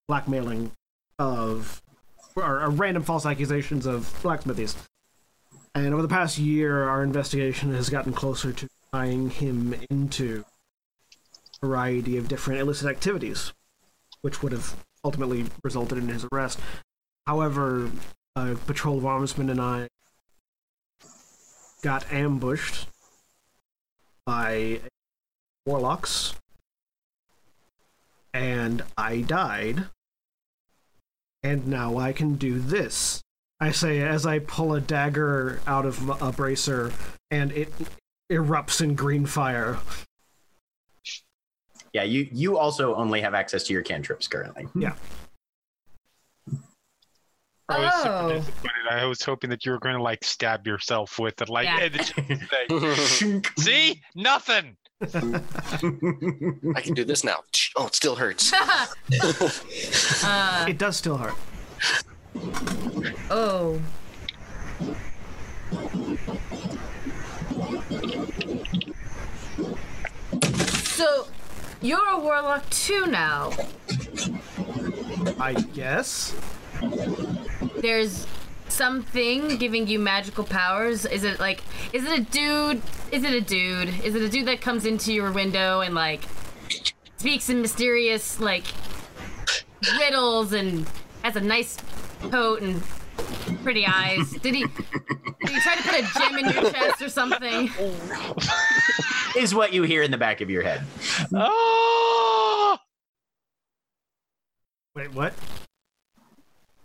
blackmailing 0.08 0.72
of 1.20 1.82
or, 2.36 2.62
or 2.62 2.70
random 2.70 3.04
false 3.04 3.26
accusations 3.26 3.86
of 3.86 4.04
blacksmithies. 4.24 4.76
And 5.76 5.94
over 5.94 6.02
the 6.02 6.08
past 6.08 6.38
year, 6.40 6.84
our 6.90 7.04
investigation 7.04 7.74
has 7.76 7.90
gotten 7.90 8.12
closer 8.14 8.52
to 8.54 8.68
tying 8.92 9.30
him 9.30 9.76
into 9.92 10.44
a 10.48 10.57
variety 11.62 12.18
of 12.18 12.28
different 12.28 12.60
illicit 12.60 12.88
activities, 12.88 13.54
which 14.22 14.42
would 14.42 14.52
have 14.52 14.76
ultimately 15.04 15.46
resulted 15.64 15.98
in 15.98 16.10
his 16.10 16.26
arrest. 16.32 16.60
However, 17.26 17.92
a 18.36 18.56
patrol 18.56 18.98
of 18.98 19.06
armsmen 19.06 19.50
and 19.50 19.62
I 19.62 19.88
got 21.82 22.12
ambushed 22.12 22.88
by 24.26 24.82
warlocks, 25.66 26.36
and 28.34 28.84
I 28.98 29.22
died. 29.22 29.86
And 31.44 31.68
now 31.68 31.98
I 31.98 32.14
can 32.14 32.36
do 32.36 32.60
this. 32.60 33.22
I 33.60 33.72
say 33.72 34.02
as 34.02 34.26
I 34.26 34.40
pull 34.40 34.74
a 34.74 34.82
dagger 34.82 35.62
out 35.66 35.86
of 35.86 36.10
a 36.22 36.32
bracer, 36.32 36.92
and 37.32 37.52
it 37.52 37.72
erupts 38.32 38.82
in 38.82 38.96
green 38.96 39.26
fire. 39.26 39.78
Yeah, 41.98 42.04
you 42.04 42.28
you 42.32 42.60
also 42.60 42.94
only 42.94 43.22
have 43.22 43.34
access 43.34 43.64
to 43.64 43.74
your 43.74 43.82
cantrips 43.82 44.28
currently. 44.28 44.68
Yeah. 44.76 44.94
I 47.70 47.80
was 47.80 47.94
super 47.96 48.10
Oh. 48.10 48.30
disappointed. 48.34 48.88
I 48.92 49.06
was 49.06 49.24
hoping 49.24 49.50
that 49.50 49.66
you 49.66 49.72
were 49.72 49.80
going 49.80 49.96
to 49.96 50.02
like 50.04 50.24
stab 50.24 50.68
yourself 50.68 51.18
with 51.18 51.42
it. 51.42 51.50
Like, 51.50 51.66
Yeah. 51.66 51.80
it's- 51.86 52.14
say, 53.20 53.42
see, 53.58 54.02
nothing. 54.14 54.78
I 55.02 56.82
can 56.82 56.94
do 56.94 57.04
this 57.04 57.24
now. 57.24 57.38
Oh, 57.76 57.88
it 57.88 57.96
still 57.96 58.16
hurts. 58.16 58.54
uh 60.24 60.66
It 60.70 60.78
does 60.78 60.98
still 60.98 61.18
hurt. 61.18 61.34
oh 63.32 63.82
so 70.84 71.28
you're 71.82 72.08
a 72.10 72.20
warlock 72.20 72.70
too 72.70 73.06
now. 73.08 73.52
I 75.40 75.54
guess. 75.74 76.36
there's 77.82 78.28
something 78.70 79.58
giving 79.58 79.88
you 79.88 80.00
magical 80.00 80.44
powers. 80.44 81.06
Is 81.06 81.24
it 81.24 81.40
like 81.40 81.64
is 81.94 82.04
it 82.06 82.20
a 82.20 82.24
dude 82.24 82.82
is 83.12 83.24
it 83.24 83.34
a 83.34 83.42
dude? 83.42 83.90
Is 84.04 84.16
it 84.16 84.22
a 84.22 84.30
dude 84.30 84.48
that 84.48 84.62
comes 84.62 84.86
into 84.86 85.14
your 85.14 85.32
window 85.32 85.82
and 85.82 85.96
like 85.96 86.24
speaks 87.18 87.50
in 87.50 87.62
mysterious 87.62 88.40
like 88.40 88.66
riddles 90.00 90.54
and 90.54 90.88
has 91.24 91.36
a 91.36 91.42
nice 91.42 91.78
coat 92.32 92.62
and 92.62 92.82
pretty 93.64 93.86
eyes 93.86 94.32
did 94.42 94.54
he 94.56 94.64
did 94.64 95.50
he 95.50 95.60
try 95.60 95.76
to 95.76 95.84
put 95.84 95.96
a 95.96 96.20
gem 96.20 96.38
in 96.38 96.46
your 96.46 96.72
chest 96.72 97.02
or 97.02 97.10
something 97.10 97.70
Is 99.36 99.54
what 99.54 99.72
you 99.72 99.84
hear 99.84 100.02
in 100.02 100.10
the 100.10 100.18
back 100.18 100.42
of 100.42 100.50
your 100.50 100.64
head. 100.64 100.82
Oh, 101.34 102.78
Wait, 104.96 105.14
what? 105.14 105.34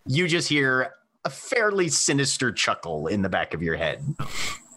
You 0.07 0.29
just 0.29 0.49
hear 0.51 0.93
a 1.25 1.31
fairly 1.31 1.89
sinister 1.89 2.53
chuckle 2.53 3.07
in 3.07 3.23
the 3.23 3.31
back 3.31 3.55
of 3.55 3.63
your 3.63 3.77
head. 3.77 4.05
Oh, 4.21 4.31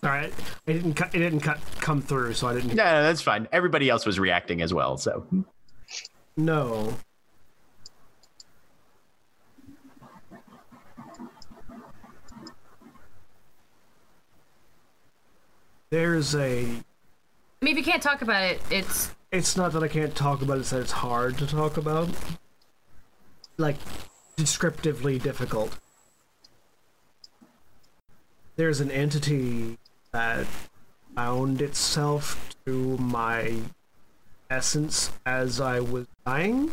All 0.04 0.10
right, 0.10 0.32
it 0.68 0.74
didn't 0.74 0.94
cut. 0.94 1.14
It 1.14 1.20
didn't 1.20 1.42
cut 1.42 1.60
come 1.82 2.02
through, 2.02 2.34
so 2.36 2.48
I 2.48 2.54
didn't. 2.54 2.76
No, 2.76 2.84
no, 2.86 3.04
that's 3.04 3.22
fine. 3.22 3.48
Everybody 3.52 3.90
else 3.90 4.06
was 4.06 4.20
reacting 4.20 4.62
as 4.62 4.74
well, 4.74 4.96
so 4.98 5.26
No. 6.38 6.94
There's 15.96 16.36
a. 16.36 16.66
i 16.66 17.64
mean 17.64 17.72
if 17.72 17.78
you 17.78 17.84
can't 17.90 18.04
talk 18.04 18.22
about 18.22 18.44
it 18.44 18.62
it's 18.70 19.16
It's 19.32 19.56
not 19.56 19.72
that 19.72 19.82
I 19.82 19.88
can't 19.88 20.14
talk 20.14 20.42
about 20.42 20.58
it, 20.58 20.60
it's 20.60 20.72
that 20.72 20.82
it's 20.82 20.92
hard 20.92 21.38
to 21.38 21.48
talk 21.48 21.78
about. 21.78 22.10
Like, 23.56 23.78
descriptively 24.36 25.20
difficult. 25.20 25.80
There's 28.58 28.82
an 28.82 28.92
entity 28.92 29.78
that 30.12 30.46
bound 31.14 31.62
itself 31.62 32.54
to 32.66 32.98
my 32.98 33.56
essence 34.50 35.14
as 35.26 35.62
I 35.62 35.80
was 35.80 36.08
dying. 36.26 36.72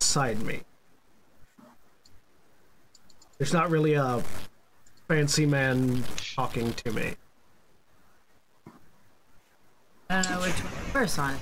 Inside 0.00 0.42
me. 0.42 0.62
There's 3.38 3.52
not 3.52 3.70
really 3.70 3.94
a 3.94 4.24
fancy 5.08 5.46
man 5.46 6.02
talking 6.34 6.72
to 6.72 6.92
me. 6.92 7.14
I 10.10 10.22
don't 10.22 10.30
know 10.30 10.40
which 10.40 10.54
one 10.54 10.72
first 10.92 11.18
on. 11.18 11.36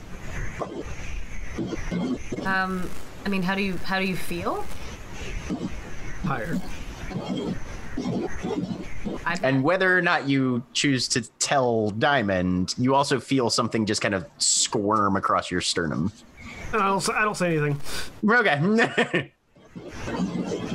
Um, 2.46 2.88
I 3.24 3.28
mean, 3.28 3.42
how 3.42 3.54
do 3.54 3.62
you 3.62 3.76
how 3.78 3.98
do 3.98 4.06
you 4.06 4.16
feel? 4.16 4.64
Tired. 6.24 6.60
And 9.42 9.62
whether 9.62 9.96
or 9.96 10.02
not 10.02 10.28
you 10.28 10.62
choose 10.72 11.08
to 11.08 11.22
tell 11.38 11.90
Diamond, 11.90 12.74
you 12.78 12.94
also 12.94 13.20
feel 13.20 13.50
something 13.50 13.84
just 13.84 14.00
kind 14.00 14.14
of 14.14 14.26
squirm 14.38 15.16
across 15.16 15.50
your 15.50 15.60
sternum. 15.60 16.10
I 16.72 16.78
don't. 16.78 17.10
I 17.10 17.22
don't 17.22 17.36
say 17.36 17.56
anything. 17.56 17.80
Okay. 18.28 19.32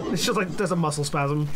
It's 0.10 0.26
just 0.26 0.38
like 0.38 0.50
there's 0.58 0.72
a 0.72 0.76
muscle 0.76 1.04
spasm, 1.04 1.48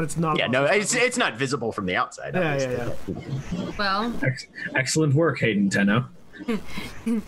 but 0.00 0.04
it's 0.04 0.16
not. 0.16 0.38
yeah, 0.38 0.46
no, 0.46 0.64
it's 0.64 0.94
it's 0.94 1.18
not 1.18 1.34
visible 1.36 1.72
from 1.72 1.84
the 1.84 1.94
outside. 1.94 2.34
Yeah, 2.34 2.56
yeah, 2.56 2.92
yeah. 3.12 3.70
well, 3.78 4.14
Ex- 4.22 4.46
excellent 4.74 5.12
work, 5.12 5.40
Hayden 5.40 5.68
Tenno. 5.68 6.06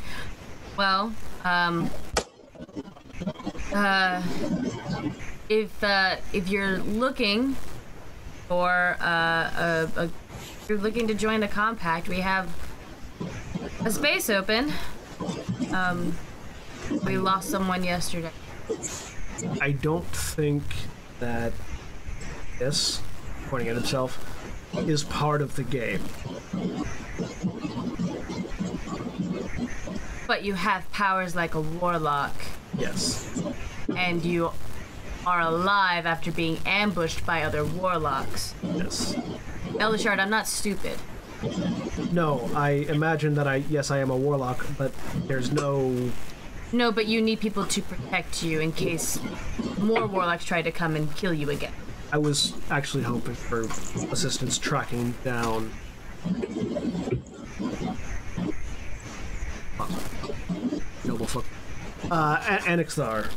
well, 0.79 1.13
um, 1.45 1.91
uh, 3.75 4.23
if 5.51 5.85
uh, 5.85 6.17
if 6.33 6.49
you're 6.49 6.79
looking 6.79 7.57
for 8.49 8.97
uh, 9.03 9.05
a, 9.05 9.91
a 9.97 10.05
if 10.05 10.67
you're 10.67 10.79
looking 10.79 11.07
to 11.09 11.15
join 11.15 11.41
the 11.41 11.49
compact, 11.49 12.09
we 12.09 12.21
have 12.21 12.49
a 13.85 13.91
space 13.91 14.31
open. 14.31 14.73
Um, 15.75 16.17
we 17.05 17.19
lost 17.19 17.51
someone 17.51 17.85
yesterday. 17.85 18.31
I 19.61 19.73
don't 19.73 20.07
think 20.07 20.63
that 21.21 21.53
this, 22.63 23.03
pointing 23.49 23.69
at 23.69 23.75
himself, 23.75 24.11
is 24.89 25.03
part 25.05 25.43
of 25.43 25.57
the 25.57 25.65
game. 25.65 26.01
But 30.27 30.45
you 30.45 30.55
have 30.55 30.91
powers 30.93 31.35
like 31.35 31.55
a 31.55 31.61
warlock, 31.61 32.35
Yes. 32.79 33.43
and 33.97 34.25
you 34.25 34.53
are 35.27 35.41
alive 35.41 36.07
after 36.07 36.31
being 36.33 36.59
ambushed 36.65 37.27
by 37.27 37.43
other 37.43 37.65
warlocks. 37.65 38.55
Yes. 38.63 39.15
Elashard, 39.75 40.19
I'm 40.21 40.31
not 40.31 40.47
stupid. 40.47 40.99
No, 42.13 42.49
I 42.55 42.71
imagine 42.89 43.35
that 43.35 43.49
I 43.49 43.57
yes 43.69 43.91
I 43.91 43.99
am 43.99 44.11
a 44.11 44.17
warlock, 44.17 44.65
but 44.79 44.93
there's 45.27 45.51
no 45.51 46.11
No, 46.73 46.93
but 46.93 47.07
you 47.07 47.21
need 47.21 47.41
people 47.41 47.67
to 47.67 47.83
protect 47.83 48.43
you 48.45 48.61
in 48.61 48.71
case 48.73 49.19
more 49.79 50.07
warlocks 50.07 50.45
try 50.45 50.63
to 50.63 50.71
come 50.71 50.95
and 50.97 51.15
kill 51.17 51.35
you 51.35 51.51
again. 51.51 51.73
I 52.13 52.19
was 52.19 52.53
actually 52.71 53.05
hoping 53.05 53.35
for 53.35 53.63
assistance 54.13 54.59
tracking 54.59 55.15
down. 55.25 55.73
Noble 61.07 61.27
fuck. 61.27 61.45
Uh, 62.11 62.37
A- 62.47 62.69
Anixthar. 62.69 63.31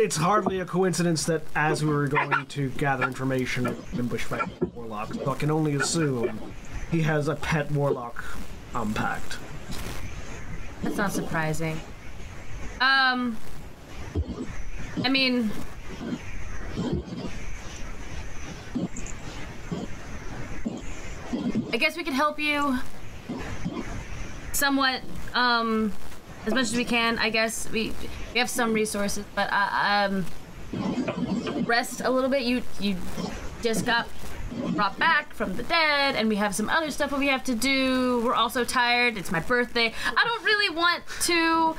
It's 0.00 0.16
hardly 0.16 0.58
a 0.58 0.64
coincidence 0.64 1.24
that 1.26 1.42
as 1.54 1.84
we 1.84 1.90
were 1.90 2.08
going 2.08 2.46
to 2.46 2.70
gather 2.70 3.04
information, 3.04 3.64
we've 3.94 4.08
bushwhacked 4.08 4.58
by 4.58 4.66
warlocks, 4.74 5.16
so 5.18 5.30
I 5.30 5.36
can 5.36 5.52
only 5.52 5.74
assume 5.76 6.40
he 6.90 7.02
has 7.02 7.28
a 7.28 7.36
pet 7.36 7.70
warlock 7.70 8.24
unpacked. 8.74 9.38
That's 10.82 10.96
not 10.96 11.12
surprising. 11.12 11.80
Um, 12.80 13.36
I 15.04 15.08
mean, 15.08 15.50
I 21.72 21.76
guess 21.76 21.96
we 21.96 22.04
could 22.04 22.14
help 22.14 22.38
you 22.38 22.78
somewhat, 24.52 25.02
um, 25.34 25.92
as 26.46 26.52
much 26.52 26.62
as 26.62 26.76
we 26.76 26.84
can. 26.84 27.18
I 27.18 27.30
guess 27.30 27.68
we 27.70 27.92
we 28.34 28.38
have 28.40 28.50
some 28.50 28.72
resources, 28.72 29.24
but 29.34 29.48
uh, 29.52 29.68
um, 30.10 30.26
rest 31.64 32.00
a 32.02 32.10
little 32.10 32.30
bit. 32.30 32.42
You 32.42 32.62
you 32.80 32.96
just 33.62 33.86
got 33.86 34.08
brought 34.74 34.98
back 34.98 35.32
from 35.34 35.56
the 35.56 35.62
dead, 35.62 36.16
and 36.16 36.28
we 36.28 36.36
have 36.36 36.54
some 36.54 36.68
other 36.68 36.90
stuff 36.90 37.10
that 37.10 37.18
we 37.18 37.28
have 37.28 37.44
to 37.44 37.54
do. 37.54 38.20
We're 38.24 38.34
also 38.34 38.64
tired. 38.64 39.16
It's 39.16 39.30
my 39.30 39.40
birthday. 39.40 39.92
I 40.06 40.24
don't 40.24 40.44
really 40.44 40.74
want 40.74 41.02
to. 41.22 41.76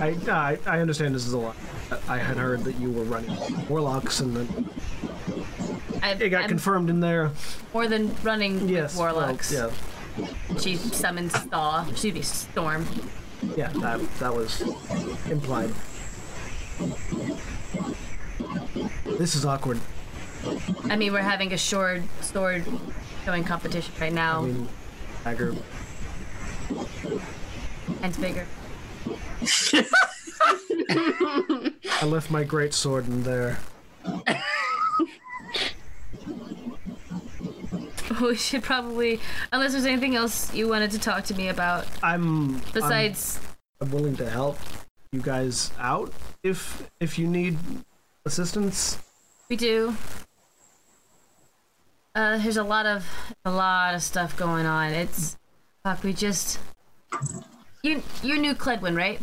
I, 0.00 0.16
I 0.30 0.58
I 0.66 0.80
understand 0.80 1.14
this 1.14 1.26
is 1.26 1.32
a 1.32 1.38
lot. 1.38 1.56
I 2.08 2.18
had 2.18 2.36
heard 2.36 2.64
that 2.64 2.78
you 2.80 2.90
were 2.90 3.04
running 3.04 3.36
warlocks, 3.68 4.20
and 4.20 4.36
then 4.36 4.70
I, 6.02 6.12
it 6.12 6.28
got 6.30 6.42
I'm 6.44 6.48
confirmed 6.48 6.90
in 6.90 7.00
there. 7.00 7.30
more 7.72 7.86
than 7.86 8.14
running 8.22 8.68
Yes, 8.68 8.96
warlocks. 8.96 9.52
Well, 9.52 9.72
She 10.60 10.76
summons 10.76 11.32
Thaw. 11.32 11.86
Excuse 11.88 12.14
me, 12.14 12.22
Storm. 12.22 12.86
yeah, 13.56 13.70
yeah. 13.74 13.80
That 13.80 14.18
that 14.18 14.34
was 14.34 14.60
implied. 15.30 15.70
This 19.18 19.34
is 19.34 19.44
awkward. 19.46 19.80
I 20.90 20.96
mean, 20.96 21.12
we're 21.12 21.20
having 21.20 21.52
a 21.52 21.58
sword 21.58 22.04
sword 22.20 22.64
showing 23.24 23.44
competition 23.44 23.92
right 24.00 24.12
now, 24.12 24.40
I 24.40 24.46
mean, 24.46 24.68
dagger. 25.24 25.54
and 28.02 28.20
bigger. 28.20 28.46
I 32.00 32.04
left 32.04 32.30
my 32.30 32.44
great 32.44 32.74
sword 32.74 33.06
in 33.06 33.22
there. 33.22 33.58
We 38.20 38.36
should 38.36 38.62
probably, 38.62 39.20
unless 39.52 39.72
there's 39.72 39.84
anything 39.84 40.14
else 40.16 40.54
you 40.54 40.68
wanted 40.68 40.90
to 40.92 40.98
talk 40.98 41.24
to 41.24 41.34
me 41.34 41.48
about 41.48 41.86
I'm 42.02 42.58
besides. 42.72 43.40
I'm 43.80 43.90
willing 43.90 44.16
to 44.16 44.30
help 44.30 44.58
you 45.12 45.20
guys 45.20 45.72
out 45.78 46.12
if 46.42 46.88
if 47.00 47.18
you 47.18 47.26
need 47.26 47.58
assistance. 48.24 48.98
We 49.48 49.56
do. 49.56 49.96
Uh, 52.16 52.38
there's 52.38 52.56
a 52.56 52.64
lot 52.64 52.86
of 52.86 53.06
a 53.44 53.50
lot 53.50 53.94
of 53.94 54.02
stuff 54.02 54.34
going 54.38 54.64
on. 54.64 54.90
It's 54.90 55.36
fuck. 55.84 56.02
We 56.02 56.14
just 56.14 56.58
you 57.82 58.02
you 58.22 58.38
knew 58.38 58.54
Cledwin, 58.54 58.96
right? 58.96 59.20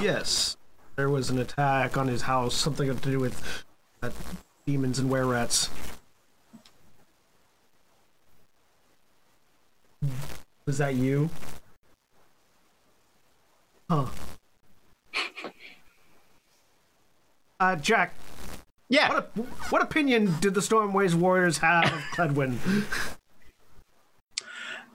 Yes, 0.00 0.56
there 0.96 1.10
was 1.10 1.28
an 1.28 1.38
attack 1.38 1.98
on 1.98 2.08
his 2.08 2.22
house, 2.22 2.54
something 2.54 2.88
to 2.88 3.10
do 3.10 3.20
with 3.20 3.64
uh, 4.02 4.08
demons 4.66 4.98
and 4.98 5.10
were 5.10 5.26
rats. 5.26 5.68
Was 10.64 10.78
that 10.78 10.94
you? 10.94 11.28
Huh. 13.90 14.06
Uh, 17.58 17.74
Jack, 17.74 18.12
Yeah. 18.88 19.12
what, 19.12 19.36
what 19.70 19.82
opinion 19.82 20.34
did 20.40 20.54
the 20.54 20.60
Stormways 20.60 21.14
Warriors 21.14 21.58
have 21.58 21.84
of 21.86 22.00
Cledwin? 22.14 22.56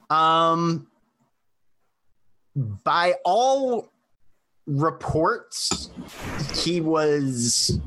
Um, 0.09 0.87
by 2.55 3.15
all 3.23 3.89
reports, 4.65 5.89
he 6.53 6.81
was 6.81 7.79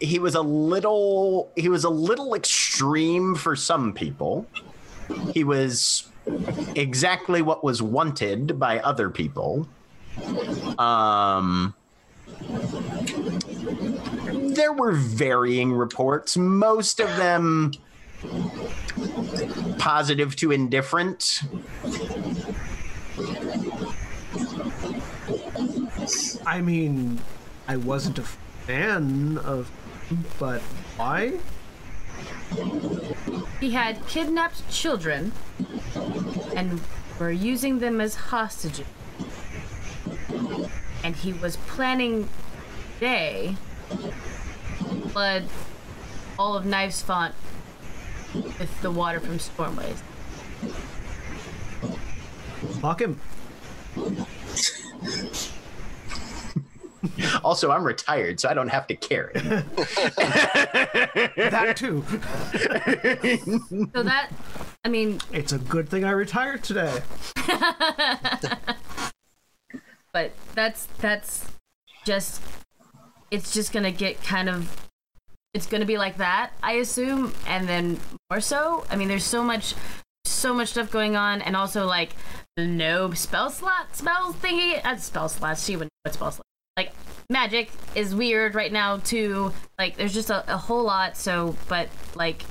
he 0.00 0.18
was 0.18 0.34
a 0.34 0.40
little 0.40 1.50
he 1.56 1.68
was 1.68 1.84
a 1.84 1.90
little 1.90 2.34
extreme 2.34 3.34
for 3.34 3.56
some 3.56 3.92
people. 3.92 4.46
He 5.32 5.44
was 5.44 6.08
exactly 6.76 7.42
what 7.42 7.64
was 7.64 7.82
wanted 7.82 8.58
by 8.58 8.78
other 8.80 9.10
people. 9.10 9.68
Um 10.78 11.74
there 14.54 14.72
were 14.72 14.92
varying 14.92 15.72
reports. 15.72 16.36
Most 16.36 17.00
of 17.00 17.16
them 17.16 17.72
positive 19.78 20.36
to 20.36 20.52
indifferent. 20.52 21.42
I 26.46 26.60
mean, 26.60 27.20
I 27.68 27.76
wasn't 27.76 28.18
a 28.18 28.22
fan 28.22 29.38
of, 29.38 29.70
but 30.38 30.60
why? 30.96 31.38
He 33.60 33.70
had 33.70 34.06
kidnapped 34.08 34.68
children 34.70 35.32
and 36.56 36.80
were 37.18 37.30
using 37.30 37.78
them 37.78 38.00
as 38.00 38.14
hostages. 38.14 38.86
And 41.02 41.16
he 41.16 41.32
was 41.32 41.56
planning 41.56 42.28
today 42.98 43.56
flood 45.08 45.44
all 46.38 46.56
of 46.56 46.64
Knives 46.64 47.02
Font 47.02 47.34
with 48.34 48.80
the 48.82 48.90
water 48.90 49.20
from 49.20 49.38
Stormways. 49.38 49.98
Fuck 52.80 53.00
him. 53.00 53.20
Also, 57.42 57.70
I'm 57.70 57.82
retired, 57.84 58.38
so 58.40 58.48
I 58.50 58.54
don't 58.54 58.68
have 58.68 58.86
to 58.88 58.94
carry. 58.94 59.32
that 59.36 59.64
too. 61.76 62.04
So 63.94 64.02
that, 64.02 64.30
I 64.84 64.88
mean, 64.88 65.18
It's 65.32 65.52
a 65.52 65.58
good 65.58 65.88
thing 65.88 66.04
I 66.04 66.10
retired 66.10 66.62
today. 66.62 67.00
but 70.12 70.32
that's 70.54 70.86
that's 70.98 71.46
just 72.04 72.42
it's 73.30 73.52
just 73.52 73.72
gonna 73.72 73.92
get 73.92 74.22
kind 74.22 74.48
of 74.48 74.88
it's 75.54 75.66
gonna 75.66 75.84
be 75.84 75.98
like 75.98 76.16
that 76.16 76.52
i 76.62 76.72
assume 76.74 77.32
and 77.46 77.68
then 77.68 77.98
more 78.30 78.40
so 78.40 78.84
i 78.90 78.96
mean 78.96 79.08
there's 79.08 79.24
so 79.24 79.42
much 79.42 79.74
so 80.24 80.54
much 80.54 80.68
stuff 80.68 80.90
going 80.90 81.16
on 81.16 81.42
and 81.42 81.56
also 81.56 81.86
like 81.86 82.10
no 82.56 83.12
spell 83.12 83.50
slot 83.50 83.94
spell 83.96 84.32
thingy 84.32 84.84
uh, 84.84 84.96
spell 84.96 85.28
slots 85.28 85.64
she 85.64 85.76
wouldn't 85.76 85.90
know 86.04 86.08
what 86.08 86.14
spell 86.14 86.30
slot 86.30 86.46
like 86.76 86.92
magic 87.30 87.70
is 87.94 88.14
weird 88.14 88.54
right 88.54 88.72
now 88.72 88.96
too 88.98 89.52
like 89.78 89.96
there's 89.96 90.14
just 90.14 90.30
a, 90.30 90.52
a 90.52 90.56
whole 90.56 90.82
lot 90.82 91.16
so 91.16 91.56
but 91.68 91.88
like 92.14 92.42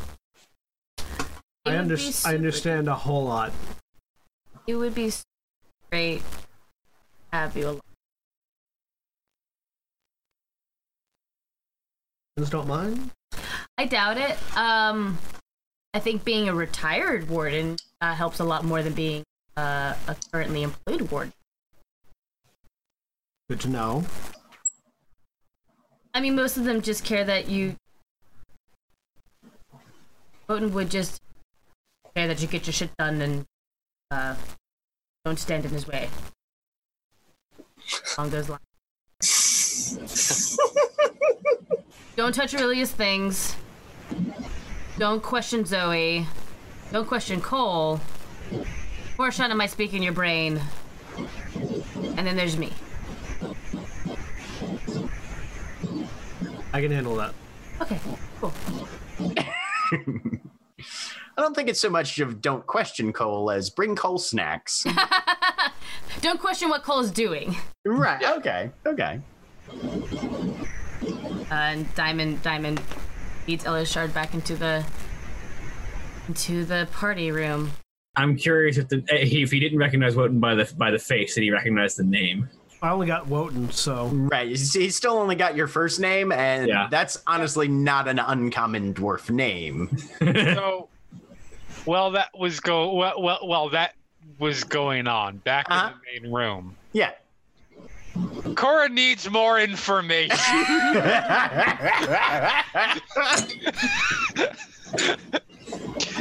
I, 1.66 1.72
would 1.72 1.80
under- 1.80 1.98
I 2.26 2.34
understand 2.34 2.88
a 2.88 2.96
whole 2.96 3.26
lot. 3.26 3.52
it 4.66 4.76
would 4.76 4.96
be 4.96 5.12
great 5.92 6.24
have 7.32 7.56
you 7.56 7.66
along. 7.66 7.82
Don't 12.50 12.68
mind. 12.68 13.12
I 13.78 13.86
doubt 13.86 14.18
it. 14.18 14.38
Um, 14.58 15.18
I 15.94 16.00
think 16.00 16.24
being 16.24 16.48
a 16.48 16.54
retired 16.54 17.30
warden 17.30 17.78
uh, 18.02 18.14
helps 18.14 18.40
a 18.40 18.44
lot 18.44 18.64
more 18.64 18.82
than 18.82 18.94
being 18.94 19.24
uh, 19.58 19.94
a 20.08 20.16
currently 20.32 20.64
employed 20.64 21.02
warden. 21.12 21.34
Good 23.50 23.60
to 23.62 23.70
know. 23.70 24.06
I 26.14 26.22
mean, 26.22 26.36
most 26.36 26.58
of 26.58 26.64
them 26.64 26.82
just 26.82 27.04
care 27.04 27.24
that 27.24 27.50
you. 27.50 27.76
Wotan 30.48 30.74
would 30.74 30.90
just 30.90 31.22
care 32.16 32.28
that 32.28 32.42
you 32.42 32.48
get 32.48 32.68
your 32.68 32.74
shit 32.74 32.90
done 32.98 33.22
and 33.22 33.46
uh, 34.12 34.36
don't 35.26 35.38
stand 35.38 35.66
in 35.66 35.72
his 35.72 35.88
way. 35.88 36.10
Along 38.18 38.30
those 38.30 38.50
lines. 38.50 38.62
don't 42.16 42.34
touch 42.34 42.54
Aurelius' 42.54 42.92
things. 42.92 43.56
Don't 44.98 45.24
question 45.24 45.66
Zoe. 45.66 46.28
Don't 46.92 47.08
question 47.08 47.42
Coal. 47.42 48.00
Pour 49.16 49.28
a 49.28 49.32
shot 49.32 49.52
of 49.52 49.58
my 49.58 49.68
speak 49.68 49.94
in 49.94 50.04
your 50.04 50.14
brain. 50.14 50.60
And 52.18 52.28
then 52.28 52.36
there's 52.36 52.58
me. 52.58 52.74
I 56.74 56.82
can 56.82 56.92
handle 56.92 57.16
that. 57.16 57.34
Okay, 57.82 58.00
cool. 58.40 58.54
I 61.38 61.42
don't 61.42 61.56
think 61.56 61.70
it's 61.70 61.80
so 61.80 61.90
much 61.90 62.20
of 62.20 62.42
don't 62.42 62.68
question 62.68 63.14
Coal 63.14 63.50
as 63.50 63.70
bring 63.70 63.96
Coal 63.96 64.18
snacks. 64.18 64.86
Don't 66.22 66.40
question 66.40 66.70
what 66.70 66.84
Coal's 66.84 67.12
doing. 67.12 67.56
right. 67.86 68.24
Okay. 68.38 68.72
Okay. 68.86 69.20
Uh, 71.52 71.54
and 71.54 71.96
Diamond 71.96 72.42
Diamond 72.44 72.82
leads 73.48 73.64
Elashard 73.64 74.14
back 74.14 74.34
into 74.34 74.56
the 74.56 74.84
into 76.28 76.66
the 76.66 76.88
party 76.92 77.32
room. 77.32 77.72
I'm 78.16 78.36
curious 78.36 78.78
if 78.78 78.88
the 78.90 79.04
if 79.10 79.52
he 79.52 79.60
didn't 79.60 79.78
recognize 79.80 80.16
Wotan 80.16 80.40
by 80.40 80.56
the 80.56 80.72
by 80.78 80.92
the 80.92 81.00
face, 81.00 81.36
did 81.36 81.44
he 81.44 81.52
recognize 81.52 81.96
the 81.96 82.04
name? 82.04 82.50
I 82.82 82.92
only 82.92 83.08
got 83.08 83.28
Wotan, 83.28 83.72
so 83.72 84.08
Right. 84.08 84.48
He's 84.50 84.74
he's 84.74 84.96
still 84.96 85.14
only 85.18 85.36
got 85.36 85.56
your 85.56 85.68
first 85.68 86.00
name, 86.00 86.32
and 86.32 86.68
Yeah. 86.68 86.88
that's 86.90 87.22
honestly 87.28 87.68
not 87.68 88.08
an 88.08 88.20
uncommon 88.20 88.94
dwarf 88.94 89.30
name. 89.30 89.90
So, 90.20 90.90
well, 91.86 92.12
that 92.12 92.30
was 92.38 92.60
go 92.60 92.94
well, 92.94 93.22
well, 93.22 93.40
well 93.48 93.70
that 93.70 93.94
was 94.40 94.64
going 94.64 95.08
on 95.08 95.38
back 95.38 95.66
Uh-huh. 95.70 95.92
in 96.16 96.24
the 96.24 96.30
main 96.30 96.34
room. 96.34 96.76
Yeah. 96.94 97.12
Cora 98.56 98.90
needs 98.90 99.30
more 99.30 99.60
information. 99.60 100.36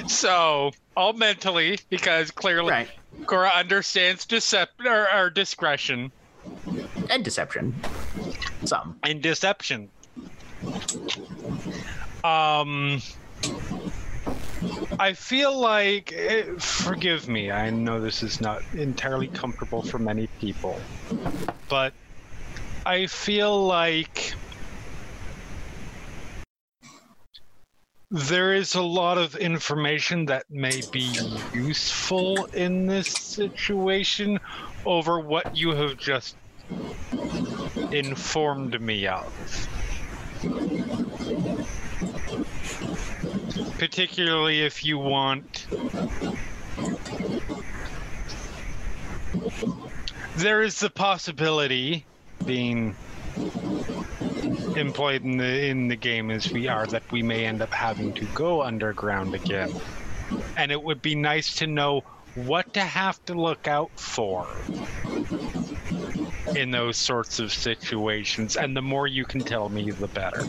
so, 0.06 0.72
all 0.96 1.12
mentally, 1.14 1.78
because 1.90 2.30
clearly 2.30 2.70
right. 2.70 2.88
Cora 3.26 3.50
understands 3.54 4.26
decep- 4.26 4.68
or, 4.84 5.08
or 5.16 5.30
discretion 5.30 6.12
And 7.10 7.24
deception. 7.24 7.74
Some. 8.64 8.98
and 9.02 9.22
deception. 9.22 9.90
Um, 12.24 13.00
I 15.00 15.12
feel 15.12 15.56
like, 15.56 16.12
eh, 16.12 16.44
forgive 16.58 17.28
me, 17.28 17.50
I 17.52 17.70
know 17.70 18.00
this 18.00 18.22
is 18.22 18.40
not 18.40 18.62
entirely 18.74 19.28
comfortable 19.28 19.82
for 19.82 19.98
many 19.98 20.26
people, 20.40 20.80
but 21.68 21.92
I 22.84 23.06
feel 23.06 23.66
like 23.66 24.34
there 28.10 28.54
is 28.54 28.74
a 28.74 28.82
lot 28.82 29.18
of 29.18 29.36
information 29.36 30.24
that 30.26 30.50
may 30.50 30.82
be 30.90 31.20
useful 31.52 32.46
in 32.54 32.86
this 32.86 33.06
situation 33.06 34.40
over 34.86 35.20
what 35.20 35.56
you 35.56 35.70
have 35.70 35.96
just 35.98 36.34
informed 37.92 38.80
me 38.80 39.06
of. 39.06 39.26
Particularly 43.78 44.62
if 44.62 44.84
you 44.84 44.98
want. 44.98 45.66
There 50.36 50.62
is 50.62 50.80
the 50.80 50.90
possibility, 50.90 52.04
being 52.44 52.96
employed 54.76 55.24
in 55.24 55.36
the 55.36 55.66
in 55.66 55.88
the 55.88 55.96
game 55.96 56.30
as 56.30 56.50
we 56.50 56.68
are, 56.68 56.86
that 56.86 57.10
we 57.10 57.22
may 57.22 57.44
end 57.44 57.62
up 57.62 57.72
having 57.72 58.12
to 58.14 58.24
go 58.26 58.62
underground 58.62 59.34
again. 59.34 59.72
And 60.56 60.70
it 60.70 60.82
would 60.82 61.02
be 61.02 61.14
nice 61.14 61.54
to 61.56 61.66
know 61.66 62.02
what 62.34 62.74
to 62.74 62.80
have 62.80 63.24
to 63.26 63.34
look 63.34 63.66
out 63.66 63.90
for 63.98 64.46
in 66.54 66.70
those 66.70 66.96
sorts 66.96 67.38
of 67.38 67.52
situations. 67.52 68.56
And 68.56 68.76
the 68.76 68.82
more 68.82 69.06
you 69.06 69.24
can 69.24 69.40
tell 69.40 69.68
me, 69.68 69.90
the 69.90 70.08
better. 70.08 70.44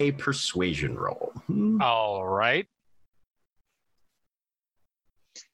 A 0.00 0.12
persuasion 0.12 0.96
roll. 0.96 1.32
Hmm. 1.46 1.80
All 1.80 2.26
right. 2.26 2.66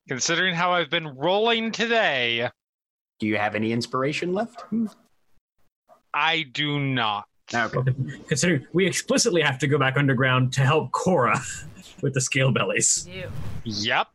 Considering 0.08 0.54
how 0.54 0.72
I've 0.72 0.90
been 0.90 1.08
rolling 1.16 1.70
today, 1.72 2.48
Do 3.20 3.26
you 3.26 3.36
have 3.36 3.54
any 3.54 3.72
inspiration 3.72 4.32
left? 4.34 4.62
Hmm. 4.62 4.86
I 6.12 6.42
do 6.52 6.78
not. 6.80 7.26
Okay. 7.54 7.92
Considering 8.28 8.66
we 8.72 8.86
explicitly 8.86 9.42
have 9.42 9.58
to 9.60 9.66
go 9.66 9.78
back 9.78 9.96
underground 9.96 10.52
to 10.54 10.62
help 10.62 10.90
Cora 10.92 11.40
with 12.02 12.14
the 12.14 12.20
scale 12.20 12.50
bellies. 12.50 13.08
You. 13.10 13.30
Yep. 13.64 14.08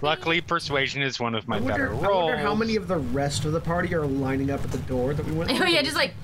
Luckily, 0.00 0.40
persuasion 0.40 1.02
is 1.02 1.18
one 1.18 1.34
of 1.34 1.48
my 1.48 1.56
I 1.56 1.60
wonder, 1.60 1.72
better 1.88 1.94
I 1.94 2.08
rolls. 2.08 2.24
wonder 2.26 2.36
how 2.38 2.54
many 2.54 2.76
of 2.76 2.86
the 2.86 2.98
rest 2.98 3.44
of 3.44 3.52
the 3.52 3.60
party 3.60 3.94
are 3.94 4.06
lining 4.06 4.50
up 4.50 4.62
at 4.62 4.70
the 4.70 4.78
door 4.78 5.12
that 5.14 5.26
we 5.26 5.32
went 5.32 5.50
Oh 5.60 5.64
yeah, 5.64 5.82
just 5.82 5.96
like 5.96 6.14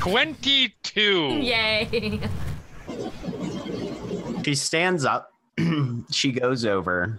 Twenty-two. 0.00 1.38
yay. 1.40 2.20
She 4.44 4.54
stands 4.54 5.04
up, 5.04 5.32
she 6.10 6.30
goes 6.32 6.64
over, 6.64 7.18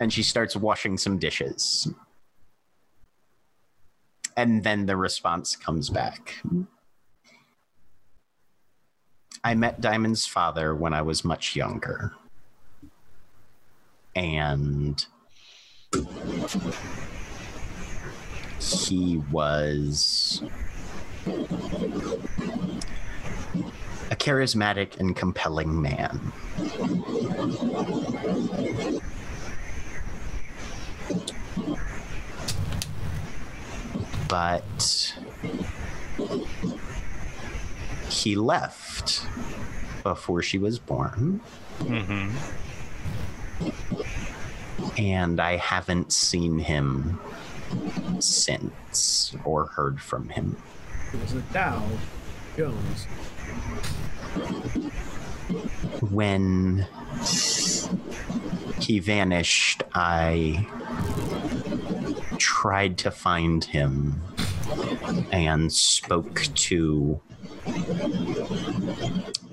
and 0.00 0.12
she 0.12 0.22
starts 0.22 0.56
washing 0.56 0.98
some 0.98 1.18
dishes. 1.18 1.88
And 4.36 4.64
then 4.64 4.86
the 4.86 4.96
response 4.96 5.54
comes 5.54 5.90
back. 5.90 6.34
I 9.44 9.54
met 9.54 9.80
Diamond's 9.80 10.26
father 10.26 10.74
when 10.74 10.92
I 10.92 11.02
was 11.02 11.24
much 11.24 11.54
younger. 11.54 12.12
And 14.14 15.04
he 18.60 19.18
was 19.30 20.42
a 24.10 24.16
charismatic 24.16 24.98
and 24.98 25.16
compelling 25.16 25.80
man. 25.82 26.32
But 34.28 35.14
he 38.08 38.36
left 38.36 39.26
before 40.02 40.42
she 40.42 40.58
was 40.58 40.78
born, 40.78 41.40
hmm 41.78 42.30
and 44.98 45.40
I 45.40 45.56
haven't 45.56 46.12
seen 46.12 46.58
him 46.58 47.18
since 48.20 49.34
or 49.44 49.66
heard 49.66 50.00
from 50.00 50.28
him. 50.28 50.56
It 51.12 51.20
was 51.20 51.34
a 51.34 51.40
Dow 51.52 51.82
Jones. 52.56 53.04
When 56.00 56.86
he 58.80 58.98
vanished, 58.98 59.82
I 59.94 60.66
tried 62.38 62.98
to 62.98 63.10
find 63.10 63.64
him 63.64 64.22
and 65.32 65.72
spoke 65.72 66.42
to 66.54 67.20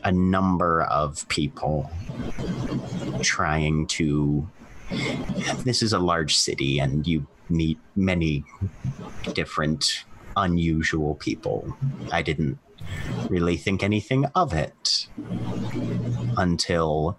a 0.04 0.12
number 0.12 0.84
of 0.84 1.28
people 1.28 1.92
trying 3.22 3.88
to. 3.88 4.48
This 5.64 5.82
is 5.82 5.94
a 5.94 6.00
large 6.00 6.36
city, 6.36 6.80
and 6.80 7.06
you 7.08 7.28
meet 7.50 7.78
many 7.96 8.44
different 9.34 10.06
unusual 10.36 11.16
people. 11.16 11.78
I 12.12 12.22
didn't 12.22 12.58
really 13.30 13.58
think 13.58 13.84
anything 13.84 14.26
of 14.36 14.54
it 14.54 15.08
until 16.38 17.18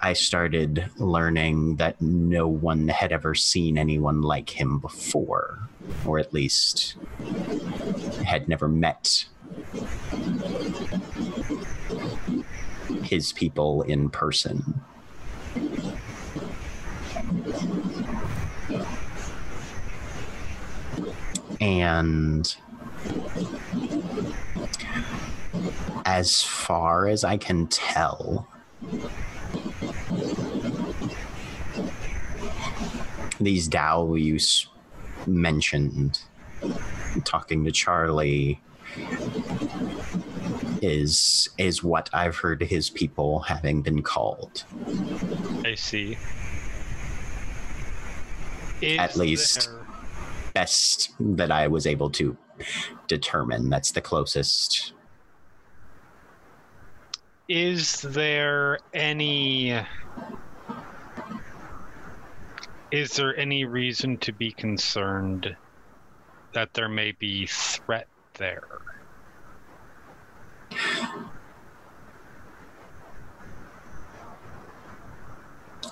I 0.00 0.12
started 0.12 0.90
learning 0.96 1.76
that 1.76 2.00
no 2.00 2.46
one 2.46 2.88
had 2.88 3.12
ever 3.12 3.34
seen 3.34 3.78
anyone 3.78 4.22
like 4.22 4.50
him 4.50 4.78
before, 4.78 5.68
or 6.04 6.18
at 6.18 6.32
least 6.32 6.96
had 8.24 8.48
never 8.48 8.68
met 8.68 9.26
his 13.02 13.32
people 13.32 13.82
in 13.82 14.10
person. 14.10 14.80
And 21.60 22.56
as 26.04 26.42
far 26.42 27.08
as 27.08 27.24
I 27.24 27.36
can 27.36 27.66
tell, 27.66 28.48
these 33.40 33.68
Dao 33.68 34.20
you 34.20 34.38
mentioned, 35.26 36.20
talking 37.24 37.64
to 37.64 37.72
Charlie, 37.72 38.60
is 40.86 41.48
is 41.58 41.82
what 41.82 42.08
I've 42.12 42.36
heard 42.36 42.62
his 42.62 42.88
people 42.90 43.40
having 43.40 43.82
been 43.82 44.02
called. 44.02 44.64
I 45.64 45.74
see. 45.74 46.16
Is 48.80 48.98
At 48.98 49.16
least- 49.16 49.66
there- 49.68 49.82
Best 50.54 51.10
that 51.20 51.50
I 51.50 51.68
was 51.68 51.86
able 51.86 52.08
to 52.12 52.34
determine. 53.08 53.68
That's 53.68 53.90
the 53.92 54.00
closest. 54.00 54.94
is 57.48 58.00
there 58.00 58.78
any 58.94 59.78
is 62.90 63.10
there 63.12 63.36
any 63.36 63.64
reason 63.64 64.16
to 64.18 64.32
be 64.32 64.50
concerned 64.52 65.54
that 66.54 66.72
there 66.74 66.88
may 66.88 67.12
be 67.12 67.46
threat 67.46 68.08
there 68.34 68.66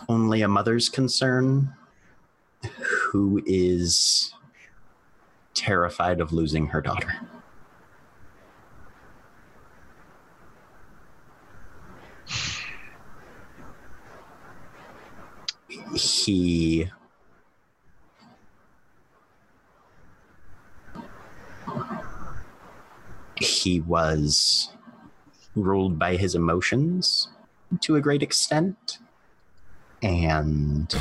Only 0.09 0.43
a 0.43 0.49
mother's 0.49 0.89
concern 0.89 1.75
who 2.81 3.43
is 3.47 4.33
terrified 5.55 6.21
of 6.21 6.33
losing 6.33 6.67
her 6.67 6.81
daughter. 6.81 7.15
He 15.95 16.91
he 23.45 23.81
was 23.81 24.71
ruled 25.55 25.99
by 25.99 26.17
his 26.17 26.35
emotions 26.35 27.29
to 27.81 27.97
a 27.97 28.01
great 28.01 28.23
extent 28.23 28.99
and 30.03 30.95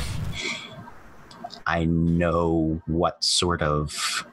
I 1.66 1.84
know 1.84 2.82
what 2.86 3.22
sort 3.24 3.62
of 3.62 4.26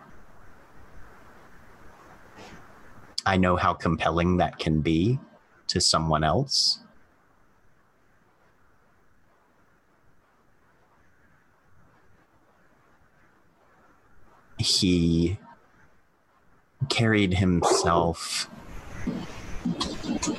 I 3.25 3.38
know 3.38 3.55
how 3.55 3.73
compelling 3.73 4.38
that 4.38 4.57
can 4.57 4.81
be 4.81 5.19
to 5.67 5.79
someone 5.79 6.23
else. 6.23 6.79
He 14.57 15.38
carried 16.90 17.34
himself 17.34 18.49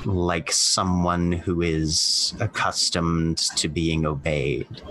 like 0.05 0.51
someone 0.51 1.31
who 1.31 1.61
is 1.61 2.33
accustomed 2.39 3.37
to 3.37 3.67
being 3.67 4.05
obeyed. 4.05 4.81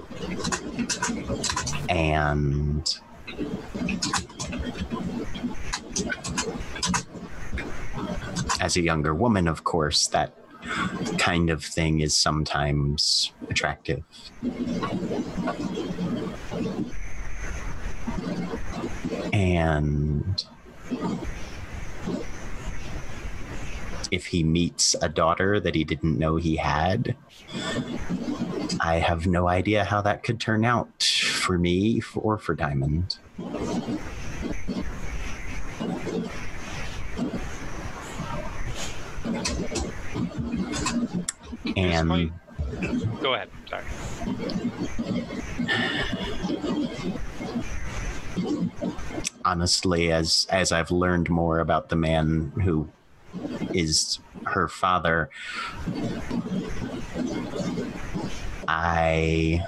And 1.89 2.99
as 8.61 8.77
a 8.77 8.81
younger 8.81 9.15
woman, 9.15 9.49
of 9.49 9.65
course, 9.65 10.07
that 10.09 10.35
kind 11.19 11.51
of 11.51 11.65
thing 11.65 12.01
is 12.01 12.16
sometimes 12.16 13.33
attractive. 13.51 14.05
And 19.33 20.45
if 24.12 24.26
he 24.26 24.44
meets 24.44 24.94
a 25.01 25.09
daughter 25.09 25.59
that 25.59 25.74
he 25.74 25.84
didn't 25.84 26.18
know 26.18 26.36
he 26.36 26.55
had, 26.55 27.16
I 28.78 28.97
have 28.97 29.26
no 29.26 29.48
idea 29.48 29.84
how 29.84 30.02
that 30.02 30.22
could 30.22 30.39
turn 30.39 30.66
out 30.66 31.02
for 31.02 31.59
me 31.59 32.02
or 32.14 32.39
for 32.39 32.55
Diamond. 32.55 33.16
And 41.74 42.32
go 43.22 43.34
ahead 43.34 43.48
sorry 43.68 43.84
honestly, 49.44 50.12
as 50.12 50.47
as 50.51 50.72
I've 50.72 50.90
learned 50.90 51.30
more 51.30 51.59
about 51.60 51.89
the 51.89 51.97
man 51.97 52.52
who 52.62 52.89
is 53.74 54.18
her 54.46 54.68
father, 54.68 55.30
I 58.68 59.64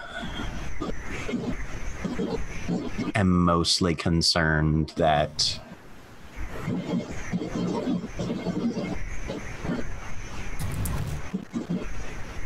am 3.14 3.44
mostly 3.44 3.94
concerned 3.94 4.92
that 4.96 5.60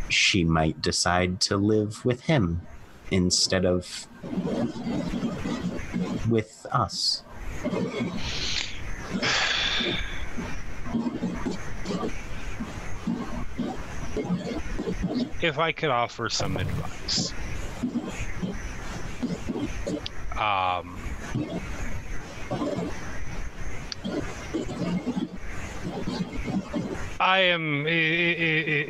she 0.09 0.43
might 0.43 0.81
decide 0.81 1.39
to 1.41 1.57
live 1.57 2.03
with 2.05 2.21
him 2.21 2.61
instead 3.11 3.65
of 3.65 4.07
with 6.29 6.65
us. 6.71 7.23
If 15.41 15.57
I 15.57 15.71
could 15.71 15.89
offer 15.89 16.29
some 16.29 16.57
advice. 16.57 17.33
Um, 20.37 20.97
I 27.19 27.39
am. 27.39 27.85
i 27.85 27.89
i 27.89 27.93
i 27.93 27.95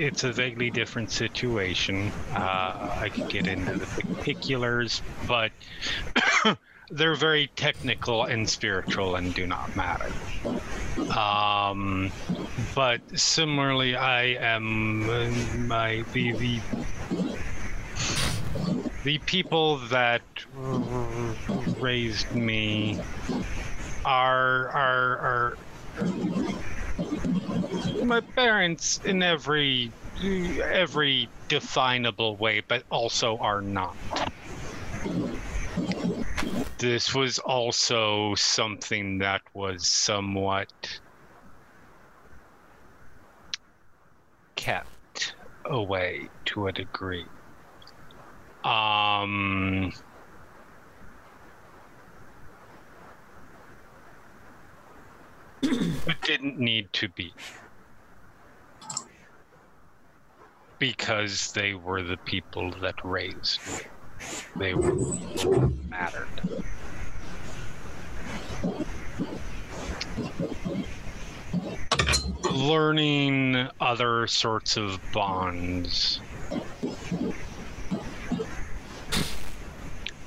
it's 0.07 0.23
a 0.23 0.31
vaguely 0.31 0.69
different 0.69 1.11
situation. 1.11 2.11
Uh, 2.33 2.97
I 3.01 3.09
could 3.13 3.29
get 3.29 3.47
into 3.47 3.77
the 3.77 3.87
particulars, 3.87 5.01
but 5.27 5.51
they're 6.91 7.15
very 7.15 7.47
technical 7.55 8.23
and 8.23 8.49
spiritual 8.49 9.15
and 9.15 9.33
do 9.33 9.45
not 9.45 9.75
matter. 9.75 10.11
Um, 11.17 12.11
but 12.75 13.01
similarly, 13.17 13.95
I 13.95 14.23
am 14.39 15.67
my 15.67 16.03
the 16.13 16.31
the 16.33 16.59
the 19.03 19.17
people 19.19 19.77
that 19.89 20.21
raised 21.79 22.33
me 22.33 22.99
are 24.05 24.69
are 24.69 25.17
are 25.19 25.57
my 28.03 28.21
parents 28.21 28.99
in 29.05 29.23
every 29.23 29.91
every 30.23 31.29
definable 31.47 32.35
way, 32.35 32.61
but 32.67 32.83
also 32.89 33.37
are 33.37 33.61
not. 33.61 33.95
This 36.79 37.13
was 37.13 37.39
also 37.39 38.35
something 38.35 39.17
that 39.17 39.41
was 39.53 39.85
somewhat 39.85 40.71
kept 44.55 45.35
away 45.65 46.29
to 46.45 46.67
a 46.67 46.71
degree. 46.71 47.25
Um, 48.63 49.91
it 55.61 56.21
didn't 56.23 56.57
need 56.59 56.93
to 56.93 57.09
be. 57.09 57.33
Because 60.77 61.51
they 61.51 61.73
were 61.73 62.03
the 62.03 62.15
people 62.15 62.71
that 62.79 62.95
raised 63.03 63.59
me. 63.67 63.79
They 64.57 64.73
were 64.73 65.69
mattered. 65.87 66.27
Learning 72.59 73.69
other 73.79 74.27
sorts 74.27 74.75
of 74.75 74.99
bonds. 75.13 76.19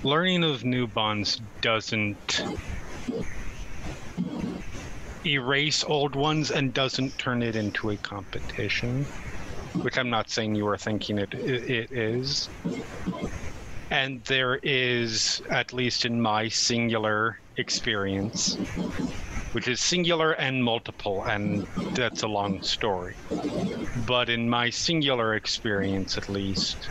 Learning 0.02 0.42
of 0.42 0.64
new 0.64 0.86
bonds 0.86 1.42
doesn't 1.60 2.42
erase 5.26 5.84
old 5.84 6.16
ones 6.16 6.50
and 6.50 6.72
doesn't 6.72 7.18
turn 7.18 7.42
it 7.42 7.54
into 7.54 7.90
a 7.90 7.98
competition, 7.98 9.04
which 9.82 9.98
I'm 9.98 10.08
not 10.08 10.30
saying 10.30 10.54
you 10.54 10.66
are 10.68 10.78
thinking 10.78 11.18
it 11.18 11.34
it 11.34 11.92
is. 11.92 12.48
And 13.90 14.24
there 14.24 14.58
is, 14.62 15.42
at 15.50 15.74
least 15.74 16.06
in 16.06 16.18
my 16.18 16.48
singular 16.48 17.38
experience, 17.58 18.56
which 19.52 19.68
is 19.68 19.80
singular 19.80 20.32
and 20.32 20.64
multiple, 20.64 21.24
and 21.24 21.66
that's 21.94 22.22
a 22.22 22.26
long 22.26 22.62
story. 22.62 23.14
But 24.06 24.28
in 24.28 24.48
my 24.48 24.70
singular 24.70 25.34
experience, 25.34 26.16
at 26.16 26.28
least, 26.28 26.88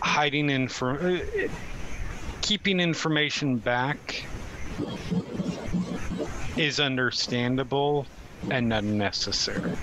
hiding 0.00 0.50
info, 0.50 1.20
keeping 2.40 2.80
information 2.80 3.58
back 3.58 4.24
is 6.56 6.80
understandable 6.80 8.06
and 8.50 8.72
unnecessary 8.72 9.76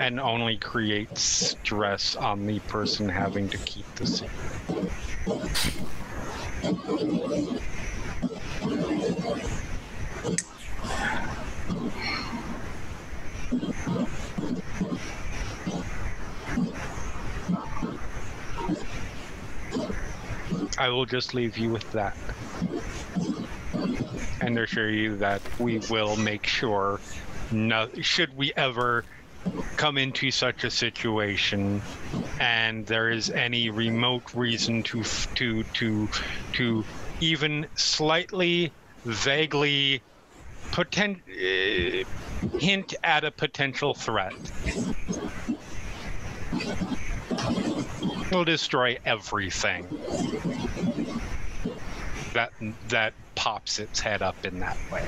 and 0.00 0.20
only 0.20 0.56
creates 0.56 1.22
stress 1.22 2.16
on 2.16 2.46
the 2.46 2.58
person 2.60 3.08
having 3.08 3.48
to 3.48 3.58
keep 3.58 3.86
the 3.96 4.06
secret. 4.06 4.32
I 20.78 20.90
will 20.90 21.06
just 21.06 21.34
leave 21.34 21.58
you 21.58 21.70
with 21.70 21.90
that. 21.92 22.16
And 24.40 24.58
assure 24.58 24.90
you 24.90 25.16
that 25.16 25.42
we 25.58 25.78
will 25.90 26.16
make 26.16 26.46
sure, 26.46 27.00
no, 27.50 27.88
should 28.00 28.36
we 28.36 28.52
ever 28.56 29.04
come 29.76 29.98
into 29.98 30.30
such 30.30 30.64
a 30.64 30.70
situation 30.70 31.82
and 32.40 32.86
there 32.86 33.10
is 33.10 33.30
any 33.30 33.70
remote 33.70 34.34
reason 34.34 34.82
to 34.82 35.02
to 35.34 35.62
to 35.62 36.08
to 36.52 36.84
even 37.20 37.66
slightly 37.74 38.72
vaguely 39.04 40.02
potent 40.72 41.18
uh, 41.28 42.04
hint 42.58 42.94
at 43.04 43.24
a 43.24 43.30
potential 43.30 43.94
threat. 43.94 44.34
Will 48.30 48.44
destroy 48.44 48.98
everything 49.04 49.86
that 52.34 52.52
that 52.88 53.14
pops 53.34 53.78
its 53.78 54.00
head 54.00 54.22
up 54.22 54.44
in 54.44 54.60
that 54.60 54.76
way. 54.92 55.06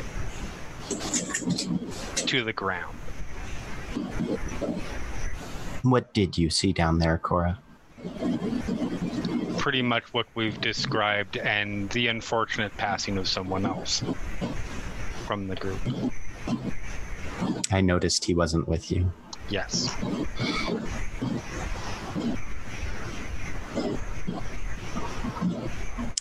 To 2.26 2.44
the 2.44 2.52
ground. 2.52 2.96
What 5.82 6.12
did 6.14 6.36
you 6.36 6.50
see 6.50 6.72
down 6.72 6.98
there, 6.98 7.18
Cora? 7.18 7.58
Pretty 9.60 9.82
much 9.82 10.14
what 10.14 10.26
we've 10.34 10.58
described 10.62 11.36
and 11.36 11.90
the 11.90 12.06
unfortunate 12.06 12.74
passing 12.78 13.18
of 13.18 13.28
someone 13.28 13.66
else 13.66 14.02
from 15.26 15.48
the 15.48 15.54
group. 15.54 15.78
I 17.70 17.82
noticed 17.82 18.24
he 18.24 18.34
wasn't 18.34 18.66
with 18.66 18.90
you. 18.90 19.12
Yes. 19.50 19.94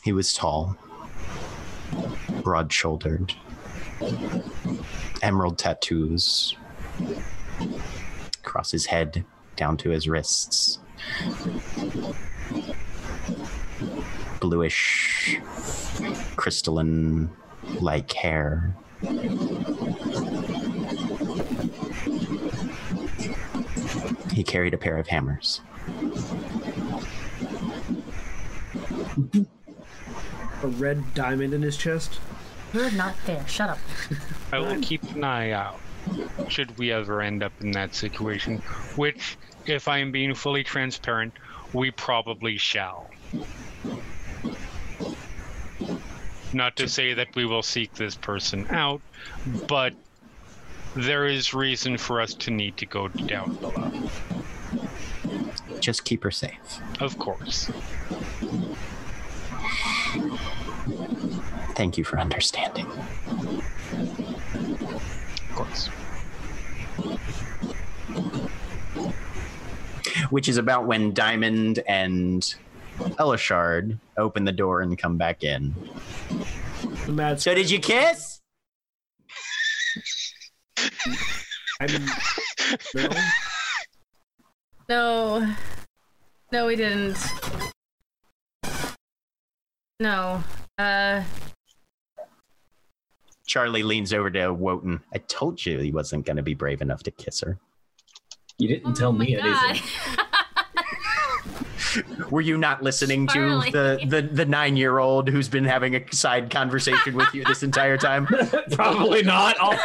He 0.04 0.12
was 0.12 0.34
tall, 0.34 0.78
broad 2.44 2.74
shouldered, 2.74 3.34
emerald 5.22 5.58
tattoos 5.58 6.58
across 8.44 8.72
his 8.72 8.88
head 8.88 9.24
down 9.56 9.78
to 9.78 9.92
his 9.92 10.10
wrists. 10.10 10.80
Bluish, 14.40 15.38
crystalline 16.36 17.30
like 17.80 18.12
hair. 18.14 18.76
He 24.34 24.44
carried 24.44 24.74
a 24.74 24.78
pair 24.78 24.98
of 24.98 25.08
hammers. 25.08 25.62
A 30.62 30.68
red 30.68 31.14
diamond 31.14 31.54
in 31.54 31.62
his 31.62 31.78
chest. 31.78 32.20
You're 32.74 32.92
not 32.92 33.16
there. 33.26 33.48
Shut 33.48 33.70
up. 33.70 33.80
I 34.52 34.60
will 34.60 34.80
keep 34.82 35.04
an 35.16 35.24
eye 35.24 35.52
out 35.52 35.80
should 36.48 36.78
we 36.78 36.92
ever 36.92 37.22
end 37.22 37.44
up 37.44 37.52
in 37.62 37.72
that 37.72 37.94
situation, 37.94 38.58
which, 38.96 39.38
if 39.66 39.88
I 39.88 40.00
am 40.00 40.12
being 40.12 40.34
fully 40.34 40.64
transparent, 40.64 41.34
we 41.74 41.92
probably 41.92 42.58
shall. 42.58 43.10
Not 46.52 46.76
to 46.78 46.88
say 46.88 47.14
that 47.14 47.36
we 47.36 47.46
will 47.46 47.62
seek 47.62 47.94
this 47.94 48.16
person 48.16 48.66
out, 48.70 49.02
but 49.68 49.94
there 50.96 51.28
is 51.28 51.54
reason 51.54 51.98
for 51.98 52.20
us 52.22 52.34
to 52.34 52.52
need 52.52 52.78
to 52.78 52.86
go 52.86 53.08
down 53.08 53.56
below. 53.56 53.92
Just 55.80 56.04
keep 56.04 56.24
her 56.24 56.32
safe. 56.32 56.82
Of 57.00 57.20
course. 57.20 57.70
Thank 61.76 61.98
you 61.98 62.04
for 62.04 62.20
understanding. 62.20 62.88
Of 65.50 65.56
course. 65.56 65.88
Which 70.30 70.50
is 70.50 70.58
about 70.58 70.86
when 70.86 71.14
Diamond 71.14 71.82
and 71.88 72.54
Elashard 73.18 73.98
open 74.18 74.46
the 74.46 74.52
door 74.52 74.82
and 74.82 74.98
come 74.98 75.18
back 75.18 75.44
in. 75.44 75.74
The 77.06 77.12
mad. 77.12 77.42
So 77.42 77.54
did 77.54 77.70
you 77.70 77.80
kiss? 77.80 78.40
I 81.82 81.88
mean, 81.88 82.06
no. 82.96 83.10
No. 84.90 85.56
No, 86.52 86.66
we 86.66 86.76
didn't. 86.76 87.18
No. 90.00 90.44
Uh, 90.78 91.24
Charlie 93.46 93.84
leans 93.84 94.14
over 94.14 94.30
to 94.30 94.54
Wotan. 94.54 95.02
I 95.14 95.18
told 95.20 95.66
you 95.66 95.80
he 95.80 95.92
wasn't 95.92 96.26
going 96.26 96.38
to 96.38 96.44
be 96.44 96.54
brave 96.54 96.82
enough 96.82 97.04
to 97.04 97.12
kiss 97.12 97.42
her. 97.42 97.58
You 98.58 98.68
didn't 98.68 98.96
tell 98.96 99.10
oh 99.10 99.14
my 99.14 99.26
me 99.26 99.36
God. 99.36 99.70
anything. 99.70 100.26
Were 102.30 102.42
you 102.42 102.58
not 102.58 102.84
listening 102.84 103.28
to 103.28 103.62
the, 103.72 104.00
the, 104.06 104.22
the 104.22 104.46
nine 104.46 104.78
year 104.78 105.00
old 105.00 105.30
who's 105.30 105.48
been 105.48 105.66
having 105.66 105.96
a 105.96 106.14
side 106.14 106.50
conversation 106.50 107.16
with 107.16 107.34
you 107.34 107.44
this 107.46 107.64
entire 107.64 107.98
time? 107.98 108.26
Probably 108.72 109.24
not. 109.24 109.56
I'll 109.60 109.80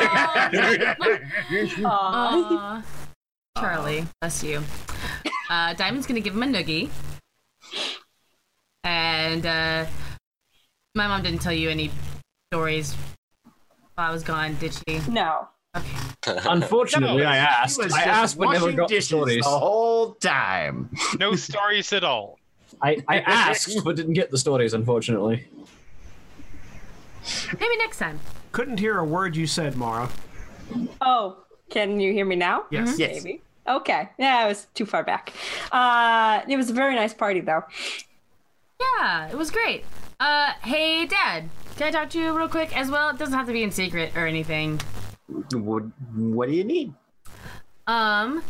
Aw. 1.85 2.83
Aw. 2.85 2.85
Charlie, 3.59 4.07
bless 4.21 4.43
you. 4.43 4.63
Uh, 5.49 5.75
Diamond's 5.75 6.07
gonna 6.07 6.21
give 6.21 6.35
him 6.35 6.43
a 6.43 6.47
noogie. 6.47 6.89
And 8.83 9.47
uh, 9.47 9.87
my 10.95 11.07
mom 11.07 11.23
didn't 11.23 11.41
tell 11.41 11.53
you 11.53 11.71
any 11.71 11.91
stories 12.53 12.95
while 13.95 14.11
I 14.11 14.13
was 14.13 14.23
gone, 14.23 14.57
did 14.57 14.75
she? 14.75 15.01
No. 15.09 15.49
Unfortunately, 16.27 17.23
No, 17.23 17.29
I 17.29 17.37
asked. 17.37 17.77
He 17.79 17.85
was 17.85 17.93
I 17.93 17.99
just 17.99 18.09
asked, 18.09 18.39
but 18.39 18.51
never 18.53 18.65
washing 18.67 18.77
got 18.77 18.89
the 18.89 19.01
stories. 19.01 19.45
the 19.45 19.51
whole 19.51 20.15
time. 20.15 20.89
No 21.19 21.35
stories 21.35 21.93
at 21.93 22.05
all. 22.05 22.39
I, 22.81 23.03
I 23.09 23.19
asked, 23.27 23.79
but 23.85 23.97
didn't 23.97 24.15
get 24.15 24.31
the 24.31 24.39
stories. 24.39 24.75
Unfortunately. 24.75 25.47
Maybe 27.59 27.77
next 27.79 27.99
time. 27.99 28.21
Couldn't 28.53 28.79
hear 28.79 28.99
a 28.99 29.05
word 29.05 29.37
you 29.37 29.47
said, 29.47 29.77
Mara. 29.77 30.09
Oh, 31.01 31.39
can 31.71 32.01
you 32.01 32.13
hear 32.13 32.25
me 32.25 32.37
now? 32.37 32.65
Yes. 32.71 32.99
Yes. 32.99 33.23
Maybe. 33.23 33.43
Okay. 33.67 34.09
Yeah, 34.19 34.39
I 34.39 34.47
was 34.47 34.67
too 34.75 34.87
far 34.87 35.03
back. 35.03 35.33
Uh, 35.73 36.43
it 36.49 36.57
was 36.57 36.71
a 36.71 36.75
very 36.75 36.95
nice 36.95 37.15
party, 37.15 37.41
though. 37.41 37.63
Yeah, 38.81 39.29
it 39.29 39.37
was 39.37 39.51
great. 39.51 39.85
Uh, 40.21 40.53
hey, 40.63 41.07
Dad. 41.07 41.49
Can 41.77 41.89
I 41.89 41.91
talk 41.91 42.11
to 42.11 42.19
you 42.21 42.37
real 42.37 42.49
quick 42.49 42.77
as 42.77 42.91
well? 42.91 43.11
It 43.11 43.19
doesn't 43.19 43.35
have 43.35 43.47
to 43.47 43.53
be 43.53 43.63
in 43.63 43.71
secret 43.71 44.17
or 44.17 44.27
anything. 44.27 44.81
What, 45.29 45.85
what 46.15 46.49
do 46.49 46.55
you 46.55 46.65
need? 46.65 46.93
Um, 47.87 48.43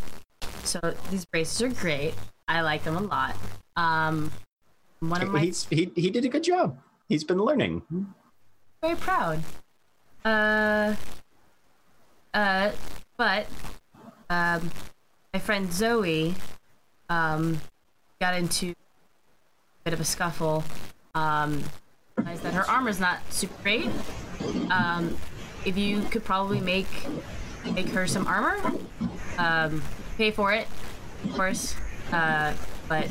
so 0.62 0.80
these 1.10 1.24
braces 1.24 1.62
are 1.62 1.68
great. 1.68 2.14
I 2.48 2.60
like 2.60 2.84
them 2.84 2.96
a 2.96 3.00
lot. 3.00 3.36
Um, 3.76 4.30
one 5.00 5.22
of 5.22 5.30
my 5.30 5.40
He's, 5.40 5.66
he, 5.70 5.90
he 5.94 6.10
did 6.10 6.24
a 6.24 6.28
good 6.28 6.44
job. 6.44 6.78
He's 7.08 7.24
been 7.24 7.38
learning. 7.38 7.82
very 8.80 8.96
proud. 8.96 9.40
Uh, 10.24 10.94
uh, 12.32 12.70
but 13.16 13.46
um, 14.30 14.70
my 15.32 15.38
friend 15.40 15.72
Zoe 15.72 16.34
um 17.10 17.60
got 18.20 18.34
into 18.34 18.70
a 18.70 19.84
bit 19.84 19.92
of 19.92 20.00
a 20.00 20.04
scuffle. 20.04 20.64
Um, 21.14 21.62
realized 22.16 22.42
that 22.42 22.54
her 22.54 22.68
armor's 22.68 22.98
not 22.98 23.18
super 23.30 23.62
great. 23.62 23.90
Um, 24.70 25.16
if 25.64 25.76
you 25.76 26.02
could 26.02 26.24
probably 26.24 26.60
make 26.60 26.88
make 27.74 27.88
her 27.88 28.06
some 28.06 28.26
armor, 28.26 28.60
um, 29.38 29.82
pay 30.16 30.30
for 30.30 30.52
it, 30.52 30.68
of 31.24 31.32
course. 31.32 31.74
Uh, 32.12 32.52
but 32.88 33.08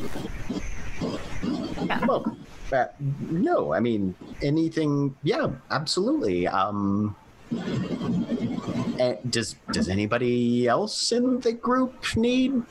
yeah. 1.85 2.05
Well, 2.05 2.37
uh, 2.71 2.85
no, 3.29 3.73
I 3.73 3.79
mean 3.79 4.15
anything. 4.41 5.15
Yeah, 5.23 5.47
absolutely. 5.71 6.47
Um, 6.47 7.15
eh, 8.99 9.15
does 9.29 9.55
does 9.71 9.89
anybody 9.89 10.67
else 10.67 11.11
in 11.11 11.39
the 11.39 11.53
group 11.53 11.93
need? 12.15 12.63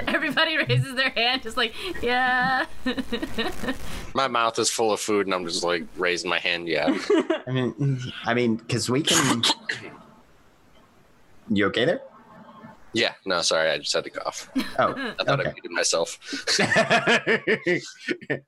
Everybody 0.06 0.56
raises 0.56 0.94
their 0.94 1.10
hand, 1.10 1.42
just 1.42 1.56
like, 1.56 1.74
yeah. 2.02 2.66
My 4.14 4.28
mouth 4.28 4.58
is 4.58 4.70
full 4.70 4.92
of 4.92 5.00
food, 5.00 5.26
and 5.26 5.34
I'm 5.34 5.46
just 5.46 5.64
like 5.64 5.84
raising 5.96 6.30
my 6.30 6.38
hand. 6.38 6.68
Yeah. 6.68 6.86
I 7.46 7.50
mean, 7.50 8.00
I 8.24 8.34
mean, 8.34 8.56
because 8.56 8.88
we 8.90 9.02
can. 9.02 9.42
You 11.50 11.66
okay 11.66 11.84
there? 11.84 12.00
yeah. 12.94 13.12
No, 13.26 13.42
sorry. 13.42 13.68
I 13.68 13.76
just 13.76 13.92
had 13.92 14.04
to 14.04 14.10
cough. 14.10 14.48
Oh, 14.78 14.94
I 15.18 15.24
thought 15.24 15.40
I 15.40 15.42
okay. 15.42 15.52
muted 15.52 15.72
myself. 15.72 16.18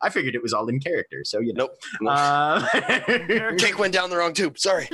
I 0.00 0.08
figured 0.10 0.34
it 0.34 0.42
was 0.42 0.54
all 0.54 0.66
in 0.68 0.80
character, 0.80 1.22
so 1.22 1.40
you 1.40 1.52
know. 1.52 1.66
Nope. 1.66 1.76
nope. 2.00 2.16
Uh, 2.16 3.52
Cake 3.58 3.78
went 3.78 3.92
down 3.92 4.08
the 4.08 4.16
wrong 4.16 4.32
tube. 4.32 4.58
Sorry. 4.58 4.88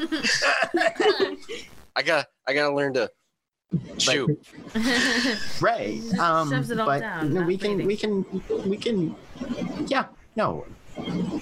I 1.95 2.03
got. 2.05 2.27
I 2.49 2.55
gotta 2.55 2.75
learn 2.75 2.95
to 2.95 3.09
chew. 3.99 4.39
right. 5.61 6.01
Um, 6.19 6.51
shoves 6.51 6.71
it 6.71 6.81
all 6.81 6.87
but 6.87 7.01
down, 7.01 7.33
no, 7.33 7.43
we 7.43 7.57
can, 7.57 7.79
waiting. 7.79 7.87
we 7.87 7.97
can, 7.97 8.69
we 8.69 8.77
can. 8.77 9.15
Yeah. 9.87 10.07
No, 10.37 10.67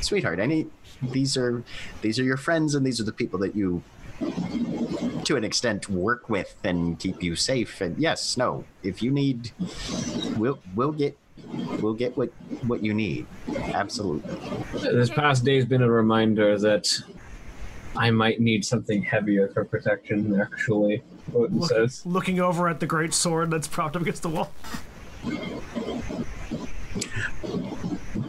sweetheart. 0.01 0.41
I 0.41 0.47
need. 0.47 0.71
These 1.03 1.37
are, 1.37 1.63
these 2.03 2.19
are 2.19 2.25
your 2.25 2.37
friends, 2.37 2.75
and 2.75 2.85
these 2.85 3.01
are 3.01 3.05
the 3.05 3.13
people 3.13 3.39
that 3.41 3.57
you, 3.57 3.83
to 5.25 5.37
an 5.37 5.45
extent, 5.45 5.89
work 5.89 6.29
with 6.29 6.55
and 6.63 6.99
keep 6.99 7.23
you 7.23 7.37
safe. 7.37 7.81
And 7.81 7.97
yes, 7.99 8.37
no. 8.37 8.65
If 8.83 9.03
you 9.03 9.11
need, 9.11 9.53
we'll, 10.37 10.59
we'll 10.75 10.93
get, 10.93 11.17
we'll 11.81 11.95
get 11.95 12.19
what, 12.19 12.29
what 12.67 12.85
you 12.85 12.93
need. 12.93 13.27
Absolutely. 13.49 14.37
This 14.81 15.09
past 15.09 15.43
day's 15.43 15.65
been 15.65 15.83
a 15.83 15.91
reminder 15.91 16.59
that 16.59 17.01
I 17.97 18.11
might 18.11 18.41
need 18.41 18.65
something 18.65 19.03
heavier 19.03 19.49
for 19.49 19.65
protection. 19.65 20.41
Actually, 20.41 21.03
Odin 21.35 21.59
Look- 21.59 21.71
says. 21.71 22.03
looking 22.07 22.41
over 22.41 22.69
at 22.69 22.81
the 22.81 22.87
great 22.87 23.13
sword 23.15 23.51
that's 23.51 23.67
propped 23.69 23.97
up 23.97 24.03
against 24.03 24.23
the 24.23 24.29
wall. 24.29 24.53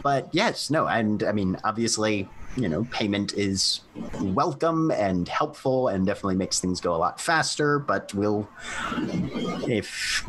but 0.02 0.28
yes, 0.32 0.70
no, 0.70 0.86
and 0.86 1.22
I 1.22 1.32
mean, 1.32 1.56
obviously, 1.64 2.28
you 2.56 2.68
know, 2.68 2.84
payment 2.90 3.32
is 3.34 3.80
welcome 4.20 4.90
and 4.90 5.28
helpful 5.28 5.88
and 5.88 6.04
definitely 6.06 6.36
makes 6.36 6.60
things 6.60 6.80
go 6.80 6.94
a 6.94 6.98
lot 6.98 7.20
faster. 7.20 7.78
But 7.78 8.12
we'll, 8.14 8.48
if 9.68 10.24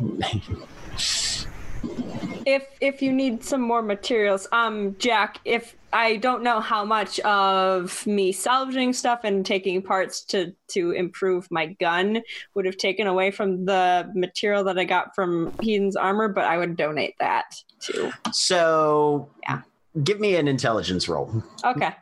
If 2.46 2.66
if 2.80 3.00
you 3.00 3.10
need 3.12 3.42
some 3.42 3.62
more 3.62 3.80
materials, 3.80 4.46
um, 4.52 4.96
Jack, 4.98 5.40
if 5.46 5.74
I 5.94 6.16
don't 6.16 6.42
know 6.42 6.60
how 6.60 6.84
much 6.84 7.18
of 7.20 8.06
me 8.06 8.32
salvaging 8.32 8.92
stuff 8.92 9.20
and 9.24 9.46
taking 9.46 9.80
parts 9.80 10.22
to 10.26 10.52
to 10.68 10.90
improve 10.90 11.50
my 11.50 11.68
gun 11.80 12.20
would 12.54 12.66
have 12.66 12.76
taken 12.76 13.06
away 13.06 13.30
from 13.30 13.64
the 13.64 14.10
material 14.14 14.62
that 14.64 14.78
I 14.78 14.84
got 14.84 15.14
from 15.14 15.52
Hedon's 15.62 15.96
armor, 15.96 16.28
but 16.28 16.44
I 16.44 16.58
would 16.58 16.76
donate 16.76 17.14
that 17.18 17.54
too. 17.80 18.10
so, 18.32 19.30
Yeah. 19.48 19.62
give 20.02 20.20
me 20.20 20.36
an 20.36 20.46
intelligence 20.48 21.08
roll. 21.08 21.42
Okay. 21.64 21.94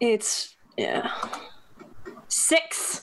It's 0.00 0.54
yeah. 0.76 1.10
Six. 2.28 3.02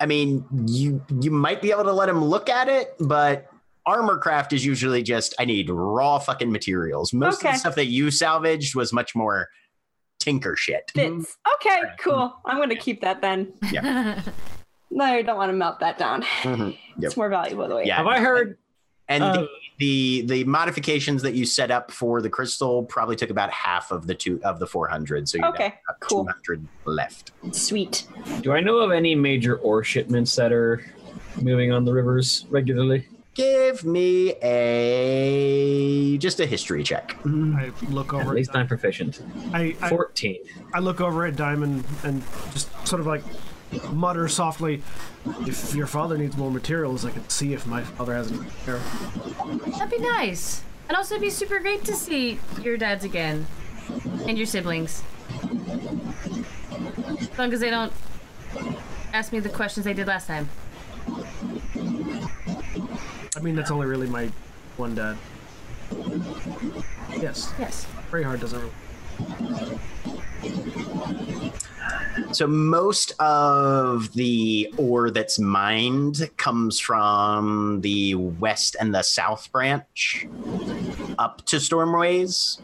I 0.00 0.06
mean, 0.06 0.44
you 0.66 1.04
you 1.20 1.30
might 1.30 1.60
be 1.62 1.70
able 1.70 1.84
to 1.84 1.92
let 1.92 2.08
him 2.08 2.24
look 2.24 2.48
at 2.48 2.68
it, 2.68 2.94
but 2.98 3.46
armor 3.86 4.18
craft 4.18 4.52
is 4.52 4.64
usually 4.64 5.02
just 5.02 5.34
I 5.38 5.44
need 5.44 5.68
raw 5.70 6.18
fucking 6.18 6.50
materials. 6.50 7.12
Most 7.12 7.44
of 7.44 7.52
the 7.52 7.58
stuff 7.58 7.74
that 7.76 7.86
you 7.86 8.10
salvaged 8.10 8.74
was 8.74 8.92
much 8.92 9.14
more 9.14 9.48
tinker 10.18 10.56
shit. 10.56 10.90
Fits. 10.94 11.36
Okay, 11.56 11.80
cool. 11.98 12.34
I'm 12.46 12.58
gonna 12.58 12.76
keep 12.76 13.00
that 13.02 13.20
then. 13.20 13.52
Yeah. 13.72 14.22
No, 14.92 15.04
I 15.04 15.22
don't 15.22 15.36
want 15.36 15.50
to 15.50 15.52
melt 15.56 15.78
that 15.78 15.98
down. 15.98 16.22
Mhm. 16.42 16.70
Yep. 16.70 16.76
It's 16.98 17.16
more 17.16 17.28
valuable 17.28 17.68
the 17.68 17.76
way. 17.76 17.84
Yeah. 17.86 17.98
Have 17.98 18.08
I 18.08 18.18
heard? 18.18 18.58
And 19.10 19.22
Uh, 19.24 19.32
the, 19.32 19.48
the 19.78 20.22
the 20.26 20.44
modifications 20.44 21.20
that 21.22 21.34
you 21.34 21.44
set 21.44 21.70
up 21.70 21.90
for 21.90 22.22
the 22.22 22.30
crystal 22.30 22.84
probably 22.84 23.16
took 23.16 23.28
about 23.30 23.50
half 23.50 23.90
of 23.90 24.06
the 24.06 24.14
two 24.14 24.40
of 24.44 24.58
the 24.58 24.66
400. 24.66 25.28
So 25.28 25.38
you 25.38 25.44
Okay, 25.46 25.64
have 25.64 25.72
about 25.88 26.00
cool. 26.00 26.24
200 26.24 26.66
left. 26.86 27.32
Sweet. 27.52 28.06
Do 28.40 28.52
I 28.52 28.60
know 28.60 28.78
of 28.78 28.90
any 28.92 29.14
major 29.14 29.56
ore 29.58 29.82
shipments 29.84 30.34
that 30.36 30.52
are 30.52 30.82
moving 31.40 31.72
on 31.72 31.84
the 31.84 31.92
rivers 31.92 32.46
regularly? 32.50 33.06
Give 33.34 33.84
me 33.84 34.34
a 34.42 36.18
just 36.18 36.40
a 36.40 36.46
history 36.46 36.82
check. 36.82 37.16
I 37.24 37.70
look 37.88 38.12
over. 38.12 38.30
At 38.30 38.36
least 38.36 38.50
At, 38.50 38.56
I'm 38.56 38.66
proficient. 38.68 39.22
I, 39.54 39.74
I 39.80 39.88
Fourteen. 39.88 40.38
I 40.74 40.78
look 40.80 41.00
over 41.00 41.24
at 41.26 41.36
Diamond 41.36 41.84
and 42.04 42.22
just 42.52 42.68
sort 42.86 43.00
of 43.00 43.06
like 43.06 43.22
mutter 43.92 44.28
softly, 44.28 44.82
"If 45.46 45.74
your 45.74 45.86
father 45.86 46.18
needs 46.18 46.36
more 46.36 46.50
materials, 46.50 47.04
I 47.04 47.10
could 47.10 47.30
see 47.30 47.52
if 47.52 47.66
my 47.66 47.82
father 47.82 48.14
has 48.14 48.30
any 48.32 48.40
here." 48.64 48.80
That'd 49.78 49.90
be 49.90 49.98
nice. 49.98 50.62
And 50.88 50.96
also, 50.96 51.14
it'd 51.14 51.22
be 51.22 51.30
super 51.30 51.60
great 51.60 51.84
to 51.84 51.94
see 51.94 52.40
your 52.62 52.76
dads 52.76 53.04
again 53.04 53.46
and 54.26 54.36
your 54.36 54.46
siblings. 54.46 55.02
As 57.20 57.38
long 57.38 57.52
as 57.52 57.60
they 57.60 57.70
don't 57.70 57.92
ask 59.12 59.32
me 59.32 59.38
the 59.40 59.48
questions 59.48 59.84
they 59.84 59.94
did 59.94 60.06
last 60.06 60.26
time. 60.26 60.48
I 63.36 63.40
mean, 63.40 63.54
that's 63.54 63.70
only 63.70 63.86
really 63.86 64.08
my 64.08 64.30
one 64.76 64.94
dad. 64.94 65.16
Yes, 67.20 67.52
Yes. 67.58 67.86
Rayhard 68.10 68.40
doesn't. 68.40 68.60
Really... 68.60 69.80
So 72.32 72.46
most 72.46 73.12
of 73.18 74.12
the 74.12 74.72
ore 74.76 75.10
that's 75.10 75.38
mined 75.38 76.30
comes 76.36 76.78
from 76.78 77.80
the 77.80 78.14
west 78.14 78.76
and 78.80 78.94
the 78.94 79.02
south 79.02 79.50
branch 79.52 80.26
up 81.18 81.44
to 81.46 81.56
Stormways. 81.56 82.60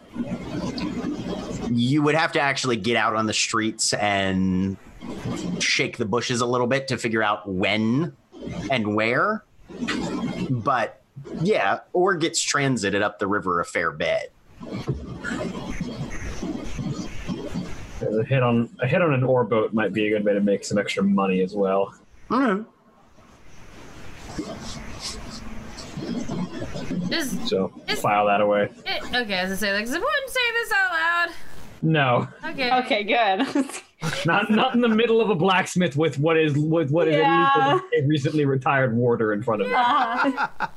You 1.71 2.03
would 2.03 2.15
have 2.15 2.33
to 2.33 2.41
actually 2.41 2.77
get 2.77 2.97
out 2.97 3.17
on 3.17 3.27
the 3.27 3.33
streets 3.33 3.93
and 3.95 4.77
shake 5.59 5.97
the 5.97 6.05
bushes 6.05 6.41
a 6.41 6.47
little 6.47 6.67
bit 6.67 6.89
to 6.89 6.97
figure 6.97 7.23
out 7.23 7.49
when 7.49 8.17
and 8.71 8.95
where. 8.95 9.45
But 10.51 11.03
yeah, 11.41 11.81
ore 11.93 12.15
gets 12.17 12.41
transited 12.41 13.03
up 13.03 13.19
the 13.19 13.27
river 13.27 13.61
a 13.61 13.65
fair 13.65 13.91
bit. 13.91 14.33
A 18.07 18.25
hit 18.25 18.43
on 18.43 18.69
a 18.81 18.87
hit 18.87 19.03
on 19.03 19.13
an 19.13 19.23
ore 19.25 19.45
boat 19.45 19.73
might 19.73 19.93
be 19.93 20.07
a 20.07 20.11
good 20.11 20.25
way 20.25 20.35
to 20.35 20.41
make 20.41 20.65
some 20.65 20.79
extra 20.79 21.03
money 21.03 21.41
as 21.43 21.55
well. 21.55 21.95
Mhm. 22.31 22.67
Just 27.09 27.49
So 27.49 27.73
It's- 27.85 28.01
file 28.01 28.27
that 28.27 28.41
away. 28.41 28.69
eh, 28.87 28.99
okay, 29.23 29.35
as 29.35 29.53
I 29.53 29.55
say, 29.57 29.73
like, 29.73 29.85
'cause 29.85 29.95
I 29.95 29.99
wouldn't 29.99 30.31
say 30.31 30.41
this 30.53 30.73
out 30.73 30.91
loud. 30.91 31.35
No, 31.83 32.29
Okay. 32.51 32.71
Okay, 32.81 33.05
good. 33.05 33.65
not 34.27 34.51
not 34.51 34.75
in 34.75 34.81
the 34.81 34.89
middle 34.89 35.21
of 35.21 35.31
a 35.31 35.35
blacksmith 35.35 35.97
with 35.97 36.19
what 36.19 36.37
is 36.37 36.57
with 36.57 36.91
what 36.91 37.09
is 37.09 37.17
Yeah. 37.17 37.51
at 37.77 38.03
a 38.03 38.07
recently 38.07 38.45
retired 38.45 38.95
warder 38.97 39.33
in 39.33 39.43
front 39.43 39.63
of 39.63 39.69
him. 39.69 39.75
Uh, 39.77 40.47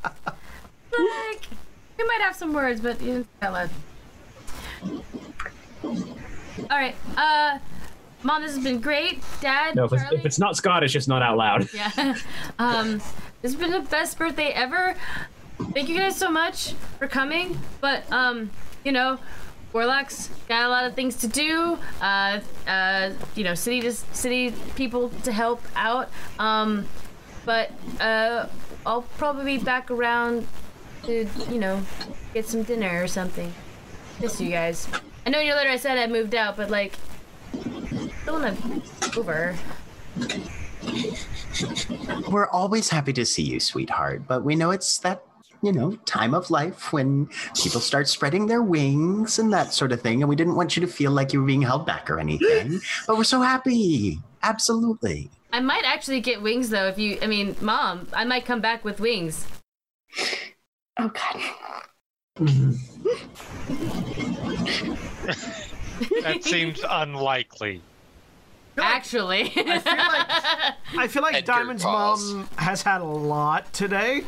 Like, 0.92 1.48
we 1.98 2.04
might 2.06 2.20
have 2.22 2.36
some 2.36 2.52
words, 2.54 2.82
but 2.82 3.02
you 3.02 3.26
out 3.42 3.54
loud. 3.54 3.70
All 6.70 6.78
right. 6.78 6.96
Uh, 7.18 7.60
mom, 8.24 8.42
this 8.42 8.56
has 8.56 8.64
been 8.64 8.80
great. 8.80 9.22
Dad, 9.42 9.76
No, 9.76 9.86
if 9.86 9.94
it's, 9.94 10.04
if 10.12 10.26
it's 10.26 10.40
not 10.40 10.56
Scottish, 10.56 10.96
it's 10.96 11.08
not 11.08 11.22
out 11.22 11.38
loud. 11.38 11.70
Yeah. 11.74 12.16
Um, 12.60 13.02
this 13.42 13.54
has 13.54 13.56
been 13.56 13.72
the 13.72 13.80
best 13.80 14.18
birthday 14.18 14.50
ever. 14.50 14.96
Thank 15.74 15.88
you 15.90 15.98
guys 15.98 16.18
so 16.18 16.30
much 16.30 16.74
for 16.98 17.08
coming. 17.08 17.58
But 17.80 18.12
um, 18.12 18.50
you 18.84 18.92
know, 18.92 19.18
Warlocks 19.72 20.30
got 20.48 20.66
a 20.66 20.70
lot 20.70 20.86
of 20.86 20.94
things 20.96 21.16
to 21.18 21.28
do. 21.28 21.78
Uh, 22.02 22.40
uh, 22.68 23.12
you 23.36 23.44
know, 23.44 23.54
city 23.56 23.82
to 23.82 23.92
city 23.94 24.54
people 24.76 25.10
to 25.24 25.32
help 25.32 25.62
out. 25.76 26.10
Um, 26.38 26.86
but 27.46 27.72
uh, 28.02 28.48
I'll 28.86 29.04
probably 29.18 29.58
be 29.58 29.64
back 29.64 29.90
around 29.92 30.48
to 31.04 31.28
you 31.50 31.60
know 31.60 31.82
get 32.34 32.46
some 32.46 32.64
dinner 32.64 33.02
or 33.02 33.08
something. 33.08 33.54
Miss 34.20 34.42
you 34.42 34.50
guys. 34.52 34.88
I 35.30 35.32
know 35.32 35.42
in 35.42 35.46
your 35.46 35.58
letter 35.58 35.70
I 35.70 35.78
said 35.78 36.00
I 36.00 36.08
moved 36.08 36.34
out, 36.34 36.58
but 36.58 36.72
like, 36.72 36.96
still 38.24 38.34
wanna 38.34 38.58
over. 39.16 39.56
We're 42.32 42.50
always 42.50 42.90
happy 42.90 43.14
to 43.14 43.24
see 43.28 43.44
you, 43.44 43.60
sweetheart, 43.60 44.24
but 44.28 44.44
we 44.44 44.56
know 44.56 44.72
it's 44.72 44.98
that, 44.98 45.24
you 45.62 45.72
know, 45.72 45.92
time 46.08 46.34
of 46.34 46.50
life 46.50 46.92
when 46.92 47.30
people 47.54 47.80
start 47.80 48.08
spreading 48.08 48.48
their 48.48 48.64
wings 48.64 49.38
and 49.38 49.54
that 49.54 49.72
sort 49.72 49.92
of 49.92 50.02
thing. 50.02 50.24
And 50.24 50.30
we 50.30 50.36
didn't 50.36 50.56
want 50.56 50.76
you 50.76 50.82
to 50.82 50.92
feel 50.92 51.12
like 51.12 51.32
you 51.32 51.42
were 51.42 51.46
being 51.46 51.62
held 51.62 51.86
back 51.86 52.10
or 52.10 52.20
anything. 52.20 52.82
but 53.06 53.16
we're 53.16 53.24
so 53.24 53.40
happy. 53.40 54.18
Absolutely. 54.42 55.30
I 55.54 55.60
might 55.60 55.84
actually 55.86 56.22
get 56.22 56.42
wings 56.42 56.72
though. 56.72 56.88
If 56.88 56.98
you, 56.98 57.20
I 57.22 57.28
mean, 57.28 57.56
mom, 57.62 58.08
I 58.14 58.26
might 58.26 58.46
come 58.46 58.62
back 58.62 58.84
with 58.84 59.00
wings. 59.00 59.46
oh 60.98 61.10
god. 61.10 61.40
That 66.24 66.44
seems 66.44 66.80
unlikely. 66.90 67.82
Actually, 68.78 69.52
I 69.58 69.80
feel 69.80 69.98
like 69.98 70.28
I 70.98 71.08
feel 71.10 71.22
like 71.22 71.36
Edgar 71.36 71.52
Diamond's 71.52 71.84
calls. 71.84 72.32
mom 72.32 72.50
has 72.56 72.82
had 72.82 73.02
a 73.02 73.06
lot 73.06 73.72
today. 73.74 74.24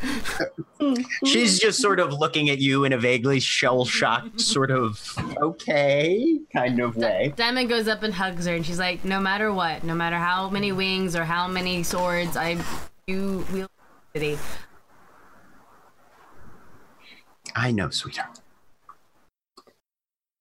She's 1.26 1.58
just 1.60 1.82
sort 1.82 2.02
of 2.02 2.12
looking 2.12 2.50
at 2.50 2.58
you 2.60 2.84
in 2.84 2.92
a 2.92 2.98
vaguely 2.98 3.40
shell 3.40 3.86
shocked, 3.86 4.42
sort 4.42 4.72
of 4.72 5.00
okay 5.38 6.40
kind 6.52 6.82
of 6.82 6.98
way. 6.98 7.34
Diamond 7.38 7.70
goes 7.70 7.88
up 7.88 8.04
and 8.04 8.14
hugs 8.14 8.46
her, 8.46 8.56
and 8.56 8.66
she's 8.66 8.80
like, 8.80 9.06
"No 9.06 9.22
matter 9.22 9.54
what, 9.54 9.86
no 9.86 9.96
matter 9.96 10.18
how 10.18 10.50
many 10.50 10.74
wings 10.74 11.16
or 11.16 11.24
how 11.24 11.48
many 11.48 11.84
swords, 11.84 12.36
I 12.36 12.58
do 13.08 13.46
wield 13.54 13.70
the 14.14 14.20
city." 14.20 14.40
I 17.56 17.72
know, 17.72 17.90
sweetheart. 17.90 18.40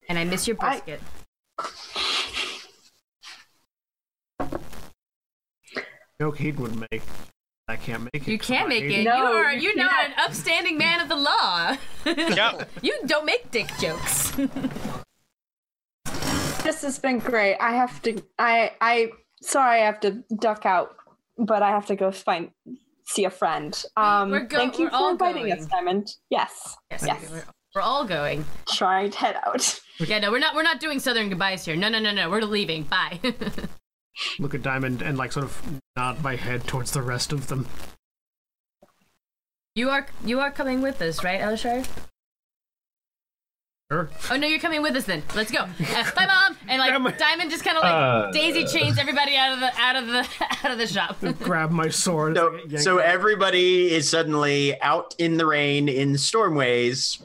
And 0.08 0.18
I 0.18 0.24
miss 0.24 0.47
your 0.48 0.56
I- 0.60 0.80
brisket. 0.80 1.00
Joke 6.20 6.36
he 6.36 6.52
would 6.52 6.76
make. 6.90 7.02
I 7.66 7.76
can't 7.76 8.02
make 8.02 8.26
it. 8.26 8.28
You 8.28 8.39
can't 8.39 8.68
make 8.68 8.84
it. 8.84 9.05
No, 9.05 9.16
you 9.16 9.24
are. 9.24 9.52
you 9.52 9.60
You're 9.60 9.76
not 9.76 10.05
an 10.05 10.12
upstanding 10.18 10.76
man 10.76 11.00
of 11.00 11.08
the 11.08 11.16
law. 11.16 11.76
Yep. 12.05 12.68
you 12.82 12.98
don't 13.06 13.24
make 13.26 13.50
dick 13.50 13.70
jokes. 13.80 14.32
This 16.62 16.82
has 16.82 16.98
been 16.98 17.20
great. 17.20 17.56
I 17.56 17.72
have 17.72 18.02
to. 18.02 18.22
I. 18.39 18.72
I. 18.82 19.10
Sorry, 19.40 19.80
I 19.80 19.86
have 19.86 19.98
to 20.00 20.22
duck 20.39 20.66
out, 20.66 20.94
but 21.39 21.62
I 21.62 21.70
have 21.70 21.86
to 21.86 21.97
go 21.97 22.12
find 22.12 22.50
see 23.10 23.24
a 23.24 23.30
friend. 23.30 23.84
Um, 23.97 24.30
We're 24.30 24.40
go- 24.40 24.58
thank 24.58 24.78
you 24.78 24.84
we're 24.84 24.90
for 24.90 24.97
all 24.97 25.10
inviting 25.10 25.50
us. 25.52 25.66
Diamond. 25.66 26.08
Yes. 26.30 26.76
yes, 26.90 27.05
Yes. 27.06 27.30
We're, 27.30 27.44
we're 27.74 27.82
all 27.82 28.05
going. 28.05 28.44
Trying 28.68 29.10
to 29.10 29.18
head 29.18 29.36
out. 29.47 29.80
Yeah, 29.98 30.18
no, 30.20 30.30
we're 30.30 30.39
not. 30.39 30.55
We're 30.55 30.62
not 30.62 30.80
doing 30.80 30.98
southern 30.98 31.28
goodbyes 31.28 31.64
here. 31.64 31.76
No, 31.76 31.89
no, 31.89 31.98
no, 31.98 32.12
no. 32.12 32.30
We're 32.30 32.40
leaving. 32.42 32.84
Bye. 32.84 33.20
Look 34.39 34.55
at 34.55 34.62
Diamond 34.62 35.02
and 35.02 35.18
like 35.18 35.32
sort 35.32 35.44
of 35.44 35.80
nod 35.97 36.22
my 36.22 36.36
head 36.36 36.66
towards 36.66 36.92
the 36.92 37.02
rest 37.02 37.32
of 37.32 37.47
them. 37.48 37.66
you 39.74 39.90
are. 39.90 40.06
You 40.24 40.40
are 40.40 40.50
coming 40.50 40.80
with 40.82 41.00
us, 41.02 41.22
right, 41.22 41.40
Elishar? 41.40 41.86
Sure. 43.91 44.09
Oh 44.31 44.36
no, 44.36 44.47
you're 44.47 44.60
coming 44.60 44.83
with 44.83 44.94
us 44.94 45.05
then. 45.07 45.20
Let's 45.35 45.51
go. 45.51 45.62
Uh, 45.62 46.10
bye, 46.15 46.27
mom. 46.27 46.57
And 46.69 46.78
like 46.78 46.93
Damn. 46.93 47.12
Diamond 47.19 47.51
just 47.51 47.65
kind 47.65 47.77
of 47.77 47.83
like 47.83 47.93
Uh. 47.93 48.31
daisy 48.31 48.65
chains 48.65 48.99
everybody 48.99 49.35
out 49.36 49.55
of 49.55 49.59
the 49.60 49.73
out 49.81 49.97
of 49.97 50.07
the 50.07 50.28
out 50.65 50.70
of 50.70 50.78
the 50.78 50.86
shop. 50.86 51.17
Grab 51.41 51.73
my 51.73 51.89
sword. 51.89 52.36
So, 52.36 52.57
so 52.77 52.99
everybody 52.99 53.91
is 53.93 54.09
suddenly 54.09 54.81
out 54.81 55.17
in 55.19 55.39
the 55.39 55.47
rain 55.47 55.89
in 55.89 56.12
Stormways 56.12 57.20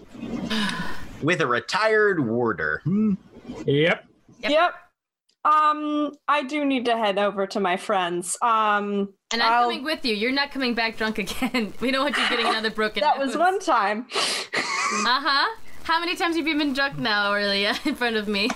with 1.21 1.39
a 1.41 1.45
retired 1.47 2.25
warder. 2.25 2.81
Hmm. 2.83 3.13
Yep. 3.67 4.05
Yep. 4.39 4.51
Yep. 4.51 4.73
Um, 5.45 6.13
I 6.27 6.41
do 6.41 6.65
need 6.65 6.85
to 6.85 6.97
head 6.97 7.19
over 7.19 7.45
to 7.45 7.59
my 7.59 7.77
friends. 7.77 8.35
Um, 8.41 9.13
and 9.31 9.43
I'm 9.43 9.53
I'll- 9.53 9.61
coming 9.69 9.83
with 9.83 10.03
you. 10.03 10.15
You're 10.15 10.31
not 10.31 10.49
coming 10.49 10.73
back 10.73 10.97
drunk 10.97 11.19
again. 11.19 11.73
We 11.79 11.91
don't 11.91 12.03
want 12.03 12.17
you 12.17 12.27
getting 12.27 12.47
another 12.47 12.71
broken. 12.71 13.01
that 13.01 13.19
was 13.19 13.37
one 13.37 13.59
time. 13.59 14.07
Uh 14.11 15.21
huh. 15.21 15.55
How 15.85 15.99
many 15.99 16.15
times 16.15 16.35
have 16.35 16.47
you 16.47 16.57
been 16.57 16.73
drunk 16.73 16.97
now, 16.97 17.29
Orillia, 17.31 17.85
in 17.85 17.93
front 17.93 18.15
of 18.15 18.27
me? 18.27 18.49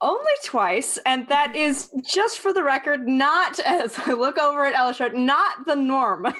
Only 0.00 0.32
twice, 0.44 0.98
and 1.06 1.28
that 1.28 1.54
is 1.54 1.88
just 2.04 2.40
for 2.40 2.52
the 2.52 2.64
record, 2.64 3.06
not 3.06 3.60
as 3.60 3.96
I 3.96 4.14
look 4.14 4.36
over 4.36 4.64
at 4.64 4.74
Elashard, 4.74 5.14
not 5.14 5.66
the 5.66 5.76
norm. 5.76 6.26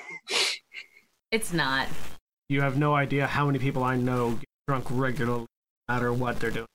It's 1.32 1.52
not. 1.52 1.86
You 2.49 2.60
have 2.62 2.76
no 2.76 2.97
idea 2.97 3.24
how 3.28 3.47
many 3.47 3.60
people 3.60 3.84
I 3.84 3.94
know 3.94 4.32
get 4.32 4.44
drunk 4.66 4.86
regularly, 4.90 5.47
no 5.89 5.94
matter 5.94 6.12
what 6.12 6.40
they're 6.40 6.50
doing. 6.50 6.66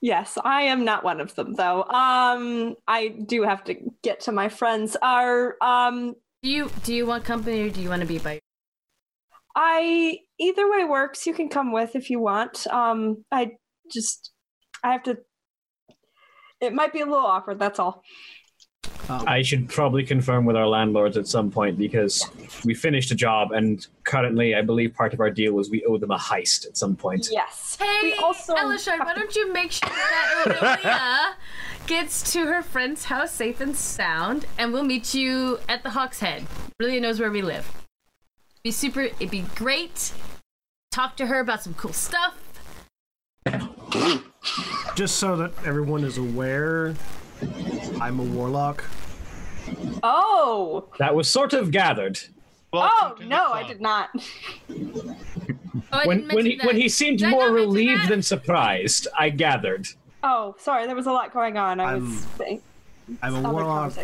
yes, 0.00 0.36
I 0.44 0.62
am 0.62 0.84
not 0.84 1.04
one 1.04 1.20
of 1.20 1.32
them, 1.36 1.54
though. 1.54 1.84
Um, 1.84 2.74
I 2.88 3.06
do 3.24 3.42
have 3.44 3.62
to 3.64 3.76
get 4.02 4.18
to 4.22 4.32
my 4.32 4.48
friends. 4.48 4.96
Are 5.00 5.54
um, 5.62 6.16
Do 6.42 6.50
you 6.50 6.68
do 6.82 6.92
you 6.92 7.06
want 7.06 7.22
company 7.24 7.62
or 7.62 7.70
do 7.70 7.80
you 7.80 7.88
want 7.90 8.02
to 8.02 8.08
be 8.08 8.18
by? 8.18 8.40
I 9.54 10.18
either 10.42 10.70
way 10.70 10.84
works. 10.84 11.26
You 11.26 11.34
can 11.34 11.48
come 11.48 11.72
with 11.72 11.94
if 11.96 12.10
you 12.10 12.20
want. 12.20 12.66
Um, 12.66 13.24
I 13.30 13.52
just 13.90 14.32
I 14.82 14.92
have 14.92 15.02
to. 15.04 15.18
It 16.60 16.72
might 16.72 16.92
be 16.92 17.00
a 17.00 17.06
little 17.06 17.26
awkward. 17.26 17.58
That's 17.58 17.78
all. 17.78 18.02
I 19.08 19.42
should 19.42 19.68
probably 19.68 20.04
confirm 20.04 20.44
with 20.44 20.56
our 20.56 20.66
landlords 20.66 21.16
at 21.16 21.26
some 21.26 21.50
point 21.50 21.76
because 21.76 22.24
we 22.64 22.72
finished 22.72 23.10
a 23.10 23.14
job 23.14 23.52
and 23.52 23.86
currently 24.04 24.54
I 24.54 24.62
believe 24.62 24.94
part 24.94 25.12
of 25.12 25.20
our 25.20 25.30
deal 25.30 25.52
was 25.52 25.70
we 25.70 25.84
owe 25.84 25.98
them 25.98 26.12
a 26.12 26.18
heist 26.18 26.66
at 26.66 26.76
some 26.76 26.96
point. 26.96 27.28
Yes. 27.30 27.76
Hey, 27.80 28.00
we 28.02 28.14
also 28.14 28.54
Elashard, 28.54 29.00
why 29.00 29.12
to- 29.12 29.20
don't 29.20 29.36
you 29.36 29.52
make 29.52 29.72
sure 29.72 29.88
that 29.88 30.44
Orillia 30.46 31.34
gets 31.86 32.32
to 32.32 32.46
her 32.46 32.62
friend's 32.62 33.04
house 33.04 33.32
safe 33.32 33.60
and 33.60 33.76
sound, 33.76 34.46
and 34.56 34.72
we'll 34.72 34.84
meet 34.84 35.14
you 35.14 35.58
at 35.68 35.82
the 35.82 35.90
Hawk's 35.90 36.20
Head. 36.20 36.46
Orillia 36.80 37.00
knows 37.00 37.20
where 37.20 37.30
we 37.30 37.42
live. 37.42 37.70
Be 38.62 38.70
super. 38.70 39.02
It'd 39.02 39.30
be 39.30 39.44
great. 39.56 40.12
Talk 40.92 41.16
to 41.16 41.26
her 41.26 41.40
about 41.40 41.62
some 41.62 41.74
cool 41.74 41.92
stuff. 41.94 42.34
Just 44.94 45.16
so 45.16 45.36
that 45.36 45.52
everyone 45.64 46.04
is 46.04 46.18
aware, 46.18 46.94
I'm 48.00 48.20
a 48.20 48.22
warlock. 48.22 48.84
Oh. 50.02 50.84
That 50.98 51.14
was 51.14 51.28
sort 51.28 51.54
of 51.54 51.70
gathered. 51.70 52.20
Oh 52.74 52.78
Welcome 52.80 53.16
to 53.18 53.22
the 53.24 53.28
no, 53.28 53.46
I 53.52 53.66
did 53.66 53.80
not. 53.80 54.10
Oh, 54.14 55.16
I 55.92 56.06
When 56.06 56.18
didn't 56.22 56.34
when 56.34 56.46
he 56.46 56.56
that. 56.56 56.66
when 56.66 56.76
he 56.76 56.88
seemed 56.88 57.18
Did 57.20 57.30
more 57.30 57.50
relieved 57.50 58.08
than 58.08 58.22
surprised, 58.22 59.08
I 59.18 59.30
gathered. 59.30 59.88
Oh, 60.22 60.54
sorry, 60.58 60.86
there 60.86 60.94
was 60.96 61.06
a 61.06 61.12
lot 61.12 61.32
going 61.32 61.56
on. 61.58 61.80
I 61.80 61.94
was 61.96 62.02
I'm- 62.02 62.12
thinking 62.38 62.62
I'm 63.22 63.44
a 63.44 63.50
warlock. 63.50 63.94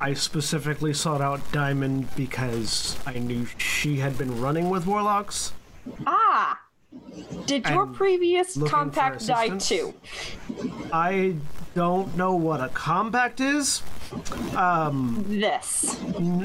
I 0.00 0.12
specifically 0.14 0.92
sought 0.92 1.20
out 1.20 1.40
Diamond 1.52 2.14
because 2.16 2.98
I 3.06 3.14
knew 3.18 3.46
she 3.58 3.96
had 3.96 4.18
been 4.18 4.40
running 4.40 4.68
with 4.70 4.86
warlocks. 4.86 5.52
Ah. 6.06 6.60
Did 7.46 7.66
your 7.68 7.82
I'm 7.82 7.92
previous 7.94 8.56
looking 8.56 8.70
for 8.70 8.76
compact 8.76 9.26
die 9.26 9.44
assistance. 9.46 9.68
too? 9.68 9.94
I 10.92 11.36
don't 11.74 12.16
know 12.16 12.34
what 12.34 12.60
a 12.60 12.68
compact 12.68 13.40
is. 13.40 13.82
Um, 14.56 15.24
This. 15.28 15.98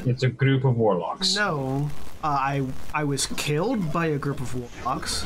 It's 0.05 0.23
a 0.23 0.29
group 0.29 0.63
of 0.65 0.75
warlocks. 0.77 1.35
no. 1.35 1.89
Uh, 2.23 2.27
I 2.27 2.65
I 2.93 3.03
was 3.05 3.27
killed 3.27 3.93
by 3.93 4.07
a 4.07 4.17
group 4.17 4.41
of 4.41 4.53
warlocks. 4.55 5.25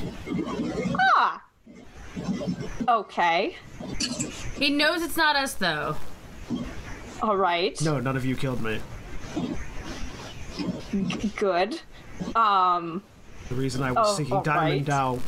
Ah. 1.17 1.41
Okay. 2.87 3.55
He 4.57 4.69
knows 4.69 5.01
it's 5.01 5.17
not 5.17 5.35
us 5.35 5.53
though. 5.55 5.95
All 7.23 7.37
right. 7.37 7.79
No, 7.81 7.99
none 7.99 8.15
of 8.17 8.25
you 8.25 8.35
killed 8.35 8.61
me. 8.61 8.79
Good. 11.37 11.81
Um. 12.35 13.01
The 13.53 13.61
reason 13.61 13.83
I 13.83 13.91
was 13.91 14.07
Oh, 14.09 14.15
seeking 14.17 14.33
all 14.33 14.41
Diamond 14.41 14.71
right. 14.71 14.85
Dow 14.85 15.19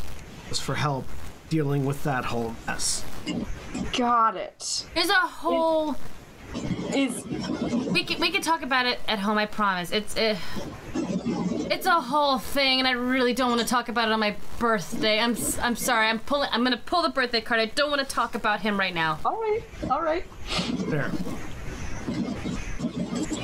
was 0.50 0.60
for 0.60 0.74
help 0.74 1.06
dealing 1.50 1.86
with 1.86 2.04
that 2.06 2.26
whole 2.26 2.56
mess. 2.66 3.06
Got 3.96 4.36
it. 4.36 4.88
There's 4.96 5.10
a 5.10 5.14
whole. 5.14 5.96
Is 6.96 7.24
We 7.92 8.04
can, 8.04 8.20
we 8.20 8.32
can 8.32 8.42
talk 8.42 8.64
about 8.64 8.88
it 8.88 9.00
at 9.08 9.20
home. 9.20 9.38
I 9.38 9.46
promise. 9.46 9.92
It's 9.92 10.18
uh, 10.18 10.38
it's 10.96 11.86
a 11.86 12.02
whole 12.02 12.40
thing, 12.40 12.80
and 12.80 12.88
I 12.88 12.92
really 12.94 13.34
don't 13.36 13.50
want 13.50 13.62
to 13.62 13.68
talk 13.68 13.90
about 13.90 14.08
it 14.08 14.12
on 14.12 14.20
my 14.20 14.36
birthday. 14.58 15.20
I'm 15.20 15.34
s- 15.34 15.60
I'm 15.60 15.76
sorry. 15.76 16.08
I'm 16.08 16.18
pulling. 16.20 16.50
I'm 16.52 16.64
gonna 16.64 16.78
pull 16.84 17.04
the 17.04 17.10
birthday 17.10 17.42
card. 17.42 17.60
I 17.60 17.66
don't 17.68 17.92
want 17.92 18.02
to 18.02 18.08
talk 18.08 18.34
about 18.34 18.62
him 18.62 18.80
right 18.80 18.94
now. 18.94 19.20
all 19.24 19.40
right. 19.40 19.62
All 19.92 20.02
right. 20.02 20.26
There. 20.88 21.12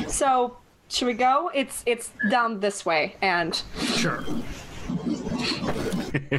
So 0.07 0.57
should 0.89 1.05
we 1.05 1.13
go? 1.13 1.51
It's 1.53 1.83
it's 1.85 2.11
down 2.31 2.61
this 2.61 2.83
way 2.85 3.15
and 3.21 3.61
Sure. 3.79 4.23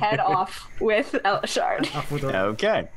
Head 0.00 0.20
off 0.24 0.68
with 0.80 1.12
Elashard. 1.24 1.94
Off 1.94 2.10
with 2.10 2.22
the- 2.22 2.36
Okay. 2.36 2.88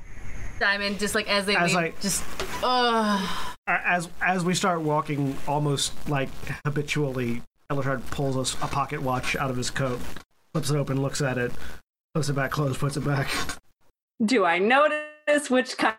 Diamond, 0.60 1.00
just 1.00 1.16
like 1.16 1.28
as 1.30 1.46
they 1.46 1.56
As 1.56 1.74
leave, 1.74 1.78
I- 1.78 1.94
just 2.02 2.24
ugh. 2.64 3.30
as 3.68 4.08
as 4.22 4.44
we 4.46 4.54
start 4.54 4.82
walking 4.82 5.36
almost 5.48 5.92
like 6.10 6.30
habitually 6.66 7.42
Elashard 7.70 8.06
pulls 8.12 8.38
us 8.38 8.54
a 8.62 8.68
pocket 8.68 9.02
watch 9.02 9.36
out 9.36 9.50
of 9.50 9.58
his 9.58 9.70
coat 9.70 10.00
flips 10.54 10.70
it 10.70 10.78
open 10.78 11.02
looks 11.02 11.22
at 11.22 11.38
it 11.38 11.52
puts 12.14 12.30
it 12.30 12.34
back 12.34 12.52
closed 12.52 12.80
puts 12.80 12.96
it 12.96 13.04
back 13.04 13.28
Do 14.24 14.46
I 14.46 14.60
notice 14.60 15.50
which 15.50 15.78
kind? 15.78 15.96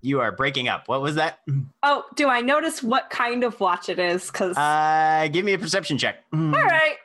You 0.00 0.20
are 0.20 0.30
breaking 0.30 0.68
up. 0.68 0.86
What 0.86 1.00
was 1.02 1.16
that? 1.16 1.40
Oh, 1.82 2.04
do 2.14 2.28
I 2.28 2.40
notice 2.40 2.84
what 2.84 3.10
kind 3.10 3.42
of 3.42 3.58
watch 3.58 3.88
it 3.88 3.98
is? 3.98 4.30
Because 4.30 4.56
Uh, 4.56 5.26
give 5.32 5.44
me 5.44 5.54
a 5.54 5.58
perception 5.58 5.98
check. 5.98 6.22
all 6.32 6.38
right, 6.52 6.98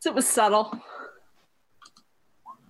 so 0.00 0.10
it 0.10 0.14
was 0.14 0.26
subtle. 0.28 0.78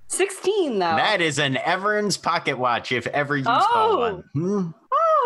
Sixteen 0.09 0.79
though. 0.79 0.97
That 0.97 1.21
is 1.21 1.39
an 1.39 1.57
Everns 1.59 2.17
pocket 2.17 2.59
watch, 2.59 2.93
if 2.93 3.07
ever 3.09 3.37
you 3.37 3.45
Oh. 3.47 3.61
saw 3.61 3.99
one. 3.99 4.25
Hmm. 4.33 4.71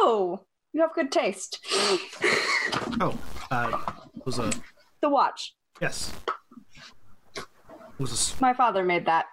oh, 0.02 0.44
you 0.72 0.80
have 0.80 0.92
good 0.94 1.12
taste. 1.12 1.58
oh 3.00 3.16
uh 3.50 3.78
it 4.16 4.26
was 4.26 4.38
a 4.38 4.50
the 5.00 5.08
watch. 5.08 5.54
yes 5.80 6.12
was 7.98 8.10
a 8.10 8.14
s- 8.14 8.40
My 8.40 8.52
father 8.54 8.82
made 8.84 9.06
that. 9.06 9.26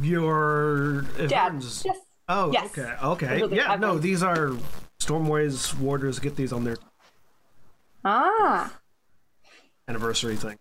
your 0.00 1.02
Dad. 1.16 1.32
Evans- 1.32 1.82
Yes. 1.84 1.96
oh 2.28 2.52
Yes. 2.52 2.66
okay 2.78 2.94
okay 3.02 3.36
Really, 3.40 3.56
yeah 3.56 3.76
no 3.76 3.98
these 3.98 4.22
are 4.22 4.50
Stormways 5.00 5.74
warders 5.78 6.18
get 6.18 6.36
these 6.36 6.52
on 6.52 6.64
their 6.64 6.76
Ah. 8.04 8.79
Anniversary 9.90 10.36
thing 10.36 10.56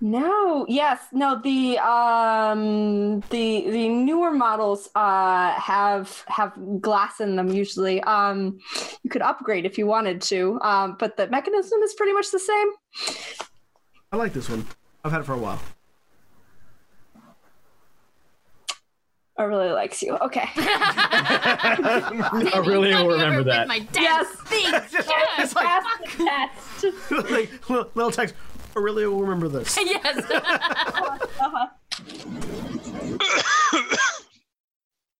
No, 0.00 0.66
yes, 0.68 1.00
no. 1.12 1.40
The 1.40 1.78
um 1.78 3.20
the 3.34 3.46
the 3.76 3.88
newer 3.88 4.32
models 4.32 4.82
uh 4.94 5.52
have 5.52 6.24
have 6.26 6.52
glass 6.86 7.20
in 7.24 7.36
them 7.36 7.48
usually. 7.48 8.02
Um, 8.02 8.58
you 9.02 9.08
could 9.08 9.22
upgrade 9.22 9.64
if 9.64 9.78
you 9.78 9.86
wanted 9.86 10.20
to. 10.32 10.58
Um, 10.70 10.96
but 10.98 11.16
the 11.16 11.26
mechanism 11.28 11.78
is 11.86 11.94
pretty 11.94 12.12
much 12.12 12.28
the 12.36 12.42
same. 12.50 12.68
I 14.12 14.16
like 14.16 14.34
this 14.34 14.48
one 14.50 14.66
I've 15.04 15.12
had 15.14 15.22
it 15.22 15.26
for 15.30 15.36
a 15.40 15.42
while 15.46 15.60
Orillia 19.38 19.74
likes 19.74 20.00
you. 20.02 20.16
Okay. 20.18 20.40
Orillia 22.54 22.64
will 22.64 22.66
Have 22.66 22.66
you 22.66 22.92
ever 22.92 23.08
remember 23.08 23.42
that. 23.44 23.66
My 23.68 23.80
dad's 23.80 23.94
Yes. 23.96 24.28
things. 24.46 24.92
Yes. 25.08 25.38
it's 25.38 25.54
like 25.56 25.66
Pass 25.66 25.84
the 26.00 26.06
test. 26.24 27.30
like 27.30 27.68
little, 27.70 27.90
little 27.94 28.10
text 28.12 28.34
Orillia 28.74 29.10
will 29.10 29.20
remember 29.22 29.48
this 29.48 29.76
yes. 29.76 30.18
uh-huh. 30.30 31.66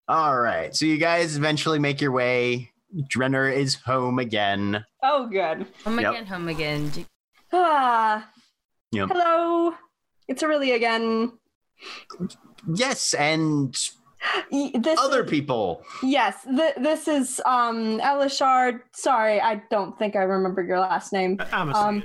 All 0.08 0.38
right. 0.38 0.74
So 0.76 0.84
you 0.86 0.98
guys 0.98 1.36
eventually 1.36 1.78
make 1.78 2.00
your 2.00 2.12
way. 2.12 2.70
Drenner 3.12 3.52
is 3.52 3.74
home 3.76 4.18
again. 4.18 4.84
Oh, 5.02 5.26
good. 5.26 5.66
home 5.84 5.98
Yep. 5.98 6.12
again. 6.12 6.26
Home 6.26 6.48
again. 6.48 6.92
Ah. 7.52 8.28
Yep. 8.92 9.08
Hello. 9.10 9.74
It's 10.28 10.42
Orillia 10.42 10.74
again. 10.76 11.32
Yes, 12.72 13.14
and 13.14 13.74
Y- 13.74 14.03
This 14.50 14.98
other 15.00 15.24
is- 15.24 15.30
people. 15.30 15.82
Yes, 16.02 16.44
th- 16.44 16.74
this 16.76 17.08
is 17.08 17.40
um 17.44 17.98
Elashard. 18.00 18.80
Sorry, 18.92 19.40
I 19.40 19.62
don't 19.70 19.98
think 19.98 20.16
I 20.16 20.20
remember 20.22 20.62
your 20.62 20.80
last 20.80 21.12
name. 21.12 21.38
I'm 21.52 21.70
a 21.70 21.76
Um, 21.76 22.02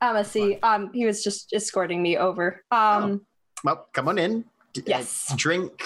Amici. 0.00 0.62
Um, 0.62 0.90
he 0.92 1.04
was 1.06 1.24
just 1.24 1.52
escorting 1.52 2.02
me 2.02 2.16
over. 2.16 2.62
Um, 2.70 3.22
Well, 3.64 3.88
come 3.92 4.08
on 4.08 4.18
in. 4.18 4.44
D- 4.72 4.82
uh, 4.82 4.84
Yes. 4.86 5.32
drink, 5.36 5.82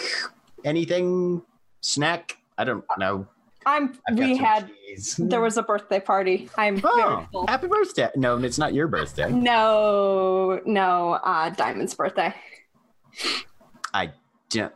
anything, 0.65 1.42
snack. 1.81 2.36
I 2.59 2.65
don't 2.65 2.84
know. 2.99 3.26
I'm. 3.65 3.94
I've 4.09 4.18
we 4.18 4.36
had. 4.36 4.68
cheese. 4.89 5.17
There 5.18 5.41
was 5.41 5.57
a 5.57 5.62
birthday 5.62 6.01
party. 6.01 6.51
I'm 6.59 6.76
very 6.76 6.92
Oh, 7.02 7.26
full. 7.33 7.47
happy 7.47 7.68
birthday! 7.68 8.10
No, 8.17 8.36
it's 8.39 8.59
not 8.59 8.75
your 8.75 8.89
birthday. 8.89 9.31
No, 9.31 10.60
no. 10.67 11.12
Uh, 11.25 11.49
Diamond's 11.51 11.94
birthday. 11.94 12.34
I 13.94 14.07
don't. 14.07 14.17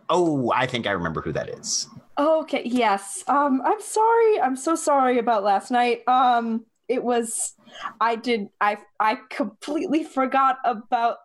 Oh, 0.08 0.52
I 0.54 0.66
think 0.66 0.86
I 0.86 0.92
remember 0.92 1.20
who 1.20 1.32
that 1.32 1.48
is. 1.48 1.88
Okay. 2.18 2.62
Yes. 2.64 3.24
Um, 3.28 3.62
I'm 3.64 3.80
sorry. 3.80 4.40
I'm 4.40 4.56
so 4.56 4.74
sorry 4.74 5.18
about 5.18 5.44
last 5.44 5.70
night. 5.70 6.02
Um, 6.06 6.64
it 6.88 7.02
was. 7.02 7.54
I 8.00 8.16
did. 8.16 8.48
I 8.60 8.78
I 9.00 9.18
completely 9.28 10.04
forgot 10.04 10.58
about 10.64 11.18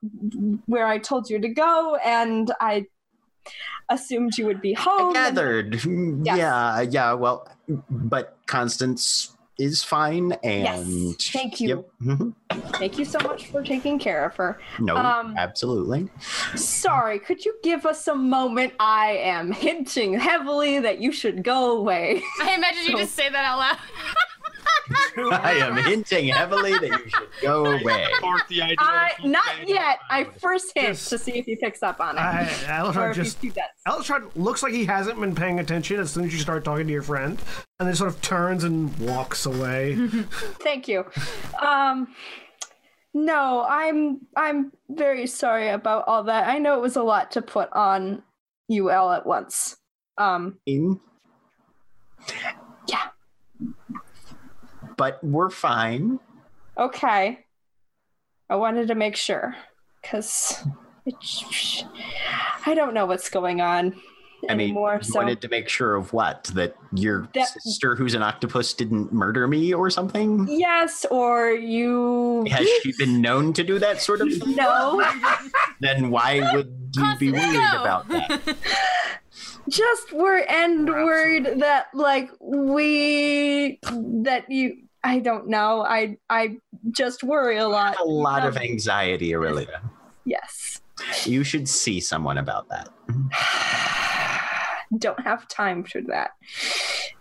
where 0.65 0.85
I 0.87 0.97
told 0.97 1.29
you 1.29 1.39
to 1.39 1.49
go, 1.49 1.95
and 2.03 2.51
I 2.59 2.87
assumed 3.89 4.37
you 4.37 4.45
would 4.47 4.61
be 4.61 4.73
home. 4.73 5.11
I 5.11 5.13
gathered. 5.13 5.75
Yes. 5.85 6.37
Yeah, 6.37 6.81
yeah. 6.81 7.13
Well, 7.13 7.47
but 7.89 8.37
Constance 8.47 9.35
is 9.59 9.83
fine, 9.83 10.31
and 10.43 10.63
Yes, 11.09 11.29
thank 11.31 11.59
you. 11.59 11.67
Yep. 11.69 11.85
mhm. 12.03 12.33
Thank 12.77 12.97
you 12.97 13.05
so 13.05 13.19
much 13.19 13.47
for 13.47 13.61
taking 13.61 13.99
care 13.99 14.25
of 14.25 14.35
her. 14.37 14.59
No, 14.79 14.95
Um, 14.95 15.35
absolutely. 15.37 16.09
Sorry, 16.55 17.19
could 17.19 17.45
you 17.45 17.53
give 17.63 17.85
us 17.85 18.07
a 18.07 18.15
moment? 18.15 18.73
I 18.79 19.11
am 19.17 19.51
hinting 19.51 20.17
heavily 20.19 20.79
that 20.79 20.99
you 20.99 21.11
should 21.11 21.43
go 21.43 21.77
away. 21.77 22.23
I 22.41 22.55
imagine 22.55 22.83
you 22.87 22.97
just 22.97 23.13
say 23.21 23.29
that 23.29 23.45
out 23.45 23.59
loud. 23.59 23.77
I 25.31 25.53
am 25.61 25.75
hinting 25.77 26.27
heavily 26.29 26.71
that 26.71 26.83
you 26.89 27.09
should 27.09 27.29
go 27.41 27.65
away. 27.79 28.07
The 28.49 28.61
idea 28.61 28.75
I 28.79 29.11
not 29.23 29.67
yet. 29.67 29.99
I 30.09 30.25
first 30.39 30.71
hint 30.75 30.87
Yes. 30.89 31.09
to 31.09 31.17
see 31.17 31.33
if 31.37 31.45
he 31.45 31.55
picks 31.55 31.81
up 31.83 31.99
on 32.01 32.17
it. 32.17 32.21
I, 32.21 32.81
or 32.95 33.13
just 33.13 33.39
he's 33.41 33.53
too 33.53 33.59
dense. 33.61 33.69
Elashard 33.87 34.29
looks 34.35 34.63
like 34.63 34.73
he 34.73 34.85
hasn't 34.85 35.19
been 35.19 35.35
paying 35.35 35.59
attention 35.59 35.99
as 35.99 36.11
soon 36.11 36.25
as 36.25 36.33
you 36.33 36.39
start 36.39 36.63
talking 36.63 36.87
to 36.87 36.93
your 36.93 37.01
friend, 37.01 37.39
and 37.79 37.87
then 37.87 37.95
sort 37.95 38.09
of 38.09 38.21
turns 38.21 38.63
and 38.63 38.97
walks 38.99 39.45
away. 39.45 39.95
Thank 40.61 40.87
you. 40.87 41.05
Um 41.61 42.13
no, 43.13 43.65
I'm 43.67 44.21
I'm 44.37 44.71
very 44.89 45.27
sorry 45.27 45.69
about 45.69 46.05
all 46.07 46.23
that. 46.23 46.47
I 46.47 46.57
know 46.59 46.75
it 46.75 46.81
was 46.81 46.95
a 46.95 47.03
lot 47.03 47.31
to 47.31 47.41
put 47.41 47.71
on 47.73 48.23
you 48.67 48.89
all 48.89 49.11
at 49.11 49.25
once. 49.25 49.77
Um 50.17 50.57
Yeah. 50.65 50.95
But 55.01 55.17
we're 55.23 55.49
fine. 55.49 56.19
Okay. 56.77 57.39
I 58.51 58.55
wanted 58.55 58.89
to 58.89 58.93
make 58.93 59.15
sure 59.15 59.55
because 59.99 60.63
I 62.67 62.75
don't 62.75 62.93
know 62.93 63.07
what's 63.07 63.27
going 63.31 63.61
on 63.61 63.95
I 64.47 64.53
mean, 64.53 64.65
anymore. 64.69 64.99
you 65.01 65.09
so 65.09 65.19
wanted 65.19 65.41
to 65.41 65.47
make 65.49 65.69
sure 65.69 65.95
of 65.95 66.13
what? 66.13 66.51
That 66.53 66.75
your 66.93 67.27
That- 67.33 67.47
sister, 67.47 67.95
who's 67.95 68.13
an 68.13 68.21
octopus, 68.21 68.75
didn't 68.75 69.11
murder 69.11 69.47
me 69.47 69.73
or 69.73 69.89
something? 69.89 70.45
yes, 70.47 71.03
or 71.09 71.49
you 71.49 72.45
Has 72.51 72.67
she 72.83 72.93
been 72.99 73.21
known 73.21 73.53
to 73.53 73.63
do 73.63 73.79
that 73.79 74.03
sort 74.03 74.21
of 74.21 74.31
thing? 74.37 74.55
no, 74.55 75.03
Then 75.79 76.11
why 76.11 76.41
would 76.53 76.67
you 76.95 77.15
be 77.17 77.31
Constance, 77.31 77.55
worried 77.55 77.71
go. 77.71 77.81
about 77.81 78.07
that? 78.09 78.55
just 79.69 80.11
were 80.11 80.37
and 80.49 80.87
We're 80.89 80.97
and 80.97 81.05
worried 81.05 81.59
that 81.61 81.87
like 81.93 82.29
we 82.41 83.79
that 84.23 84.45
you. 84.49 84.83
I 85.03 85.19
don't 85.19 85.47
know. 85.47 85.81
I 85.81 86.17
I 86.29 86.57
just 86.91 87.23
worry 87.23 87.57
a 87.57 87.67
lot. 87.67 87.99
A 87.99 88.03
lot 88.03 88.45
of 88.45 88.57
Um, 88.57 88.63
anxiety, 88.63 89.31
Orillia. 89.31 89.81
Yes. 90.25 90.81
You 91.25 91.43
should 91.43 91.67
see 91.67 91.99
someone 91.99 92.37
about 92.37 92.67
that. 92.69 92.89
don't 94.97 95.19
have 95.21 95.47
time 95.47 95.83
for 95.83 96.01
that. 96.01 96.31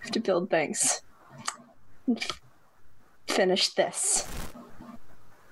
have 0.00 0.10
to 0.12 0.20
build 0.20 0.50
things. 0.50 1.02
Finish 3.28 3.70
this. 3.74 4.26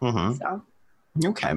Mm-hmm. 0.03 0.35
So 0.35 0.63
Okay. 1.25 1.55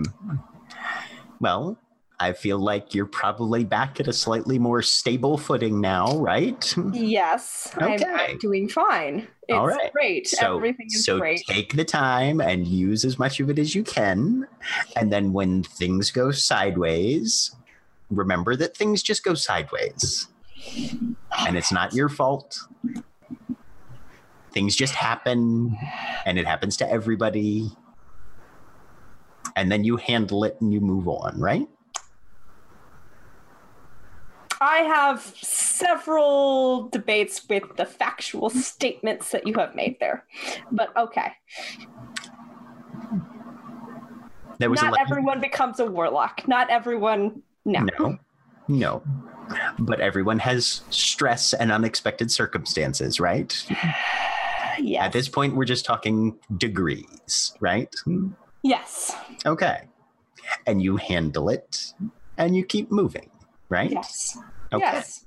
Well, 1.39 1.77
I 2.21 2.33
feel 2.33 2.59
like 2.59 2.93
you're 2.93 3.07
probably 3.07 3.63
back 3.65 3.99
at 3.99 4.07
a 4.07 4.13
slightly 4.13 4.59
more 4.59 4.83
stable 4.83 5.39
footing 5.39 5.81
now, 5.81 6.05
right? 6.19 6.73
Yes, 6.93 7.71
I'm, 7.77 7.93
Okay. 7.93 8.05
I'm 8.31 8.37
doing 8.37 8.69
fine. 8.69 9.27
It's 9.47 9.57
All 9.57 9.65
right. 9.65 9.91
great. 9.91 10.27
So, 10.27 10.57
Everything 10.57 10.85
is 10.85 11.03
so 11.03 11.17
great. 11.17 11.43
take 11.47 11.73
the 11.75 11.83
time 11.83 12.39
and 12.39 12.67
use 12.67 13.03
as 13.05 13.17
much 13.17 13.39
of 13.39 13.49
it 13.49 13.57
as 13.57 13.73
you 13.73 13.83
can. 13.83 14.47
And 14.95 15.11
then 15.11 15.33
when 15.33 15.63
things 15.63 16.11
go 16.11 16.29
sideways, 16.29 17.55
remember 18.11 18.55
that 18.55 18.77
things 18.77 19.01
just 19.01 19.23
go 19.23 19.33
sideways. 19.33 20.27
And 21.47 21.57
it's 21.57 21.71
not 21.71 21.93
your 21.95 22.07
fault. 22.07 22.59
Things 24.53 24.75
just 24.75 24.93
happen, 24.93 25.75
and 26.25 26.37
it 26.37 26.45
happens 26.45 26.77
to 26.77 26.89
everybody. 26.91 27.71
And 29.55 29.71
then 29.71 29.83
you 29.83 29.97
handle 29.97 30.43
it 30.43 30.57
and 30.61 30.71
you 30.71 30.81
move 30.81 31.07
on, 31.07 31.39
right? 31.39 31.67
I 34.61 34.77
have 34.83 35.21
several 35.41 36.87
debates 36.89 37.49
with 37.49 37.63
the 37.77 37.85
factual 37.85 38.51
statements 38.51 39.31
that 39.31 39.47
you 39.47 39.55
have 39.55 39.73
made 39.73 39.99
there, 39.99 40.23
but 40.71 40.95
okay. 40.95 41.33
There 44.59 44.69
was 44.69 44.79
Not 44.79 44.99
everyone 44.99 45.41
becomes 45.41 45.79
a 45.79 45.87
warlock. 45.87 46.47
Not 46.47 46.69
everyone. 46.69 47.41
No. 47.65 47.87
No, 47.97 48.19
no. 48.67 49.03
But 49.79 49.99
everyone 49.99 50.37
has 50.37 50.81
stress 50.91 51.53
and 51.53 51.71
unexpected 51.71 52.31
circumstances, 52.31 53.19
right? 53.19 53.65
Yes. 54.79 55.03
At 55.03 55.11
this 55.11 55.27
point, 55.27 55.55
we're 55.55 55.65
just 55.65 55.85
talking 55.85 56.39
degrees, 56.57 57.53
right? 57.59 57.93
yes. 58.63 59.13
Okay. 59.45 59.81
And 60.65 60.81
you 60.81 60.95
handle 60.95 61.49
it 61.49 61.93
and 62.37 62.55
you 62.55 62.63
keep 62.63 62.89
moving, 62.89 63.29
right? 63.69 63.91
Yes. 63.91 64.37
Okay. 64.73 64.83
Yes. 64.85 65.25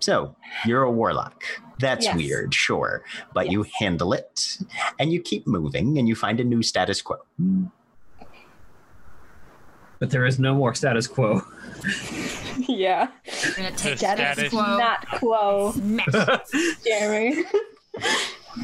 So 0.00 0.36
you're 0.64 0.82
a 0.82 0.90
warlock. 0.90 1.42
That's 1.80 2.06
Yes. 2.06 2.16
weird, 2.16 2.54
sure. 2.54 3.02
But 3.34 3.50
you 3.50 3.64
handle 3.80 4.12
it 4.12 4.58
and 4.98 5.12
you 5.12 5.20
keep 5.20 5.46
moving 5.46 5.98
and 5.98 6.08
you 6.08 6.14
find 6.14 6.38
a 6.40 6.44
new 6.44 6.62
status 6.62 7.02
quo. 7.02 7.16
But 9.98 10.10
there 10.10 10.24
is 10.26 10.38
no 10.38 10.54
more 10.54 10.74
status 10.74 11.06
quo. 11.06 11.42
Yeah. 12.68 13.08
We're 13.44 13.54
gonna 13.56 13.70
take 13.76 14.00
That 14.00 14.18
Status 14.18 14.44
is 14.46 14.50
quo. 14.50 14.76
not 14.78 15.06
quo, 15.08 15.72
smash 15.72 16.08
it. 16.12 16.76
Jeremy. 16.84 17.44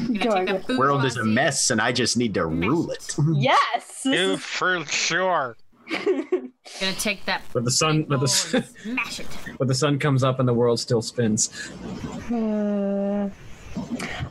We're 0.09 0.19
Going 0.19 0.19
gonna 0.19 0.45
take 0.45 0.53
with- 0.53 0.67
the 0.67 0.77
World 0.77 1.05
is 1.05 1.15
a 1.15 1.23
mess 1.23 1.71
and 1.71 1.79
I 1.81 1.93
just 1.93 2.17
need 2.17 2.33
to 2.33 2.45
rule 2.45 2.91
it. 2.91 3.15
yes. 3.35 4.01
this 4.03 4.13
You 4.19 4.35
for 4.37 4.85
sure. 4.85 5.55
Gonna 5.89 6.93
take 6.93 7.25
that 7.25 7.43
But 7.53 7.63
the 7.63 7.71
sun, 7.71 8.03
but 8.03 8.19
the, 8.19 8.49
bowl 8.51 8.63
smash 8.83 9.19
it. 9.19 9.27
but 9.59 9.67
the 9.67 9.75
sun 9.75 9.99
comes 9.99 10.23
up 10.23 10.39
and 10.39 10.47
the 10.47 10.53
world 10.53 10.79
still 10.79 11.01
spins. 11.01 11.49
Uh, 12.31 13.29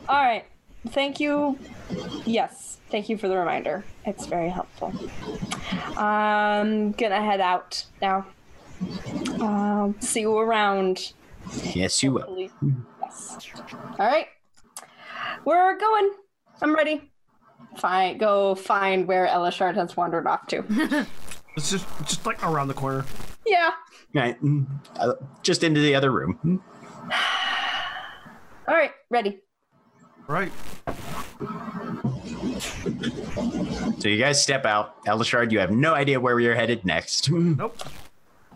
all 0.09 0.23
right. 0.23 0.45
Thank 0.89 1.19
you. 1.19 1.57
Yes. 2.25 2.77
Thank 2.89 3.09
you 3.09 3.17
for 3.17 3.27
the 3.27 3.37
reminder. 3.37 3.83
It's 4.05 4.27
very 4.27 4.49
helpful. 4.49 4.93
I'm 5.97 6.91
gonna 6.91 7.21
head 7.21 7.41
out 7.41 7.85
now. 8.01 8.25
Um, 9.39 9.95
see 9.99 10.21
you 10.21 10.37
around. 10.37 11.13
Yes, 11.73 12.03
you 12.03 12.11
will. 12.11 12.49
Yes. 13.01 13.37
All 13.99 14.05
right. 14.05 14.27
We're 15.45 15.77
going. 15.77 16.11
I'm 16.61 16.75
ready. 16.75 17.09
Fine. 17.77 18.17
Go 18.17 18.55
find 18.55 19.07
where 19.07 19.27
Elashard 19.27 19.75
has 19.75 19.97
wandered 19.97 20.27
off 20.27 20.47
to. 20.47 21.07
It's 21.55 21.69
just 21.71 21.85
just 22.05 22.25
like 22.25 22.43
around 22.45 22.67
the 22.67 22.73
corner. 22.73 23.05
yeah. 23.45 23.71
Right. 24.13 24.41
mm, 24.41 24.65
uh, 24.97 25.13
Just 25.43 25.63
into 25.63 25.79
the 25.81 25.93
other 25.95 26.11
room. 26.11 26.61
All 28.67 28.73
right. 28.75 28.91
Ready. 29.09 29.39
Right. 30.27 30.51
So 33.99 34.07
you 34.09 34.17
guys 34.17 34.41
step 34.41 34.65
out. 34.65 35.03
Elashard, 35.05 35.51
you 35.51 35.59
have 35.59 35.71
no 35.71 35.93
idea 35.93 36.19
where 36.19 36.35
we 36.35 36.47
are 36.47 36.55
headed 36.55 36.85
next. 36.85 37.29
Nope. 37.31 37.77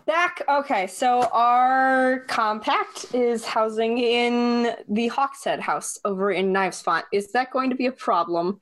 Back. 0.06 0.42
Okay, 0.48 0.86
so 0.88 1.28
our 1.32 2.20
compact 2.26 3.14
is 3.14 3.44
housing 3.44 3.98
in 3.98 4.74
the 4.88 5.08
Hawkshead 5.10 5.60
house 5.60 5.98
over 6.04 6.32
in 6.32 6.52
Knives 6.52 6.80
Font. 6.80 7.04
Is 7.12 7.30
that 7.32 7.50
going 7.52 7.70
to 7.70 7.76
be 7.76 7.86
a 7.86 7.92
problem? 7.92 8.58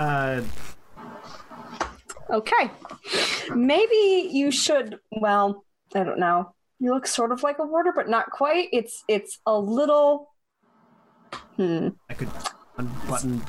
Uh, 0.00 0.42
Okay. 2.30 2.70
Maybe 3.54 4.30
you 4.32 4.50
should. 4.50 4.98
Well, 5.10 5.64
I 5.94 6.04
don't 6.04 6.18
know. 6.18 6.54
You 6.78 6.92
look 6.94 7.06
sort 7.06 7.32
of 7.32 7.42
like 7.42 7.58
a 7.58 7.64
warder, 7.64 7.92
but 7.94 8.08
not 8.08 8.30
quite. 8.30 8.68
It's 8.72 9.04
it's 9.08 9.38
a 9.46 9.58
little. 9.58 10.30
Hmm. 11.56 11.88
I 12.10 12.14
could 12.14 12.28
unbutton 12.76 13.42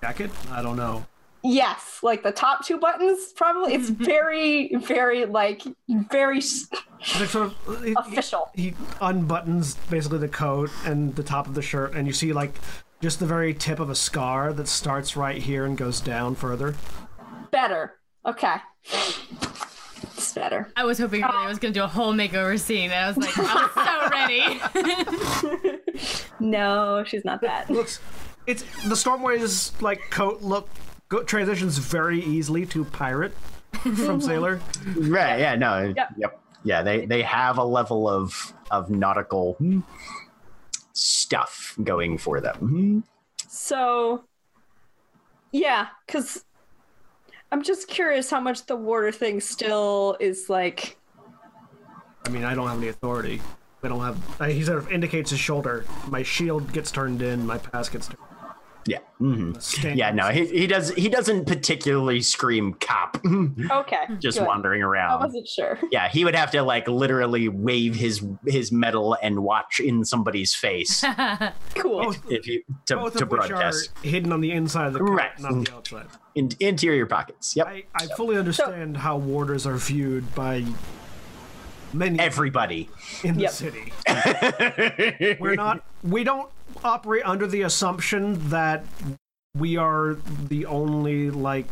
jacket. 0.00 0.30
I 0.50 0.62
don't 0.62 0.76
know. 0.76 1.06
Yes, 1.42 2.00
like 2.02 2.22
the 2.22 2.32
top 2.32 2.64
two 2.64 2.78
buttons. 2.78 3.32
Probably. 3.36 3.74
It's 3.74 3.90
very, 3.90 4.74
very 4.76 5.24
like 5.24 5.62
very 5.88 6.40
like 6.40 7.28
sort 7.28 7.52
of 7.68 7.84
he- 7.84 7.94
official. 7.96 8.50
He 8.54 8.72
unbuttons 9.00 9.76
basically 9.88 10.18
the 10.18 10.28
coat 10.28 10.70
and 10.84 11.14
the 11.14 11.22
top 11.22 11.46
of 11.46 11.54
the 11.54 11.62
shirt, 11.62 11.94
and 11.94 12.06
you 12.06 12.12
see 12.12 12.32
like 12.32 12.58
just 13.00 13.20
the 13.20 13.26
very 13.26 13.54
tip 13.54 13.78
of 13.78 13.90
a 13.90 13.94
scar 13.94 14.52
that 14.52 14.66
starts 14.66 15.16
right 15.16 15.40
here 15.40 15.64
and 15.64 15.76
goes 15.76 16.00
down 16.00 16.34
further. 16.34 16.74
Better. 17.50 17.97
Okay. 18.28 18.56
It's 20.02 20.34
better. 20.34 20.70
I 20.76 20.84
was 20.84 20.98
hoping 20.98 21.24
I 21.24 21.48
was 21.48 21.58
gonna 21.58 21.72
do 21.72 21.82
a 21.82 21.86
whole 21.86 22.12
makeover 22.12 22.58
scene, 22.60 22.90
and 22.90 22.94
I 22.94 23.08
was 23.08 23.16
like, 23.16 23.38
I 23.38 23.54
was 23.64 23.72
so 23.84 25.70
ready. 26.02 26.22
No, 26.40 27.04
she's 27.06 27.24
not 27.24 27.40
that. 27.40 27.70
looks 27.70 28.00
it's 28.46 28.62
the 28.88 28.94
stormways 28.94 29.80
like 29.82 30.00
coat 30.10 30.42
look 30.42 30.68
go, 31.08 31.22
transitions 31.22 31.78
very 31.78 32.20
easily 32.20 32.64
to 32.66 32.84
pirate 32.84 33.32
from 33.72 34.20
sailor 34.28 34.60
right. 34.96 35.38
Yeah. 35.38 35.54
No. 35.54 35.92
Yep. 35.96 36.08
Yep. 36.16 36.40
Yeah. 36.64 36.82
They 36.82 37.06
they 37.06 37.22
have 37.22 37.58
a 37.58 37.64
level 37.64 38.08
of 38.08 38.52
of 38.70 38.90
nautical 38.90 39.56
stuff 40.92 41.74
going 41.82 42.18
for 42.18 42.40
them. 42.40 43.04
So, 43.48 44.24
yeah, 45.52 45.88
because 46.06 46.44
I'm 47.50 47.62
just 47.62 47.88
curious 47.88 48.30
how 48.30 48.40
much 48.40 48.66
the 48.66 48.76
warder 48.76 49.12
thing 49.12 49.40
still 49.40 50.16
is 50.20 50.48
like. 50.50 50.96
i 52.26 52.28
mean 52.28 52.44
i 52.44 52.54
don't 52.54 52.68
have 52.68 52.78
any 52.78 52.88
authority 52.88 53.40
i 53.82 53.88
don't 53.88 54.00
have 54.00 54.40
uh, 54.40 54.46
he 54.46 54.62
sort 54.62 54.78
of 54.78 54.90
indicates 54.92 55.30
his 55.30 55.40
shoulder 55.40 55.84
my 56.08 56.22
shield 56.22 56.72
gets 56.72 56.90
turned 56.90 57.22
in 57.22 57.46
my 57.46 57.56
pass 57.58 57.88
gets 57.88 58.08
turned 58.08 58.27
Yeah. 58.88 58.98
hmm 59.18 59.52
Yeah. 59.82 60.10
No. 60.12 60.28
He 60.30 60.46
he 60.46 60.66
does 60.66 60.90
he 60.94 61.08
doesn't 61.08 61.46
particularly 61.46 62.22
scream 62.22 62.74
cop. 62.74 63.20
Okay. 63.70 63.96
just 64.18 64.38
good. 64.38 64.46
wandering 64.46 64.82
around. 64.82 65.10
I 65.20 65.24
wasn't 65.26 65.46
sure. 65.46 65.78
Yeah, 65.92 66.08
he 66.08 66.24
would 66.24 66.34
have 66.34 66.50
to 66.52 66.62
like 66.62 66.88
literally 66.88 67.48
wave 67.48 67.94
his 67.96 68.24
his 68.46 68.72
medal 68.72 69.16
and 69.22 69.42
watch 69.44 69.78
in 69.80 70.04
somebody's 70.04 70.54
face 70.54 71.04
Cool. 71.74 72.04
both, 72.04 72.30
if 72.30 72.46
you 72.46 72.62
to, 72.86 72.96
both 72.96 73.16
to 73.18 73.24
of 73.24 73.30
which 73.30 73.42
are 73.42 73.48
broadcast 73.48 73.90
hidden 74.02 74.32
on 74.32 74.40
the 74.40 74.52
inside 74.52 74.86
of 74.88 74.92
the 74.94 75.00
coat 75.00 75.10
Right. 75.10 75.38
not 75.38 75.64
the 75.64 75.72
outside 75.74 76.06
in, 76.34 76.50
interior 76.60 77.04
pockets. 77.06 77.54
Yep, 77.56 77.66
I, 77.66 77.84
I 77.94 78.06
fully 78.16 78.36
understand 78.36 78.96
how 78.96 79.16
warders 79.18 79.66
are 79.66 79.76
viewed 79.76 80.34
by 80.34 80.64
many 81.92 82.18
everybody. 82.18 82.88
in 83.24 83.34
the 83.34 83.42
Yep. 83.42 83.50
city 83.50 83.92
we're 85.40 85.54
not 85.54 85.84
we 86.02 86.22
don't 86.24 86.50
operate 86.84 87.22
under 87.24 87.46
the 87.46 87.62
assumption 87.62 88.48
that 88.50 88.84
we 89.54 89.76
are 89.76 90.16
the 90.48 90.66
only 90.66 91.30
like 91.30 91.66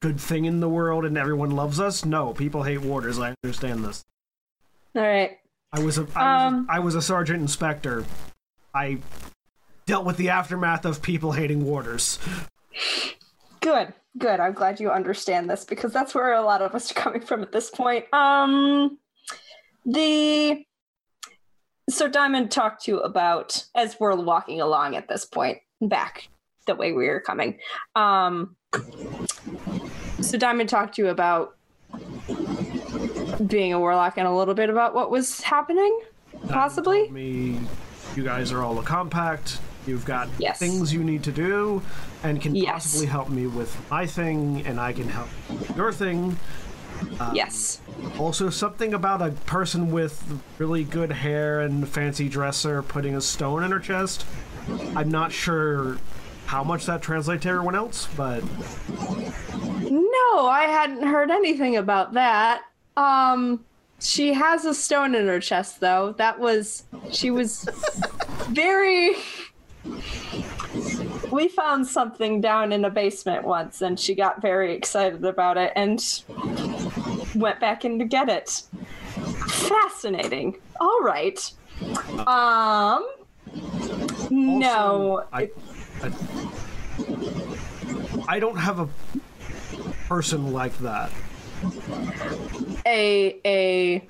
good 0.00 0.20
thing 0.20 0.44
in 0.44 0.60
the 0.60 0.68
world 0.68 1.04
and 1.04 1.16
everyone 1.18 1.50
loves 1.50 1.80
us 1.80 2.04
no 2.04 2.32
people 2.32 2.62
hate 2.62 2.80
warders 2.80 3.18
i 3.18 3.34
understand 3.42 3.84
this 3.84 4.04
All 4.94 5.02
right. 5.02 5.38
i 5.72 5.80
was 5.80 5.98
a 5.98 6.06
I, 6.14 6.46
Um, 6.46 6.56
was, 6.56 6.66
a, 6.68 6.72
I 6.72 6.78
was 6.78 6.94
a 6.94 7.02
sergeant 7.02 7.40
inspector 7.40 8.04
i 8.74 8.98
dealt 9.86 10.04
with 10.04 10.16
the 10.16 10.28
aftermath 10.28 10.84
of 10.84 11.02
people 11.02 11.32
hating 11.32 11.64
warders 11.64 12.18
Good. 13.60 13.92
Good. 14.16 14.40
I'm 14.40 14.52
glad 14.52 14.80
you 14.80 14.90
understand 14.90 15.50
this 15.50 15.64
because 15.64 15.92
that's 15.92 16.14
where 16.14 16.32
a 16.34 16.42
lot 16.42 16.62
of 16.62 16.74
us 16.74 16.90
are 16.90 16.94
coming 16.94 17.20
from 17.20 17.42
at 17.42 17.52
this 17.52 17.70
point. 17.70 18.04
Um, 18.14 18.98
the 19.84 20.64
so 21.88 22.08
Diamond 22.08 22.50
talked 22.50 22.84
to 22.84 22.92
you 22.92 23.00
about 23.00 23.64
as 23.74 23.98
we're 23.98 24.14
walking 24.16 24.60
along 24.60 24.96
at 24.96 25.08
this 25.08 25.24
point 25.24 25.58
back 25.80 26.28
the 26.66 26.74
way 26.74 26.92
we 26.92 27.06
were 27.08 27.20
coming. 27.20 27.58
Um, 27.96 28.56
so 30.20 30.36
Diamond 30.38 30.68
talked 30.68 30.96
to 30.96 31.02
you 31.02 31.08
about 31.08 31.56
being 33.46 33.72
a 33.72 33.78
warlock 33.78 34.18
and 34.18 34.26
a 34.26 34.32
little 34.32 34.54
bit 34.54 34.68
about 34.68 34.94
what 34.94 35.10
was 35.10 35.40
happening, 35.40 36.00
possibly. 36.48 37.08
me 37.10 37.58
you 38.16 38.24
guys 38.24 38.52
are 38.52 38.62
all 38.62 38.78
a 38.78 38.82
compact 38.82 39.60
you've 39.86 40.04
got 40.04 40.28
Yes. 40.38 40.58
things 40.58 40.92
you 40.92 41.04
need 41.04 41.22
to 41.24 41.30
do 41.32 41.80
and 42.24 42.40
can 42.40 42.54
Yes. 42.54 42.66
possibly 42.84 43.06
help 43.06 43.28
me 43.28 43.46
with 43.46 43.76
my 43.90 44.06
thing 44.06 44.62
and 44.66 44.80
i 44.80 44.92
can 44.92 45.08
help 45.08 45.28
your 45.76 45.92
thing 45.92 46.36
yes. 47.32 47.80
Also, 48.18 48.50
something 48.50 48.94
about 48.94 49.22
a 49.22 49.30
person 49.46 49.90
with 49.90 50.40
really 50.58 50.84
good 50.84 51.12
hair 51.12 51.60
and 51.60 51.88
fancy 51.88 52.28
dresser 52.28 52.82
putting 52.82 53.14
a 53.16 53.20
stone 53.20 53.62
in 53.64 53.70
her 53.70 53.80
chest. 53.80 54.24
I'm 54.94 55.10
not 55.10 55.32
sure 55.32 55.98
how 56.46 56.64
much 56.64 56.86
that 56.86 57.02
translates 57.02 57.42
to 57.42 57.48
everyone 57.50 57.74
else, 57.74 58.08
but 58.16 58.42
No, 59.82 60.46
I 60.46 60.66
hadn't 60.68 61.06
heard 61.06 61.30
anything 61.30 61.76
about 61.76 62.14
that. 62.14 62.62
Um, 62.96 63.64
she 64.00 64.32
has 64.32 64.64
a 64.64 64.74
stone 64.74 65.14
in 65.14 65.26
her 65.26 65.40
chest, 65.40 65.80
though. 65.80 66.12
That 66.18 66.38
was. 66.38 66.84
She 67.12 67.30
was 67.30 67.68
very. 68.50 69.16
We 71.30 71.48
found 71.48 71.86
something 71.86 72.40
down 72.40 72.72
in 72.72 72.84
a 72.84 72.90
basement 72.90 73.44
once, 73.44 73.82
and 73.82 73.98
she 73.98 74.14
got 74.14 74.40
very 74.40 74.74
excited 74.74 75.24
about 75.24 75.56
it 75.56 75.72
and 75.76 76.02
went 77.34 77.60
back 77.60 77.84
in 77.84 77.98
to 77.98 78.04
get 78.04 78.28
it. 78.28 78.62
Fascinating. 79.48 80.58
All 80.80 81.00
right. 81.00 81.38
Um. 82.26 83.08
no. 84.30 85.24
I, 85.32 85.50
I, 86.02 86.12
I 88.28 88.38
don't 88.38 88.58
have 88.58 88.80
a 88.80 88.88
person 90.08 90.52
like 90.52 90.76
that. 90.78 91.10
a 92.86 93.38
a 93.44 94.06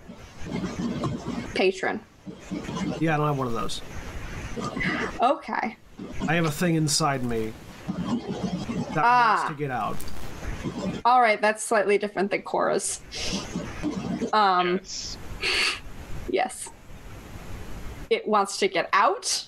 patron. 1.55 2.01
Yeah, 3.01 3.15
I 3.15 3.17
don't 3.17 3.27
have 3.27 3.39
one 3.39 3.47
of 3.47 3.53
those. 3.53 3.81
Okay. 5.21 5.77
I 6.29 6.35
have 6.35 6.45
a 6.45 6.51
thing 6.51 6.75
inside 6.75 7.25
me 7.25 7.53
that 7.89 8.99
Ah. 9.05 9.37
wants 9.37 9.49
to 9.51 9.59
get 9.59 9.71
out. 9.71 9.97
All 11.05 11.21
right, 11.21 11.41
that's 11.41 11.65
slightly 11.65 11.99
different 11.99 12.31
than 12.31 12.43
Cora's. 12.43 13.01
Um, 14.33 14.77
Yes. 14.83 15.17
yes. 16.29 16.71
It 18.11 18.27
wants 18.27 18.59
to 18.59 18.69
get 18.69 18.89
out. 18.93 19.47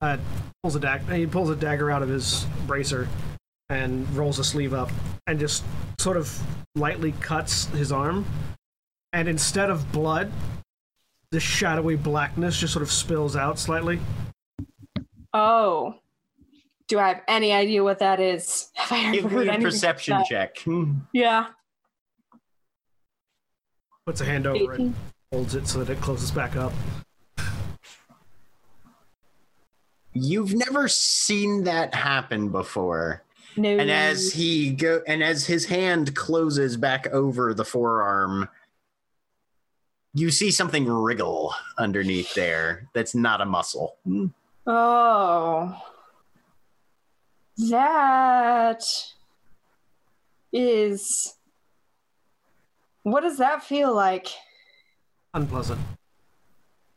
Uh, 0.00 0.18
pulls 0.62 0.76
a 0.76 0.80
dagger. 0.80 1.14
He 1.14 1.26
pulls 1.26 1.50
a 1.50 1.56
dagger 1.56 1.90
out 1.90 2.02
of 2.02 2.08
his 2.08 2.46
bracer 2.66 3.08
and 3.70 4.08
rolls 4.16 4.38
a 4.38 4.44
sleeve 4.44 4.74
up 4.74 4.90
and 5.26 5.38
just 5.38 5.64
sort 5.98 6.16
of 6.16 6.38
lightly 6.74 7.12
cuts 7.20 7.66
his 7.66 7.90
arm. 7.92 8.26
And 9.12 9.28
instead 9.28 9.70
of 9.70 9.90
blood, 9.92 10.30
the 11.30 11.40
shadowy 11.40 11.96
blackness 11.96 12.58
just 12.58 12.72
sort 12.72 12.82
of 12.82 12.90
spills 12.92 13.36
out 13.36 13.58
slightly. 13.58 14.00
Oh. 15.34 15.96
Do 16.86 16.98
I 16.98 17.08
have 17.08 17.22
any 17.28 17.52
idea 17.52 17.82
what 17.82 17.98
that 17.98 18.20
is? 18.20 18.68
Have 18.74 18.92
I 18.92 19.04
ever 19.06 19.12
Give 19.12 19.22
heard 19.24 19.32
me 19.32 19.48
a 19.48 19.52
anything 19.52 19.62
perception 19.62 20.14
like 20.18 20.28
that? 20.28 20.54
check. 20.54 20.64
Yeah. 21.12 21.46
Puts 24.06 24.20
a 24.20 24.24
hand 24.24 24.46
over 24.46 24.72
it, 24.72 24.76
18. 24.76 24.94
holds 25.32 25.54
it 25.54 25.66
so 25.66 25.82
that 25.82 25.90
it 25.90 26.00
closes 26.00 26.30
back 26.30 26.56
up. 26.56 26.72
You've 30.12 30.54
never 30.54 30.86
seen 30.88 31.64
that 31.64 31.94
happen 31.94 32.50
before. 32.50 33.24
No. 33.56 33.70
And 33.70 33.90
as 33.90 34.32
he 34.32 34.70
go 34.72 35.00
and 35.08 35.22
as 35.24 35.46
his 35.46 35.64
hand 35.66 36.14
closes 36.14 36.76
back 36.76 37.06
over 37.08 37.54
the 37.54 37.64
forearm, 37.64 38.48
you 40.12 40.30
see 40.30 40.50
something 40.50 40.86
wriggle 40.86 41.54
underneath 41.78 42.34
there 42.34 42.88
that's 42.94 43.14
not 43.14 43.40
a 43.40 43.44
muscle. 43.46 43.96
Oh. 44.66 45.80
That 47.70 48.82
is. 50.52 51.34
What 53.02 53.20
does 53.20 53.38
that 53.38 53.62
feel 53.62 53.94
like? 53.94 54.28
Unpleasant. 55.34 55.80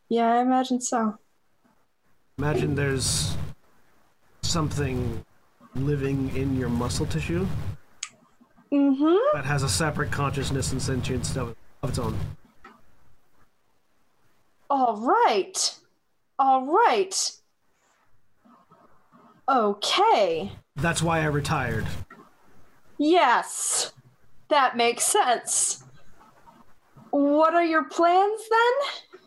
Yeah, 0.09 0.33
I 0.35 0.39
imagine 0.39 0.79
so. 0.79 1.17
Imagine 2.37 2.75
there's 2.75 3.35
something 4.41 5.25
living 5.75 6.35
in 6.35 6.55
your 6.55 6.69
muscle 6.69 7.05
tissue 7.05 7.45
Mm-hmm. 8.71 9.15
that 9.33 9.45
has 9.45 9.63
a 9.63 9.69
separate 9.69 10.11
consciousness 10.11 10.73
and 10.73 10.81
sentience 10.81 11.37
of, 11.37 11.55
of 11.81 11.89
its 11.89 11.99
own. 11.99 12.17
All 14.69 14.97
right. 14.97 15.73
All 16.37 16.65
right. 16.65 17.31
Okay. 19.49 20.51
That's 20.75 21.01
why 21.01 21.21
I 21.21 21.25
retired. 21.25 21.85
Yes. 22.97 23.91
That 24.49 24.77
makes 24.77 25.03
sense. 25.05 25.83
What 27.11 27.53
are 27.53 27.63
your 27.65 27.85
plans 27.85 28.41
then? 28.49 29.21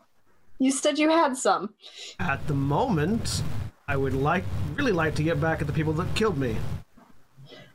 You 0.59 0.71
said 0.71 0.99
you 0.99 1.09
had 1.11 1.37
some. 1.37 1.75
At 2.19 2.47
the 2.47 2.55
moment, 2.55 3.43
I 3.89 3.97
would 3.97 4.15
like, 4.15 4.45
really 4.77 4.93
like 4.93 5.15
to 5.17 5.23
get 5.23 5.41
back 5.41 5.61
at 5.61 5.67
the 5.67 5.73
people 5.73 5.93
that 5.95 6.15
killed 6.15 6.37
me, 6.39 6.57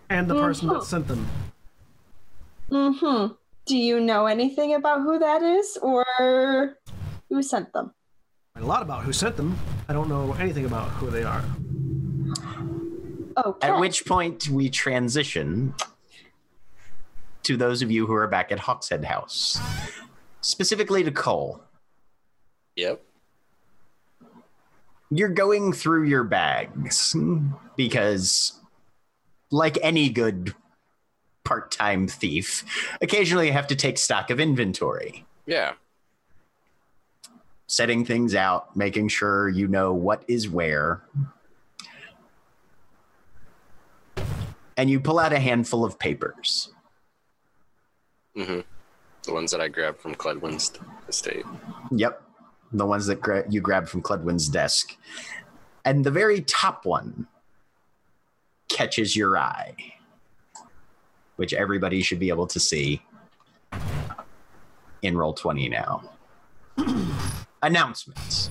and 0.09 0.29
the 0.29 0.35
person 0.35 0.67
that 0.69 0.81
Mhm. 0.81 0.83
sent 0.83 1.07
them. 1.07 1.27
Mm-hmm. 2.69 3.33
Do 3.65 3.77
you 3.77 3.99
know 3.99 4.27
anything 4.27 4.75
about 4.75 5.01
who 5.01 5.17
that 5.19 5.41
is 5.41 5.77
or 5.81 6.77
who 7.29 7.41
sent 7.41 7.73
them? 7.73 7.93
A 8.55 8.61
lot 8.61 8.81
about 8.83 9.03
who 9.03 9.11
sent 9.11 9.35
them. 9.35 9.57
I 9.89 9.93
don't 9.93 10.07
know 10.07 10.33
anything 10.33 10.65
about 10.65 10.89
who 10.91 11.09
they 11.09 11.23
are. 11.23 11.43
Okay. 13.37 13.67
At 13.67 13.79
which 13.79 14.05
point 14.05 14.47
we 14.49 14.69
transition 14.69 15.73
to 17.43 17.57
those 17.57 17.81
of 17.81 17.91
you 17.91 18.07
who 18.07 18.13
are 18.13 18.27
back 18.27 18.51
at 18.51 18.59
Hawkshead 18.59 19.03
House, 19.03 19.59
specifically 20.41 21.03
to 21.03 21.11
Coal. 21.11 21.61
Yep. 22.75 23.03
You're 25.11 25.29
going 25.29 25.71
through 25.71 26.05
your 26.05 26.23
bags 26.23 27.15
because, 27.77 28.59
like 29.51 29.77
any 29.81 30.09
good 30.09 30.55
part 31.43 31.71
time 31.71 32.07
thief, 32.07 32.63
occasionally 33.01 33.47
you 33.47 33.53
have 33.53 33.67
to 33.67 33.75
take 33.75 33.97
stock 33.99 34.31
of 34.31 34.39
inventory. 34.39 35.25
Yeah. 35.45 35.73
setting 37.67 38.05
things 38.05 38.35
out, 38.35 38.75
making 38.75 39.09
sure 39.09 39.49
you 39.49 39.67
know 39.67 39.93
what 39.93 40.23
is 40.27 40.49
where. 40.49 41.03
And 44.77 44.89
you 44.89 44.99
pull 44.99 45.19
out 45.19 45.33
a 45.33 45.39
handful 45.39 45.85
of 45.85 45.97
papers. 45.97 46.69
hmm 48.35 48.59
The 49.23 49.33
ones 49.33 49.51
that 49.51 49.61
I 49.61 49.67
grabbed 49.67 49.99
from 49.99 50.15
Cledwyn's 50.15 50.71
estate. 51.07 51.45
Yep. 51.91 52.21
The 52.73 52.85
ones 52.85 53.05
that 53.07 53.21
gra- 53.21 53.45
you 53.49 53.61
grabbed 53.61 53.89
from 53.89 54.01
Cledwyn's 54.01 54.49
desk. 54.49 54.97
And 55.85 56.03
the 56.03 56.11
very 56.11 56.41
top 56.41 56.85
one 56.85 57.27
catches 58.69 59.15
your 59.15 59.37
eye, 59.37 59.75
which 61.37 61.53
everybody 61.53 62.01
should 62.01 62.19
be 62.19 62.29
able 62.29 62.47
to 62.47 62.59
see 62.59 63.01
in 65.01 65.17
Roll 65.17 65.33
20 65.33 65.69
now. 65.69 66.09
Announcements. 67.63 68.49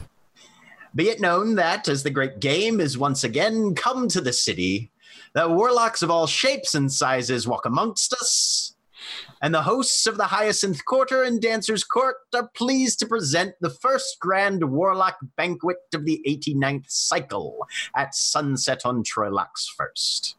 Be 0.94 1.08
it 1.08 1.20
known 1.20 1.56
that, 1.56 1.88
as 1.88 2.04
the 2.04 2.10
great 2.10 2.38
game 2.38 2.80
is 2.80 2.96
once 2.96 3.24
again 3.24 3.74
come 3.74 4.06
to 4.08 4.20
the 4.20 4.32
city, 4.32 4.92
that 5.34 5.50
warlocks 5.50 6.02
of 6.02 6.10
all 6.10 6.26
shapes 6.26 6.74
and 6.74 6.90
sizes 6.90 7.46
walk 7.46 7.66
amongst 7.66 8.12
us, 8.12 8.74
and 9.42 9.52
the 9.52 9.62
hosts 9.62 10.06
of 10.06 10.16
the 10.16 10.24
Hyacinth 10.24 10.84
Quarter 10.84 11.22
and 11.24 11.40
Dancer's 11.40 11.84
Court 11.84 12.16
are 12.34 12.48
pleased 12.54 12.98
to 13.00 13.06
present 13.06 13.54
the 13.60 13.70
first 13.70 14.18
grand 14.20 14.64
warlock 14.64 15.18
banquet 15.36 15.76
of 15.92 16.04
the 16.04 16.22
89th 16.26 16.90
cycle 16.90 17.66
at 17.96 18.14
sunset 18.14 18.82
on 18.84 19.02
Troylax 19.02 19.66
First. 19.76 20.36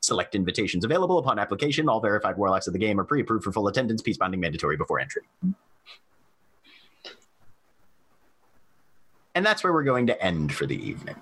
Select 0.00 0.34
invitations 0.34 0.84
available 0.84 1.18
upon 1.18 1.38
application. 1.38 1.88
All 1.88 2.00
verified 2.00 2.36
warlocks 2.36 2.66
of 2.66 2.72
the 2.72 2.78
game 2.78 3.00
are 3.00 3.04
pre 3.04 3.22
approved 3.22 3.44
for 3.44 3.52
full 3.52 3.68
attendance, 3.68 4.02
peace 4.02 4.18
bonding 4.18 4.40
mandatory 4.40 4.76
before 4.76 5.00
entry. 5.00 5.22
And 9.34 9.46
that's 9.46 9.64
where 9.64 9.72
we're 9.72 9.84
going 9.84 10.08
to 10.08 10.22
end 10.22 10.52
for 10.52 10.66
the 10.66 10.76
evening. 10.76 11.16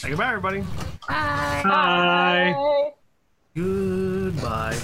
Say 0.00 0.08
goodbye, 0.08 0.28
everybody. 0.28 0.60
Bye. 0.60 1.62
Hi. 1.62 2.52
Bye. 2.54 2.92
Goodbye. 3.54 4.78